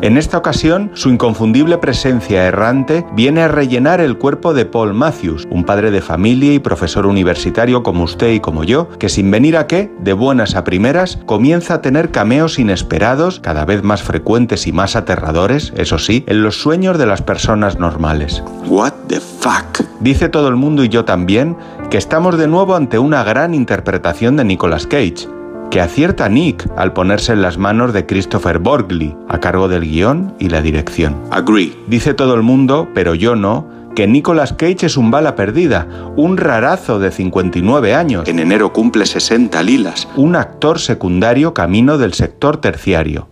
En 0.01 0.17
esta 0.17 0.37
ocasión, 0.37 0.91
su 0.93 1.09
inconfundible 1.09 1.77
presencia 1.77 2.45
errante 2.45 3.05
viene 3.13 3.41
a 3.41 3.47
rellenar 3.47 4.01
el 4.01 4.17
cuerpo 4.17 4.53
de 4.53 4.65
Paul 4.65 4.93
Matthews, 4.93 5.47
un 5.49 5.63
padre 5.63 5.89
de 5.89 6.01
familia 6.01 6.53
y 6.53 6.59
profesor 6.59 7.05
universitario 7.05 7.81
como 7.81 8.03
usted 8.03 8.33
y 8.33 8.39
como 8.39 8.65
yo, 8.65 8.89
que 8.99 9.09
sin 9.09 9.31
venir 9.31 9.57
a 9.57 9.67
qué, 9.67 9.91
de 9.99 10.13
buenas 10.13 10.55
a 10.55 10.63
primeras, 10.63 11.17
comienza 11.25 11.75
a 11.75 11.81
tener 11.81 12.11
cameos 12.11 12.59
inesperados, 12.59 13.39
cada 13.39 13.65
vez 13.65 13.83
más 13.83 14.03
frecuentes 14.03 14.67
y 14.67 14.73
más 14.73 14.95
aterradores, 14.95 15.73
eso 15.77 15.97
sí, 15.97 16.23
en 16.27 16.43
los 16.43 16.61
sueños 16.61 16.97
de 16.97 17.05
las 17.05 17.21
personas 17.21 17.79
normales. 17.79 18.43
What 18.67 18.93
the 19.07 19.21
fuck? 19.21 19.87
Dice 20.01 20.29
todo 20.29 20.49
el 20.49 20.55
mundo 20.55 20.83
y 20.83 20.89
yo 20.89 21.05
también 21.05 21.55
que 21.89 21.97
estamos 21.97 22.37
de 22.37 22.47
nuevo 22.47 22.75
ante 22.75 22.99
una 22.99 23.23
gran 23.23 23.53
interpretación 23.53 24.35
de 24.35 24.43
Nicolas 24.43 24.87
Cage, 24.87 25.27
que 25.71 25.81
acierta 25.81 26.29
Nick 26.29 26.69
al 26.77 26.93
ponerse 26.93 27.33
en 27.33 27.41
las 27.41 27.57
manos 27.57 27.93
de 27.93 28.05
Christopher 28.05 28.59
Borgley, 28.59 29.15
a 29.27 29.39
cargo 29.39 29.67
del 29.67 29.81
guion 29.81 30.33
y 30.39 30.49
la 30.49 30.61
dirección. 30.61 31.21
Agree. 31.31 31.75
Dice 31.87 32.13
todo 32.13 32.35
el 32.35 32.41
mundo, 32.43 32.87
pero 32.93 33.15
yo 33.15 33.35
no, 33.35 33.67
que 33.95 34.07
Nicolas 34.07 34.53
Cage 34.53 34.85
es 34.85 34.97
un 34.97 35.09
bala 35.09 35.35
perdida, 35.35 35.87
un 36.15 36.37
rarazo 36.37 36.99
de 36.99 37.11
59 37.11 37.95
años. 37.95 38.27
En 38.27 38.39
enero 38.39 38.73
cumple 38.73 39.05
60 39.05 39.63
lilas. 39.63 40.07
Un 40.15 40.35
actor 40.35 40.79
secundario 40.79 41.53
camino 41.53 41.97
del 41.97 42.13
sector 42.13 42.57
terciario. 42.57 43.29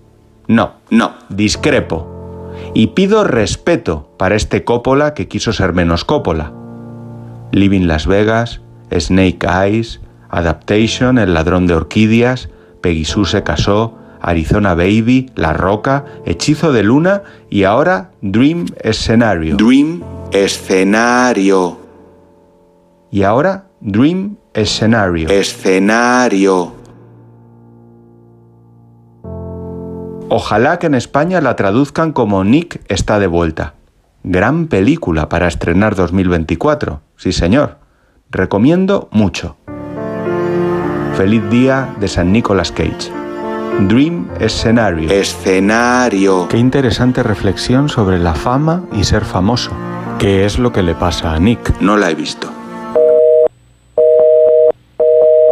No, 0.48 0.74
no, 0.90 1.14
discrepo. 1.30 2.52
Y 2.74 2.88
pido 2.88 3.24
respeto 3.24 4.10
para 4.18 4.36
este 4.36 4.64
Coppola 4.64 5.14
que 5.14 5.28
quiso 5.28 5.54
ser 5.54 5.74
menos 5.74 6.06
Coppola. 6.06 6.54
Living 7.52 7.88
Las 7.88 8.08
Vegas, 8.08 8.62
Snake 8.92 9.46
Eyes, 9.46 10.00
Adaptation, 10.34 11.20
El 11.20 11.36
ladrón 11.36 11.68
de 11.68 11.76
orquídeas, 11.76 12.50
Peggy 12.82 13.06
Sue 13.06 13.26
se 13.26 13.44
casó, 13.44 14.00
Arizona 14.20 14.74
Baby, 14.74 15.30
La 15.36 15.54
Roca, 15.54 16.06
Hechizo 16.26 16.74
de 16.74 16.82
Luna 16.82 17.22
y 17.52 17.66
ahora 17.66 18.10
Dream 18.22 18.66
Escenario. 18.82 19.58
Dream 19.58 20.02
Escenario. 20.32 21.78
Y 23.12 23.22
ahora 23.22 23.66
Dream 23.80 24.38
Escenario. 24.56 25.30
Escenario. 25.30 26.74
Ojalá 30.30 30.80
que 30.80 30.88
en 30.88 30.96
España 30.96 31.42
la 31.42 31.56
traduzcan 31.56 32.12
como 32.12 32.44
Nick 32.44 32.82
está 32.88 33.20
de 33.20 33.28
vuelta. 33.28 33.76
Gran 34.24 34.66
película 34.66 35.30
para 35.30 35.48
estrenar 35.48 35.94
2024. 35.94 37.02
Sí, 37.18 37.32
señor. 37.34 37.78
Recomiendo 38.32 39.10
mucho. 39.12 39.58
Feliz 41.16 41.48
día 41.52 41.94
de 42.00 42.08
San 42.08 42.32
Nicolas 42.32 42.72
Cage. 42.72 43.12
Dream 43.82 44.28
Escenario. 44.40 45.12
Escenario. 45.12 46.48
Qué 46.48 46.58
interesante 46.58 47.22
reflexión 47.22 47.88
sobre 47.88 48.18
la 48.18 48.34
fama 48.34 48.86
y 48.92 49.04
ser 49.04 49.24
famoso. 49.24 49.72
¿Qué 50.18 50.44
es 50.44 50.58
lo 50.58 50.74
que 50.74 50.82
le 50.82 50.96
pasa 50.96 51.34
a 51.34 51.40
Nick? 51.40 51.80
No 51.82 51.98
la 51.98 52.10
he 52.10 52.16
visto. 52.16 52.52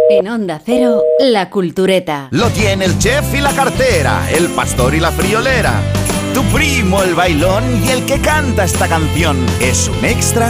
En 0.10 0.28
Onda 0.28 0.60
Cero, 0.66 1.04
La 1.20 1.52
Cultureta. 1.52 2.28
Lo 2.32 2.50
tiene 2.50 2.86
el 2.86 2.98
chef 2.98 3.34
y 3.36 3.40
la 3.40 3.52
cartera, 3.52 4.32
el 4.32 4.48
pastor 4.48 4.96
y 4.96 5.00
la 5.00 5.12
friolera. 5.12 5.74
Tu 6.34 6.42
primo, 6.46 7.04
el 7.04 7.14
bailón 7.14 7.64
y 7.86 7.90
el 7.90 8.06
que 8.08 8.20
canta 8.20 8.64
esta 8.64 8.88
canción 8.88 9.38
es 9.62 9.90
un 9.90 10.04
extra 10.06 10.50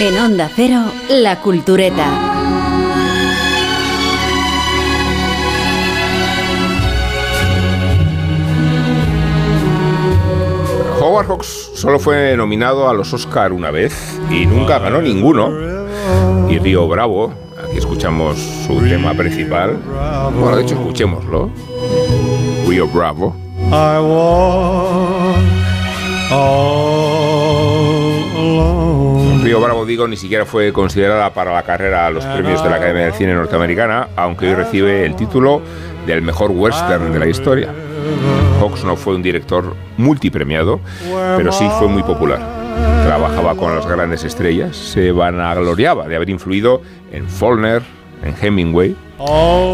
En 0.00 0.18
Onda 0.18 0.50
Cero, 0.56 0.80
La 1.10 1.40
Cultureta. 1.40 2.06
Howard 10.98 11.26
Hawks 11.26 11.72
solo 11.74 11.98
fue 11.98 12.34
nominado 12.34 12.88
a 12.88 12.94
los 12.94 13.12
Oscar 13.12 13.52
una 13.52 13.70
vez 13.70 14.18
y 14.30 14.46
nunca 14.46 14.78
ganó 14.78 15.02
ninguno. 15.02 15.50
Y 16.48 16.58
Río 16.58 16.88
Bravo, 16.88 17.34
aquí 17.62 17.76
escuchamos 17.76 18.38
su 18.66 18.80
tema 18.80 19.12
principal. 19.12 19.76
Bueno, 20.34 20.56
de 20.56 20.62
hecho, 20.62 20.76
escuchémoslo. 20.76 21.50
Río 22.66 22.88
Bravo. 22.88 23.36
I 23.66 24.00
walk 24.00 25.36
all 26.32 27.20
alone. 27.20 27.29
Río 29.50 29.60
Bravo, 29.60 29.84
digo, 29.84 30.06
ni 30.06 30.16
siquiera 30.16 30.46
fue 30.46 30.72
considerada 30.72 31.34
para 31.34 31.52
la 31.52 31.64
carrera 31.64 32.06
a 32.06 32.10
los 32.12 32.24
premios 32.24 32.62
de 32.62 32.70
la 32.70 32.76
Academia 32.76 33.06
del 33.06 33.14
Cine 33.14 33.34
norteamericana, 33.34 34.06
aunque 34.14 34.46
hoy 34.46 34.54
recibe 34.54 35.04
el 35.04 35.16
título 35.16 35.60
del 36.06 36.22
mejor 36.22 36.52
western 36.52 37.12
de 37.12 37.18
la 37.18 37.26
historia. 37.26 37.74
Hawks 38.60 38.84
no 38.84 38.94
fue 38.94 39.16
un 39.16 39.22
director 39.22 39.74
multipremiado, 39.96 40.78
pero 41.36 41.50
sí 41.50 41.68
fue 41.80 41.88
muy 41.88 42.04
popular. 42.04 42.38
Trabajaba 43.04 43.56
con 43.56 43.74
las 43.74 43.84
grandes 43.88 44.22
estrellas, 44.22 44.76
se 44.76 45.10
vanagloriaba 45.10 46.06
de 46.06 46.14
haber 46.14 46.30
influido 46.30 46.82
en 47.10 47.28
Faulkner, 47.28 47.82
en 48.22 48.36
Hemingway 48.40 48.94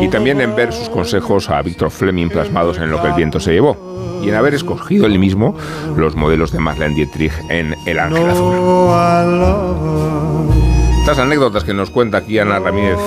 y 0.01 0.09
también 0.09 0.41
en 0.41 0.57
ver 0.57 0.73
sus 0.73 0.89
consejos 0.89 1.51
a 1.51 1.63
Victor 1.63 1.91
Fleming 1.91 2.29
plasmados 2.29 2.79
en 2.79 2.91
Lo 2.91 3.01
que 3.01 3.09
el 3.09 3.15
viento 3.15 3.39
se 3.41 3.53
llevó 3.53 3.77
y 4.23 4.29
en 4.29 4.35
haber 4.35 4.55
escogido 4.55 5.07
él 5.07 5.19
mismo 5.19 5.57
los 5.97 6.17
modelos 6.17 6.51
de 6.53 6.59
Marlene 6.59 6.95
Dietrich 6.95 7.33
en 7.49 7.75
El 7.87 7.99
Ángel 7.99 8.31
Azul. 8.31 8.57
Estas 11.01 11.19
anécdotas 11.19 11.63
que 11.65 11.75
nos 11.75 11.91
cuenta 11.91 12.19
aquí 12.19 12.39
Ana 12.39 12.59
Ramírez 12.59 12.99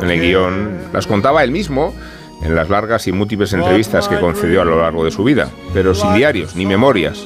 en 0.00 0.10
el 0.10 0.20
guion 0.20 0.78
las 0.92 1.06
contaba 1.06 1.42
él 1.42 1.50
mismo 1.50 1.94
en 2.42 2.54
las 2.54 2.68
largas 2.68 3.06
y 3.06 3.12
múltiples 3.12 3.52
entrevistas 3.54 4.08
que 4.08 4.20
concedió 4.20 4.60
a 4.60 4.64
lo 4.64 4.80
largo 4.80 5.04
de 5.04 5.10
su 5.10 5.24
vida, 5.24 5.48
pero 5.72 5.94
sin 5.94 6.14
diarios, 6.14 6.54
ni 6.54 6.66
memorias, 6.66 7.24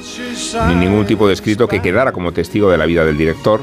ni 0.69 0.75
ningún 0.75 1.05
tipo 1.05 1.27
de 1.27 1.33
escrito 1.33 1.67
que 1.67 1.81
quedara 1.81 2.13
como 2.13 2.31
testigo 2.31 2.71
de 2.71 2.77
la 2.77 2.85
vida 2.85 3.03
del 3.03 3.17
director. 3.17 3.59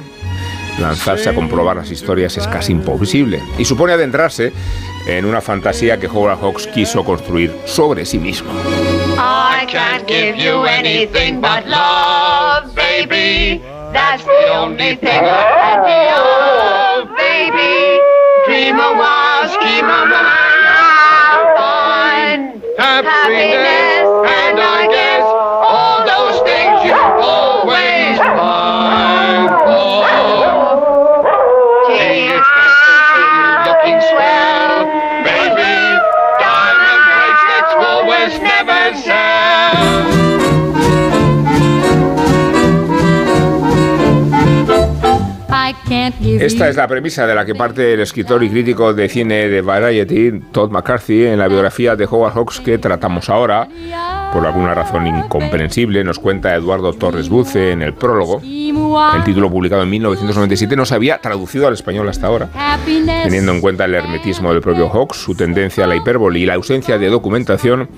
Lanzarse 0.81 1.29
a 1.29 1.35
comprobar 1.35 1.77
las 1.77 1.91
historias 1.91 2.37
es 2.37 2.47
casi 2.47 2.73
imposible 2.73 3.43
y 3.59 3.65
supone 3.65 3.95
adentrarse 3.95 4.53
en 5.07 5.25
una 5.25 5.41
fantasía 5.41 5.99
que 5.99 6.07
Howard 6.07 6.39
Hawks 6.41 6.67
quiso 6.69 7.05
construir 7.05 7.53
sobre 7.65 8.05
sí 8.05 8.19
mismo. 8.19 8.51
I 9.17 9.67
can't 9.67 10.07
give 10.07 10.37
you 10.37 10.65
anything 10.67 11.41
but 11.41 11.67
love, 11.67 12.75
baby. 12.75 13.61
That's 13.93 14.23
the 14.25 14.55
only 14.55 14.97
thing 14.97 15.09
I 15.09 15.81
can 15.85 17.07
give, 17.07 17.17
baby. 17.17 17.99
Dream 18.47 18.77
a 18.77 18.93
while, 18.93 19.49
scheme 19.49 19.85
a 19.85 20.05
while, 20.13 21.57
fun, 21.57 22.63
happiness, 22.79 23.88
Esta 46.41 46.69
es 46.69 46.77
la 46.77 46.87
premisa 46.87 47.27
de 47.27 47.35
la 47.35 47.45
que 47.45 47.55
parte 47.55 47.95
el 47.95 48.01
escritor 48.01 48.45
y 48.45 48.49
crítico 48.49 48.95
de 48.95 49.09
cine 49.09 49.49
de 49.49 49.61
Variety, 49.61 50.41
Todd 50.53 50.71
McCarthy, 50.71 51.27
en 51.27 51.39
la 51.39 51.49
biografía 51.49 51.97
de 51.97 52.05
Howard 52.05 52.35
Hawks 52.35 52.61
que 52.61 52.79
tratamos 52.79 53.29
ahora. 53.29 53.69
Por 54.33 54.47
alguna 54.47 54.75
razón 54.75 55.07
incomprensible, 55.07 56.05
nos 56.05 56.19
cuenta 56.19 56.55
Eduardo 56.55 56.93
Torres 56.93 57.29
Buce 57.29 57.73
en 57.73 57.83
el 57.83 57.95
prólogo. 57.95 58.41
El 58.43 59.25
título 59.25 59.51
publicado 59.51 59.83
en 59.83 59.91
1997 59.91 60.77
no 60.77 60.85
se 60.85 60.95
había 60.95 61.19
traducido 61.19 61.67
al 61.67 61.75
español 61.75 62.09
hasta 62.09 62.27
ahora. 62.27 62.51
Teniendo 62.85 63.53
en 63.53 63.61
cuenta 63.61 63.87
el 63.87 63.95
hermetismo 63.95 64.53
del 64.53 64.61
propio 64.61 64.91
Hawks, 64.91 65.17
su 65.17 65.35
tendencia 65.35 65.85
a 65.85 65.87
la 65.87 65.97
hipérbole 65.97 66.39
y 66.39 66.47
la 66.47 66.55
ausencia 66.55 66.99
de 66.99 67.09
documentación, 67.09 67.89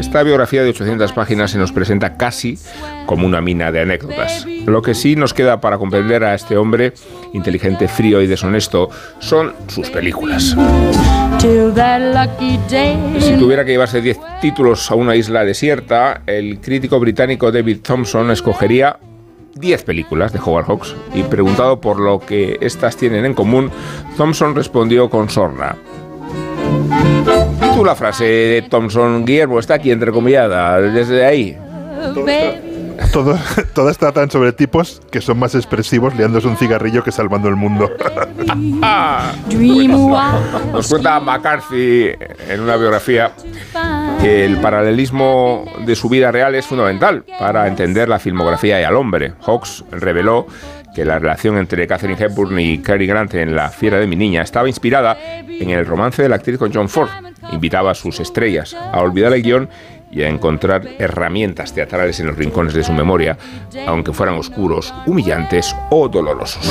esta 0.00 0.22
biografía 0.22 0.62
de 0.62 0.70
800 0.70 1.12
páginas 1.12 1.50
se 1.50 1.58
nos 1.58 1.70
presenta 1.70 2.16
casi 2.16 2.58
como 3.06 3.26
una 3.26 3.40
mina 3.40 3.70
de 3.70 3.80
anécdotas. 3.80 4.46
Lo 4.66 4.82
que 4.82 4.94
sí 4.94 5.16
nos 5.16 5.34
queda 5.34 5.60
para 5.60 5.78
comprender 5.78 6.24
a 6.24 6.34
este 6.34 6.56
hombre, 6.56 6.94
inteligente, 7.32 7.88
frío 7.88 8.20
y 8.22 8.26
deshonesto, 8.26 8.90
son 9.20 9.52
sus 9.68 9.90
películas. 9.90 10.56
Si 13.20 13.36
tuviera 13.36 13.66
que 13.66 13.72
llevarse 13.72 14.00
10 14.00 14.18
títulos 14.40 14.90
a 14.90 14.94
una 14.94 15.14
isla 15.14 15.44
desierta, 15.44 16.22
el 16.26 16.58
crítico 16.58 16.98
británico 16.98 17.52
David 17.52 17.80
Thompson 17.82 18.30
escogería 18.30 18.98
10 19.54 19.82
películas 19.84 20.32
de 20.32 20.38
Howard 20.38 20.64
Hawks 20.64 20.96
y 21.14 21.22
preguntado 21.22 21.82
por 21.82 22.00
lo 22.00 22.18
que 22.18 22.56
estas 22.62 22.96
tienen 22.96 23.26
en 23.26 23.34
común, 23.34 23.70
Thompson 24.16 24.54
respondió 24.54 25.10
con 25.10 25.28
sorna. 25.28 25.76
Tú 27.74 27.84
la 27.84 27.94
frase 27.94 28.24
de 28.24 28.62
Thompson 28.62 29.26
Guillermo 29.26 29.58
está 29.58 29.74
aquí 29.74 29.90
entrecomillada 29.90 30.80
desde 30.80 31.26
ahí. 31.26 31.58
Todo, 33.12 33.38
todas 33.74 33.98
tratan 33.98 34.30
sobre 34.30 34.52
tipos 34.52 35.00
que 35.10 35.20
son 35.20 35.38
más 35.38 35.54
expresivos 35.54 36.14
liándose 36.16 36.48
un 36.48 36.56
cigarrillo 36.56 37.02
que 37.02 37.12
salvando 37.12 37.48
el 37.48 37.56
mundo. 37.56 37.90
Nos 40.72 40.88
cuenta 40.88 41.20
McCarthy 41.20 42.10
en 42.48 42.60
una 42.60 42.76
biografía 42.76 43.32
que 44.20 44.44
el 44.44 44.58
paralelismo 44.58 45.64
de 45.86 45.94
su 45.94 46.08
vida 46.08 46.30
real 46.32 46.54
es 46.54 46.66
fundamental 46.66 47.24
para 47.38 47.66
entender 47.66 48.08
la 48.08 48.18
filmografía 48.18 48.80
y 48.80 48.84
al 48.84 48.96
hombre. 48.96 49.34
Hawks 49.46 49.84
reveló 49.90 50.46
que 50.94 51.04
la 51.04 51.18
relación 51.18 51.58
entre 51.58 51.86
Catherine 51.86 52.22
Hepburn 52.22 52.58
y 52.58 52.78
Cary 52.78 53.06
Grant 53.06 53.34
en 53.34 53.56
La 53.56 53.68
fiera 53.70 53.98
de 53.98 54.06
mi 54.06 54.16
niña 54.16 54.42
estaba 54.42 54.68
inspirada 54.68 55.18
en 55.20 55.70
el 55.70 55.84
romance 55.84 56.22
de 56.22 56.28
la 56.28 56.36
actriz 56.36 56.58
con 56.58 56.72
John 56.72 56.88
Ford. 56.88 57.10
Invitaba 57.52 57.90
a 57.90 57.94
sus 57.94 58.20
estrellas 58.20 58.74
a 58.74 59.00
olvidar 59.00 59.32
el 59.32 59.42
guion 59.42 59.68
y 60.14 60.22
a 60.22 60.28
encontrar 60.28 60.86
herramientas 60.98 61.74
teatrales 61.74 62.20
en 62.20 62.28
los 62.28 62.36
rincones 62.36 62.72
de 62.72 62.84
su 62.84 62.92
memoria, 62.92 63.36
aunque 63.86 64.12
fueran 64.12 64.36
oscuros, 64.36 64.94
humillantes 65.06 65.74
o 65.90 66.08
dolorosos. 66.08 66.64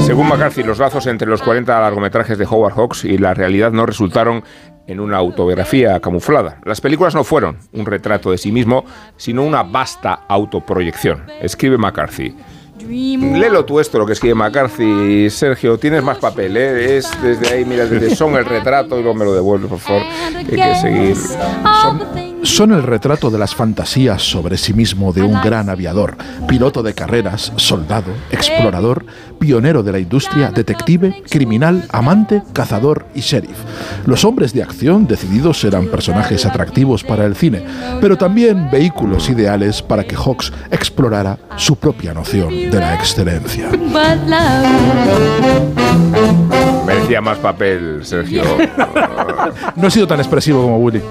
Según 0.00 0.28
McCarthy, 0.28 0.62
los 0.62 0.78
lazos 0.78 1.06
entre 1.06 1.28
los 1.28 1.40
40 1.40 1.80
largometrajes 1.80 2.36
de 2.36 2.44
Howard 2.44 2.74
Hawks 2.74 3.04
y 3.04 3.16
la 3.16 3.32
realidad 3.32 3.72
no 3.72 3.86
resultaron 3.86 4.44
en 4.86 5.00
una 5.00 5.16
autobiografía 5.16 5.98
camuflada. 6.00 6.58
Las 6.64 6.82
películas 6.82 7.14
no 7.14 7.24
fueron 7.24 7.56
un 7.72 7.86
retrato 7.86 8.30
de 8.30 8.36
sí 8.36 8.52
mismo, 8.52 8.84
sino 9.16 9.42
una 9.42 9.62
vasta 9.62 10.20
autoproyección. 10.28 11.24
Escribe 11.40 11.78
McCarthy. 11.78 12.36
Léelo 12.78 13.64
tú 13.64 13.78
esto, 13.80 13.98
lo 13.98 14.06
que 14.06 14.14
escribe 14.14 14.34
McCarthy. 14.34 15.30
Sergio, 15.30 15.78
tienes 15.78 16.02
más 16.02 16.18
papel, 16.18 16.56
¿eh? 16.56 16.96
Es 16.96 17.10
desde 17.22 17.54
ahí, 17.54 17.64
mira, 17.64 17.86
desde 17.86 18.14
son 18.14 18.34
el 18.36 18.44
retrato 18.44 18.98
y 18.98 19.02
luego 19.02 19.16
me 19.16 19.24
lo 19.24 19.34
devuelve, 19.34 19.68
por 19.68 19.78
favor. 19.78 20.02
Hay 20.36 20.44
que 20.44 20.74
seguir. 20.80 21.16
Son, 21.16 22.23
son 22.44 22.72
el 22.72 22.82
retrato 22.82 23.30
de 23.30 23.38
las 23.38 23.54
fantasías 23.54 24.22
sobre 24.22 24.58
sí 24.58 24.74
mismo 24.74 25.12
de 25.12 25.22
un 25.22 25.40
gran 25.40 25.70
aviador, 25.70 26.16
piloto 26.46 26.82
de 26.82 26.94
carreras, 26.94 27.52
soldado, 27.56 28.12
explorador, 28.30 29.04
pionero 29.40 29.82
de 29.82 29.92
la 29.92 29.98
industria, 29.98 30.50
detective, 30.50 31.22
criminal, 31.28 31.84
amante, 31.90 32.42
cazador 32.52 33.06
y 33.14 33.20
sheriff. 33.20 33.58
Los 34.06 34.24
hombres 34.24 34.52
de 34.52 34.62
acción 34.62 35.06
decididos 35.06 35.64
eran 35.64 35.86
personajes 35.86 36.44
atractivos 36.44 37.02
para 37.02 37.24
el 37.24 37.34
cine, 37.34 37.64
pero 38.00 38.16
también 38.16 38.70
vehículos 38.70 39.30
ideales 39.30 39.82
para 39.82 40.04
que 40.04 40.16
Hawks 40.16 40.52
explorara 40.70 41.38
su 41.56 41.76
propia 41.76 42.12
noción 42.12 42.50
de 42.50 42.78
la 42.78 42.94
excelencia. 42.94 43.70
Merecía 46.86 47.20
más 47.20 47.38
papel, 47.38 48.00
Sergio. 48.04 48.42
No 49.76 49.88
he 49.88 49.90
sido 49.90 50.06
tan 50.06 50.20
expresivo 50.20 50.62
como 50.62 50.78
Willy. 50.78 51.02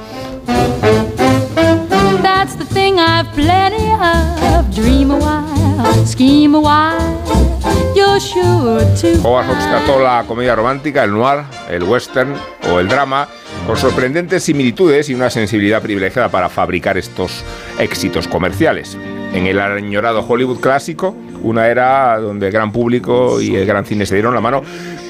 That's 2.24 2.56
the 2.56 2.64
thing 2.64 3.00
I've 3.00 3.30
plenty 3.34 3.92
of. 3.92 4.74
Dream 4.74 5.12
a 5.12 5.18
while, 5.18 6.06
scheme 6.06 6.56
a 6.56 6.60
while. 6.60 7.54
You're 7.94 8.20
sure 8.22 8.80
to. 9.02 9.22
Howard 9.22 9.46
Hawks 9.46 9.68
trató 9.68 10.00
la 10.00 10.24
comedia 10.26 10.56
romántica, 10.56 11.04
el 11.04 11.12
noir, 11.12 11.44
el 11.70 11.84
western 11.84 12.34
o 12.72 12.80
el 12.80 12.88
drama 12.88 13.28
con 13.68 13.76
sorprendentes 13.76 14.44
similitudes 14.44 15.10
y 15.10 15.14
una 15.14 15.30
sensibilidad 15.30 15.82
privilegiada 15.82 16.30
para 16.30 16.48
fabricar 16.48 16.98
estos 16.98 17.44
éxitos 17.78 18.28
comerciales. 18.30 18.98
En 19.34 19.46
el 19.46 19.60
añorado 19.60 20.26
Hollywood 20.26 20.62
clásico, 20.62 21.14
una 21.42 21.68
era 21.68 22.18
donde 22.20 22.48
el 22.48 22.54
gran 22.54 22.72
público 22.72 23.42
y 23.42 23.56
el 23.56 23.66
gran 23.66 23.86
cine 23.86 24.06
se 24.06 24.16
dieron 24.16 24.34
la 24.34 24.42
mano, 24.42 24.64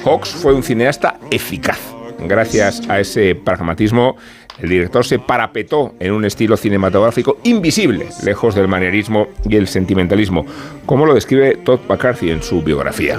Hawks 0.04 0.30
fue 0.30 0.52
un 0.52 0.64
cineasta 0.64 1.18
eficaz. 1.30 1.78
Gracias 2.18 2.82
a 2.88 3.00
ese 3.00 3.34
pragmatismo, 3.34 4.16
el 4.58 4.68
director 4.68 5.04
se 5.04 5.18
parapetó 5.18 5.94
en 5.98 6.12
un 6.12 6.24
estilo 6.24 6.56
cinematográfico 6.56 7.38
invisible, 7.44 8.06
lejos 8.22 8.54
del 8.54 8.68
manierismo 8.68 9.28
y 9.48 9.56
el 9.56 9.66
sentimentalismo, 9.66 10.46
como 10.86 11.06
lo 11.06 11.14
describe 11.14 11.56
Todd 11.64 11.80
McCarthy 11.88 12.30
en 12.30 12.42
su 12.42 12.62
biografía. 12.62 13.18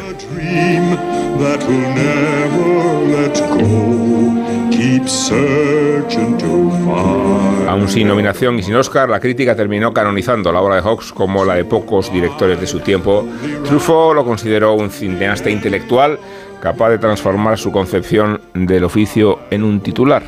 Aún 7.67 7.89
sin 7.89 8.07
nominación 8.07 8.59
y 8.59 8.63
sin 8.63 8.75
Oscar, 8.75 9.09
la 9.09 9.19
crítica 9.19 9.55
terminó 9.55 9.93
canonizando 9.93 10.51
la 10.51 10.61
obra 10.61 10.75
de 10.75 10.81
Hawks 10.81 11.11
como 11.11 11.43
la 11.43 11.55
de 11.55 11.65
pocos 11.65 12.11
directores 12.11 12.59
de 12.59 12.67
su 12.67 12.79
tiempo. 12.79 13.27
Truffaut 13.65 14.15
lo 14.15 14.23
consideró 14.23 14.73
un 14.73 14.89
cineasta 14.89 15.49
intelectual 15.49 16.17
capaz 16.61 16.89
de 16.89 16.97
transformar 16.97 17.57
su 17.57 17.71
concepción 17.71 18.41
del 18.53 18.86
oficio 18.86 19.39
en 19.51 19.63
un 19.63 19.81
titular. 19.81 20.23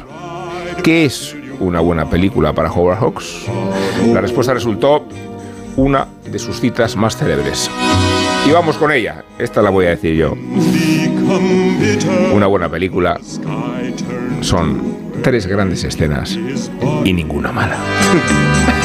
¿Qué 0.84 1.06
es 1.06 1.36
una 1.60 1.80
buena 1.80 2.10
película 2.10 2.54
para 2.54 2.72
Howard 2.72 3.00
Hawks? 3.00 3.46
La 4.14 4.22
respuesta 4.22 4.54
resultó 4.54 5.06
una 5.76 6.08
de 6.30 6.40
sus 6.40 6.60
citas 6.60 6.96
más 6.96 7.18
célebres. 7.18 7.70
Y 8.48 8.52
vamos 8.52 8.78
con 8.78 8.92
ella, 8.92 9.24
esta 9.38 9.62
la 9.62 9.70
voy 9.70 9.86
a 9.86 9.90
decir 9.90 10.16
yo. 10.16 10.34
Una 12.34 12.48
buena 12.48 12.70
película 12.70 13.20
son 14.42 14.98
tres 15.22 15.48
grandes 15.48 15.84
escenas 15.84 16.38
y 17.04 17.14
ninguna 17.14 17.52
mala. 17.52 17.78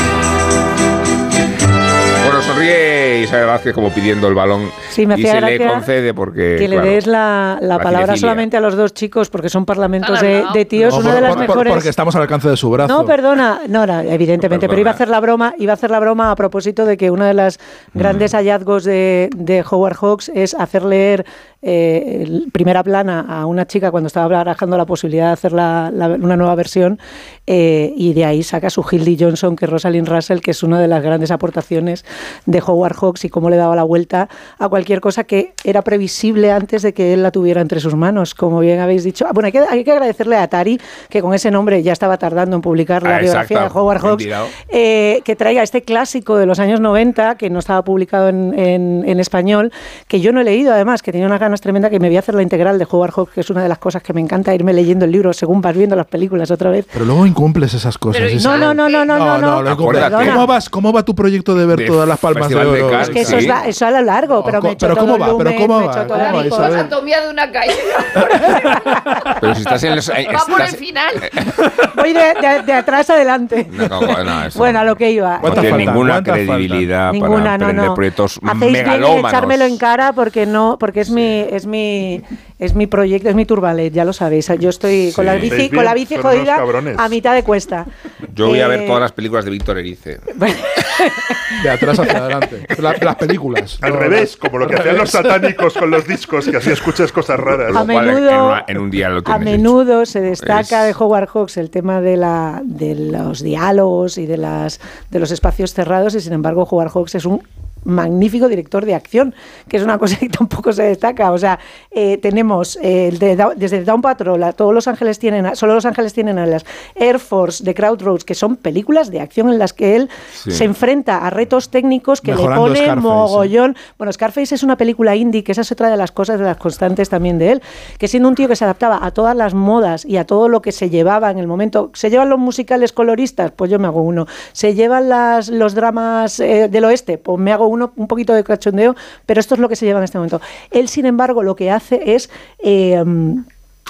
sonríe 2.66 3.20
Isabel 3.22 3.46
Vázquez 3.46 3.74
como 3.74 3.90
pidiendo 3.90 4.28
el 4.28 4.34
balón 4.34 4.70
Sí, 4.90 5.06
me 5.06 5.18
y 5.18 5.22
se 5.24 5.40
le 5.40 5.66
concede 5.66 6.14
porque... 6.14 6.56
que 6.58 6.68
le 6.68 6.80
des 6.80 7.06
la, 7.06 7.58
la 7.60 7.68
la 7.68 7.78
palabra 7.78 8.06
cinefilia. 8.14 8.20
solamente 8.20 8.56
a 8.56 8.60
los 8.60 8.76
dos 8.76 8.94
chicos 8.94 9.30
porque 9.30 9.48
son 9.48 9.64
parlamentos 9.64 10.20
de, 10.20 10.44
de 10.52 10.64
tíos. 10.64 10.92
No, 10.94 11.00
una 11.00 11.08
por- 11.10 11.14
de 11.14 11.20
las 11.22 11.32
por- 11.36 11.40
mejores. 11.48 11.72
Porque 11.72 11.88
estamos 11.88 12.14
al 12.16 12.22
alcance 12.22 12.48
de 12.48 12.56
su 12.56 12.70
brazo. 12.70 12.92
No, 12.92 13.04
perdona, 13.06 13.60
no, 13.68 13.86
no, 13.86 14.00
evidentemente, 14.00 14.68
pero 14.68 14.80
iba 14.80 14.90
a 14.90 14.94
hacer 14.94 15.08
la 15.08 15.20
broma, 15.20 15.54
iba 15.58 15.72
a 15.72 15.74
hacer 15.74 15.90
la 15.90 16.00
broma 16.00 16.30
a 16.30 16.36
propósito 16.36 16.84
de 16.86 16.96
que 16.96 17.10
uno 17.10 17.24
de 17.24 17.34
los 17.34 17.58
Mm. 17.94 17.98
grandes 17.98 18.32
hallazgos 18.34 18.84
de, 18.84 19.28
de 19.34 19.64
Howard 19.68 19.96
Hawks 19.96 20.30
es 20.34 20.54
hacer 20.54 20.84
leer 20.84 21.24
eh, 21.62 22.40
primera 22.52 22.82
plana 22.82 23.24
a 23.28 23.46
una 23.46 23.66
chica 23.66 23.90
cuando 23.90 24.08
estaba 24.08 24.26
barajando 24.28 24.76
la 24.76 24.84
posibilidad 24.86 25.26
de 25.28 25.32
hacer 25.32 25.52
la- 25.52 25.90
la- 25.92 26.08
una 26.08 26.36
nueva 26.36 26.54
versión 26.54 26.98
eh, 27.46 27.92
y 27.96 28.12
de 28.14 28.24
ahí 28.24 28.42
saca 28.42 28.68
su 28.70 28.82
Hildy 28.82 29.16
Johnson, 29.18 29.56
que 29.56 29.64
es 29.66 29.70
Rosalind 29.70 30.08
Russell, 30.08 30.40
que 30.40 30.50
es 30.52 30.62
una 30.62 30.80
de 30.80 30.88
las 30.88 31.02
grandes 31.02 31.30
aportaciones 31.30 32.04
de 32.52 32.62
Howard 32.64 32.94
Hawks 32.96 33.24
y 33.24 33.28
cómo 33.28 33.50
le 33.50 33.56
daba 33.56 33.74
la 33.74 33.82
vuelta 33.82 34.28
a 34.58 34.68
cualquier 34.68 35.00
cosa 35.00 35.24
que 35.24 35.54
era 35.64 35.82
previsible 35.82 36.52
antes 36.52 36.82
de 36.82 36.92
que 36.94 37.12
él 37.14 37.22
la 37.22 37.30
tuviera 37.32 37.60
entre 37.60 37.80
sus 37.80 37.94
manos, 37.94 38.34
como 38.34 38.60
bien 38.60 38.78
habéis 38.80 39.02
dicho. 39.04 39.26
Ah, 39.28 39.32
Bueno, 39.34 39.46
hay 39.46 39.52
que, 39.52 39.58
hay 39.60 39.82
que 39.84 39.92
agradecerle 39.92 40.36
a 40.36 40.44
Atari, 40.44 40.80
que 41.08 41.20
con 41.20 41.34
ese 41.34 41.50
nombre 41.50 41.82
ya 41.82 41.92
estaba 41.92 42.16
tardando 42.18 42.54
en 42.56 42.62
publicar 42.62 43.02
la 43.02 43.16
Ah, 43.16 43.18
biografía 43.20 43.56
exacto, 43.58 43.74
de 43.74 43.80
Howard 43.80 44.00
Hawks, 44.00 44.26
eh, 44.68 45.20
que 45.24 45.36
traiga 45.36 45.62
este 45.62 45.82
clásico 45.82 46.36
de 46.36 46.46
los 46.46 46.58
años 46.58 46.80
90, 46.80 47.36
que 47.36 47.50
no 47.50 47.58
estaba 47.58 47.82
publicado 47.82 48.28
en, 48.28 48.56
en- 48.58 49.04
en 49.06 49.20
español, 49.20 49.72
que 50.08 50.20
yo 50.20 50.32
no 50.32 50.40
he 50.40 50.44
leído 50.44 50.72
además, 50.72 51.02
que 51.02 51.12
tenía 51.12 51.26
unas 51.26 51.40
ganas 51.40 51.60
tremendas, 51.60 51.90
que 51.90 51.98
me 52.00 52.08
voy 52.08 52.16
a 52.16 52.20
hacer 52.20 52.34
la 52.34 52.42
integral 52.42 52.78
de 52.78 52.86
Howard 52.90 53.12
Hawks, 53.12 53.32
que 53.32 53.40
es 53.40 53.50
una 53.50 53.62
de 53.62 53.68
las 53.68 53.78
cosas 53.78 54.02
que 54.02 54.12
me 54.12 54.20
encanta 54.20 54.54
irme 54.54 54.72
leyendo 54.72 55.04
el 55.04 55.12
libro 55.12 55.32
según 55.32 55.60
vas 55.60 55.76
viendo 55.76 55.96
las 55.96 56.06
películas 56.06 56.50
otra 56.50 56.70
vez. 56.70 56.86
Pero 56.92 57.04
luego 57.04 57.26
incumples 57.26 57.74
esas 57.74 57.98
cosas. 57.98 58.22
Pero. 58.22 58.40
No, 58.42 58.56
no, 58.58 58.74
no, 58.74 58.88
no, 58.88 59.04
no, 59.04 59.38
no. 59.62 59.76
¿Cómo, 59.76 60.46
vas, 60.46 60.68
¿Cómo 60.70 60.92
va 60.92 61.02
tu 61.04 61.14
proyecto 61.14 61.54
de 61.54 61.66
ver 61.66 61.78
De 61.78 61.86
todas 61.86 62.08
las 62.08 62.18
palmas 62.18 62.41
Festival 62.42 62.72
de 62.72 62.82
oro? 62.82 62.90
Cannes, 62.90 63.08
Es 63.08 63.14
que 63.14 63.20
eso, 63.22 63.30
Sí. 63.32 63.36
es 63.38 63.46
la- 63.46 63.66
eso 63.68 63.86
a 63.86 63.90
lo 63.90 64.02
largo, 64.02 64.44
pero 64.44 64.62
me 64.62 64.68
he 64.68 64.72
hecho 64.72 64.86
pero 64.86 64.94
todo 64.96 65.04
¿cómo 65.04 65.14
el 65.16 65.22
va? 65.22 65.26
Pero 65.26 65.50
lumen, 65.50 65.66
¿cómo 65.66 65.78
me 65.78 65.84
he 65.84 65.86
va? 65.88 65.92
hecho 65.92 66.06
todo 66.06 66.18
¿Cómo 66.18 66.62
va? 66.62 66.66
Anatomía 66.66 67.20
de 67.22 67.30
una 67.30 67.50
calle. 67.52 67.72
Pero 69.40 69.54
si 69.54 69.60
estás 69.62 69.82
en 69.84 69.96
los... 69.96 70.08
eh, 70.08 70.26
Va 70.34 70.44
por 70.46 70.60
el 70.60 70.68
final. 70.68 71.14
Voy 71.96 72.12
de, 72.12 72.20
de- 72.40 72.62
de 72.64 72.72
atrás 72.72 73.10
adelante. 73.10 73.66
No, 73.70 73.88
no, 73.88 74.24
no, 74.24 74.44
eso 74.44 74.58
bueno, 74.58 74.80
a 74.80 74.84
lo 74.84 74.96
que 74.96 75.10
iba. 75.10 75.40
ninguna 75.76 76.22
credibilidad 76.22 77.12
Ninguna, 77.12 77.42
para 77.42 77.58
no, 77.58 77.64
emprender 77.64 77.86
no. 77.86 77.94
proyectos 77.94 78.40
Hacéis 78.44 78.72
bien 78.72 79.02
en 79.02 79.26
echármelo 79.26 79.64
en 79.64 79.78
cara 79.78 80.12
porque 80.12 80.46
no, 80.46 80.76
porque 80.78 81.00
es 81.00 81.10
mi, 81.10 81.40
es 81.50 81.66
mi, 81.66 82.22
es 82.64 82.74
mi 82.74 82.86
proyecto, 82.86 83.28
es 83.28 83.34
mi 83.34 83.44
turbalet, 83.44 83.92
ya 83.92 84.04
lo 84.04 84.12
sabéis. 84.12 84.48
Yo 84.58 84.70
estoy 84.70 85.12
con 85.14 85.26
la 85.26 85.34
bici, 85.34 85.68
con 85.70 85.84
la 85.84 85.94
bici 85.94 86.16
jodida 86.16 86.62
a 86.98 87.08
mitad 87.08 87.34
de 87.34 87.42
cuesta. 87.42 87.86
Yo 88.34 88.48
voy 88.48 88.60
a 88.60 88.68
ver 88.68 88.80
Eh, 88.82 88.86
todas 88.86 89.00
las 89.02 89.12
películas 89.12 89.44
de 89.44 89.50
Víctor 89.50 89.78
Erice. 89.78 90.20
De 91.62 91.70
atrás 91.70 91.98
hacia 91.98 92.18
adelante. 92.18 92.66
La- 92.78 92.94
las 93.00 93.16
películas. 93.16 93.78
Al 93.82 93.92
No, 93.92 93.98
revés, 93.98 94.36
como 94.36 94.58
lo 94.58 94.66
que 94.66 94.76
hacían 94.76 94.96
los 94.96 95.10
satánicos 95.10 95.74
con 95.74 95.90
los 95.90 96.06
discos, 96.06 96.48
que 96.48 96.56
así 96.56 96.70
escuchas 96.70 97.12
cosas 97.12 97.38
raras. 97.38 97.74
A 97.76 97.84
menudo- 97.84 98.30
en, 98.30 98.40
una- 98.40 98.64
en 98.68 98.78
un 98.78 98.90
día 98.90 99.08
lo 99.08 99.22
A 99.26 99.38
menudo 99.38 100.06
se 100.06 100.20
destaca 100.20 100.88
Es- 100.88 100.96
de 100.96 101.04
Howard 101.04 101.28
Hawks 101.28 101.56
el 101.56 101.70
tema 101.70 102.00
de, 102.00 102.16
la, 102.16 102.62
de 102.64 102.94
los 102.94 103.42
diálogos 103.42 104.18
y 104.18 104.26
de, 104.26 104.36
las, 104.38 104.80
de 105.10 105.18
los 105.18 105.30
espacios 105.30 105.74
cerrados 105.74 106.14
y 106.14 106.20
sin 106.20 106.32
embargo 106.32 106.62
Howard 106.70 106.90
Hawks 106.90 107.14
es 107.16 107.24
un 107.26 107.42
magnífico 107.84 108.48
director 108.48 108.84
de 108.84 108.94
acción, 108.94 109.34
que 109.68 109.76
es 109.76 109.82
una 109.82 109.98
cosa 109.98 110.16
que 110.18 110.28
tampoco 110.38 110.72
se 110.72 110.82
destaca. 110.84 111.32
O 111.32 111.38
sea, 111.38 111.58
eh, 111.90 112.18
tenemos 112.18 112.78
eh, 112.82 113.10
de 113.18 113.36
desde 113.56 113.84
Down 113.84 114.02
Patrol, 114.02 114.42
a 114.42 114.52
todos 114.52 114.72
Los 114.74 114.88
Ángeles 114.88 115.18
tienen, 115.18 115.54
solo 115.56 115.74
Los 115.74 115.86
Ángeles 115.86 116.12
tienen 116.12 116.38
a 116.38 116.46
las 116.46 116.64
Air 116.94 117.18
Force 117.18 117.64
de 117.64 117.74
Crowd 117.74 118.02
Roads, 118.02 118.24
que 118.24 118.34
son 118.34 118.56
películas 118.56 119.10
de 119.10 119.20
acción 119.20 119.48
en 119.48 119.58
las 119.58 119.72
que 119.72 119.96
él 119.96 120.08
Sí. 120.32 120.50
se 120.50 120.64
enfrenta 120.64 121.18
a 121.26 121.30
retos 121.30 121.70
técnicos 121.70 122.20
que 122.20 122.32
Mejorando 122.32 122.68
le 122.68 122.72
pone 122.74 122.84
Scarface, 122.84 123.00
mogollón. 123.00 123.76
Bueno, 123.98 124.12
Scarface 124.12 124.54
es 124.54 124.62
una 124.62 124.76
película 124.76 125.14
indie, 125.16 125.44
que 125.44 125.52
esa 125.52 125.60
es 125.62 125.72
otra 125.72 125.90
de 125.90 125.96
las 125.96 126.12
cosas 126.12 126.38
de 126.38 126.44
las 126.44 126.56
constantes 126.56 127.08
también 127.08 127.38
de 127.38 127.52
él, 127.52 127.62
que 127.98 128.08
siendo 128.08 128.28
un 128.28 128.34
tío 128.34 128.48
que 128.48 128.56
se 128.56 128.64
adaptaba 128.64 129.00
a 129.04 129.10
todas 129.10 129.36
las 129.36 129.54
modas 129.54 130.04
y 130.04 130.16
a 130.16 130.24
todo 130.26 130.48
lo 130.48 130.62
que 130.62 130.72
se 130.72 130.90
llevaba 130.90 131.30
en 131.30 131.38
el 131.38 131.46
momento, 131.46 131.90
se 131.94 132.10
llevan 132.10 132.28
los 132.30 132.38
musicales 132.38 132.92
coloristas, 132.92 133.50
pues 133.52 133.70
yo 133.70 133.78
me 133.78 133.86
hago 133.86 134.02
uno. 134.02 134.26
Se 134.52 134.74
llevan 134.74 135.08
las, 135.08 135.48
los 135.48 135.74
dramas 135.74 136.40
eh, 136.40 136.68
del 136.68 136.84
oeste, 136.84 137.18
pues 137.18 137.38
me 137.38 137.52
hago 137.52 137.66
un 137.72 138.06
poquito 138.06 138.34
de 138.34 138.44
cachondeo, 138.44 138.94
pero 139.26 139.40
esto 139.40 139.54
es 139.54 139.60
lo 139.60 139.68
que 139.68 139.76
se 139.76 139.86
lleva 139.86 140.00
en 140.00 140.04
este 140.04 140.18
momento. 140.18 140.40
Él, 140.70 140.88
sin 140.88 141.06
embargo, 141.06 141.42
lo 141.42 141.56
que 141.56 141.70
hace 141.70 142.14
es... 142.14 142.30
eh, 142.58 143.02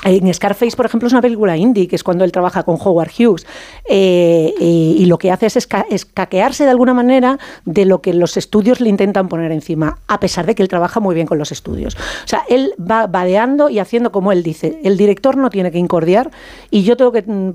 en 0.05 0.33
Scarface, 0.35 0.77
por 0.77 0.87
ejemplo, 0.87 1.07
es 1.07 1.13
una 1.13 1.23
película 1.23 1.57
indie, 1.57 1.87
que 1.87 1.97
es 1.97 2.03
cuando 2.03 2.25
él 2.25 2.33
trabaja 2.33 2.63
con 2.65 2.77
Howard 2.83 3.11
Hughes, 3.17 3.47
eh, 3.89 4.53
y, 4.59 5.05
lo 5.07 5.19
que 5.19 5.31
hace 5.31 5.47
es 5.47 5.57
esca- 5.57 5.87
escaquearse 5.91 6.65
de 6.65 6.71
alguna 6.71 6.95
manera 6.95 7.39
de 7.65 7.85
lo 7.85 8.01
que 8.01 8.15
los 8.15 8.37
estudios 8.37 8.81
le 8.81 8.89
intentan 8.89 9.29
poner 9.29 9.53
encima, 9.53 9.99
a 10.09 10.19
pesar 10.21 10.47
de 10.47 10.55
que 10.55 10.63
él 10.63 10.69
trabaja 10.69 11.01
muy 11.01 11.15
bien 11.15 11.27
con 11.27 11.39
los 11.39 11.53
estudios. 11.53 11.95
O 11.97 12.29
sea, 12.29 12.43
él 12.49 12.73
va 12.79 13.07
vadeando 13.07 13.69
y 13.69 13.79
haciendo 13.79 14.11
como 14.13 14.33
él 14.33 14.43
dice. 14.43 14.81
El 14.83 14.97
director 14.97 15.37
no 15.37 15.51
tiene 15.51 15.71
que 15.71 15.79
incordiar 15.79 16.31
y 16.71 16.83
yo 16.83 16.97
tengo 16.97 17.13
que... 17.13 17.23
mm, 17.23 17.53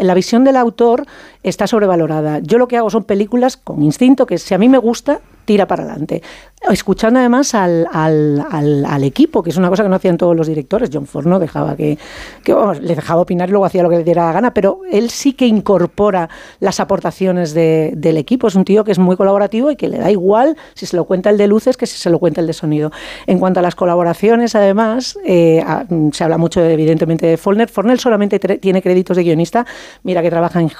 la 0.00 0.14
visión 0.14 0.44
del 0.44 0.56
autor 0.56 1.06
está 1.42 1.66
sobrevalorada. 1.66 2.40
Yo 2.40 2.58
lo 2.58 2.68
que 2.68 2.76
hago 2.76 2.90
son 2.90 3.04
películas 3.04 3.56
con 3.56 3.82
instinto, 3.82 4.26
que 4.26 4.38
si 4.38 4.54
a 4.54 4.58
mí 4.58 4.68
me 4.68 4.78
gusta, 4.78 5.20
tira 5.48 5.66
para 5.66 5.82
adelante. 5.84 6.22
Escuchando 6.70 7.20
además 7.20 7.54
al, 7.54 7.86
al, 7.92 9.04
equipo, 9.04 9.42
que 9.42 9.50
es 9.50 9.56
una 9.56 9.70
cosa 9.70 9.84
que 9.84 9.88
no 9.88 9.94
hacían 9.94 10.18
todos 10.18 10.36
los 10.36 10.46
directores. 10.48 10.90
John 10.92 11.06
Ford 11.06 11.24
no 11.26 11.38
dejaba 11.38 11.74
que, 11.76 11.96
que 12.44 12.52
le 12.82 12.94
dejaba 12.96 13.22
opinar 13.22 13.48
y 13.48 13.52
luego 13.52 13.64
hacía 13.64 13.82
lo 13.82 13.88
que 13.88 13.96
le 13.96 14.04
diera 14.04 14.26
la 14.26 14.32
gana, 14.32 14.52
pero 14.52 14.80
él 14.90 15.08
sí 15.08 15.32
que 15.32 15.46
incorpora 15.46 16.28
las 16.60 16.80
aportaciones 16.80 17.54
de- 17.54 17.92
del 17.96 18.16
equipo. 18.18 18.48
Es 18.48 18.56
un 18.56 18.64
tío 18.64 18.84
que 18.84 18.90
es 18.92 18.98
muy 18.98 19.16
colaborativo 19.16 19.70
y 19.70 19.76
que 19.76 19.88
le 19.88 19.98
da 19.98 20.10
igual 20.10 20.56
si 20.74 20.84
se 20.84 20.96
lo 20.96 21.04
cuenta 21.04 21.30
el 21.30 21.38
de 21.38 21.46
luces 21.46 21.76
que 21.76 21.86
si 21.86 21.96
se 21.96 22.10
lo 22.10 22.18
cuenta 22.18 22.40
el 22.42 22.46
de 22.48 22.52
sonido. 22.52 22.90
En 23.26 23.38
cuanto 23.38 23.60
a 23.60 23.62
las 23.62 23.74
colaboraciones, 23.76 24.54
además, 24.54 25.16
eh, 25.24 25.64
se 26.12 26.24
habla 26.24 26.36
mucho 26.38 26.62
evidentemente 26.62 27.24
de 27.26 27.36
Follner. 27.38 27.68
Follner 27.68 27.98
solamente 27.98 28.38
tiene 28.58 28.82
créditos 28.82 29.16
de 29.16 29.22
guionista. 29.22 29.64
Mira 30.02 30.20
que 30.22 30.28
trabaja 30.28 30.60
en 30.60 30.70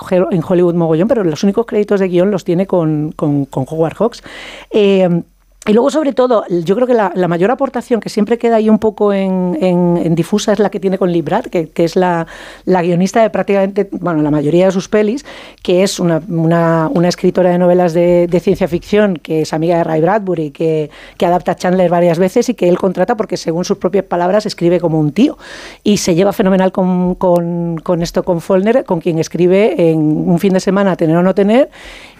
Hollywood 0.47 0.75
mogollón, 0.75 1.09
pero 1.09 1.25
los 1.25 1.43
únicos 1.45 1.65
créditos 1.67 2.01
de 2.01 2.09
guion 2.09 2.31
los 2.31 2.45
tiene 2.45 2.67
con, 2.67 3.13
con, 3.13 3.45
con 3.47 3.65
Howard 3.69 3.95
Hawks. 3.95 4.23
Eh, 4.71 5.23
y 5.69 5.73
luego, 5.75 5.91
sobre 5.91 6.13
todo, 6.15 6.45
yo 6.49 6.75
creo 6.75 6.87
que 6.87 6.95
la, 6.95 7.13
la 7.15 7.29
mayor 7.29 7.51
aportación 7.51 8.01
que 8.01 8.09
siempre 8.09 8.39
queda 8.39 8.57
ahí 8.57 8.69
un 8.71 8.79
poco 8.79 9.13
en, 9.13 9.57
en- 9.61 9.99
en 9.99 10.15
difusa 10.15 10.53
es 10.53 10.59
la 10.59 10.71
que 10.71 10.81
tiene 10.81 10.99
con 10.99 11.13
Librat, 11.13 11.47
que, 11.47 11.69
que 11.69 11.85
es 11.85 11.95
la, 11.95 12.27
la 12.65 12.83
guionista 12.83 13.23
de 13.23 13.31
prácticamente, 13.31 13.89
bueno, 13.93 14.23
la 14.23 14.31
mayoría 14.31 14.67
de 14.67 14.73
sus 14.73 14.89
pelis, 14.89 15.25
que 15.63 15.83
es 15.83 16.01
una, 16.01 16.23
una- 16.29 16.91
una 16.93 17.09
escritora 17.09 17.51
de 17.51 17.59
novelas 17.59 17.93
de, 17.93 18.27
de 18.27 18.41
ciencia 18.41 18.67
ficción, 18.67 19.17
que 19.19 19.43
es 19.43 19.53
amiga 19.53 19.77
de 19.77 19.85
Ray 19.85 20.01
Bradbury, 20.01 20.51
que, 20.51 20.91
que 21.17 21.27
adapta 21.27 21.53
a 21.53 21.57
Chandler 21.57 21.91
varias 21.91 22.19
veces 22.19 22.49
y 22.49 22.55
que 22.55 22.69
él 22.69 22.79
contrata 22.79 23.17
porque, 23.17 23.37
según 23.37 23.65
sus 23.65 23.77
propias 23.79 24.05
palabras, 24.05 24.47
escribe 24.47 24.81
como 24.81 24.99
un 24.99 25.13
tío. 25.13 25.37
Y 25.85 25.99
se 25.99 26.15
lleva 26.15 26.33
fenomenal 26.33 26.73
con, 26.73 27.15
con, 27.17 27.77
con 27.83 28.03
esto, 28.03 28.23
con 28.23 28.41
Follner, 28.41 28.85
con 28.85 29.01
quien 29.01 29.19
escribe 29.19 29.91
en 29.91 29.99
un 29.99 30.39
fin 30.39 30.55
de 30.55 30.61
semana, 30.61 30.97
tener 30.97 31.17
o 31.17 31.23
no 31.23 31.35
tener, 31.35 31.69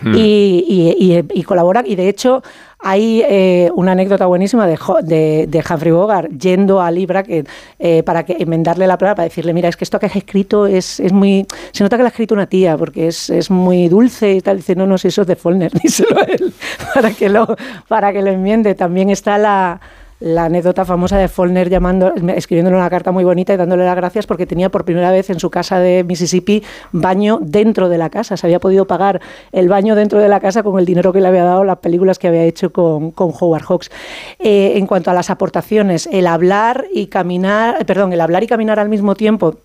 Hmm. 0.01 0.15
y, 0.15 0.65
y- 0.69 1.13
y- 1.17 1.41
y 1.41 1.43
colabora. 1.43 1.83
Y 1.85 1.97
de 1.97 2.09
hecho, 2.09 2.41
hay 2.81 3.23
eh, 3.29 3.71
una 3.75 3.93
anécdota 3.93 4.27
buenísima 4.27 4.67
de, 4.67 4.79
de, 5.03 5.47
de 5.49 5.59
Humphrey 5.59 5.93
Bogart 5.93 6.31
yendo 6.31 6.81
a 6.81 6.91
Libra 6.91 7.23
que, 7.25 7.45
eh, 7.79 8.03
para 8.05 8.25
que, 8.25 8.37
enmendarle 8.39 8.87
la 8.87 8.97
palabra, 8.97 9.17
para 9.17 9.29
decirle, 9.29 9.53
mira, 9.53 9.69
es 9.69 9.77
que 9.77 9.85
esto 9.85 9.99
que 9.99 10.07
has 10.07 10.17
escrito 10.17 10.67
es, 10.67 11.01
es 11.01 11.13
muy... 11.13 11.47
Se 11.73 11.83
nota 11.83 11.97
que 11.97 12.03
lo 12.03 12.07
ha 12.07 12.11
escrito 12.11 12.35
una 12.35 12.47
tía, 12.47 12.77
porque 12.77 13.09
es, 13.09 13.31
es 13.31 13.51
muy 13.51 13.89
dulce 13.89 14.35
y 14.35 14.41
tal. 14.41 14.59
Dice, 14.59 14.77
no, 14.77 14.87
no, 14.87 14.97
si 14.97 15.09
eso 15.09 15.23
es 15.23 15.29
de 15.29 15.37
Follner, 15.37 15.73
díselo 15.83 16.19
a 16.21 16.23
él, 16.23 16.53
para 16.95 17.11
que 17.11 17.29
lo, 17.29 17.57
para 17.89 18.13
que 18.13 18.23
lo 18.23 18.31
enmiende. 18.31 18.75
También 18.75 19.11
está 19.11 19.39
la 19.39 19.81
la 20.21 20.47
anécdota 20.47 20.85
famosa 20.85 21.19
de 21.19 21.29
Follner 21.29 21.69
llamando, 21.69 22.13
escribiéndole 22.35 22.77
una 22.77 22.91
carta 22.91 23.13
muy 23.13 23.25
bonita 23.25 23.55
y 23.55 23.57
dándole 23.57 23.85
las 23.85 23.97
gracias 23.97 24.27
porque 24.27 24.47
tenía 24.47 24.69
por 24.69 24.85
primera 24.85 25.11
vez 25.11 25.31
en 25.31 25.39
su 25.39 25.51
casa 25.51 25.79
de 25.79 26.05
Mississippi 26.05 26.63
baño 26.93 27.39
dentro 27.41 27.89
de 27.89 27.99
la 27.99 28.11
casa. 28.11 28.37
Se 28.37 28.47
había 28.47 28.61
podido 28.61 28.87
pagar 28.87 29.21
el 29.53 29.69
baño 29.69 29.95
dentro 29.95 30.21
de 30.21 30.29
la 30.29 30.41
casa 30.41 30.63
con 30.63 30.79
el 30.79 30.85
dinero 30.85 31.13
que 31.13 31.21
le 31.21 31.29
había 31.29 31.45
dado 31.45 31.65
las 31.65 31.79
películas 31.79 32.19
que 32.19 32.29
había 32.29 32.45
hecho 32.45 32.73
con, 32.73 33.13
con 33.13 33.33
Howard 33.39 33.65
Hawks. 33.65 33.91
Eh, 34.39 34.73
en 34.77 34.87
cuanto 34.87 35.11
a 35.11 35.15
las 35.15 35.31
aportaciones, 35.31 36.09
el 36.13 36.27
hablar 36.27 36.87
y 36.93 37.07
caminar, 37.07 37.85
perdón, 37.87 38.13
el 38.13 38.21
hablar 38.21 38.43
y 38.43 38.47
caminar 38.47 38.79
al 38.79 38.89
mismo 38.89 39.15
tiempo 39.15 39.57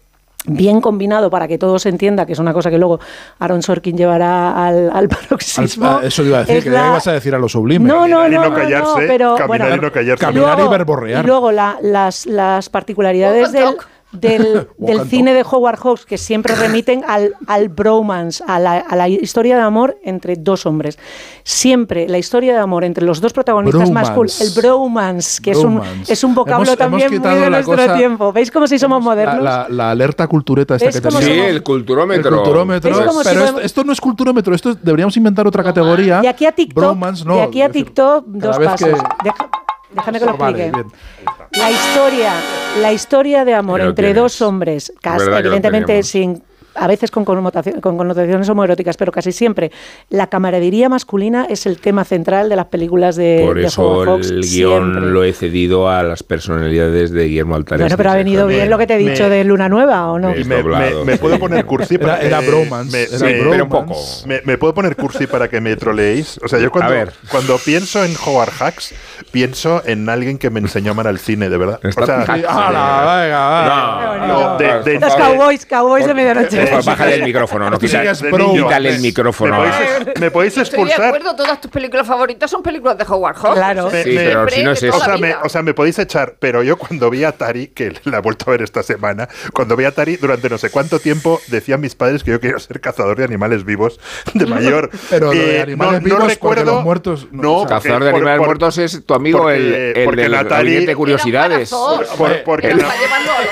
bien 0.46 0.82
combinado 0.82 1.30
para 1.30 1.48
que 1.48 1.58
todo 1.58 1.80
se 1.80 1.89
entienda, 1.89 2.26
que 2.26 2.34
es 2.34 2.39
una 2.39 2.54
cosa 2.54 2.70
que 2.70 2.78
luego 2.78 3.00
Aaron 3.39 3.62
Sorkin 3.62 3.96
llevará 3.98 4.66
al, 4.68 4.89
al 4.89 4.96
Al- 4.98 5.08
paroxismo. 5.10 6.00
eso 6.02 6.24
iba 6.24 6.38
a 6.38 6.41
decir, 6.41 6.58
es 6.58 6.64
que 6.66 6.70
la- 6.70 6.88
ibas 6.88 7.08
a 7.08 7.14
decir 7.14 7.34
a 7.34 7.38
lo 7.39 7.48
sublime. 7.48 7.86
no, 7.88 8.08
no, 8.08 8.28
no, 8.28 8.41
no 8.41 8.50
no, 8.50 8.56
callarse, 8.56 9.02
no, 9.02 9.08
pero 9.08 9.36
caminar 9.36 9.48
bueno, 9.48 9.76
y 9.76 9.80
no 9.80 9.91
callarse. 9.91 10.26
Caminar 10.26 10.54
y 10.54 10.56
luego- 10.58 10.70
verborrear. 10.72 11.24
Y 11.24 11.28
luego 11.28 11.52
la- 11.52 11.78
las, 11.82 12.26
las 12.26 12.70
particularidades 12.70 13.52
del... 13.52 13.64
talk. 13.64 13.88
Del, 14.14 14.68
del 14.78 15.01
cine 15.09 15.34
de 15.34 15.43
Howard 15.43 15.80
Hawks 15.84 16.05
que 16.05 16.18
siempre 16.18 16.55
remiten 16.55 17.03
al, 17.07 17.36
al 17.47 17.70
bromance, 17.70 18.43
a 18.47 18.59
la, 18.59 18.78
a 18.78 18.95
la 18.95 19.07
historia 19.09 19.55
de 19.57 19.61
amor 19.61 19.97
entre 20.03 20.36
dos 20.36 20.66
hombres. 20.66 20.97
Siempre 21.43 22.07
la 22.07 22.18
historia 22.18 22.53
de 22.53 22.59
amor 22.59 22.84
entre 22.84 23.05
los 23.05 23.20
dos 23.20 23.34
protagonistas 23.34 23.91
masculinos, 23.91 24.38
Bromance. 24.39 24.43
el 24.43 24.62
bromance, 24.62 25.42
que 25.42 25.51
es 25.51 25.58
un, 25.58 25.75
Bromance. 25.75 26.13
es 26.13 26.24
un 26.24 26.36
vocablo 26.36 26.63
Hemos- 26.63 26.67
hemos 26.70 26.78
también 26.78 27.09
muy 27.09 27.17
quitado 27.17 27.36
de 27.36 27.42
la 27.42 27.50
nuestro 27.50 27.75
cosa- 27.75 27.96
tiempo. 27.97 28.32
¿Veis 28.32 28.51
cómo 28.51 28.67
si 28.67 28.79
somos 28.79 29.00
La, 29.00 29.05
modernos? 29.05 29.43
la- 29.43 29.67
la 29.70 29.92
alerta 29.92 30.28
cultureta 30.28 30.75
esta 30.75 30.86
¿Ves 30.88 30.96
que 30.96 31.01
tenemos. 31.01 31.24
Sí, 31.24 31.32
el 31.32 31.63
culturómetro. 31.63 32.29
El 32.29 32.36
culturómetro. 32.36 32.92
Es 32.92 32.97
si 32.97 33.04
pero 33.04 33.13
podemos- 33.13 33.47
esto, 33.47 33.59
esto 33.62 33.83
no 33.83 33.92
es 33.93 34.00
culturómetro, 34.01 34.55
esto 34.55 34.70
es- 34.71 34.83
deberíamos 34.83 35.17
inventar 35.17 35.46
otra 35.47 35.63
categoría. 35.63 36.21
De 36.21 36.28
aquí 36.29 36.46
a 36.46 36.51
TikTok, 36.51 36.75
Bromance, 36.83 37.25
no. 37.25 37.36
de 37.36 37.42
aquí 37.43 37.62
a 37.62 37.67
decir, 37.67 37.86
TikTok, 37.86 38.25
cada 38.39 38.58
dos 38.58 38.66
pasos. 38.66 38.88
que- 38.89 38.96
Deja- 39.24 39.50
déjame 39.93 40.20
que 40.20 40.25
lo 40.25 40.38
Vale, 40.38 40.66
explique. 40.67 40.83
bien. 40.83 41.42
La 41.58 41.70
historia, 41.70 42.34
la 42.82 42.93
historia 42.93 43.46
de 43.46 43.54
amor 43.54 43.82
entre 43.82 44.08
tienes. 44.08 44.16
dos 44.16 44.42
hombres, 44.42 44.92
evidentemente 45.04 46.01
sin 46.04 46.42
a 46.75 46.87
veces 46.87 47.12
con, 47.12 47.24
connotación- 47.25 47.79
con 47.82 47.97
connotaciones 47.97 48.47
homoeróticas, 48.50 48.97
pero 48.97 49.12
casi 49.12 49.32
siempre 49.32 49.71
la 50.09 50.28
camaradería 50.28 50.89
masculina 50.89 51.45
es 51.50 51.66
el 51.66 51.79
tema 51.79 52.04
central 52.04 52.50
de 52.50 52.55
las 52.55 52.66
películas 52.67 53.16
de, 53.16 53.43
Por 53.45 53.58
de 53.58 53.66
eso 53.66 53.82
Howard 53.87 54.08
Hawks 54.09 54.29
el 54.32 54.43
siempre. 54.43 54.91
guion 55.01 55.13
lo 55.13 55.24
he 55.24 55.33
cedido 55.33 55.89
a 55.89 56.04
las 56.04 56.24
personalidades 56.24 57.12
de 57.12 57.25
Guillermo 57.28 57.55
Altares. 57.55 57.82
Bueno, 57.83 57.97
pero 57.97 58.12
ha 58.12 58.16
venido 58.16 58.47
bien 58.47 58.70
lo 58.70 58.78
que 58.78 58.87
te 58.87 58.95
he 58.95 58.97
dicho 58.97 59.24
me- 59.24 59.29
de 59.29 59.43
Luna 59.43 59.70
Nueva, 59.70 60.12
¿o 60.12 60.20
no? 60.20 60.29
me- 60.29 60.39
Y 60.39 60.43
me, 60.45 60.55
Doblado, 60.58 61.00
me- 61.00 61.05
me 61.05 61.13
sí. 61.13 61.20
puedo 61.20 61.39
poner 61.39 61.66
cursi 61.66 61.97
para 61.97 62.20
era 62.21 62.39
que- 62.39 62.47
bromance. 62.47 62.91
me- 62.97 63.04
era 63.04 63.17
Sí, 63.17 63.24
me- 63.25 63.32
pero 63.33 63.50
un 63.63 63.70
bromance. 63.70 63.93
poco. 63.93 64.28
Me, 64.28 64.41
me 64.45 64.58
puedo 64.58 64.74
poner 64.74 64.95
cursi 64.95 65.28
para 65.28 65.47
que 65.47 65.62
me 65.62 65.75
troleéis. 65.75 66.39
O 66.43 66.47
sea, 66.47 66.59
yo 66.59 66.71
cuando, 66.71 66.91
A 66.91 66.95
ver. 66.95 67.13
cuando 67.29 67.58
pienso 67.58 68.04
en 68.04 68.13
Howard 68.25 68.51
Hawks, 68.59 68.93
pienso 69.32 69.82
en 69.86 70.09
alguien 70.09 70.37
que 70.37 70.50
me 70.50 70.59
enseñó 70.59 70.91
a 70.91 70.93
amar 70.93 71.08
al 71.08 71.20
cine, 71.20 71.50
de 71.50 71.58
verdad. 71.58 71.79
Está 71.83 72.01
O 72.04 72.05
sea. 72.05 72.25
Sí, 72.25 72.43
ala, 72.47 73.21
venga, 73.24 73.39
va. 73.39 74.17
No, 74.28 74.28
no, 74.51 74.58
de- 74.58 74.91
de- 74.91 75.00
Los 75.00 75.16
cowboys, 75.16 75.66
cowboys 75.66 76.05
de 76.08 76.13
medianoche. 76.13 76.63
Por 76.64 76.70
favor, 76.70 76.86
bájale 76.86 77.16
el 77.16 77.24
micrófono, 77.24 77.70
no 77.70 77.80
quítale 77.80 78.90
me- 78.90 78.96
el 78.96 79.02
micrófono. 79.02 79.62
¿Me 79.62 79.70
podéis, 79.70 80.20
me 80.20 80.32
podéis 80.32 80.58
Estoy 80.58 80.64
de 80.64 80.84
expulsar? 80.92 81.08
acuerdo, 81.16 81.36
todas 81.36 81.62
tus 81.62 81.72
películas 81.72 82.08
favoritas 82.08 82.50
son 82.50 82.62
películas 82.64 82.98
de 82.98 83.06
Howard 83.08 83.36
Hawks. 83.38 83.56
Claro. 83.56 83.90
Me- 83.92 84.04
Sí, 84.04 84.10
me- 84.12 84.24
pero 84.26 84.50
si 84.50 84.64
no 84.64 84.72
es 84.72 84.84
eso. 84.84 84.98
O 84.98 85.00
sea, 85.04 85.18
me, 85.18 85.36
o 85.36 85.50
sea, 85.50 85.62
me 85.62 85.74
podéis 85.74 86.00
echar, 86.00 86.36
pero 86.40 86.64
yo 86.64 86.78
cuando 86.78 87.10
vi 87.10 87.24
a 87.24 87.32
Tari, 87.32 87.68
que 87.68 87.94
la 88.06 88.18
he 88.18 88.22
vuelto 88.22 88.46
a 88.48 88.52
ver 88.52 88.62
esta 88.62 88.84
semana, 88.84 89.28
cuando 89.54 89.76
vi 89.76 89.86
a 89.86 89.92
Tari 89.92 90.18
durante 90.18 90.50
no 90.50 90.58
sé 90.58 90.70
cuánto 90.70 91.00
tiempo 91.00 91.42
decían 91.48 91.82
mis 91.82 91.96
padres 91.96 92.24
que 92.24 92.32
yo 92.32 92.40
quiero 92.40 92.60
ser 92.60 92.80
cazador 92.82 93.18
de 93.18 93.24
animales 93.24 93.64
vivos 93.66 94.00
de 94.34 94.46
mayor. 94.46 94.90
Pero 95.10 95.28
lo 95.28 95.32
de 95.32 95.58
Eh, 95.58 95.62
animales 95.62 96.04
vivos, 96.04 96.38
porque 96.38 96.64
los 96.64 96.84
muertos- 96.84 97.28
no, 97.32 97.42
No, 97.44 97.54
o 97.56 97.68
sea, 97.68 97.78
porque- 97.78 97.90
Cazador 97.90 98.04
de 98.04 98.10
animales 98.10 98.38
por- 98.40 98.48
muertos 98.48 98.78
es 98.78 99.06
tu 99.06 99.14
amigo 99.14 99.40
porque- 99.40 99.56
el, 99.58 99.74
el 99.98 100.06
porque 100.06 100.22
del 100.24 100.32
Natali- 100.34 100.50
gabinete 100.50 100.86
de 100.88 100.96
curiosidades. 100.96 101.70
Por- 101.70 102.06
por- 102.18 102.44
porque 102.44 102.74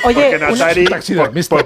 Oye, 0.03 0.37
Natari, 0.39 0.85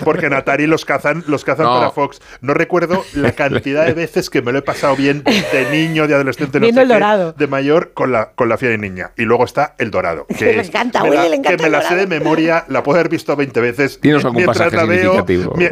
porque 0.04 0.30
Natari 0.30 0.68
los 0.68 0.86
cazan, 0.86 1.24
los 1.36 1.44
cazan 1.46 1.66
No. 1.66 1.74
para 1.78 1.92
Fox. 1.92 2.22
No 2.42 2.54
recuerdo 2.54 3.04
la 3.14 3.32
cantidad 3.34 3.86
de 3.86 3.94
veces 3.94 4.30
que 4.30 4.42
me 4.42 4.52
lo 4.52 4.60
he 4.60 4.62
pasado 4.62 4.96
bien 4.96 5.24
de 5.24 5.68
niño, 5.72 6.08
de 6.08 6.16
adolescente, 6.16 6.60
no 6.60 6.66
sé 6.66 6.70
El 6.82 6.88
qué, 6.88 6.94
Dorado. 6.94 7.34
de 7.34 7.48
mayor 7.48 7.92
con 7.94 8.12
la 8.12 8.32
con 8.36 8.50
la 8.50 8.58
fiera 8.58 8.76
y 8.76 8.78
niña. 8.78 9.12
Y 9.18 9.24
luego 9.24 9.46
está 9.46 9.76
El 9.78 9.92
Dorado, 9.92 10.26
que 10.38 10.60
es- 10.60 10.68
encanta, 10.70 11.04
me 11.04 11.10
Willy, 11.12 11.22
la- 11.24 11.30
le 11.30 11.36
encanta 11.36 11.58
que 11.58 11.64
me 11.64 11.70
la 11.70 11.82
sé 11.82 11.96
de 11.96 12.08
memoria, 12.08 12.66
la 12.70 12.82
puedo 12.84 12.98
haber 13.00 13.10
visto 13.10 13.36
20 13.36 13.60
veces. 13.62 14.00
Dinos 14.02 14.24
algún 14.26 14.38
mientras 14.44 14.58
pasaje 14.58 14.76
la 14.78 14.86
veo, 14.86 15.26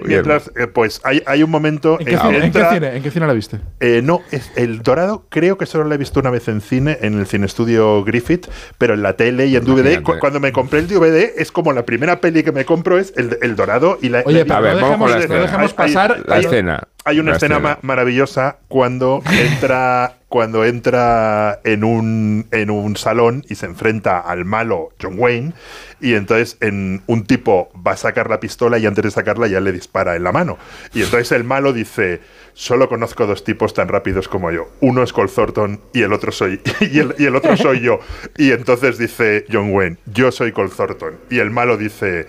mientras 0.05 0.51
eh, 0.55 0.67
pues 0.67 1.01
hay, 1.03 1.21
hay 1.25 1.43
un 1.43 1.49
momento 1.49 1.99
¿En 1.99 2.05
qué, 2.05 2.13
en 2.13 2.19
cine, 2.19 2.31
que 2.31 2.35
en 2.45 2.51
qué 2.51 2.59
entra- 2.59 2.73
cine? 2.73 2.95
¿En 2.97 3.03
qué 3.03 3.11
cine 3.11 3.27
la 3.27 3.33
viste? 3.33 3.59
eh, 3.79 4.01
no, 4.03 4.21
es- 4.31 4.51
el 4.55 4.81
Dorado 4.83 5.25
creo 5.29 5.57
que 5.57 5.65
solo 5.65 5.85
lo 5.85 5.93
he 5.93 5.97
visto 5.97 6.19
una 6.19 6.29
vez 6.29 6.47
en 6.47 6.61
cine, 6.61 6.97
en 7.01 7.19
el 7.19 7.25
cine 7.27 7.45
estudio 7.45 8.03
Griffith, 8.03 8.47
pero 8.77 8.93
en 8.93 9.01
la 9.03 9.13
tele 9.15 9.47
y 9.47 9.55
en 9.55 9.63
DVD. 9.65 9.93
Imagínate. 9.93 10.19
cuando 10.19 10.39
me 10.39 10.51
compré 10.51 10.79
el 10.79 10.87
DVD, 10.87 11.33
es 11.37 11.51
como 11.51 11.73
la 11.73 11.85
primera 11.85 12.19
peli 12.21 12.43
que 12.43 12.51
me 12.51 12.65
compro 12.65 12.97
es 12.97 13.13
el, 13.15 13.37
el 13.41 13.55
Dorado 13.55 13.97
y 14.01 14.09
la. 14.09 14.23
Oye, 14.25 14.39
la- 14.39 14.43
pero 14.45 14.55
A 14.55 14.59
ver, 14.61 14.75
no 14.75 14.89
vamos 14.89 15.11
con 15.11 15.19
la 15.19 15.25
escena. 15.25 15.52
Dejemos 15.57 15.75
Hay- 15.77 15.85
hay- 15.87 15.93
pasar 15.93 16.23
La 16.27 16.35
hay- 16.35 16.45
escena. 16.45 16.87
Hay 17.05 17.19
una 17.19 17.33
escena, 17.33 17.59
ma- 17.59 17.79
maravillosa 17.81 18.59
cuando 18.69 19.21
entra 19.29 20.13
cuando 20.29 20.63
entra 20.63 21.59
en 21.65 21.83
un 21.83 22.47
en 22.51 22.69
un 22.71 22.95
salón 22.95 23.43
y 23.49 23.55
se 23.55 23.65
enfrenta 23.65 24.19
al 24.19 24.45
malo 24.45 24.89
John 25.01 25.15
Wayne 25.19 25.51
y 25.99 26.13
entonces 26.13 26.55
en 26.61 27.01
un 27.07 27.25
tipo 27.25 27.69
va 27.85 27.91
a 27.91 27.97
sacar 27.97 28.29
la 28.29 28.39
pistola 28.39 28.77
y 28.77 28.85
antes 28.85 29.03
de 29.03 29.11
sacarla 29.11 29.47
ya 29.47 29.59
le 29.59 29.73
dispara 29.73 30.15
en 30.15 30.23
la 30.23 30.31
mano. 30.31 30.57
Y 30.93 31.01
entonces 31.03 31.33
el 31.33 31.43
malo 31.43 31.73
dice 31.73 32.21
solo 32.53 32.87
conozco 32.87 33.27
dos 33.27 33.43
tipos 33.43 33.73
tan 33.73 33.89
rápidos 33.89 34.29
como 34.29 34.49
yo. 34.51 34.69
Uno 34.79 35.03
es 35.03 35.11
Cole 35.11 35.29
Thornton 35.29 35.81
y 35.93 36.03
el 36.03 36.13
otro 36.13 36.31
soy 36.31 36.61
y 36.79 36.99
el, 36.99 37.15
y 37.19 37.25
el 37.25 37.35
otro 37.35 37.57
soy 37.57 37.81
yo 37.81 37.99
y 38.37 38.51
entonces 38.53 38.97
dice 38.97 39.45
John 39.51 39.73
Wayne 39.73 39.97
yo 40.05 40.31
soy 40.31 40.53
Cole 40.53 40.71
Thornton 40.75 41.15
y 41.29 41.39
el 41.39 41.51
malo 41.51 41.75
dice 41.75 42.27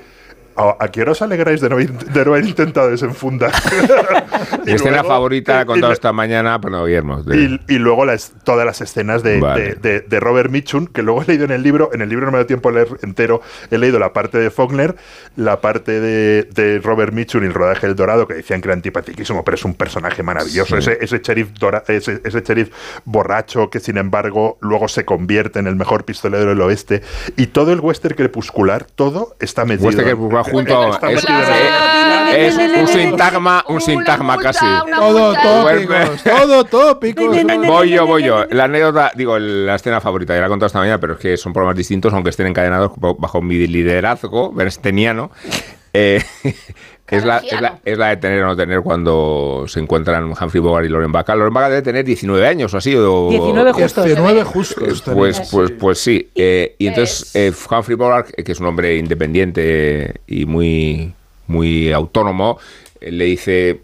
¿A, 0.56 0.88
qué 0.88 1.02
hora 1.02 1.12
os 1.12 1.22
alegráis 1.22 1.60
de 1.60 1.68
no, 1.68 1.74
haber- 1.76 1.92
de 1.92 2.24
no 2.24 2.32
haber 2.32 2.44
intentado 2.46 2.88
desenfundar? 2.90 3.50
Mi 4.64 4.72
escena 4.72 4.98
luego- 4.98 5.08
favorita, 5.08 5.54
la 5.56 5.62
he 5.62 5.66
contado 5.66 5.92
esta 5.92 6.12
mañana, 6.12 6.60
pero 6.60 6.84
Guillermo. 6.86 7.22
de- 7.22 7.36
y, 7.68 7.74
y 7.74 7.78
luego 7.78 8.04
las, 8.04 8.32
todas 8.44 8.64
las 8.64 8.80
escenas 8.80 9.22
de, 9.22 9.40
Vale. 9.40 9.74
de- 9.74 9.74
de- 9.74 10.00
de 10.00 10.20
Robert 10.20 10.50
Mitchum, 10.50 10.86
que 10.86 11.02
luego 11.02 11.22
he 11.22 11.26
leído 11.26 11.44
en 11.44 11.50
el 11.50 11.62
libro, 11.62 11.90
en 11.92 12.02
el 12.02 12.08
libro 12.08 12.26
no 12.26 12.32
me 12.32 12.38
da 12.38 12.46
tiempo 12.46 12.68
a 12.68 12.72
leer 12.72 12.88
entero, 13.02 13.40
he 13.70 13.78
leído 13.78 13.98
la 13.98 14.12
parte 14.12 14.38
de 14.38 14.50
Faulkner, 14.50 14.94
la 15.36 15.60
parte 15.60 16.00
de, 16.00 16.44
de 16.44 16.78
Robert 16.78 17.12
Mitchum 17.12 17.42
y 17.42 17.46
el 17.46 17.54
rodaje 17.54 17.86
del 17.86 17.96
Dorado, 17.96 18.28
que 18.28 18.34
decían 18.34 18.60
que 18.60 18.68
era 18.68 18.74
antipatiquísimo, 18.74 19.44
pero 19.44 19.56
es 19.56 19.64
un 19.64 19.74
personaje 19.74 20.22
maravilloso, 20.22 20.80
Sí. 20.80 20.90
ese, 20.90 20.98
ese, 21.04 21.18
sheriff 21.18 21.48
dora- 21.58 21.82
ese, 21.88 22.20
ese 22.24 22.40
sheriff 22.42 22.70
borracho 23.04 23.70
que 23.70 23.80
sin 23.80 23.96
embargo 23.98 24.58
luego 24.60 24.88
se 24.88 25.04
convierte 25.04 25.58
en 25.58 25.66
el 25.66 25.76
mejor 25.76 26.04
pistolero 26.04 26.46
del 26.50 26.60
oeste, 26.60 27.02
y 27.36 27.48
todo 27.48 27.72
el 27.72 27.80
western 27.80 28.14
crepuscular, 28.14 28.84
todo 28.84 29.36
está 29.40 29.64
metido. 29.64 29.88
Western 29.88 30.06
crepuscular 30.06 30.43
junto- 30.50 30.90
es- 31.08 31.24
el- 31.24 31.26
Es 32.36 32.56
un 32.58 32.88
sintagma, 32.88 33.64
un 33.68 33.80
sintagma 33.80 34.36
casi. 34.38 34.64
Todo 34.96 35.34
tópicos, 35.34 36.22
todo 36.24 36.64
tópicos. 36.64 37.36
Voy 37.66 37.90
yo, 37.90 38.06
voy 38.06 38.24
yo. 38.24 38.44
La 38.50 38.64
anécdota, 38.64 39.12
digo, 39.14 39.38
la 39.38 39.76
escena 39.76 40.00
favorita, 40.00 40.34
ya 40.34 40.40
la 40.40 40.46
he 40.46 40.48
contado 40.48 40.66
esta 40.66 40.78
mañana, 40.80 40.98
pero 40.98 41.12
es 41.14 41.18
que 41.20 41.36
son 41.36 41.52
programas 41.52 41.76
distintos, 41.76 42.12
aunque 42.12 42.30
estén 42.30 42.46
encadenados 42.48 42.92
bajo 42.96 43.40
mi 43.42 43.66
liderazgo 43.66 44.52
bernsteniano. 44.52 45.30
Eh, 45.94 46.20
es, 47.08 47.24
la, 47.24 47.38
es, 47.38 47.60
la, 47.60 47.80
es 47.84 47.96
la 47.96 48.08
de 48.08 48.16
tener 48.16 48.42
o 48.42 48.46
no 48.46 48.56
tener 48.56 48.80
cuando 48.82 49.64
se 49.68 49.78
encuentran 49.78 50.30
Humphrey 50.30 50.60
Bogart 50.60 50.84
y 50.84 50.88
Loren 50.88 51.12
Bacall. 51.12 51.38
Loren 51.38 51.54
Bacall 51.54 51.70
debe 51.70 51.82
tener 51.82 52.04
19 52.04 52.46
años 52.46 52.74
o 52.74 52.78
así. 52.78 52.94
O, 52.96 53.30
19 53.30 53.72
justos. 53.72 54.04
19 54.04 54.44
justos. 54.44 55.02
Pues, 55.02 55.40
pues, 55.50 55.70
pues 55.70 55.98
sí. 55.98 56.28
Eh, 56.34 56.74
y 56.78 56.88
entonces 56.88 57.34
eh, 57.36 57.52
Humphrey 57.70 57.96
Bogart, 57.96 58.30
que 58.30 58.52
es 58.52 58.58
un 58.58 58.66
hombre 58.66 58.96
independiente 58.96 60.20
y 60.26 60.44
muy, 60.46 61.14
muy 61.46 61.92
autónomo, 61.92 62.58
eh, 62.58 62.83
le 63.10 63.24
dice, 63.24 63.82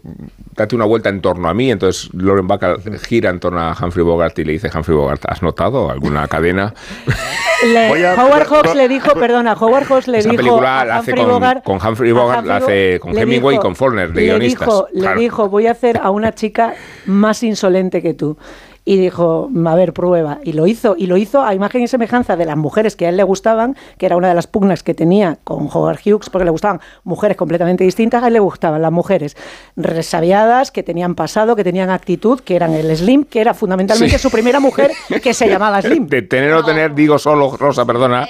date 0.55 0.75
una 0.75 0.85
vuelta 0.85 1.09
en 1.09 1.21
torno 1.21 1.47
a 1.49 1.53
mí. 1.53 1.71
Entonces 1.71 2.09
Lauren 2.13 2.47
Bacall 2.47 2.81
gira 2.99 3.29
en 3.29 3.39
torno 3.39 3.59
a 3.61 3.75
Humphrey 3.79 4.03
Bogart 4.05 4.37
y 4.39 4.43
le 4.43 4.53
dice, 4.53 4.69
Humphrey 4.73 4.95
Bogart, 4.97 5.21
¿has 5.27 5.41
notado 5.41 5.89
alguna 5.89 6.27
cadena? 6.27 6.73
Le- 7.63 7.89
Howard 8.15 8.47
Hawks 8.47 8.75
le 8.75 8.87
dijo, 8.87 9.13
perdona, 9.13 9.53
Howard 9.53 9.85
Hawks 9.87 10.07
le 10.07 10.17
Esa 10.19 10.29
dijo 10.29 10.37
película 10.43 10.81
a 10.81 10.85
la 10.85 10.95
hace 10.97 11.11
Humphrey 11.11 11.25
con, 11.25 11.33
Bogart, 11.33 11.63
con 11.63 11.77
Humphrey 11.87 12.11
Bogart, 12.11 12.45
la 12.45 12.55
hace 12.57 12.99
con 12.99 13.17
Hemingway 13.17 13.55
dijo- 13.55 13.61
y 13.61 13.65
con 13.65 13.75
Faulkner, 13.75 14.11
de 14.11 14.21
le 14.21 14.27
guionistas. 14.27 14.67
Dijo, 14.67 14.87
Le 14.93 15.15
dijo, 15.15 15.49
voy 15.49 15.67
a 15.67 15.71
hacer 15.71 15.99
a 16.01 16.09
una 16.09 16.33
chica 16.33 16.73
más 17.05 17.43
insolente 17.43 18.01
que 18.01 18.13
tú. 18.13 18.37
Y 18.83 18.97
dijo, 18.97 19.49
a 19.67 19.75
ver, 19.75 19.93
prueba. 19.93 20.39
Y 20.43 20.53
lo 20.53 20.65
hizo. 20.65 20.95
Y 20.97 21.05
lo 21.05 21.15
hizo 21.17 21.43
a 21.43 21.53
imagen 21.53 21.83
y 21.83 21.87
semejanza 21.87 22.35
de 22.35 22.45
las 22.45 22.57
mujeres 22.57 22.95
que 22.95 23.05
a 23.05 23.09
él 23.09 23.17
le 23.17 23.23
gustaban, 23.23 23.75
que 23.99 24.07
era 24.07 24.17
una 24.17 24.27
de 24.29 24.33
las 24.33 24.47
pugnas 24.47 24.81
que 24.81 24.95
tenía 24.95 25.37
con 25.43 25.69
Howard 25.71 25.99
Hughes, 26.03 26.29
porque 26.31 26.45
le 26.45 26.51
gustaban 26.51 26.81
mujeres 27.03 27.37
completamente 27.37 27.83
distintas. 27.83 28.23
A 28.23 28.27
él 28.27 28.33
le 28.33 28.39
gustaban 28.39 28.81
las 28.81 28.91
mujeres 28.91 29.37
resabiadas, 29.75 30.71
que 30.71 30.83
tenían 30.83 31.15
pasado, 31.15 31.55
que 31.55 31.63
tenían 31.63 31.89
actitud, 31.89 32.39
que 32.39 32.55
eran 32.55 32.73
el 32.73 32.95
Slim, 32.95 33.23
que 33.25 33.41
era 33.41 33.53
fundamentalmente 33.53 34.17
Sí. 34.17 34.21
su 34.21 34.31
primera 34.31 34.59
mujer, 34.59 34.91
que 35.21 35.33
se 35.33 35.47
llamaba 35.47 35.81
Slim. 35.81 36.07
De 36.07 36.21
tener 36.23 36.53
o 36.53 36.63
tener, 36.63 36.95
digo 36.95 37.19
solo, 37.19 37.55
Rosa, 37.57 37.85
perdona, 37.85 38.27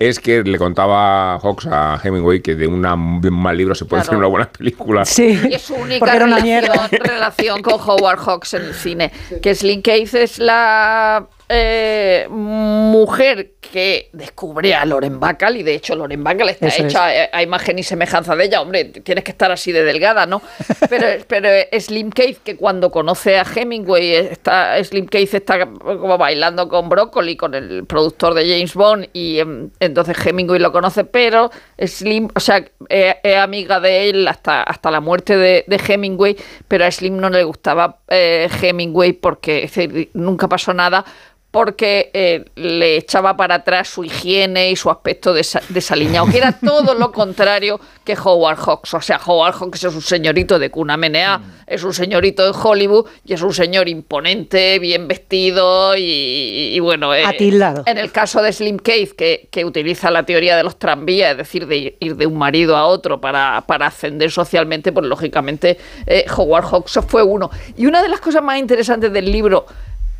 es 0.00 0.20
que 0.20 0.42
le 0.42 0.58
contaba 0.58 1.38
Hawks 1.38 1.66
a 1.70 1.98
Hemingway 2.02 2.40
que 2.40 2.54
de, 2.54 2.66
una- 2.66 2.96
de 3.20 3.28
un 3.28 3.40
mal 3.42 3.56
libro 3.56 3.74
se 3.74 3.84
puede 3.84 4.02
hacer 4.02 4.16
una 4.16 4.26
buena 4.26 4.50
película. 4.50 5.04
Sí, 5.04 5.38
Y 5.48 5.54
es 5.54 5.62
su 5.62 5.74
única 5.74 6.04
relación, 6.18 6.64
relación 6.90 7.62
con 7.62 7.74
Howard 7.80 8.18
Hawks 8.18 8.54
en 8.54 8.62
el 8.62 8.74
cine. 8.74 9.12
Que 9.42 9.54
Slim 9.54 9.82
Case 9.94 10.24
es 10.24 10.38
la 10.40 11.28
eh, 11.48 12.26
mujer 12.30 13.52
que 13.60 14.08
descubre 14.12 14.74
a 14.74 14.84
Loren 14.84 15.20
Bacall 15.20 15.56
y 15.58 15.62
de 15.62 15.74
hecho 15.74 15.94
Loren 15.94 16.24
Bacall 16.24 16.48
está 16.50 16.68
Eso 16.68 16.84
hecha 16.84 17.06
a, 17.06 17.28
a 17.32 17.42
imagen 17.42 17.78
y 17.78 17.82
semejanza 17.82 18.34
de 18.34 18.44
ella. 18.44 18.62
Hombre, 18.62 18.84
tienes 18.84 19.24
que 19.24 19.30
estar 19.30 19.50
así 19.50 19.72
de 19.72 19.84
delgada, 19.84 20.26
¿no? 20.26 20.40
Pero, 20.88 21.06
pero 21.26 21.48
Slim 21.78 22.10
Case 22.10 22.38
que 22.44 22.56
cuando 22.56 22.90
conoce 22.90 23.38
a 23.38 23.42
Hemingway 23.42 24.12
está 24.14 24.82
Slim 24.84 25.06
Case 25.06 25.38
está 25.38 25.66
como 25.66 26.18
bailando 26.18 26.68
con 26.68 26.88
Broccoli, 26.88 27.36
con 27.36 27.54
el 27.54 27.84
productor 27.86 28.34
de 28.34 28.48
James 28.48 28.74
Bond 28.74 29.08
y 29.12 29.38
em, 29.38 29.70
entonces 29.80 30.16
Hemingway 30.24 30.60
lo 30.60 30.72
conoce, 30.72 31.04
pero 31.04 31.50
Slim, 31.78 32.28
o 32.34 32.40
sea, 32.40 32.64
es, 32.88 33.16
es 33.22 33.36
amiga 33.36 33.80
de 33.80 34.10
él 34.10 34.28
hasta, 34.28 34.62
hasta 34.62 34.90
la 34.90 35.00
muerte 35.00 35.36
de, 35.36 35.64
de 35.66 35.80
Hemingway, 35.88 36.36
pero 36.68 36.84
a 36.84 36.90
Slim 36.90 37.16
no 37.16 37.30
le 37.30 37.42
gustaba 37.44 37.98
eh, 38.08 38.48
Hemingway 38.62 39.14
porque 39.14 39.64
es 39.64 39.74
decir, 39.74 40.10
nunca 40.14 40.48
pasó 40.48 40.72
nada 40.74 41.04
porque 41.54 42.10
eh, 42.14 42.44
le 42.56 42.96
echaba 42.96 43.36
para 43.36 43.54
atrás 43.54 43.86
su 43.86 44.02
higiene 44.02 44.72
y 44.72 44.76
su 44.76 44.90
aspecto 44.90 45.32
desa- 45.32 45.62
desaliñado, 45.68 46.26
que 46.26 46.38
era 46.38 46.50
todo 46.50 46.94
lo 46.94 47.12
contrario 47.12 47.78
que 48.04 48.16
Howard 48.22 48.58
Hawks. 48.58 48.92
O 48.94 49.00
sea, 49.00 49.20
Howard 49.24 49.54
Hawks 49.54 49.84
es 49.84 49.94
un 49.94 50.02
señorito 50.02 50.58
de 50.58 50.72
cuna 50.72 50.96
menea, 50.96 51.40
es 51.68 51.84
un 51.84 51.94
señorito 51.94 52.44
de 52.44 52.58
Hollywood 52.60 53.06
y 53.24 53.34
es 53.34 53.42
un 53.42 53.54
señor 53.54 53.88
imponente, 53.88 54.80
bien 54.80 55.06
vestido 55.06 55.96
y, 55.96 56.72
y 56.74 56.80
bueno... 56.80 57.14
eh, 57.14 57.24
Atildado. 57.24 57.84
En 57.86 57.98
el 57.98 58.10
caso 58.10 58.42
de 58.42 58.52
Slim 58.52 58.78
Cave, 58.78 59.12
que, 59.16 59.48
que 59.52 59.64
utiliza 59.64 60.10
la 60.10 60.24
teoría 60.24 60.56
de 60.56 60.64
los 60.64 60.76
tranvías, 60.76 61.30
es 61.30 61.36
decir, 61.38 61.68
de 61.68 61.96
ir 62.00 62.16
de 62.16 62.26
un 62.26 62.36
marido 62.36 62.76
a 62.76 62.86
otro 62.86 63.20
para, 63.20 63.62
para 63.68 63.86
ascender 63.86 64.32
socialmente, 64.32 64.90
pues 64.90 65.06
lógicamente 65.06 65.78
eh, 66.04 66.24
Howard 66.36 66.64
Hawks 66.64 66.98
fue 67.06 67.22
uno. 67.22 67.48
Y 67.76 67.86
una 67.86 68.02
de 68.02 68.08
las 68.08 68.18
cosas 68.18 68.42
más 68.42 68.58
interesantes 68.58 69.12
del 69.12 69.30
libro 69.30 69.66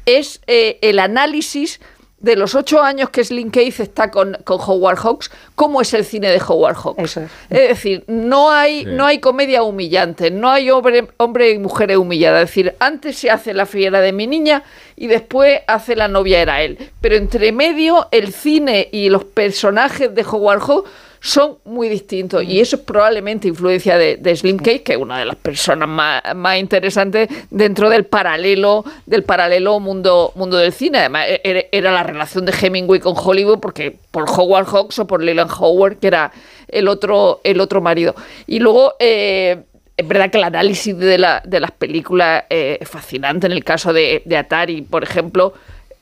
es 0.06 0.40
eh, 0.46 0.78
el 0.82 0.98
análisis 0.98 1.80
de 2.24 2.36
los 2.36 2.54
ocho 2.54 2.82
años 2.82 3.10
que 3.10 3.22
Slim 3.22 3.50
Cave 3.50 3.68
está 3.78 4.10
con, 4.10 4.38
con 4.44 4.58
Howard 4.58 4.96
Hawks, 4.96 5.30
cómo 5.54 5.82
es 5.82 5.92
el 5.92 6.06
cine 6.06 6.30
de 6.30 6.40
Howard 6.40 6.74
Hawks. 6.76 7.18
Es. 7.18 7.28
decir, 7.50 8.02
no 8.06 8.50
hay, 8.50 8.84
Sí. 8.84 8.90
no 8.92 9.04
hay 9.04 9.18
comedia 9.20 9.62
humillante, 9.62 10.30
no 10.30 10.50
hay 10.50 10.70
hombre, 10.70 11.06
hombre 11.18 11.50
y 11.50 11.58
mujer 11.58 11.96
humilladas. 11.98 12.44
Es 12.44 12.48
decir, 12.48 12.74
antes 12.78 13.18
se 13.18 13.30
hace 13.30 13.52
la 13.52 13.66
fiera 13.66 14.00
de 14.00 14.12
mi 14.12 14.26
niña 14.26 14.62
y 14.96 15.06
después 15.08 15.60
hace 15.66 15.96
la 15.96 16.08
novia 16.08 16.40
era 16.40 16.62
él. 16.62 16.78
Pero 17.02 17.16
entre 17.16 17.52
medio, 17.52 18.08
el 18.10 18.32
cine 18.32 18.88
y 18.90 19.10
los 19.10 19.24
personajes 19.24 20.14
de 20.14 20.22
Howard 20.24 20.60
Hawks 20.60 20.88
son 21.26 21.56
muy 21.64 21.88
distintos 21.88 22.44
y 22.44 22.60
eso 22.60 22.76
es 22.76 22.82
probablemente 22.82 23.48
influencia 23.48 23.96
de, 23.96 24.18
de 24.18 24.36
Slim 24.36 24.58
Cage, 24.58 24.82
que 24.82 24.92
es 24.92 24.98
una 24.98 25.18
de 25.18 25.24
las 25.24 25.36
personas 25.36 25.88
más, 25.88 26.20
más 26.36 26.58
interesantes 26.58 27.30
dentro 27.50 27.88
del 27.88 28.04
paralelo 28.04 28.84
del 29.06 29.22
paralelo 29.22 29.80
mundo 29.80 30.32
mundo 30.34 30.58
del 30.58 30.74
cine. 30.74 30.98
Además, 30.98 31.24
e- 31.28 31.40
era, 31.42 31.60
era 31.72 31.92
la 31.92 32.02
relación 32.02 32.44
de 32.44 32.52
Hemingway 32.52 33.00
con 33.00 33.14
Hollywood 33.16 33.58
porque 33.58 33.96
por 34.10 34.28
Howard 34.28 34.66
Hawks 34.66 34.98
o 34.98 35.06
por 35.06 35.22
Leland 35.22 35.50
Howard, 35.58 35.96
que 35.96 36.08
era 36.08 36.30
el 36.68 36.88
otro 36.88 37.40
el 37.42 37.58
otro 37.58 37.80
marido. 37.80 38.14
Y 38.46 38.58
luego 38.58 38.92
eh, 38.98 39.62
es 39.96 40.06
verdad 40.06 40.30
que 40.30 40.36
el 40.36 40.44
análisis 40.44 40.94
de, 40.98 41.16
la- 41.16 41.40
de 41.42 41.58
las 41.58 41.70
películas 41.70 42.44
eh, 42.50 42.76
es 42.82 42.88
fascinante. 42.88 43.46
En 43.46 43.52
el 43.52 43.64
caso 43.64 43.94
de, 43.94 44.20
de 44.26 44.36
Atari, 44.36 44.82
por 44.82 45.02
ejemplo, 45.02 45.54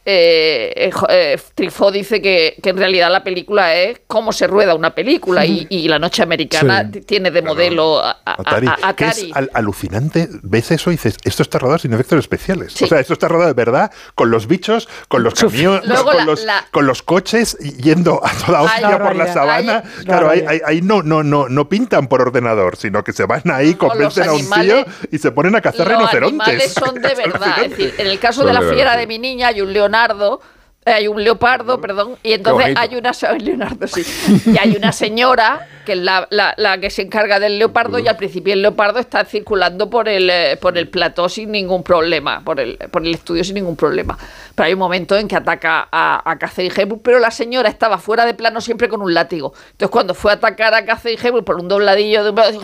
eh, 0.04 0.90
eh, 1.08 1.38
Truffaut 1.54 1.92
dice 1.94 2.20
que, 2.20 2.56
que 2.62 2.70
en 2.70 2.76
realidad 2.76 3.10
la 3.10 3.22
película 3.22 3.74
es 3.76 4.00
cómo 4.06 4.32
se 4.32 4.46
rueda 4.46 4.74
una 4.74 4.94
película 4.94 5.46
y, 5.46 5.66
y 5.70 5.88
La 5.88 5.98
Noche 5.98 6.22
Americana 6.22 6.88
Sí. 6.92 7.00
tiene 7.02 7.30
de 7.30 7.42
modelo 7.42 8.00
a, 8.02 8.10
a- 8.24 8.32
Atari, 8.40 8.66
a- 8.66 8.78
a 8.82 8.96
que 8.96 9.04
es 9.06 9.26
al- 9.32 9.50
alucinante. 9.54 10.28
Ves 10.42 10.70
eso 10.72 10.90
y 10.90 10.94
dices, 10.94 11.16
esto 11.24 11.42
está 11.42 11.58
rodado 11.58 11.78
sin 11.78 11.92
efectos 11.92 12.18
especiales. 12.18 12.80
O 12.82 12.86
sea, 12.86 12.98
esto 13.00 13.12
está 13.12 13.28
rodado 13.28 13.48
de 13.48 13.54
verdad, 13.54 13.90
con 14.14 14.30
los 14.30 14.46
bichos, 14.48 14.88
con 15.08 15.22
los 15.22 15.34
camiones, 15.34 15.82
con, 16.02 16.16
la- 16.16 16.24
los, 16.24 16.44
la- 16.44 16.66
con 16.70 16.86
los 16.86 17.02
coches 17.02 17.56
yendo 17.58 18.20
a 18.24 18.32
toda 18.44 18.60
Ay, 18.60 18.66
hostia 18.82 18.98
por 18.98 19.16
la 19.16 19.32
sabana. 19.32 19.82
Ay, 19.98 20.04
claro, 20.04 20.30
ahí, 20.30 20.40
barbaridad. 20.40 20.68
ahí- 20.68 20.76
ahí 20.76 20.82
no, 20.82 21.02
no, 21.02 21.22
no, 21.22 21.48
no 21.48 21.68
pintan 21.68 22.08
por 22.08 22.20
ordenador, 22.22 22.76
sino 22.76 23.04
que 23.04 23.12
se 23.12 23.24
van 23.26 23.42
ahí, 23.52 23.74
convencen 23.74 24.28
a 24.28 24.32
un 24.32 24.50
tío 24.50 24.84
y 25.10 25.18
se 25.18 25.30
ponen 25.30 25.54
a 25.56 25.60
cazar 25.60 25.86
Los 25.86 25.96
rinocerontes. 25.98 26.48
animales 26.48 26.72
son 26.72 26.94
de 27.00 27.14
verdad. 27.14 27.62
Es 27.64 27.70
decir, 27.70 27.94
en 27.98 28.06
el 28.08 28.18
caso 28.18 28.40
Son 28.40 28.46
de 28.48 28.52
la 28.54 28.60
de 28.62 28.74
fiera 28.74 28.96
de 28.96 29.06
mi 29.06 29.18
niña 29.18 29.48
hay 29.48 29.60
un 29.60 29.72
leonardo. 29.92 30.40
eh, 30.84 30.90
Hay 30.92 31.06
un 31.06 31.22
leopardo, 31.22 31.80
perdón, 31.80 32.16
y 32.24 32.32
entonces 32.32 32.66
hay 32.76 32.96
una 32.96 33.12
Leonardo, 33.38 33.86
sí. 33.86 34.02
Y 34.46 34.58
hay 34.58 34.74
una 34.76 34.90
señora 34.92 35.68
que 35.86 35.92
es 35.92 35.98
la, 35.98 36.26
la- 36.30 36.54
la 36.56 36.78
que 36.78 36.90
se 36.90 37.02
encarga 37.02 37.38
del 37.40 37.58
leopardo 37.58 37.98
y 37.98 38.08
al 38.08 38.16
principio 38.16 38.52
el 38.52 38.62
leopardo 38.62 38.98
está 38.98 39.24
circulando 39.24 39.88
por 39.90 40.08
el 40.08 40.28
eh, 40.30 40.56
por 40.60 40.76
el 40.78 40.88
plató 40.88 41.28
sin 41.28 41.50
ningún 41.52 41.82
problema, 41.84 42.40
por 42.44 42.58
el, 42.60 42.76
por 42.90 43.02
el 43.06 43.14
estudio 43.14 43.44
sin 43.44 43.54
ningún 43.54 43.76
problema. 43.76 44.16
Pero 44.54 44.66
hay 44.66 44.72
un 44.74 44.78
momento 44.78 45.16
en 45.16 45.28
que 45.28 45.36
ataca 45.36 45.88
a, 45.90 46.30
a 46.30 46.38
Catherine 46.38 46.72
pero 47.02 47.18
la 47.18 47.30
señora 47.30 47.68
estaba 47.68 47.98
fuera 47.98 48.26
de 48.26 48.34
plano 48.34 48.60
siempre 48.60 48.88
con 48.88 49.02
un 49.02 49.14
látigo. 49.14 49.54
Entonces 49.72 49.90
cuando 49.90 50.14
fue 50.14 50.32
a 50.32 50.34
atacar 50.34 50.74
a 50.74 50.84
Catherine 50.84 51.20
Hepburn 51.22 51.44
por 51.44 51.56
un 51.56 51.68
dobladillo 51.68 52.22
de 52.22 52.30
un 52.30 52.34
brazo, 52.34 52.60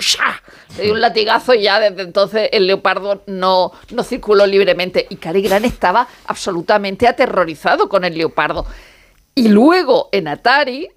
le 0.77 0.85
dio 0.85 0.93
un 0.93 1.01
latigazo 1.01 1.55
y 1.55 1.63
ya 1.63 1.81
desde 1.81 2.03
entonces 2.03 2.49
el 2.53 2.67
leopardo 2.67 3.23
no, 3.27 3.73
no 3.91 4.03
circuló 4.03 4.47
libremente. 4.47 5.07
Y 5.09 5.17
Cary 5.17 5.47
estaba 5.47 6.07
absolutamente 6.27 7.07
aterrorizado 7.07 7.89
con 7.89 8.05
el 8.05 8.17
leopardo. 8.17 8.67
Y 9.35 9.49
luego 9.49 10.09
en 10.13 10.29
Atari, 10.29 10.89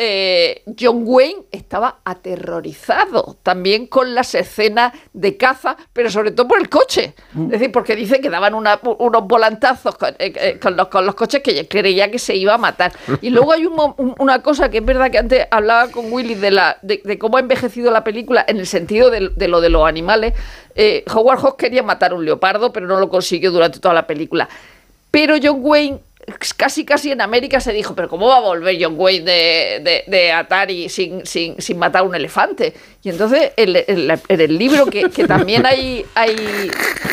eh, 0.00 0.62
John 0.78 1.02
Wayne 1.04 1.42
estaba 1.50 1.98
aterrorizado 2.04 3.36
también 3.42 3.88
con 3.88 4.14
las 4.14 4.32
escenas 4.36 4.92
de 5.12 5.36
caza, 5.36 5.76
pero 5.92 6.08
sobre 6.08 6.30
todo 6.30 6.46
por 6.46 6.60
el 6.60 6.68
coche. 6.68 7.14
Es 7.36 7.48
decir, 7.48 7.72
porque 7.72 7.96
dice 7.96 8.20
que 8.20 8.30
daban 8.30 8.54
una- 8.54 8.78
unos 8.82 9.26
volantazos 9.26 9.96
con, 9.96 10.10
eh, 10.20 10.32
eh, 10.36 10.58
con 10.62 10.76
los, 10.76 10.86
con 10.86 11.04
los 11.04 11.16
coches 11.16 11.42
que 11.42 11.66
creía 11.66 12.10
que 12.12 12.20
se 12.20 12.36
iba 12.36 12.54
a 12.54 12.58
matar. 12.58 12.92
Y 13.20 13.30
luego 13.30 13.52
hay 13.52 13.66
un 13.66 13.78
una 14.18 14.40
cosa 14.40 14.70
que 14.70 14.78
es 14.78 14.84
verdad 14.84 15.10
que 15.10 15.18
antes 15.18 15.46
hablaba 15.50 15.90
con 15.90 16.12
Willy 16.12 16.34
de, 16.36 16.50
la, 16.52 16.78
de, 16.82 17.00
de 17.04 17.18
cómo 17.18 17.36
ha 17.36 17.40
envejecido 17.40 17.90
la 17.90 18.04
película 18.04 18.44
en 18.46 18.58
el 18.58 18.66
sentido 18.66 19.10
de, 19.10 19.30
de 19.34 19.48
lo 19.48 19.60
de 19.60 19.68
los 19.68 19.86
animales. 19.86 20.32
Eh, 20.76 21.04
Howard 21.12 21.40
Hawks 21.40 21.56
quería 21.58 21.82
matar 21.82 22.14
un 22.14 22.24
leopardo, 22.24 22.72
pero 22.72 22.86
no 22.86 23.00
lo 23.00 23.08
consiguió 23.08 23.50
durante 23.50 23.80
toda 23.80 23.94
la 23.94 24.06
película. 24.06 24.48
Pero 25.10 25.36
John 25.42 25.58
Wayne, 25.62 25.98
casi 26.56 26.84
casi 26.84 27.10
en 27.12 27.20
América 27.20 27.60
se 27.60 27.72
dijo, 27.72 27.94
pero 27.94 28.08
¿cómo 28.08 28.28
va 28.28 28.38
a 28.38 28.40
volver 28.40 28.76
John 28.80 28.94
Wayne 28.96 29.24
de, 29.24 29.80
de- 29.82 30.04
de 30.06 30.32
Atari 30.32 30.88
sin, 30.88 31.24
sin, 31.26 31.60
sin 31.60 31.78
matar 31.78 32.02
un 32.04 32.14
elefante? 32.14 32.72
Y 33.02 33.10
entonces 33.10 33.52
en, 33.56 33.76
en- 33.86 34.20
en 34.28 34.40
el 34.40 34.58
libro, 34.58 34.86
que, 34.86 35.04
que 35.10 35.26
también 35.26 35.64
hay, 35.66 36.04
hay, 36.14 36.70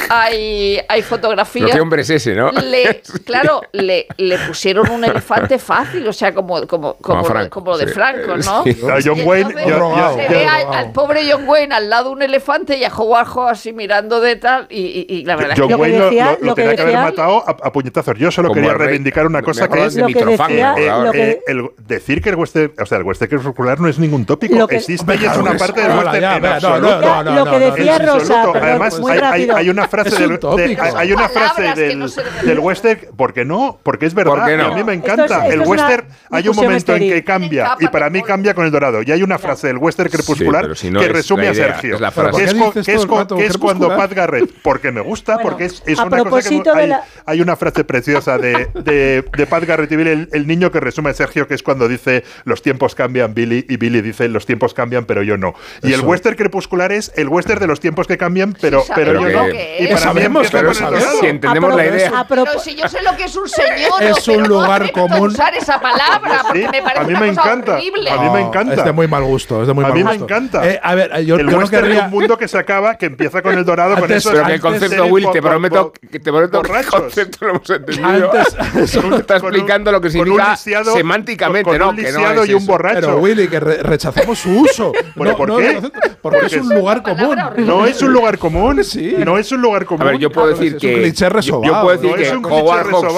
hay, 0.10 0.80
hay 0.88 1.02
fotografías... 1.02 1.72
qué 1.72 1.80
hombre 1.80 2.02
es 2.02 2.10
ese, 2.10 2.34
¿no? 2.36 2.52
Le, 2.52 3.02
claro, 3.26 3.62
le, 3.72 4.08
le 4.18 4.38
pusieron 4.40 4.90
un 4.90 5.04
elefante 5.04 5.60
fácil, 5.60 6.08
o 6.08 6.14
sea, 6.14 6.34
como, 6.34 6.66
como, 6.68 6.96
como, 6.98 7.20
lo- 7.22 7.26
Franco, 7.26 7.50
como 7.60 7.72
lo 7.72 7.78
de 7.78 7.88
sí. 7.88 7.94
Franco, 7.94 8.38
¿no? 8.38 8.64
Sí. 8.64 8.78
A 8.90 8.98
John 9.04 9.18
Y 9.20 9.24
Wayne, 9.24 9.50
entonces 9.50 9.68
yo- 9.68 9.96
yo- 9.96 10.16
se 10.16 10.24
yo- 10.24 10.30
ve 10.30 10.46
al, 10.46 10.74
al 10.74 10.92
pobre 10.92 11.22
John 11.32 11.48
Wayne 11.48 11.74
al 11.76 11.90
lado 11.90 12.10
de 12.10 12.16
un 12.16 12.22
elefante 12.22 12.78
y 12.78 12.84
a 12.84 12.90
Howard 12.94 13.28
Hawks 13.28 13.52
así 13.52 13.74
mirando 13.74 14.20
de 14.22 14.36
tal, 14.36 14.68
y, 14.70 15.06
y- 15.10 15.16
y 15.20 15.24
la 15.26 15.36
verdad 15.36 15.56
John 15.58 15.66
es 15.70 15.76
que 15.76 15.82
Wayne 15.82 15.98
lo, 16.00 16.12
lo- 16.12 16.38
lo 16.42 16.56
tenía 16.56 16.76
que 16.76 16.82
haber 16.82 16.96
matado 16.96 17.44
a, 17.48 17.52
a 17.52 17.72
puñetazos. 17.72 18.18
Yo 18.18 18.32
solo 18.32 18.50
Como 18.50 18.62
quería 18.62 18.74
rey- 18.78 18.96
reivindicar 19.06 19.27
una 19.27 19.41
cosa 19.41 19.68
que 19.68 19.86
es 19.86 19.94
de 19.94 20.02
Lo 20.02 20.07
que 20.07 20.14
Mitrofan, 20.15 20.48
decía- 20.49 20.76
eh, 20.77 20.88
lo 20.88 21.14
eh, 21.14 21.41
que- 21.45 21.52
el- 21.52 21.69
decir 21.88 22.22
que 22.22 22.30
el 22.30 22.36
western, 22.36 22.72
o 22.82 22.86
sea, 22.86 22.98
el 22.98 23.03
western 23.03 23.41
circular 23.41 23.80
no 23.80 23.88
es 23.88 23.99
ningún 23.99 24.26
tópico. 24.26 24.68
Que- 24.68 24.76
Existe 24.77 25.15
y 25.15 25.26
es 25.26 25.38
una 25.38 25.52
que 25.53 25.57
parte 25.60 25.82
del 25.82 25.91
western 25.91 26.22
ya, 26.22 26.36
en 26.38 26.41
no, 26.41 26.48
absoluto. 26.49 26.82
no, 26.82 27.02
no, 27.02 27.23
no, 27.23 27.36
Lo 27.36 27.45
que 27.45 27.52
no, 27.52 27.60
no, 27.60 27.76
decía 27.76 27.95
En 27.98 28.02
Rosa, 28.07 28.15
absoluto. 28.15 28.53
perdón, 28.53 28.69
Además, 28.69 28.99
muy 28.99 29.11
hay, 29.11 29.18
hay- 29.18 29.22
rápido. 29.23 29.56
hay 29.57 29.69
una 29.69 29.88
frase 29.88 30.10
Es 30.10 30.15
un 30.15 30.19
del, 30.22 30.40
de- 30.40 30.77
hay, 30.95 31.14
una 31.14 31.30
frase 31.30 31.61
del, 31.76 32.11
del 32.44 32.60
western, 32.60 32.99
¿por 33.15 33.34
qué 33.34 33.45
no? 33.45 33.80
Porque 33.84 34.06
es 34.06 34.14
verdad. 34.14 34.44
A 34.44 34.69
mí 34.76 34.84
me 34.84 34.94
Esto 34.95 35.11
encanta. 35.11 35.26
es- 35.48 35.53
esto 35.53 35.64
el 35.64 35.68
western, 35.69 36.07
hay 36.32 36.48
un 36.48 36.56
momento 36.56 36.95
en 36.95 37.10
que 37.10 37.23
cambia, 37.23 37.76
y 37.80 37.88
para 37.88 38.10
mí 38.10 38.22
cambia 38.23 38.53
con 38.53 38.65
el 38.65 38.72
dorado. 38.72 39.02
Y 39.03 39.11
hay 39.11 39.22
una 39.23 39.38
frase 39.38 39.68
del 39.68 39.77
western 39.77 40.10
crepuscular 40.10 40.68
que 40.73 40.88
es 41.06 41.11
resume 41.11 41.48
a 41.49 41.53
Sergio. 41.53 41.98
que 41.98 42.06
es, 42.06 42.11
¿Por 42.14 42.26
qué 42.32 42.32
co- 42.32 42.65
dices 42.72 42.73
que 42.73 42.80
es 42.80 42.86
todo 42.86 43.02
el 43.03 43.07
co- 43.07 43.18
rato 43.19 43.38
que 43.38 43.45
es 43.45 43.57
cuando? 43.57 43.95
Pat 43.95 44.11
Garrett, 44.14 44.49
porque 44.64 44.91
me 44.91 45.02
gusta, 45.02 45.38
porque 45.40 45.65
es, 45.65 45.82
una 45.88 46.23
cosa 46.23 46.49
que 46.49 46.95
hay 47.26 47.41
una 47.41 47.56
frase 47.56 47.84
preciosa 47.84 48.38
de, 48.38 48.69
de, 48.86 49.26
de 49.36 49.48
Pat 49.48 49.64
Garrett 49.66 49.91
y 49.91 49.95
Billy, 49.98 50.10
el, 50.12 50.30
el 50.32 50.48
niño 50.48 50.72
que 50.72 50.80
resume 50.80 51.10
a 51.10 51.14
Sergio, 51.14 51.48
que 51.48 51.53
es 51.56 51.64
cuando 51.64 51.88
dice 51.88 52.24
los 52.45 52.62
tiempos 52.62 52.95
cambian, 52.95 53.34
Billy, 53.34 53.66
y 53.68 53.78
Billy 53.78 54.02
dice 54.02 54.30
los 54.30 54.45
tiempos 54.45 54.74
cambian, 54.74 55.06
pero 55.06 55.24
yo 55.24 55.38
no. 55.38 55.53
Y 55.84 55.88
el 55.88 55.94
Eso. 55.95 56.03
western 56.07 56.36
crepuscular 56.36 56.91
es 56.91 57.12
el 57.16 57.28
western 57.28 57.60
de 57.60 57.68
los 57.68 57.80
tiempos 57.80 58.07
que 58.07 58.18
cambian, 58.18 58.56
pero, 58.62 58.82
Sí, 58.84 58.91
pero 58.95 59.14
yo 59.28 59.30
no. 59.30 59.45
que 59.52 59.78
Y 59.80 59.84
es. 59.86 59.90
para 59.90 60.02
Sabemos, 60.02 60.48
pero 60.52 60.70
el 60.70 60.76
sabemos. 60.76 61.20
Si 61.20 61.26
entendemos 61.26 61.74
A 61.74 61.76
la 61.76 61.86
idea. 61.86 62.20
a 62.20 62.28
Pero 62.28 62.45
si 62.60 62.76
yo 62.76 62.88
sé 62.88 63.02
lo 63.03 63.16
que 63.18 63.24
es 63.26 63.36
un 63.36 63.49
señor, 63.49 64.02
Es 64.03 64.28
un 64.28 64.44
lugar 64.48 64.91
común. 64.91 65.30
usar 65.30 65.53
esa 65.56 65.80
palabra, 65.82 66.44
porque 66.44 66.62
Sí, 66.62 66.68
me 66.72 66.82
parece 66.82 67.02
a 67.02 67.03
mí 67.07 67.14
me 67.20 67.28
encanta. 67.30 67.74
horrible. 67.76 68.10
A 68.12 68.18
mí 68.22 68.30
me 68.30 68.41
encanta. 68.41 68.74
Es 68.76 68.84
de 68.86 68.91
muy 68.91 69.07
mal 69.07 69.24
gusto. 69.24 69.62
Es 69.62 69.68
de 69.68 69.74
muy 69.74 69.84
A 69.84 69.88
mal 69.88 69.98
mí 69.98 70.03
me 70.03 70.10
gusto. 70.12 70.24
encanta. 70.26 70.70
Eh, 70.70 70.80
a 70.82 70.95
ver, 70.95 71.12
yo, 71.26 71.36
el 71.36 71.45
yo 71.45 71.52
no 71.52 71.57
western 71.57 71.86
es 71.86 71.90
querría. 71.90 72.06
un 72.06 72.12
mundo 72.12 72.38
que 72.38 72.48
se 72.48 72.57
acaba, 72.57 72.98
que 72.98 73.07
empieza 73.07 73.41
con 73.41 73.57
el 73.57 73.66
dorado, 73.66 73.95
con 73.99 74.12
eso. 74.12 74.32
Pero 74.32 74.45
que 74.45 74.53
el 74.53 74.62
concepto, 74.62 75.06
Willy, 75.06 75.28
te 75.32 75.41
prometo 75.41 75.91
que 75.91 76.20
te 76.20 76.32
prometo 76.32 76.62
que 76.62 76.68
el 76.68 76.74
borrachos. 76.74 77.02
concepto 77.02 77.45
lo 77.45 77.52
hemos 77.56 77.70
entendido. 77.70 78.32
Antes- 78.32 78.56
Con- 79.02 79.14
está 79.14 79.35
un- 79.38 79.39
explicando 79.43 79.91
lo 79.91 80.02
que 80.02 80.10
significa 80.10 80.52
lisiado- 80.52 80.93
semánticamente, 80.93 81.69
con 81.69 81.77
¿no? 81.80 81.89
un 81.89 81.95
Que 81.95 82.11
no 82.11 82.43
es 82.43 82.49
y 82.49 82.53
un 82.53 82.61
eso. 82.61 82.72
borracho. 82.72 82.99
Pero 83.02 83.18
Willy, 83.18 83.47
que 83.47 83.60
re- 83.60 83.84
rechazamos 83.84 84.39
su 84.39 84.49
uso. 84.60 84.91
Bueno, 85.15 85.31
No, 85.31 85.38
¿por 85.38 85.47
no, 85.49 85.57
qué? 85.57 85.73
no, 85.76 85.81
porque, 85.81 85.99
Porque 86.22 86.45
es 86.47 86.53
un 86.57 86.69
lugar 86.76 87.02
común. 87.02 87.38
No 87.57 87.85
es 87.85 88.02
un 88.02 88.11
lugar 88.14 88.38
común. 88.38 88.84
Sí. 88.84 89.15
No 89.18 89.38
es 89.38 89.52
un 89.52 89.61
lugar 89.61 89.85
común. 89.85 90.02
A 90.07 90.11
ver, 90.11 90.18
yo 90.19 90.30
puedo 90.30 90.47
decir 90.49 90.68
es 90.68 90.73
un 90.73 90.80
que. 90.80 90.93
cliché 90.93 91.26
yo- 91.26 91.30
resobado. 91.30 91.64
Yo 91.73 91.81
puedo 91.81 91.97
decir 91.97 92.15
que 92.15 92.23
es 92.23 92.31
un 92.34 92.41
cliché 92.43 92.61
Howard 92.61 92.88
Hawks. 92.91 93.14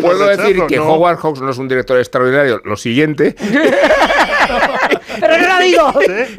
Puedo 0.00 0.26
decir 0.26 0.66
que 0.66 0.76
no. 0.76 0.92
Howard 0.92 1.18
Hawks 1.18 1.40
no 1.40 1.50
es 1.50 1.58
un 1.58 1.68
director 1.68 1.98
extraordinario. 1.98 2.60
Lo 2.64 2.76
siguiente. 2.76 3.36
Pero 5.18 5.38
no 5.38 5.48
la 5.48 5.58
digo. 5.60 5.92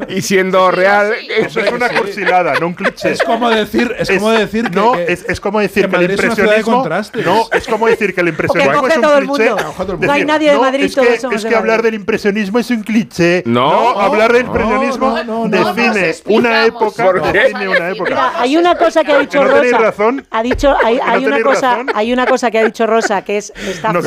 Y 0.08 0.22
siendo 0.22 0.70
real. 0.70 1.12
Eso 1.36 1.60
es 1.60 1.72
una 1.72 1.88
cursilada, 1.90 2.54
no 2.60 2.68
un 2.68 2.74
cliché. 2.74 3.12
Es 3.12 3.22
como 3.22 3.50
decir, 3.50 3.94
es 3.98 4.08
como 4.10 4.30
decir 4.30 4.70
que, 4.70 4.76
no, 4.76 4.92
que- 4.92 5.12
es, 5.12 5.24
es 5.28 5.40
como 5.40 5.60
decir 5.60 5.88
que 5.88 5.90
que, 5.90 5.96
el 5.96 6.02
es 6.02 6.08
de 6.08 6.14
impresionismo 6.24 6.88
no 7.24 7.48
es 7.52 7.66
como 7.68 7.86
decir 7.86 8.14
que 8.14 8.20
el 8.20 8.28
impresionismo 8.34 8.86
es 8.88 8.96
un 8.96 9.02
todo 9.02 9.18
cliché. 9.18 9.46
el 9.46 9.56
mundo. 9.56 9.96
No 10.00 10.12
hay 10.12 10.24
nadie 10.24 10.50
de 10.52 10.58
Madrid, 10.58 10.84
es 10.84 10.94
todos 10.94 11.06
que, 11.08 11.14
es 11.36 11.42
de 11.42 11.48
que 11.48 11.54
hablar 11.56 11.82
del 11.82 11.94
impresionismo 11.94 12.58
es 12.58 12.70
un 12.70 12.82
cliché. 12.82 13.42
No. 13.46 14.00
hablar 14.00 14.32
del 14.32 14.44
No, 14.44 14.48
impresionismo 14.48 15.08
no, 15.10 15.24
no, 15.24 15.48
no. 15.48 15.62
No 15.62 15.74
define 15.74 16.14
una 16.26 16.64
época, 16.66 17.12
define 17.32 17.68
una 17.68 17.90
época. 17.90 18.10
Mira, 18.10 18.32
hay 18.36 18.56
una 18.56 18.74
cosa 18.76 19.04
que 19.04 19.12
ha 19.12 19.18
dicho 19.18 19.42
no 19.44 19.50
Rosa. 19.50 19.78
razón. 19.78 20.26
Ha 20.30 20.42
dicho, 20.42 20.74
hay, 20.82 20.96
¿No 20.96 21.04
hay 21.04 21.26
una 21.26 21.40
cosa, 21.42 21.70
razón? 21.72 21.90
hay 21.94 22.12
una 22.12 22.26
cosa 22.26 22.50
que 22.50 22.58
ha 22.58 22.64
dicho 22.64 22.86
Rosa 22.86 23.22
que 23.22 23.38
es 23.38 23.52
está 23.68 23.92
No 23.92 24.00
es. 24.00 24.06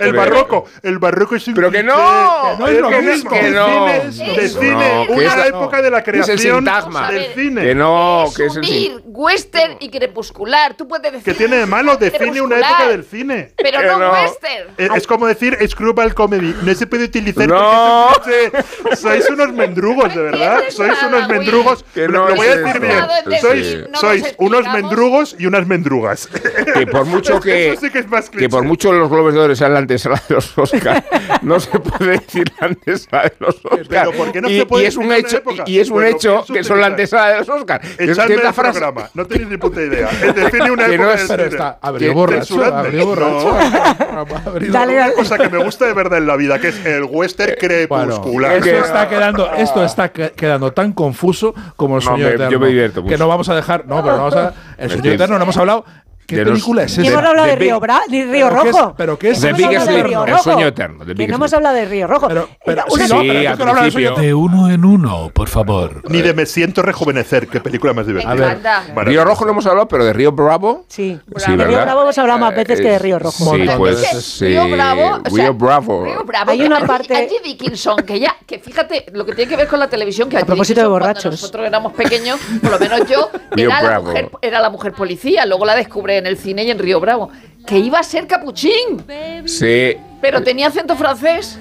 El 0.00 0.12
barroco, 0.14 0.64
el 0.82 0.98
barroco 0.98 1.36
es 1.36 1.46
un 1.48 1.54
Pero 1.54 1.70
que 1.70 1.82
no, 1.82 2.56
no 2.58 2.66
es 2.66 2.78
lo 2.80 2.88
que 2.88 3.00
mismo. 3.02 3.30
Que 3.40 3.50
no. 3.50 3.86
Define, 3.86 4.32
define 4.40 4.94
No, 4.94 5.06
que 5.06 5.12
una 5.12 5.22
es 5.26 5.36
la- 5.36 5.46
época 5.46 5.82
de 5.82 5.90
la 5.90 6.02
que 6.02 6.10
es 6.10 6.16
el 6.16 6.24
creación 6.24 6.56
sintagma. 6.56 7.10
del 7.10 7.34
cine. 7.34 7.62
Que 7.62 7.74
no, 7.74 8.24
que 8.36 8.46
es 8.46 8.52
el 8.56 8.58
unir 8.60 9.02
western 9.04 9.76
y 9.80 9.88
crepuscular. 9.90 10.74
Tú 10.74 10.86
puedes 10.88 11.12
decir. 11.12 11.24
¿Qué 11.24 11.34
tiene 11.34 11.56
de 11.56 11.66
malo? 11.66 11.96
Define 11.96 12.40
una 12.40 12.58
época 12.58 12.88
del 12.88 13.04
cine. 13.04 13.52
Pero 13.56 13.82
no, 13.82 13.98
no. 13.98 14.12
western. 14.12 14.70
Es, 14.76 14.90
es 14.96 15.06
como 15.06 15.26
decir 15.26 15.56
Screwball 15.68 16.14
Comedy. 16.14 16.54
No 16.62 16.74
se 16.74 16.86
puede 16.86 17.04
utilizar 17.04 17.48
No. 17.48 18.08
porque. 18.14 18.50
Sois 18.96 19.28
unos 19.30 19.52
mendrugos, 19.52 20.14
de 20.14 20.22
verdad. 20.22 20.60
Sois 20.70 21.02
unos 21.02 21.28
mendrugos. 21.28 21.84
Que 21.94 22.06
lo, 22.08 22.20
no 22.24 22.28
lo 22.28 22.34
voy 22.36 22.46
a 22.48 22.56
decir 22.56 22.80
bien. 22.80 23.40
Sois, 23.40 23.78
sois 24.00 24.34
unos 24.38 24.66
mendrugos 24.72 25.36
y 25.38 25.46
unas 25.46 25.66
mendrugas. 25.66 26.28
que 26.74 26.86
por 26.86 27.04
mucho 27.04 27.40
que, 27.40 27.72
Eso 27.72 27.80
sí 27.82 27.90
que 27.90 28.00
es 28.00 28.08
más 28.08 28.30
que 28.30 28.48
por 28.48 28.64
mucho 28.64 28.92
los 28.92 29.08
Globos 29.10 29.34
de 29.34 29.40
Oro 29.40 29.54
sean 29.56 29.72
la 29.72 29.78
antesala 29.80 30.22
de 30.28 30.34
los 30.36 30.56
Oscars, 30.58 31.02
no 31.42 31.58
se 31.60 31.78
puede 31.78 32.12
decir 32.18 32.50
la 32.60 32.68
antesala 32.68 33.29
de 33.30 33.46
los 33.46 33.56
Oscars. 33.64 33.88
Pero 33.88 34.12
¿por 34.12 34.32
qué 34.32 34.40
no 34.40 34.50
y, 34.50 34.58
se 34.58 34.66
puede 34.66 34.84
y 34.84 34.86
es 34.86 34.96
un 34.96 35.12
hecho, 35.12 35.36
época? 35.38 35.64
y 35.66 35.78
es 35.78 35.88
un 35.88 35.94
Bueno, 35.94 36.08
hecho 36.16 36.44
que 36.52 36.64
son 36.64 36.80
la 36.80 36.86
antesala 36.88 37.28
de 37.32 37.38
los 37.38 37.48
Oscars. 37.48 37.86
Es- 37.98 38.18
que 38.18 38.36
la 38.36 38.52
frase. 38.52 38.78
programa. 38.80 39.08
No 39.14 39.26
tenéis 39.26 39.48
ni 39.48 39.56
puta 39.56 39.80
idea. 39.82 40.08
Define 40.34 40.70
una 40.70 40.86
Que 40.86 40.98
no 40.98 41.04
época 41.10 41.22
es- 41.22 41.28
del 41.28 41.40
está, 41.40 41.78
abrió 41.80 42.14
borracho, 42.14 42.64
abrió 42.64 43.06
borracho. 43.06 43.56
Abrió- 44.46 44.72
Dale, 44.72 44.92
Una 44.94 45.00
dale. 45.02 45.14
cosa 45.14 45.38
que 45.38 45.48
me 45.48 45.58
gusta 45.64 45.86
de 45.86 45.92
verdad 45.94 46.18
en 46.18 46.26
la 46.26 46.36
vida, 46.36 46.58
que 46.58 46.68
es 46.68 46.84
el 46.86 47.04
western 47.04 47.54
crepuscular. 47.58 48.52
Esto 48.56 48.70
está 48.84 49.08
quedando, 49.08 49.52
esto 49.54 49.84
está 49.84 50.08
que- 50.12 50.30
quedando 50.32 50.72
tan 50.72 50.92
confuso 50.92 51.54
como 51.76 51.98
el 51.98 52.04
No, 52.04 52.10
sueño 52.10 52.24
me- 52.26 52.30
eterno. 52.34 52.50
yo 52.50 52.60
me 52.60 52.68
divierto 52.68 53.02
mucho. 53.02 53.12
Que 53.12 53.18
no 53.18 53.28
vamos 53.28 53.48
a 53.48 53.54
dejar, 53.54 53.86
no, 53.86 54.02
pero 54.02 54.16
no 54.16 54.24
vamos 54.30 54.36
a. 54.36 54.54
El 54.78 54.90
sueño 54.90 55.12
eterno 55.12 55.36
no 55.38 55.42
hemos 55.44 55.56
hablado. 55.56 55.84
¿Qué 56.30 56.36
de 56.36 56.44
los- 56.44 56.52
película 56.52 56.82
es 56.84 56.98
Ni 56.98 57.06
esa? 57.06 57.12
hemos 57.18 57.28
hablado 57.28 57.46
de 57.46 57.52
The 57.54 57.58
Río, 57.58 57.80
Bra 57.80 58.00
ni 58.08 58.22
Río 58.24 58.48
¿Pero 58.48 58.62
es- 58.64 58.72
Rojo. 58.72 58.94
pero 58.96 59.18
qué 59.18 59.30
es 59.30 59.40
The 59.40 59.52
Biggest 59.52 59.86
de 59.88 60.00
el 60.00 60.14
Rojo. 60.14 60.42
sueño 60.42 60.66
eterno, 60.66 61.04
Que 61.04 61.28
no 61.28 61.34
hemos 61.36 61.52
hablado 61.52 61.74
de 61.76 61.84
Río 61.84 62.06
Rojo. 62.06 62.28
Pero, 62.28 62.48
pero, 62.64 62.84
Una- 62.90 63.06
sí, 63.06 63.12
no, 63.14 63.20
Sí, 63.20 63.28
pero 63.58 63.72
al 63.72 63.86
es 63.86 63.92
sueño. 63.92 64.14
De 64.16 64.34
uno 64.34 64.70
en 64.70 64.84
uno, 64.84 65.30
por 65.34 65.48
favor. 65.48 66.02
Ni 66.08 66.22
de 66.22 66.34
Me 66.34 66.46
siento 66.46 66.82
rejuvenecer. 66.82 67.48
Qué 67.48 67.60
película 67.60 67.92
más 67.92 68.06
divertida. 68.06 68.32
A 68.32 68.92
ver. 68.94 69.06
Río 69.08 69.24
Rojo 69.24 69.44
no 69.44 69.50
hemos 69.52 69.66
hablado, 69.66 69.88
pero 69.88 70.04
de 70.04 70.12
Río 70.12 70.32
Bravo. 70.32 70.84
Sí. 70.88 71.18
Sí, 71.36 71.56
de 71.56 71.64
Río. 71.64 71.80
Bravo 71.82 72.02
hemos 72.02 72.18
hablado 72.18 72.38
más 72.38 72.54
veces 72.54 72.80
que 72.80 72.88
de 72.90 72.98
Río 72.98 73.16
Es- 73.16 73.22
Rojo. 73.22 73.54
Sí, 73.54 73.60
de 73.66 73.76
pues 73.76 73.98
sí. 74.22 74.46
Río 74.46 74.68
Bravo, 74.68 75.20
o 75.26 75.30
sea, 75.30 75.44
Río 75.44 75.54
Bravo. 75.54 76.04
Río 76.04 76.24
Bravo. 76.24 76.50
Hay 76.50 76.62
una 76.62 76.80
parte- 76.86 77.16
Angie 77.16 77.40
Dickinson, 77.44 77.96
que 78.06 78.20
ya, 78.20 78.36
que 78.46 78.58
fíjate, 78.58 79.06
lo 79.12 79.24
que 79.26 79.34
tiene 79.34 79.48
que 79.50 79.56
ver 79.56 79.66
con 79.68 79.78
la 79.80 79.88
televisión, 79.88 80.28
que 80.28 80.36
A 80.38 80.44
propósito 80.46 80.80
de 80.80 80.86
borrachos. 80.86 81.32
nosotros 81.32 81.66
éramos 81.66 81.92
pequeños, 81.92 82.38
por 82.62 82.70
lo 82.72 82.78
menos 82.78 83.08
yo, 83.08 83.30
Río 83.50 83.68
era 83.68 83.82
la, 83.82 83.88
Bravo. 83.88 84.06
mujer, 84.08 84.30
era 84.42 84.60
la 84.60 84.70
mujer 84.70 84.92
policía, 84.92 85.44
luego 85.46 85.64
la 85.64 85.74
descubré 85.76 86.19
en 86.20 86.26
el 86.26 86.36
cine 86.36 86.62
y 86.64 86.70
en 86.70 86.78
Río 86.78 87.00
Bravo, 87.00 87.30
que 87.66 87.78
iba 87.78 87.98
a 87.98 88.02
ser 88.02 88.26
capuchín, 88.26 89.02
Sí. 89.44 89.94
pero 90.22 90.42
tenía 90.42 90.68
acento 90.68 90.96
francés. 90.96 91.58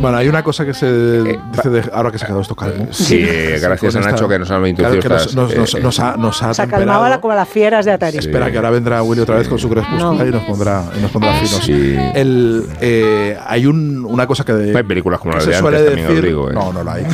Bueno, 0.00 0.16
hay 0.16 0.28
una 0.28 0.42
cosa 0.42 0.64
que 0.64 0.72
se 0.72 0.86
dice 1.22 1.68
de- 1.68 1.90
ahora 1.92 2.10
que 2.12 2.18
se 2.18 2.24
ha 2.24 2.26
quedado 2.28 2.40
esto 2.42 2.54
calmo. 2.54 2.86
Sí, 2.92 3.18
gracias 3.60 3.96
a 3.96 4.00
Nacho 4.00 4.28
que 4.28 4.38
nos 4.38 4.50
ha 4.50 4.56
introducido 4.68 5.00
Claro, 5.00 5.02
que 5.02 5.08
nos, 5.08 5.20
estas, 5.26 5.34
nos- 5.34 5.54
nos- 5.56 5.74
eh, 5.74 5.80
nos 5.80 6.00
ha, 6.00 6.16
nos 6.16 6.42
ha 6.42 6.54
Se 6.54 6.66
calmaba 6.68 7.08
la, 7.10 7.20
como 7.20 7.34
las 7.34 7.48
fieras 7.48 7.84
de 7.84 7.92
Atari. 7.92 8.18
Espera, 8.18 8.50
que 8.50 8.56
ahora 8.56 8.70
vendrá 8.70 9.02
Willy 9.02 9.20
otra 9.22 9.36
vez 9.36 9.48
con 9.48 9.58
su 9.58 9.68
crepúsculo 9.68 10.14
No. 10.14 10.26
y 10.26 10.30
nos 10.30 10.44
pondrá, 10.44 10.84
y 10.96 11.00
nos 11.02 11.10
pondrá 11.10 11.32
finos. 11.34 11.64
Sí. 11.64 11.96
El, 12.14 12.66
eh, 12.80 13.36
hay 13.46 13.66
un- 13.66 14.04
una 14.06 14.26
cosa 14.26 14.44
que, 14.44 14.52
de- 14.52 14.76
Hay 14.76 14.84
películas 14.84 15.18
como 15.20 15.32
que 15.32 15.38
la 15.38 15.44
se 15.44 15.50
de 15.50 15.58
suele 15.58 15.78
antes, 15.78 15.92
os 15.92 16.08
decir. 16.08 16.24
digo, 16.24 16.50
¿eh? 16.50 16.54
No, 16.54 16.72
no 16.72 16.84
la 16.84 16.92
hay. 16.94 17.06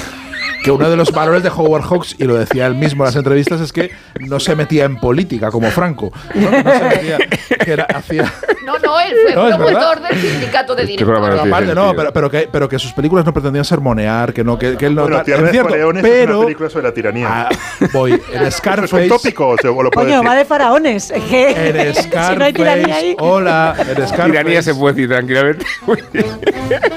Que 0.62 0.70
uno 0.70 0.90
de 0.90 0.96
los 0.96 1.10
valores 1.12 1.42
de 1.42 1.48
Howard 1.48 1.82
Hawks, 1.84 2.16
y 2.18 2.24
lo 2.24 2.34
decía 2.36 2.66
él 2.66 2.74
mismo 2.74 3.02
en 3.04 3.06
las 3.06 3.16
entrevistas, 3.16 3.60
es 3.60 3.72
que 3.72 3.90
no 4.20 4.38
se 4.40 4.54
metía 4.54 4.84
en 4.84 4.96
política 4.98 5.50
como 5.50 5.70
Franco. 5.70 6.12
No, 6.34 6.50
No 6.50 6.70
se 6.72 6.84
metía, 6.84 7.18
que 7.64 7.72
era, 7.72 7.84
hacía, 7.84 8.30
No, 8.66 8.78
no, 8.78 9.00
él 9.00 9.14
fue 9.24 9.34
No, 9.34 9.48
es 9.48 9.56
promotor 9.56 10.00
del 10.02 10.20
sindicato 10.20 10.74
de 10.74 10.82
Este 10.82 10.92
directores. 10.92 11.20
Pero 11.30 11.42
aparte, 11.42 11.74
no, 11.74 11.82
sentido. 11.86 11.96
pero, 11.96 12.12
pero 12.12 12.30
que, 12.30 12.48
pero 12.52 12.68
que 12.68 12.78
sus 12.78 12.92
películas 12.92 13.24
no 13.24 13.32
pretendían 13.32 13.64
ser 13.64 13.80
monear, 13.80 14.32
que 14.34 14.44
no, 14.44 14.58
que, 14.58 14.76
que 14.76 14.86
él 14.86 14.94
no. 14.94 15.02
Bueno, 15.02 15.20
es 15.20 15.26
de 15.26 15.50
cierto, 15.50 15.74
Leones 15.74 16.04
es 16.04 16.10
pero 16.10 16.36
una 16.38 16.46
película 16.46 16.68
sobre 16.70 16.84
la 16.88 16.92
tiranía. 16.94 17.28
ah, 17.30 17.48
voy, 17.92 18.12
en 18.12 18.18
¿Eso 18.18 18.34
es 18.34 18.42
un 18.44 18.50
Scarface. 18.52 19.08
tópico 19.08 19.48
o 19.48 19.56
se- 19.56 19.68
o 19.68 19.82
lo 19.82 19.90
puedo 19.90 20.06
Coño, 20.06 20.16
decir? 20.18 20.28
va 20.30 20.34
de 20.36 20.44
faraones. 20.44 21.10
En 21.10 21.20
si 21.94 22.10
no 22.36 22.44
hay 22.44 22.52
tiranía 22.52 22.84
Scarface, 22.84 22.92
ahí. 22.92 23.16
hola, 23.18 23.74
en 23.78 23.86
Scarface. 24.06 24.30
Tiranía 24.30 24.62
se 24.62 24.74
puede 24.74 24.94
decir 24.94 25.08
tranquilamente. 25.08 25.64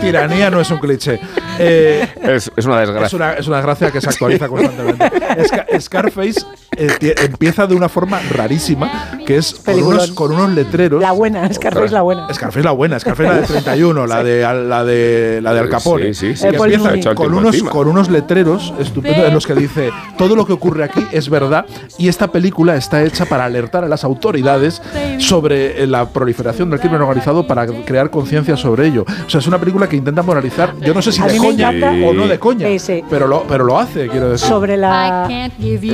Tiranía 0.01 0.49
no 0.49 0.59
es 0.61 0.69
un 0.71 0.79
cliché. 0.79 1.19
Eh, 1.59 2.07
es, 2.23 2.51
es 2.55 2.65
una 2.65 2.79
desgracia. 2.79 3.05
es, 3.07 3.13
una, 3.13 3.33
es 3.33 3.47
una 3.47 3.52
gracia 3.61 3.91
que 3.91 4.01
se 4.01 4.09
actualiza 4.09 4.47
constantemente. 4.47 5.05
Sca- 5.43 5.79
Scarface 5.81 6.41
eh, 6.77 7.15
empieza 7.23 7.67
de 7.67 7.75
una 7.75 7.89
forma 7.89 8.19
rarísima, 8.31 9.19
que 9.25 9.37
es 9.37 9.53
con 9.55 9.81
unos, 9.83 10.11
con 10.11 10.31
unos 10.31 10.49
letreros. 10.51 11.01
La 11.01 11.11
buena, 11.11 11.51
Scarface 11.53 11.93
la 11.93 12.01
buena. 12.01 12.33
Scarface 12.33 12.63
la 12.63 12.71
buena, 12.71 12.99
Scarface 12.99 13.29
la 13.29 13.35
de 13.41 13.47
31, 13.47 14.07
la 14.07 14.23
de 14.23 14.41
la 14.41 14.83
de 14.83 15.39
la 15.41 15.53
de 15.53 15.59
Al 15.59 15.69
Capone. 15.69 16.13
Sí, 16.13 16.35
sí, 16.35 16.35
sí. 16.35 16.47
que 16.49 16.55
empieza 16.73 17.15
con 17.15 17.33
unos 17.33 17.63
con 17.63 17.87
unos 17.87 18.09
letreros 18.09 18.73
estupendos 18.79 19.25
en 19.27 19.33
los 19.33 19.45
que 19.47 19.55
dice 19.55 19.89
todo 20.17 20.35
lo 20.35 20.45
que 20.45 20.53
ocurre 20.53 20.83
aquí 20.83 21.05
es 21.11 21.29
verdad 21.29 21.65
y 21.97 22.07
esta 22.07 22.27
película 22.31 22.75
está 22.75 23.03
hecha 23.03 23.25
para 23.25 23.45
alertar 23.45 23.83
a 23.83 23.87
las 23.87 24.03
autoridades 24.03 24.81
sobre 25.19 25.83
eh, 25.83 25.87
la 25.87 26.09
proliferación 26.09 26.69
del 26.69 26.79
crimen 26.79 27.01
organizado 27.01 27.45
para 27.47 27.65
crear 27.67 28.09
conciencia 28.09 28.57
sobre 28.57 28.87
ello. 28.87 29.05
O 29.25 29.29
sea, 29.29 29.39
es 29.39 29.47
una 29.47 29.59
película 29.59 29.87
que 29.87 29.95
intenta 29.95 30.21
moralizar, 30.21 30.73
yo 30.79 30.93
no 30.93 31.01
sé 31.01 31.11
si 31.11 31.21
A 31.21 31.27
de 31.27 31.37
coña 31.37 31.71
encanta- 31.71 32.07
o 32.07 32.13
no 32.13 32.27
de 32.27 32.39
coña, 32.39 32.67
Sí, 32.67 32.79
sí. 32.79 33.03
pero 33.09 33.27
lo 33.27 33.42
pero 33.47 33.63
lo 33.63 33.79
hace, 33.79 34.07
quiero 34.07 34.29
decir. 34.29 34.47
Sobre 34.47 34.77
la. 34.77 35.27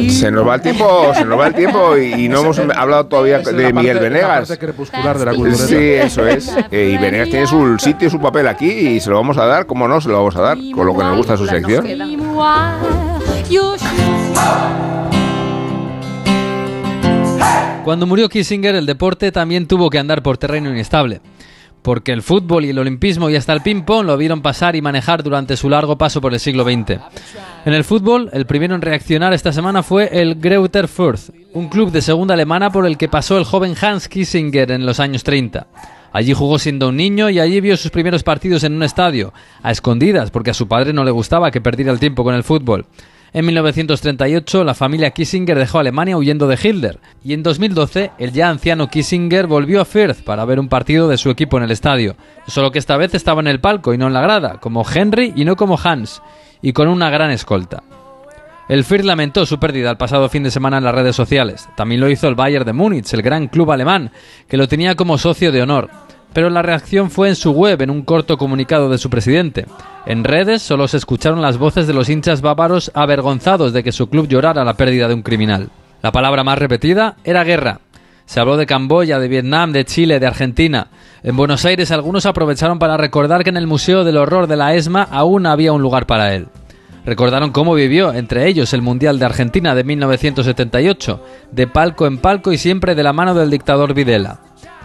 Se 0.09 0.31
nos 0.31 0.47
va 0.47 0.55
el 0.55 0.61
tiempo, 0.61 1.11
se 1.13 1.25
nos 1.25 1.39
va 1.39 1.47
el 1.47 1.53
tiempo 1.53 1.97
y, 1.97 2.25
y 2.25 2.29
no 2.29 2.41
hemos 2.41 2.59
hablado 2.59 3.05
todavía 3.07 3.39
de 3.39 3.43
la 3.45 3.51
parte- 3.51 3.73
Miguel 3.73 3.95
la 3.97 4.01
Venegas. 4.01 4.47
parte 4.47 4.57
crepuscular 4.57 5.17
de 5.17 5.25
la 5.25 5.33
cultura. 5.33 5.57
Sí, 5.57 5.75
eso 5.77 6.27
es. 6.27 6.53
Eh, 6.71 6.91
y 6.93 6.97
Venegas 6.97 7.29
tiene 7.29 7.47
su 7.47 7.77
sitio 7.79 8.07
y 8.07 8.11
su 8.11 8.19
papel 8.19 8.47
aquí 8.47 8.69
y 8.69 8.99
se 8.99 9.09
lo 9.09 9.15
vamos 9.17 9.37
a 9.37 9.45
dar, 9.45 9.65
¿cómo 9.65 9.87
no? 9.87 9.99
Se 10.01 10.09
lo 10.09 10.15
vamos 10.17 10.35
a 10.35 10.41
dar, 10.41 10.57
con 10.73 10.85
lo 10.85 10.93
que 10.97 11.03
nos 11.03 11.17
gusta 11.17 11.37
su 11.37 11.45
sección. 11.47 11.85
Cuando 17.83 18.05
murió 18.05 18.29
Kissinger, 18.29 18.75
el 18.75 18.85
deporte 18.85 19.31
también 19.31 19.65
tuvo 19.67 19.89
que 19.89 19.97
andar 19.97 20.21
por 20.21 20.37
terreno 20.37 20.69
inestable. 20.69 21.21
Porque 21.81 22.11
el 22.11 22.21
fútbol 22.21 22.65
y 22.65 22.69
el 22.69 22.79
olimpismo 22.79 23.29
y 23.29 23.35
hasta 23.35 23.53
el 23.53 23.61
ping-pong 23.61 24.05
lo 24.05 24.17
vieron 24.17 24.41
pasar 24.41 24.75
y 24.75 24.81
manejar 24.81 25.23
durante 25.23 25.55
su 25.55 25.69
largo 25.69 25.97
paso 25.97 26.19
por 26.21 26.33
el 26.33 26.39
siglo 26.39 26.63
XX. 26.63 26.99
En 27.65 27.73
el 27.73 27.83
fútbol, 27.83 28.29
el 28.33 28.45
primero 28.45 28.75
en 28.75 28.81
reaccionar 28.81 29.33
esta 29.33 29.53
semana 29.53 29.83
fue 29.83 30.09
el 30.11 30.35
Greuther 30.35 30.87
Fürth, 30.87 31.31
un 31.53 31.69
club 31.69 31.91
de 31.91 32.01
segunda 32.01 32.33
alemana 32.33 32.69
por 32.69 32.85
el 32.85 32.97
que 32.97 33.07
pasó 33.07 33.37
el 33.37 33.45
joven 33.45 33.75
Hans 33.79 34.07
Kissinger 34.09 34.71
en 34.71 34.85
los 34.85 34.99
años 34.99 35.23
30. 35.23 35.67
Allí 36.11 36.33
jugó 36.33 36.59
siendo 36.59 36.89
un 36.89 36.97
niño 36.97 37.29
y 37.29 37.39
allí 37.39 37.61
vio 37.61 37.77
sus 37.77 37.91
primeros 37.91 38.23
partidos 38.23 38.63
en 38.63 38.73
un 38.73 38.83
estadio, 38.83 39.33
a 39.61 39.71
escondidas 39.71 40.31
porque 40.31 40.51
a 40.51 40.55
su 40.55 40.67
padre 40.67 40.93
no 40.93 41.03
le 41.03 41.11
gustaba 41.11 41.51
que 41.51 41.61
perdiera 41.61 41.91
el 41.91 41.99
tiempo 41.99 42.23
con 42.23 42.35
el 42.35 42.43
fútbol. 42.43 42.85
En 43.31 43.45
1938, 43.45 44.63
la 44.63 44.73
familia 44.73 45.11
Kissinger 45.11 45.57
dejó 45.57 45.77
Alemania 45.77 46.17
huyendo 46.17 46.47
de 46.47 46.57
Hitler, 46.61 46.99
y 47.23 47.33
en 47.33 47.43
2012, 47.43 48.11
el 48.17 48.31
ya 48.31 48.49
anciano 48.49 48.87
Kissinger 48.89 49.45
volvió 49.45 49.81
a 49.81 49.85
Firth 49.85 50.23
para 50.23 50.45
ver 50.45 50.59
un 50.59 50.67
partido 50.67 51.07
de 51.07 51.17
su 51.17 51.29
equipo 51.29 51.57
en 51.57 51.63
el 51.63 51.71
estadio, 51.71 52.15
solo 52.47 52.71
que 52.71 52.79
esta 52.79 52.97
vez 52.97 53.13
estaba 53.13 53.41
en 53.41 53.47
el 53.47 53.59
palco 53.59 53.93
y 53.93 53.99
no 53.99 54.07
en 54.07 54.13
la 54.13 54.21
grada, 54.21 54.59
como 54.59 54.83
Henry 54.83 55.33
y 55.35 55.45
no 55.45 55.55
como 55.55 55.77
Hans, 55.81 56.23
y 56.63 56.73
con 56.73 56.87
una 56.87 57.11
gran 57.11 57.29
escolta. 57.29 57.83
El 58.67 58.83
Firth 58.83 59.05
lamentó 59.05 59.45
su 59.45 59.59
pérdida 59.59 59.91
el 59.91 59.97
pasado 59.97 60.29
fin 60.29 60.43
de 60.43 60.51
semana 60.51 60.77
en 60.77 60.83
las 60.83 60.93
redes 60.93 61.15
sociales. 61.15 61.67
También 61.75 62.01
lo 62.01 62.09
hizo 62.09 62.27
el 62.27 62.35
Bayern 62.35 62.65
de 62.65 62.73
Múnich, 62.73 63.13
el 63.13 63.23
gran 63.23 63.47
club 63.47 63.71
alemán, 63.71 64.11
que 64.47 64.57
lo 64.57 64.67
tenía 64.67 64.95
como 64.95 65.17
socio 65.17 65.51
de 65.51 65.63
honor. 65.63 65.89
Pero 66.33 66.49
la 66.49 66.61
reacción 66.61 67.09
fue 67.09 67.29
en 67.29 67.35
su 67.35 67.51
web, 67.51 67.81
en 67.81 67.89
un 67.89 68.03
corto 68.03 68.37
comunicado 68.37 68.89
de 68.89 68.97
su 68.97 69.09
presidente. 69.09 69.65
En 70.05 70.23
redes 70.23 70.61
solo 70.61 70.87
se 70.87 70.97
escucharon 70.97 71.41
las 71.41 71.57
voces 71.57 71.87
de 71.87 71.93
los 71.93 72.09
hinchas 72.09 72.41
bávaros 72.41 72.91
avergonzados 72.93 73.73
de 73.73 73.83
que 73.83 73.91
su 73.91 74.09
club 74.09 74.27
llorara 74.27 74.63
la 74.63 74.75
pérdida 74.75 75.07
de 75.07 75.15
un 75.15 75.23
criminal. 75.23 75.69
La 76.01 76.11
palabra 76.11 76.43
más 76.43 76.59
repetida 76.59 77.15
era 77.23 77.43
guerra. 77.43 77.79
Se 78.25 78.39
habló 78.39 78.57
de 78.57 78.67
Camboya, 78.67 79.17
de 79.17 79.27
Vietnam, 79.27 79.71
de 79.71 79.85
Chile, 79.85 80.19
de 80.19 80.27
Argentina. 80.27 80.87
En 81.23 81.35
Buenos 81.35 81.65
Aires 81.65 81.91
algunos 81.91 82.27
aprovecharon 82.27 82.77
para 82.77 82.95
recordar 82.95 83.43
que 83.43 83.49
en 83.49 83.57
el 83.57 83.65
Museo 83.65 84.03
del 84.03 84.17
Horror 84.17 84.45
de 84.45 84.55
la 84.55 84.75
ESMA 84.75 85.01
aún 85.01 85.47
había 85.47 85.73
un 85.73 85.81
lugar 85.81 86.05
para 86.05 86.35
él. 86.35 86.47
Recordaron 87.05 87.51
cómo 87.51 87.73
vivió, 87.73 88.13
entre 88.13 88.47
ellos, 88.47 88.71
el 88.73 88.83
Mundial 88.83 89.17
de 89.17 89.25
Argentina 89.25 89.73
de 89.73 89.83
1978, 89.83 91.23
de 91.51 91.65
palco 91.65 92.05
en 92.05 92.19
palco 92.19 92.51
y 92.51 92.59
siempre 92.59 92.93
de 92.93 93.01
la 93.03 93.13
mano 93.13 93.33
del 93.33 93.49
dictador 93.49 93.95
Videla. 93.95 94.41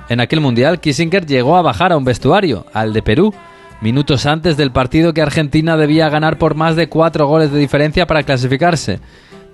En 0.09 0.20
aquel 0.20 0.40
Mundial, 0.40 0.81
Kissinger 0.81 1.26
llegó 1.26 1.56
a 1.56 1.62
bajar 1.62 1.93
a 1.93 1.97
un 1.97 2.05
vestuario, 2.05 2.66
al 2.72 2.93
de 2.93 3.02
Perú, 3.02 3.35
minutos 3.81 4.26
antes 4.26 4.56
del 4.56 4.70
partido 4.70 5.14
que 5.14 5.22
Argentina 5.22 5.76
debía 5.76 6.10
ganar 6.10 6.39
por 6.39 6.55
más 6.55 6.76
de 6.76 6.89
cuatro 6.89 7.26
goles 7.26 7.52
de 7.52 7.59
diferencia 7.59 8.06
para 8.06 8.22
clasificarse. 8.22 9.01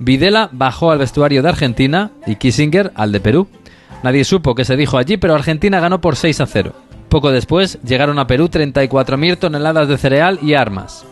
Videla 0.00 0.48
bajó 0.52 0.90
al 0.90 0.98
vestuario 0.98 1.42
de 1.42 1.48
Argentina 1.50 2.10
y 2.26 2.36
Kissinger 2.36 2.90
al 2.94 3.12
de 3.12 3.20
Perú. 3.20 3.48
Nadie 4.02 4.24
supo 4.24 4.54
qué 4.54 4.64
se 4.64 4.76
dijo 4.76 4.98
allí, 4.98 5.18
pero 5.18 5.34
Argentina 5.34 5.78
ganó 5.78 6.00
por 6.00 6.16
6 6.16 6.40
a 6.40 6.46
0. 6.46 6.72
Poco 7.08 7.30
después 7.30 7.78
llegaron 7.82 8.18
a 8.18 8.26
Perú 8.26 8.48
34.000 8.48 9.38
toneladas 9.38 9.88
de 9.88 9.98
cereal 9.98 10.38
y 10.42 10.54
armas. 10.54 11.04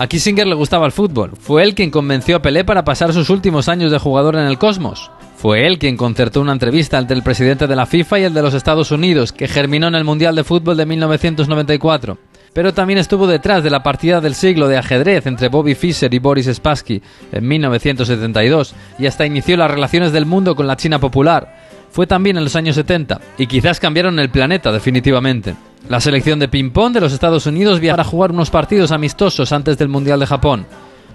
A 0.00 0.06
Kissinger 0.06 0.46
le 0.46 0.54
gustaba 0.54 0.86
el 0.86 0.92
fútbol. 0.92 1.32
Fue 1.40 1.64
él 1.64 1.74
quien 1.74 1.90
convenció 1.90 2.36
a 2.36 2.42
Pelé 2.42 2.62
para 2.62 2.84
pasar 2.84 3.12
sus 3.12 3.30
últimos 3.30 3.68
años 3.68 3.90
de 3.90 3.98
jugador 3.98 4.36
en 4.36 4.46
el 4.46 4.56
Cosmos. 4.56 5.10
Fue 5.36 5.66
él 5.66 5.80
quien 5.80 5.96
concertó 5.96 6.40
una 6.40 6.52
entrevista 6.52 6.98
entre 6.98 7.16
el 7.16 7.24
presidente 7.24 7.66
de 7.66 7.74
la 7.74 7.84
FIFA 7.84 8.20
y 8.20 8.22
el 8.22 8.32
de 8.32 8.42
los 8.42 8.54
Estados 8.54 8.92
Unidos, 8.92 9.32
que 9.32 9.48
germinó 9.48 9.88
en 9.88 9.96
el 9.96 10.04
Mundial 10.04 10.36
de 10.36 10.44
Fútbol 10.44 10.76
de 10.76 10.86
1994. 10.86 12.16
Pero 12.52 12.72
también 12.72 13.00
estuvo 13.00 13.26
detrás 13.26 13.64
de 13.64 13.70
la 13.70 13.82
partida 13.82 14.20
del 14.20 14.36
siglo 14.36 14.68
de 14.68 14.76
ajedrez 14.76 15.26
entre 15.26 15.48
Bobby 15.48 15.74
Fischer 15.74 16.14
y 16.14 16.20
Boris 16.20 16.46
Spassky 16.46 17.02
en 17.32 17.48
1972 17.48 18.74
y 19.00 19.06
hasta 19.06 19.26
inició 19.26 19.56
las 19.56 19.70
relaciones 19.70 20.12
del 20.12 20.26
mundo 20.26 20.54
con 20.54 20.68
la 20.68 20.76
China 20.76 21.00
popular. 21.00 21.56
Fue 21.90 22.06
también 22.06 22.36
en 22.36 22.44
los 22.44 22.54
años 22.54 22.76
70 22.76 23.20
y 23.36 23.48
quizás 23.48 23.80
cambiaron 23.80 24.20
el 24.20 24.30
planeta 24.30 24.70
definitivamente. 24.70 25.56
La 25.88 26.00
selección 26.00 26.38
de 26.38 26.48
ping-pong 26.48 26.92
de 26.92 27.00
los 27.00 27.14
Estados 27.14 27.46
Unidos 27.46 27.80
viajará 27.80 28.02
a 28.02 28.06
jugar 28.06 28.30
unos 28.30 28.50
partidos 28.50 28.92
amistosos 28.92 29.52
antes 29.52 29.78
del 29.78 29.88
Mundial 29.88 30.20
de 30.20 30.26
Japón. 30.26 30.66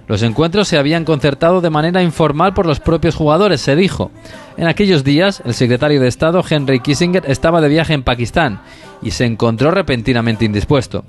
Los 0.08 0.24
encuentros 0.24 0.68
se 0.68 0.80
habían 0.80 1.06
concertado 1.06 1.62
de 1.62 1.70
manera 1.70 2.02
informal 2.02 2.56
por 2.56 2.66
los 2.66 2.80
propios 2.80 3.14
jugadores, 3.14 3.62
se 3.62 3.76
dijo. 3.76 4.10
En 4.58 4.66
aquellos 4.66 5.04
días, 5.04 5.44
el 5.46 5.54
secretario 5.54 6.02
de 6.02 6.08
Estado 6.08 6.44
Henry 6.48 6.80
Kissinger 6.80 7.24
estaba 7.28 7.62
de 7.62 7.70
viaje 7.70 7.94
en 7.94 8.02
Pakistán 8.02 8.62
y 9.04 9.12
se 9.12 9.26
encontró 9.26 9.70
repentinamente 9.70 10.44
indispuesto. 10.44 11.06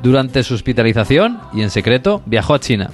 Durante 0.00 0.44
su 0.44 0.54
hospitalización, 0.54 1.40
y 1.52 1.62
en 1.62 1.70
secreto, 1.70 2.22
viajó 2.24 2.54
a 2.54 2.60
China. 2.60 2.90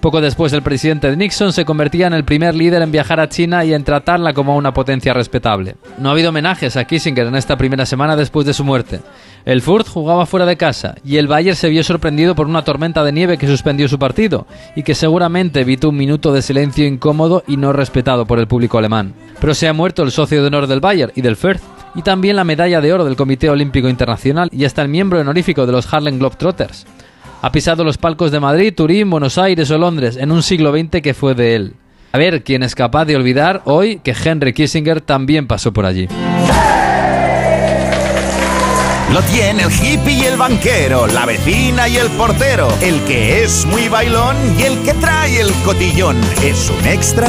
Poco 0.00 0.20
después, 0.20 0.52
el 0.52 0.62
presidente 0.62 1.16
Nixon 1.16 1.52
se 1.52 1.64
convertía 1.64 2.06
en 2.06 2.12
el 2.12 2.24
primer 2.24 2.54
líder 2.54 2.82
en 2.82 2.92
viajar 2.92 3.18
a 3.18 3.28
China 3.28 3.64
y 3.64 3.74
en 3.74 3.82
tratarla 3.82 4.34
como 4.34 4.56
una 4.56 4.72
potencia 4.72 5.12
respetable. 5.14 5.76
No 5.98 6.08
ha 6.08 6.12
habido 6.12 6.28
homenajes 6.28 6.76
a 6.76 6.84
Kissinger 6.84 7.26
en 7.26 7.34
esta 7.34 7.56
primera 7.56 7.86
semana 7.86 8.14
después 8.14 8.46
de 8.46 8.54
su 8.54 8.62
muerte. 8.62 9.00
El 9.44 9.62
Furt 9.62 9.88
jugaba 9.88 10.26
fuera 10.26 10.44
de 10.44 10.56
casa 10.56 10.96
y 11.04 11.16
el 11.16 11.28
Bayern 11.28 11.56
se 11.56 11.68
vio 11.68 11.82
sorprendido 11.82 12.34
por 12.34 12.46
una 12.46 12.62
tormenta 12.62 13.04
de 13.04 13.12
nieve 13.12 13.38
que 13.38 13.46
suspendió 13.46 13.88
su 13.88 13.98
partido 13.98 14.46
y 14.74 14.82
que 14.82 14.94
seguramente 14.94 15.60
evitó 15.60 15.88
un 15.88 15.96
minuto 15.96 16.32
de 16.32 16.42
silencio 16.42 16.86
incómodo 16.86 17.42
y 17.46 17.56
no 17.56 17.72
respetado 17.72 18.26
por 18.26 18.38
el 18.38 18.48
público 18.48 18.78
alemán. 18.78 19.14
Pero 19.40 19.54
se 19.54 19.68
ha 19.68 19.72
muerto 19.72 20.02
el 20.02 20.10
socio 20.10 20.40
de 20.40 20.48
honor 20.48 20.66
del 20.66 20.80
Bayern 20.80 21.12
y 21.14 21.22
del 21.22 21.36
Fürth 21.36 21.62
y 21.94 22.02
también 22.02 22.36
la 22.36 22.44
medalla 22.44 22.80
de 22.80 22.92
oro 22.92 23.04
del 23.04 23.16
Comité 23.16 23.48
Olímpico 23.48 23.88
Internacional 23.88 24.50
y 24.52 24.64
hasta 24.64 24.82
el 24.82 24.88
miembro 24.88 25.20
honorífico 25.20 25.64
de 25.64 25.72
los 25.72 25.92
Harlem 25.92 26.18
Globetrotters. 26.18 26.86
Ha 27.46 27.52
pisado 27.52 27.84
los 27.84 27.96
palcos 27.96 28.32
de 28.32 28.40
Madrid, 28.40 28.74
Turín, 28.74 29.08
Buenos 29.08 29.38
Aires 29.38 29.70
o 29.70 29.78
Londres 29.78 30.16
en 30.16 30.32
un 30.32 30.42
siglo 30.42 30.72
XX 30.72 31.00
que 31.00 31.14
fue 31.14 31.36
de 31.36 31.54
él. 31.54 31.74
A 32.10 32.18
ver 32.18 32.42
quién 32.42 32.64
es 32.64 32.74
capaz 32.74 33.04
de 33.04 33.14
olvidar 33.14 33.62
hoy 33.66 34.00
que 34.00 34.16
Henry 34.20 34.52
Kissinger 34.52 35.00
también 35.00 35.46
pasó 35.46 35.72
por 35.72 35.86
allí. 35.86 36.08
Lo 39.12 39.22
tiene 39.30 39.62
el 39.62 39.70
hippie 39.70 40.14
y 40.14 40.22
el 40.22 40.36
banquero, 40.36 41.06
la 41.06 41.24
vecina 41.24 41.86
y 41.86 41.98
el 41.98 42.08
portero, 42.08 42.66
el 42.82 43.00
que 43.02 43.44
es 43.44 43.64
muy 43.66 43.86
bailón 43.86 44.34
y 44.58 44.62
el 44.64 44.82
que 44.82 44.94
trae 44.94 45.40
el 45.40 45.52
cotillón. 45.64 46.16
Es 46.42 46.68
un 46.68 46.84
extra 46.84 47.28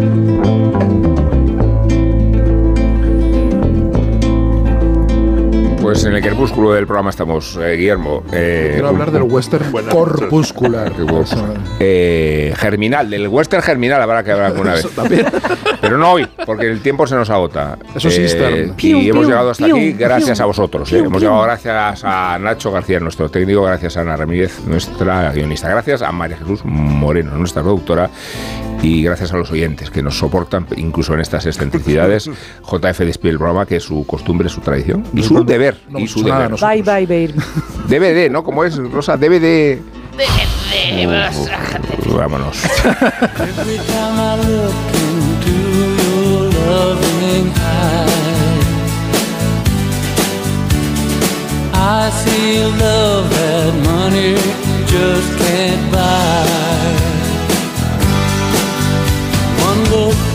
Pues 5.91 6.05
en 6.05 6.13
el 6.13 6.21
crepúsculo 6.21 6.71
del 6.71 6.87
programa 6.87 7.09
estamos, 7.09 7.59
eh, 7.61 7.75
Guillermo. 7.75 8.23
eh, 8.31 8.69
Quiero 8.75 8.87
hablar 8.87 9.11
del 9.11 9.23
western 9.23 9.69
corpuscular. 9.89 10.93
eh, 11.81 12.53
germinal, 12.55 13.09
del 13.09 13.27
western 13.27 13.61
germinal 13.61 14.01
habrá 14.01 14.23
que 14.23 14.31
hablar 14.31 14.53
alguna 14.53 14.71
vez. 14.75 14.87
Pero 15.81 15.97
no 15.97 16.13
hoy, 16.13 16.25
porque 16.45 16.67
el 16.67 16.79
tiempo 16.79 17.05
se 17.07 17.15
nos 17.15 17.29
agota. 17.29 17.77
Eso 17.93 18.07
es 18.07 18.19
Eastern. 18.19 18.73
Y 18.77 19.09
hemos 19.09 19.27
llegado 19.27 19.49
hasta 19.49 19.65
aquí 19.65 19.91
gracias 19.91 20.39
a 20.39 20.45
vosotros. 20.45 20.89
eh. 20.93 20.99
Hemos 20.99 21.21
llegado 21.21 21.41
gracias 21.41 22.03
a 22.05 22.39
Nacho 22.39 22.71
García, 22.71 23.01
nuestro 23.01 23.29
técnico, 23.29 23.63
gracias 23.63 23.97
a 23.97 24.01
Ana 24.01 24.15
Ramírez, 24.15 24.61
nuestra 24.65 25.29
guionista. 25.33 25.67
Gracias 25.67 26.01
a 26.03 26.13
María 26.13 26.37
Jesús 26.37 26.61
Moreno, 26.63 27.31
nuestra 27.35 27.63
productora. 27.63 28.09
Y 28.81 29.03
gracias 29.03 29.31
a 29.31 29.37
los 29.37 29.51
oyentes 29.51 29.91
que 29.91 30.01
nos 30.01 30.17
soportan 30.17 30.65
incluso 30.75 31.13
en 31.13 31.19
estas 31.21 31.45
excentricidades. 31.45 32.25
JF 32.71 32.99
despide 32.99 33.31
el 33.31 33.37
programa, 33.37 33.65
que 33.65 33.75
es 33.77 33.83
su 33.83 34.05
costumbre, 34.05 34.49
su 34.49 34.61
tradición 34.61 35.03
y 35.13 35.21
su 35.23 35.43
deber. 35.43 35.77
No 35.89 35.99
y 35.99 36.07
su 36.07 36.23
deber. 36.23 36.51
Bye, 36.59 36.81
bye, 36.81 37.05
baby. 37.05 37.33
DVD, 37.87 38.29
¿no? 38.31 38.43
Como 38.43 38.63
es, 38.63 38.77
Rosa, 38.77 39.17
DVD. 39.17 39.41
De- 39.41 39.81
de- 40.17 41.07
Uf, 42.07 42.13
vámonos. 42.15 42.57
I 51.73 52.09
see 52.23 52.63
love 52.79 53.29
that 53.29 53.73
money 53.83 54.35
just 54.87 55.37
can't 55.39 55.91
buy. 55.91 56.60
people 60.01 60.30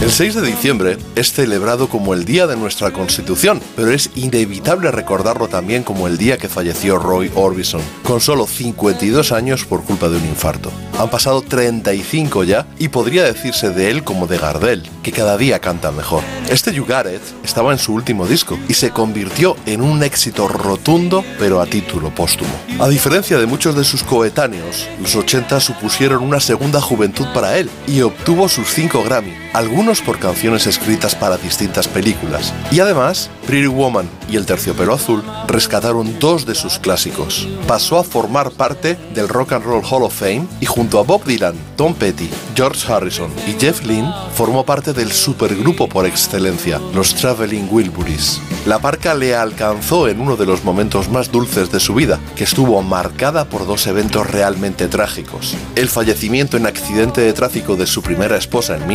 El 0.00 0.10
6 0.10 0.36
de 0.36 0.46
diciembre 0.46 0.96
es 1.14 1.34
celebrado 1.34 1.90
como 1.90 2.14
el 2.14 2.24
Día 2.24 2.46
de 2.46 2.56
nuestra 2.56 2.90
Constitución, 2.90 3.60
pero 3.76 3.90
es 3.90 4.08
inevitable 4.14 4.90
recordarlo 4.90 5.46
también 5.46 5.82
como 5.82 6.06
el 6.06 6.16
día 6.16 6.38
que 6.38 6.48
falleció 6.48 6.98
Roy 6.98 7.30
Orbison, 7.34 7.82
con 8.02 8.22
solo 8.22 8.46
52 8.46 9.30
años 9.30 9.66
por 9.66 9.84
culpa 9.84 10.08
de 10.08 10.16
un 10.16 10.24
infarto. 10.24 10.72
Han 10.98 11.10
pasado 11.10 11.42
35 11.42 12.44
ya 12.44 12.66
y 12.78 12.88
podría 12.88 13.24
decirse 13.24 13.68
de 13.70 13.90
él 13.90 14.02
como 14.02 14.26
de 14.26 14.38
Gardel, 14.38 14.88
que 15.02 15.12
cada 15.12 15.36
día 15.36 15.58
canta 15.58 15.92
mejor. 15.92 16.22
Este 16.48 16.70
It 16.70 17.22
estaba 17.44 17.70
en 17.72 17.78
su 17.78 17.92
último 17.92 18.26
disco 18.26 18.58
y 18.68 18.74
se 18.74 18.90
convirtió 18.90 19.54
en 19.66 19.82
un 19.82 20.02
éxito 20.02 20.48
rotundo, 20.48 21.22
pero 21.38 21.60
a 21.60 21.66
título 21.66 22.08
póstumo. 22.14 22.50
A 22.78 22.88
diferencia 22.88 23.38
de 23.38 23.44
muchos 23.44 23.76
de 23.76 23.84
sus 23.84 24.02
coetáneos, 24.02 24.88
los 25.02 25.14
80 25.14 25.60
supusieron 25.60 26.22
una 26.22 26.40
segunda 26.40 26.80
juventud 26.80 27.26
para 27.34 27.58
él 27.58 27.68
y 27.86 28.00
obtuvo 28.00 28.48
sus 28.48 28.68
5 28.68 29.02
Grammy, 29.04 29.34
algunos 29.52 29.89
por 29.98 30.20
canciones 30.20 30.68
escritas 30.68 31.16
para 31.16 31.36
distintas 31.36 31.88
películas. 31.88 32.54
Y 32.70 32.78
además, 32.78 33.28
Pretty 33.46 33.66
Woman 33.66 34.08
y 34.30 34.36
El 34.36 34.46
Terciopelo 34.46 34.94
Azul 34.94 35.24
rescataron 35.48 36.20
dos 36.20 36.46
de 36.46 36.54
sus 36.54 36.78
clásicos. 36.78 37.48
Pasó 37.66 37.98
a 37.98 38.04
formar 38.04 38.52
parte 38.52 38.96
del 39.14 39.28
Rock 39.28 39.54
and 39.54 39.64
Roll 39.64 39.82
Hall 39.84 40.04
of 40.04 40.14
Fame 40.14 40.46
y 40.60 40.66
junto 40.66 41.00
a 41.00 41.02
Bob 41.02 41.24
Dylan, 41.24 41.56
Tom 41.76 41.94
Petty, 41.94 42.30
George 42.54 42.92
Harrison 42.92 43.32
y 43.48 43.58
Jeff 43.60 43.84
Lynne 43.84 44.12
formó 44.36 44.64
parte 44.64 44.92
del 44.92 45.10
supergrupo 45.10 45.88
por 45.88 46.06
excelencia, 46.06 46.80
los 46.94 47.12
Traveling 47.16 47.66
Wilburys. 47.68 48.40
La 48.66 48.78
parca 48.78 49.14
le 49.14 49.34
alcanzó 49.34 50.06
en 50.06 50.20
uno 50.20 50.36
de 50.36 50.46
los 50.46 50.62
momentos 50.62 51.08
más 51.08 51.32
dulces 51.32 51.72
de 51.72 51.80
su 51.80 51.94
vida, 51.94 52.20
que 52.36 52.44
estuvo 52.44 52.80
marcada 52.82 53.46
por 53.46 53.66
dos 53.66 53.86
eventos 53.88 54.30
realmente 54.30 54.86
trágicos. 54.86 55.56
El 55.74 55.88
fallecimiento 55.88 56.56
en 56.56 56.66
accidente 56.66 57.22
de 57.22 57.32
tráfico 57.32 57.74
de 57.74 57.86
su 57.86 58.02
primera 58.02 58.36
esposa 58.36 58.76
en 58.76 58.86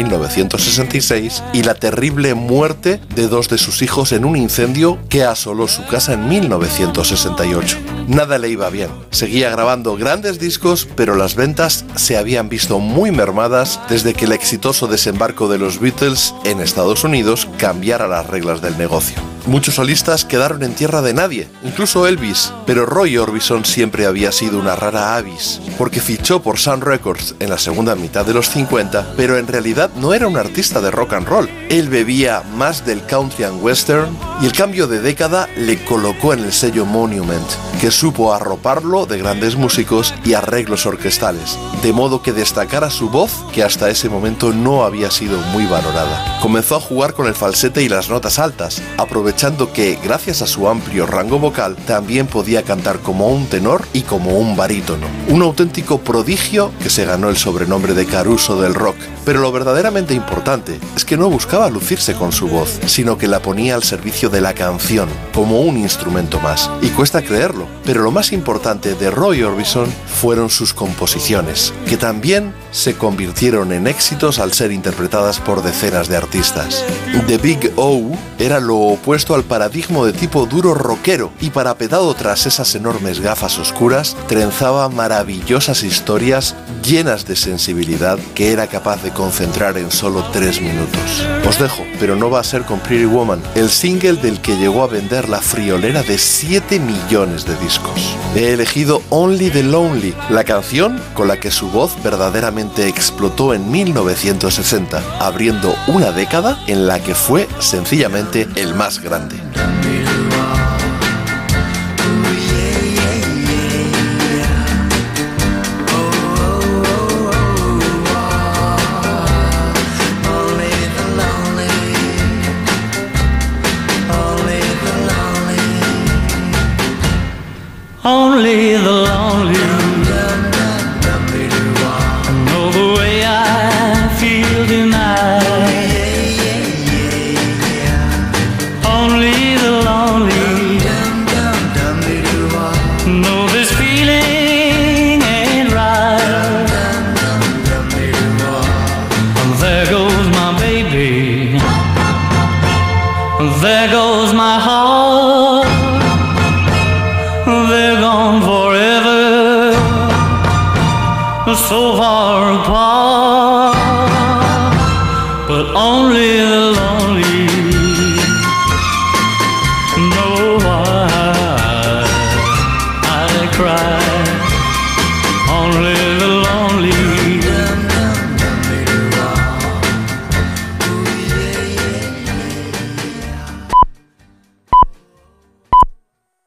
1966 0.86 1.44
y 1.54 1.64
la 1.64 1.76
terrible 1.76 2.34
muerte 2.34 3.00
de 3.16 3.28
dos 3.28 3.50
de 3.50 3.58
sus 3.58 3.82
hijos 3.82 4.12
en 4.12 4.26
un 4.26 4.36
incendio 4.36 4.98
que 5.10 5.24
asoló 5.24 5.68
su 5.68 5.86
casa 5.86 6.14
en 6.14 6.28
1968. 6.28 7.78
Nada 8.08 8.38
le 8.38 8.50
iba 8.50 8.70
bien. 8.70 8.90
Seguía 9.10 9.50
grabando 9.50 9.96
grandes 9.96 10.40
discos, 10.40 10.88
pero 10.96 11.16
las 11.16 11.36
ventas 11.36 11.86
se 11.96 12.18
habían 12.18 12.50
visto 12.50 12.80
muy 12.80 13.12
mermadas 13.12 13.80
desde 13.90 14.14
que 14.14 14.26
el 14.26 14.32
exitoso 14.32 14.88
desembarco 14.88 15.48
de 15.48 15.58
los 15.58 15.80
Beatles 15.80 16.34
en 16.44 16.62
Estados 16.62 17.04
Unidos 17.04 17.48
cambiara 17.58 18.08
las 18.08 18.28
reglas 18.28 18.62
del 18.62 18.78
negocio. 18.78 19.35
Muchos 19.48 19.76
solistas 19.76 20.26
quedaron 20.26 20.64
en 20.64 20.74
tierra 20.74 21.04
de 21.04 21.14
nadie, 21.14 21.48
incluso 21.64 22.08
Elvis, 22.08 22.52
pero 22.66 22.88
Roy 22.88 23.16
Orbison 23.20 23.64
siempre 23.64 24.08
había 24.08 24.32
sido 24.32 24.58
una 24.58 24.76
rara 24.76 25.16
avis, 25.16 25.62
porque 25.78 26.00
fichó 26.00 26.42
por 26.42 26.58
Sun 26.58 26.82
Records 26.82 27.36
en 27.40 27.52
la 27.52 27.60
segunda 27.60 27.94
mitad 27.94 28.26
de 28.26 28.34
los 28.34 28.50
50, 28.50 29.14
pero 29.16 29.38
en 29.38 29.46
realidad 29.46 29.92
no 29.98 30.16
era 30.16 30.28
un 30.28 30.38
artista 30.38 30.82
de 30.82 30.90
rock 30.90 31.14
and 31.14 31.28
roll. 31.28 31.48
Él 31.70 31.90
bebía 31.90 32.42
más 32.56 32.88
del 32.88 33.06
country 33.06 33.44
and 33.44 33.62
western 33.62 34.18
y 34.42 34.48
el 34.48 34.52
cambio 34.52 34.88
de 34.88 35.00
década 35.00 35.48
le 35.58 35.78
colocó 35.86 36.34
en 36.34 36.40
el 36.40 36.52
sello 36.52 36.84
Monument, 36.86 37.48
que 37.80 37.92
supo 37.92 38.34
arroparlo 38.34 39.06
de 39.06 39.20
grandes 39.20 39.56
músicos 39.56 40.16
y 40.24 40.34
arreglos 40.34 40.88
orquestales, 40.88 41.60
de 41.84 41.94
modo 41.94 42.24
que 42.24 42.34
destacara 42.34 42.90
su 42.90 43.12
voz 43.12 43.32
que 43.54 43.64
hasta 43.64 43.92
ese 43.92 44.10
momento 44.10 44.54
no 44.54 44.84
había 44.84 45.12
sido 45.12 45.38
muy 45.54 45.68
valorada. 45.68 46.40
Comenzó 46.42 46.78
a 46.78 46.82
jugar 46.82 47.14
con 47.14 47.28
el 47.28 47.36
falsete 47.36 47.84
y 47.84 47.90
las 47.90 48.10
notas 48.10 48.40
altas, 48.40 48.82
aprovechando 48.98 49.35
que, 49.74 50.00
gracias 50.04 50.42
a 50.42 50.48
su 50.48 50.68
amplio 50.68 51.06
rango 51.06 51.38
vocal, 51.38 51.76
también 51.76 52.26
podía 52.26 52.64
cantar 52.64 53.00
como 53.00 53.28
un 53.28 53.46
tenor 53.48 53.86
y 53.94 54.02
como 54.02 54.40
un 54.40 54.56
barítono. 54.56 55.06
Un 55.28 55.42
auténtico 55.42 56.00
prodigio 56.00 56.72
que 56.82 56.90
se 56.90 57.06
ganó 57.06 57.30
el 57.30 57.38
sobrenombre 57.38 57.94
de 57.94 58.06
Caruso 58.06 58.60
del 58.60 58.74
rock. 58.74 58.96
Pero 59.24 59.42
lo 59.42 59.52
verdaderamente 59.52 60.14
importante 60.14 60.80
es 60.96 61.06
que 61.06 61.18
no 61.18 61.30
buscaba 61.30 61.70
lucirse 61.70 62.16
con 62.16 62.32
su 62.32 62.48
voz, 62.48 62.80
sino 62.88 63.18
que 63.18 63.28
la 63.28 63.42
ponía 63.42 63.76
al 63.76 63.84
servicio 63.84 64.30
de 64.30 64.42
la 64.42 64.54
canción, 64.54 65.10
como 65.34 65.62
un 65.62 65.78
instrumento 65.78 66.40
más. 66.40 66.70
Y 66.82 66.90
cuesta 66.90 67.22
creerlo, 67.22 67.68
pero 67.84 68.02
lo 68.02 68.12
más 68.12 68.32
importante 68.32 68.96
de 68.96 69.12
Roy 69.12 69.44
Orbison 69.44 69.88
fueron 70.08 70.50
sus 70.50 70.74
composiciones, 70.74 71.74
que 71.88 71.98
también 71.98 72.54
se 72.76 72.96
convirtieron 72.96 73.72
en 73.72 73.88
éxitos 73.88 74.38
al 74.38 74.52
ser 74.52 74.74
interpretadas 74.74 75.40
por 75.40 75.64
decenas 75.64 76.10
de 76.10 76.18
artistas. 76.18 76.84
The 77.26 77.38
Big 77.38 77.72
O 77.78 78.12
era 78.38 78.60
lo 78.60 78.78
opuesto 78.78 79.34
al 79.34 79.46
paradigma 79.46 80.06
de 80.06 80.12
tipo 80.12 80.46
duro 80.46 80.74
rockero 80.74 81.32
y 81.40 81.52
parapetado 81.52 82.14
tras 82.16 82.46
esas 82.46 82.76
enormes 82.76 83.22
gafas 83.22 83.58
oscuras, 83.60 84.18
trenzaba 84.28 84.90
maravillosas 84.90 85.84
historias 85.84 86.54
llenas 86.84 87.26
de 87.26 87.38
sensibilidad 87.38 88.20
que 88.36 88.52
era 88.52 88.68
capaz 88.68 89.02
de 89.02 89.12
concentrar 89.12 89.78
en 89.78 89.90
solo 89.90 90.26
tres 90.34 90.62
minutos. 90.62 91.26
Os 91.48 91.58
dejo, 91.58 91.84
pero 91.98 92.18
no 92.18 92.30
va 92.30 92.42
a 92.42 92.44
ser 92.44 92.64
con 92.64 92.82
Pretty 92.82 93.06
Woman, 93.06 93.42
el 93.56 93.70
single 93.70 94.18
del 94.18 94.42
que 94.42 94.58
llegó 94.58 94.84
a 94.84 94.88
vender 94.88 95.30
la 95.30 95.40
friolera 95.40 96.04
de 96.04 96.18
7 96.18 96.80
millones 96.80 97.46
de 97.46 97.56
discos. 97.58 98.16
He 98.36 98.52
elegido 98.52 99.02
Only 99.10 99.50
the 99.50 99.64
Lonely, 99.64 100.14
la 100.30 100.44
canción 100.44 101.00
con 101.14 101.30
la 101.30 101.40
que 101.40 101.52
su 101.52 101.70
voz 101.70 101.96
verdaderamente 102.04 102.65
explotó 102.88 103.54
en 103.54 103.70
1960, 103.72 105.02
abriendo 105.20 105.76
una 105.88 106.12
década 106.12 106.60
en 106.68 106.88
la 106.88 107.02
que 107.02 107.16
fue 107.16 107.48
sencillamente 107.60 108.48
el 108.56 108.76
más 108.76 109.00
grande. 109.00 109.36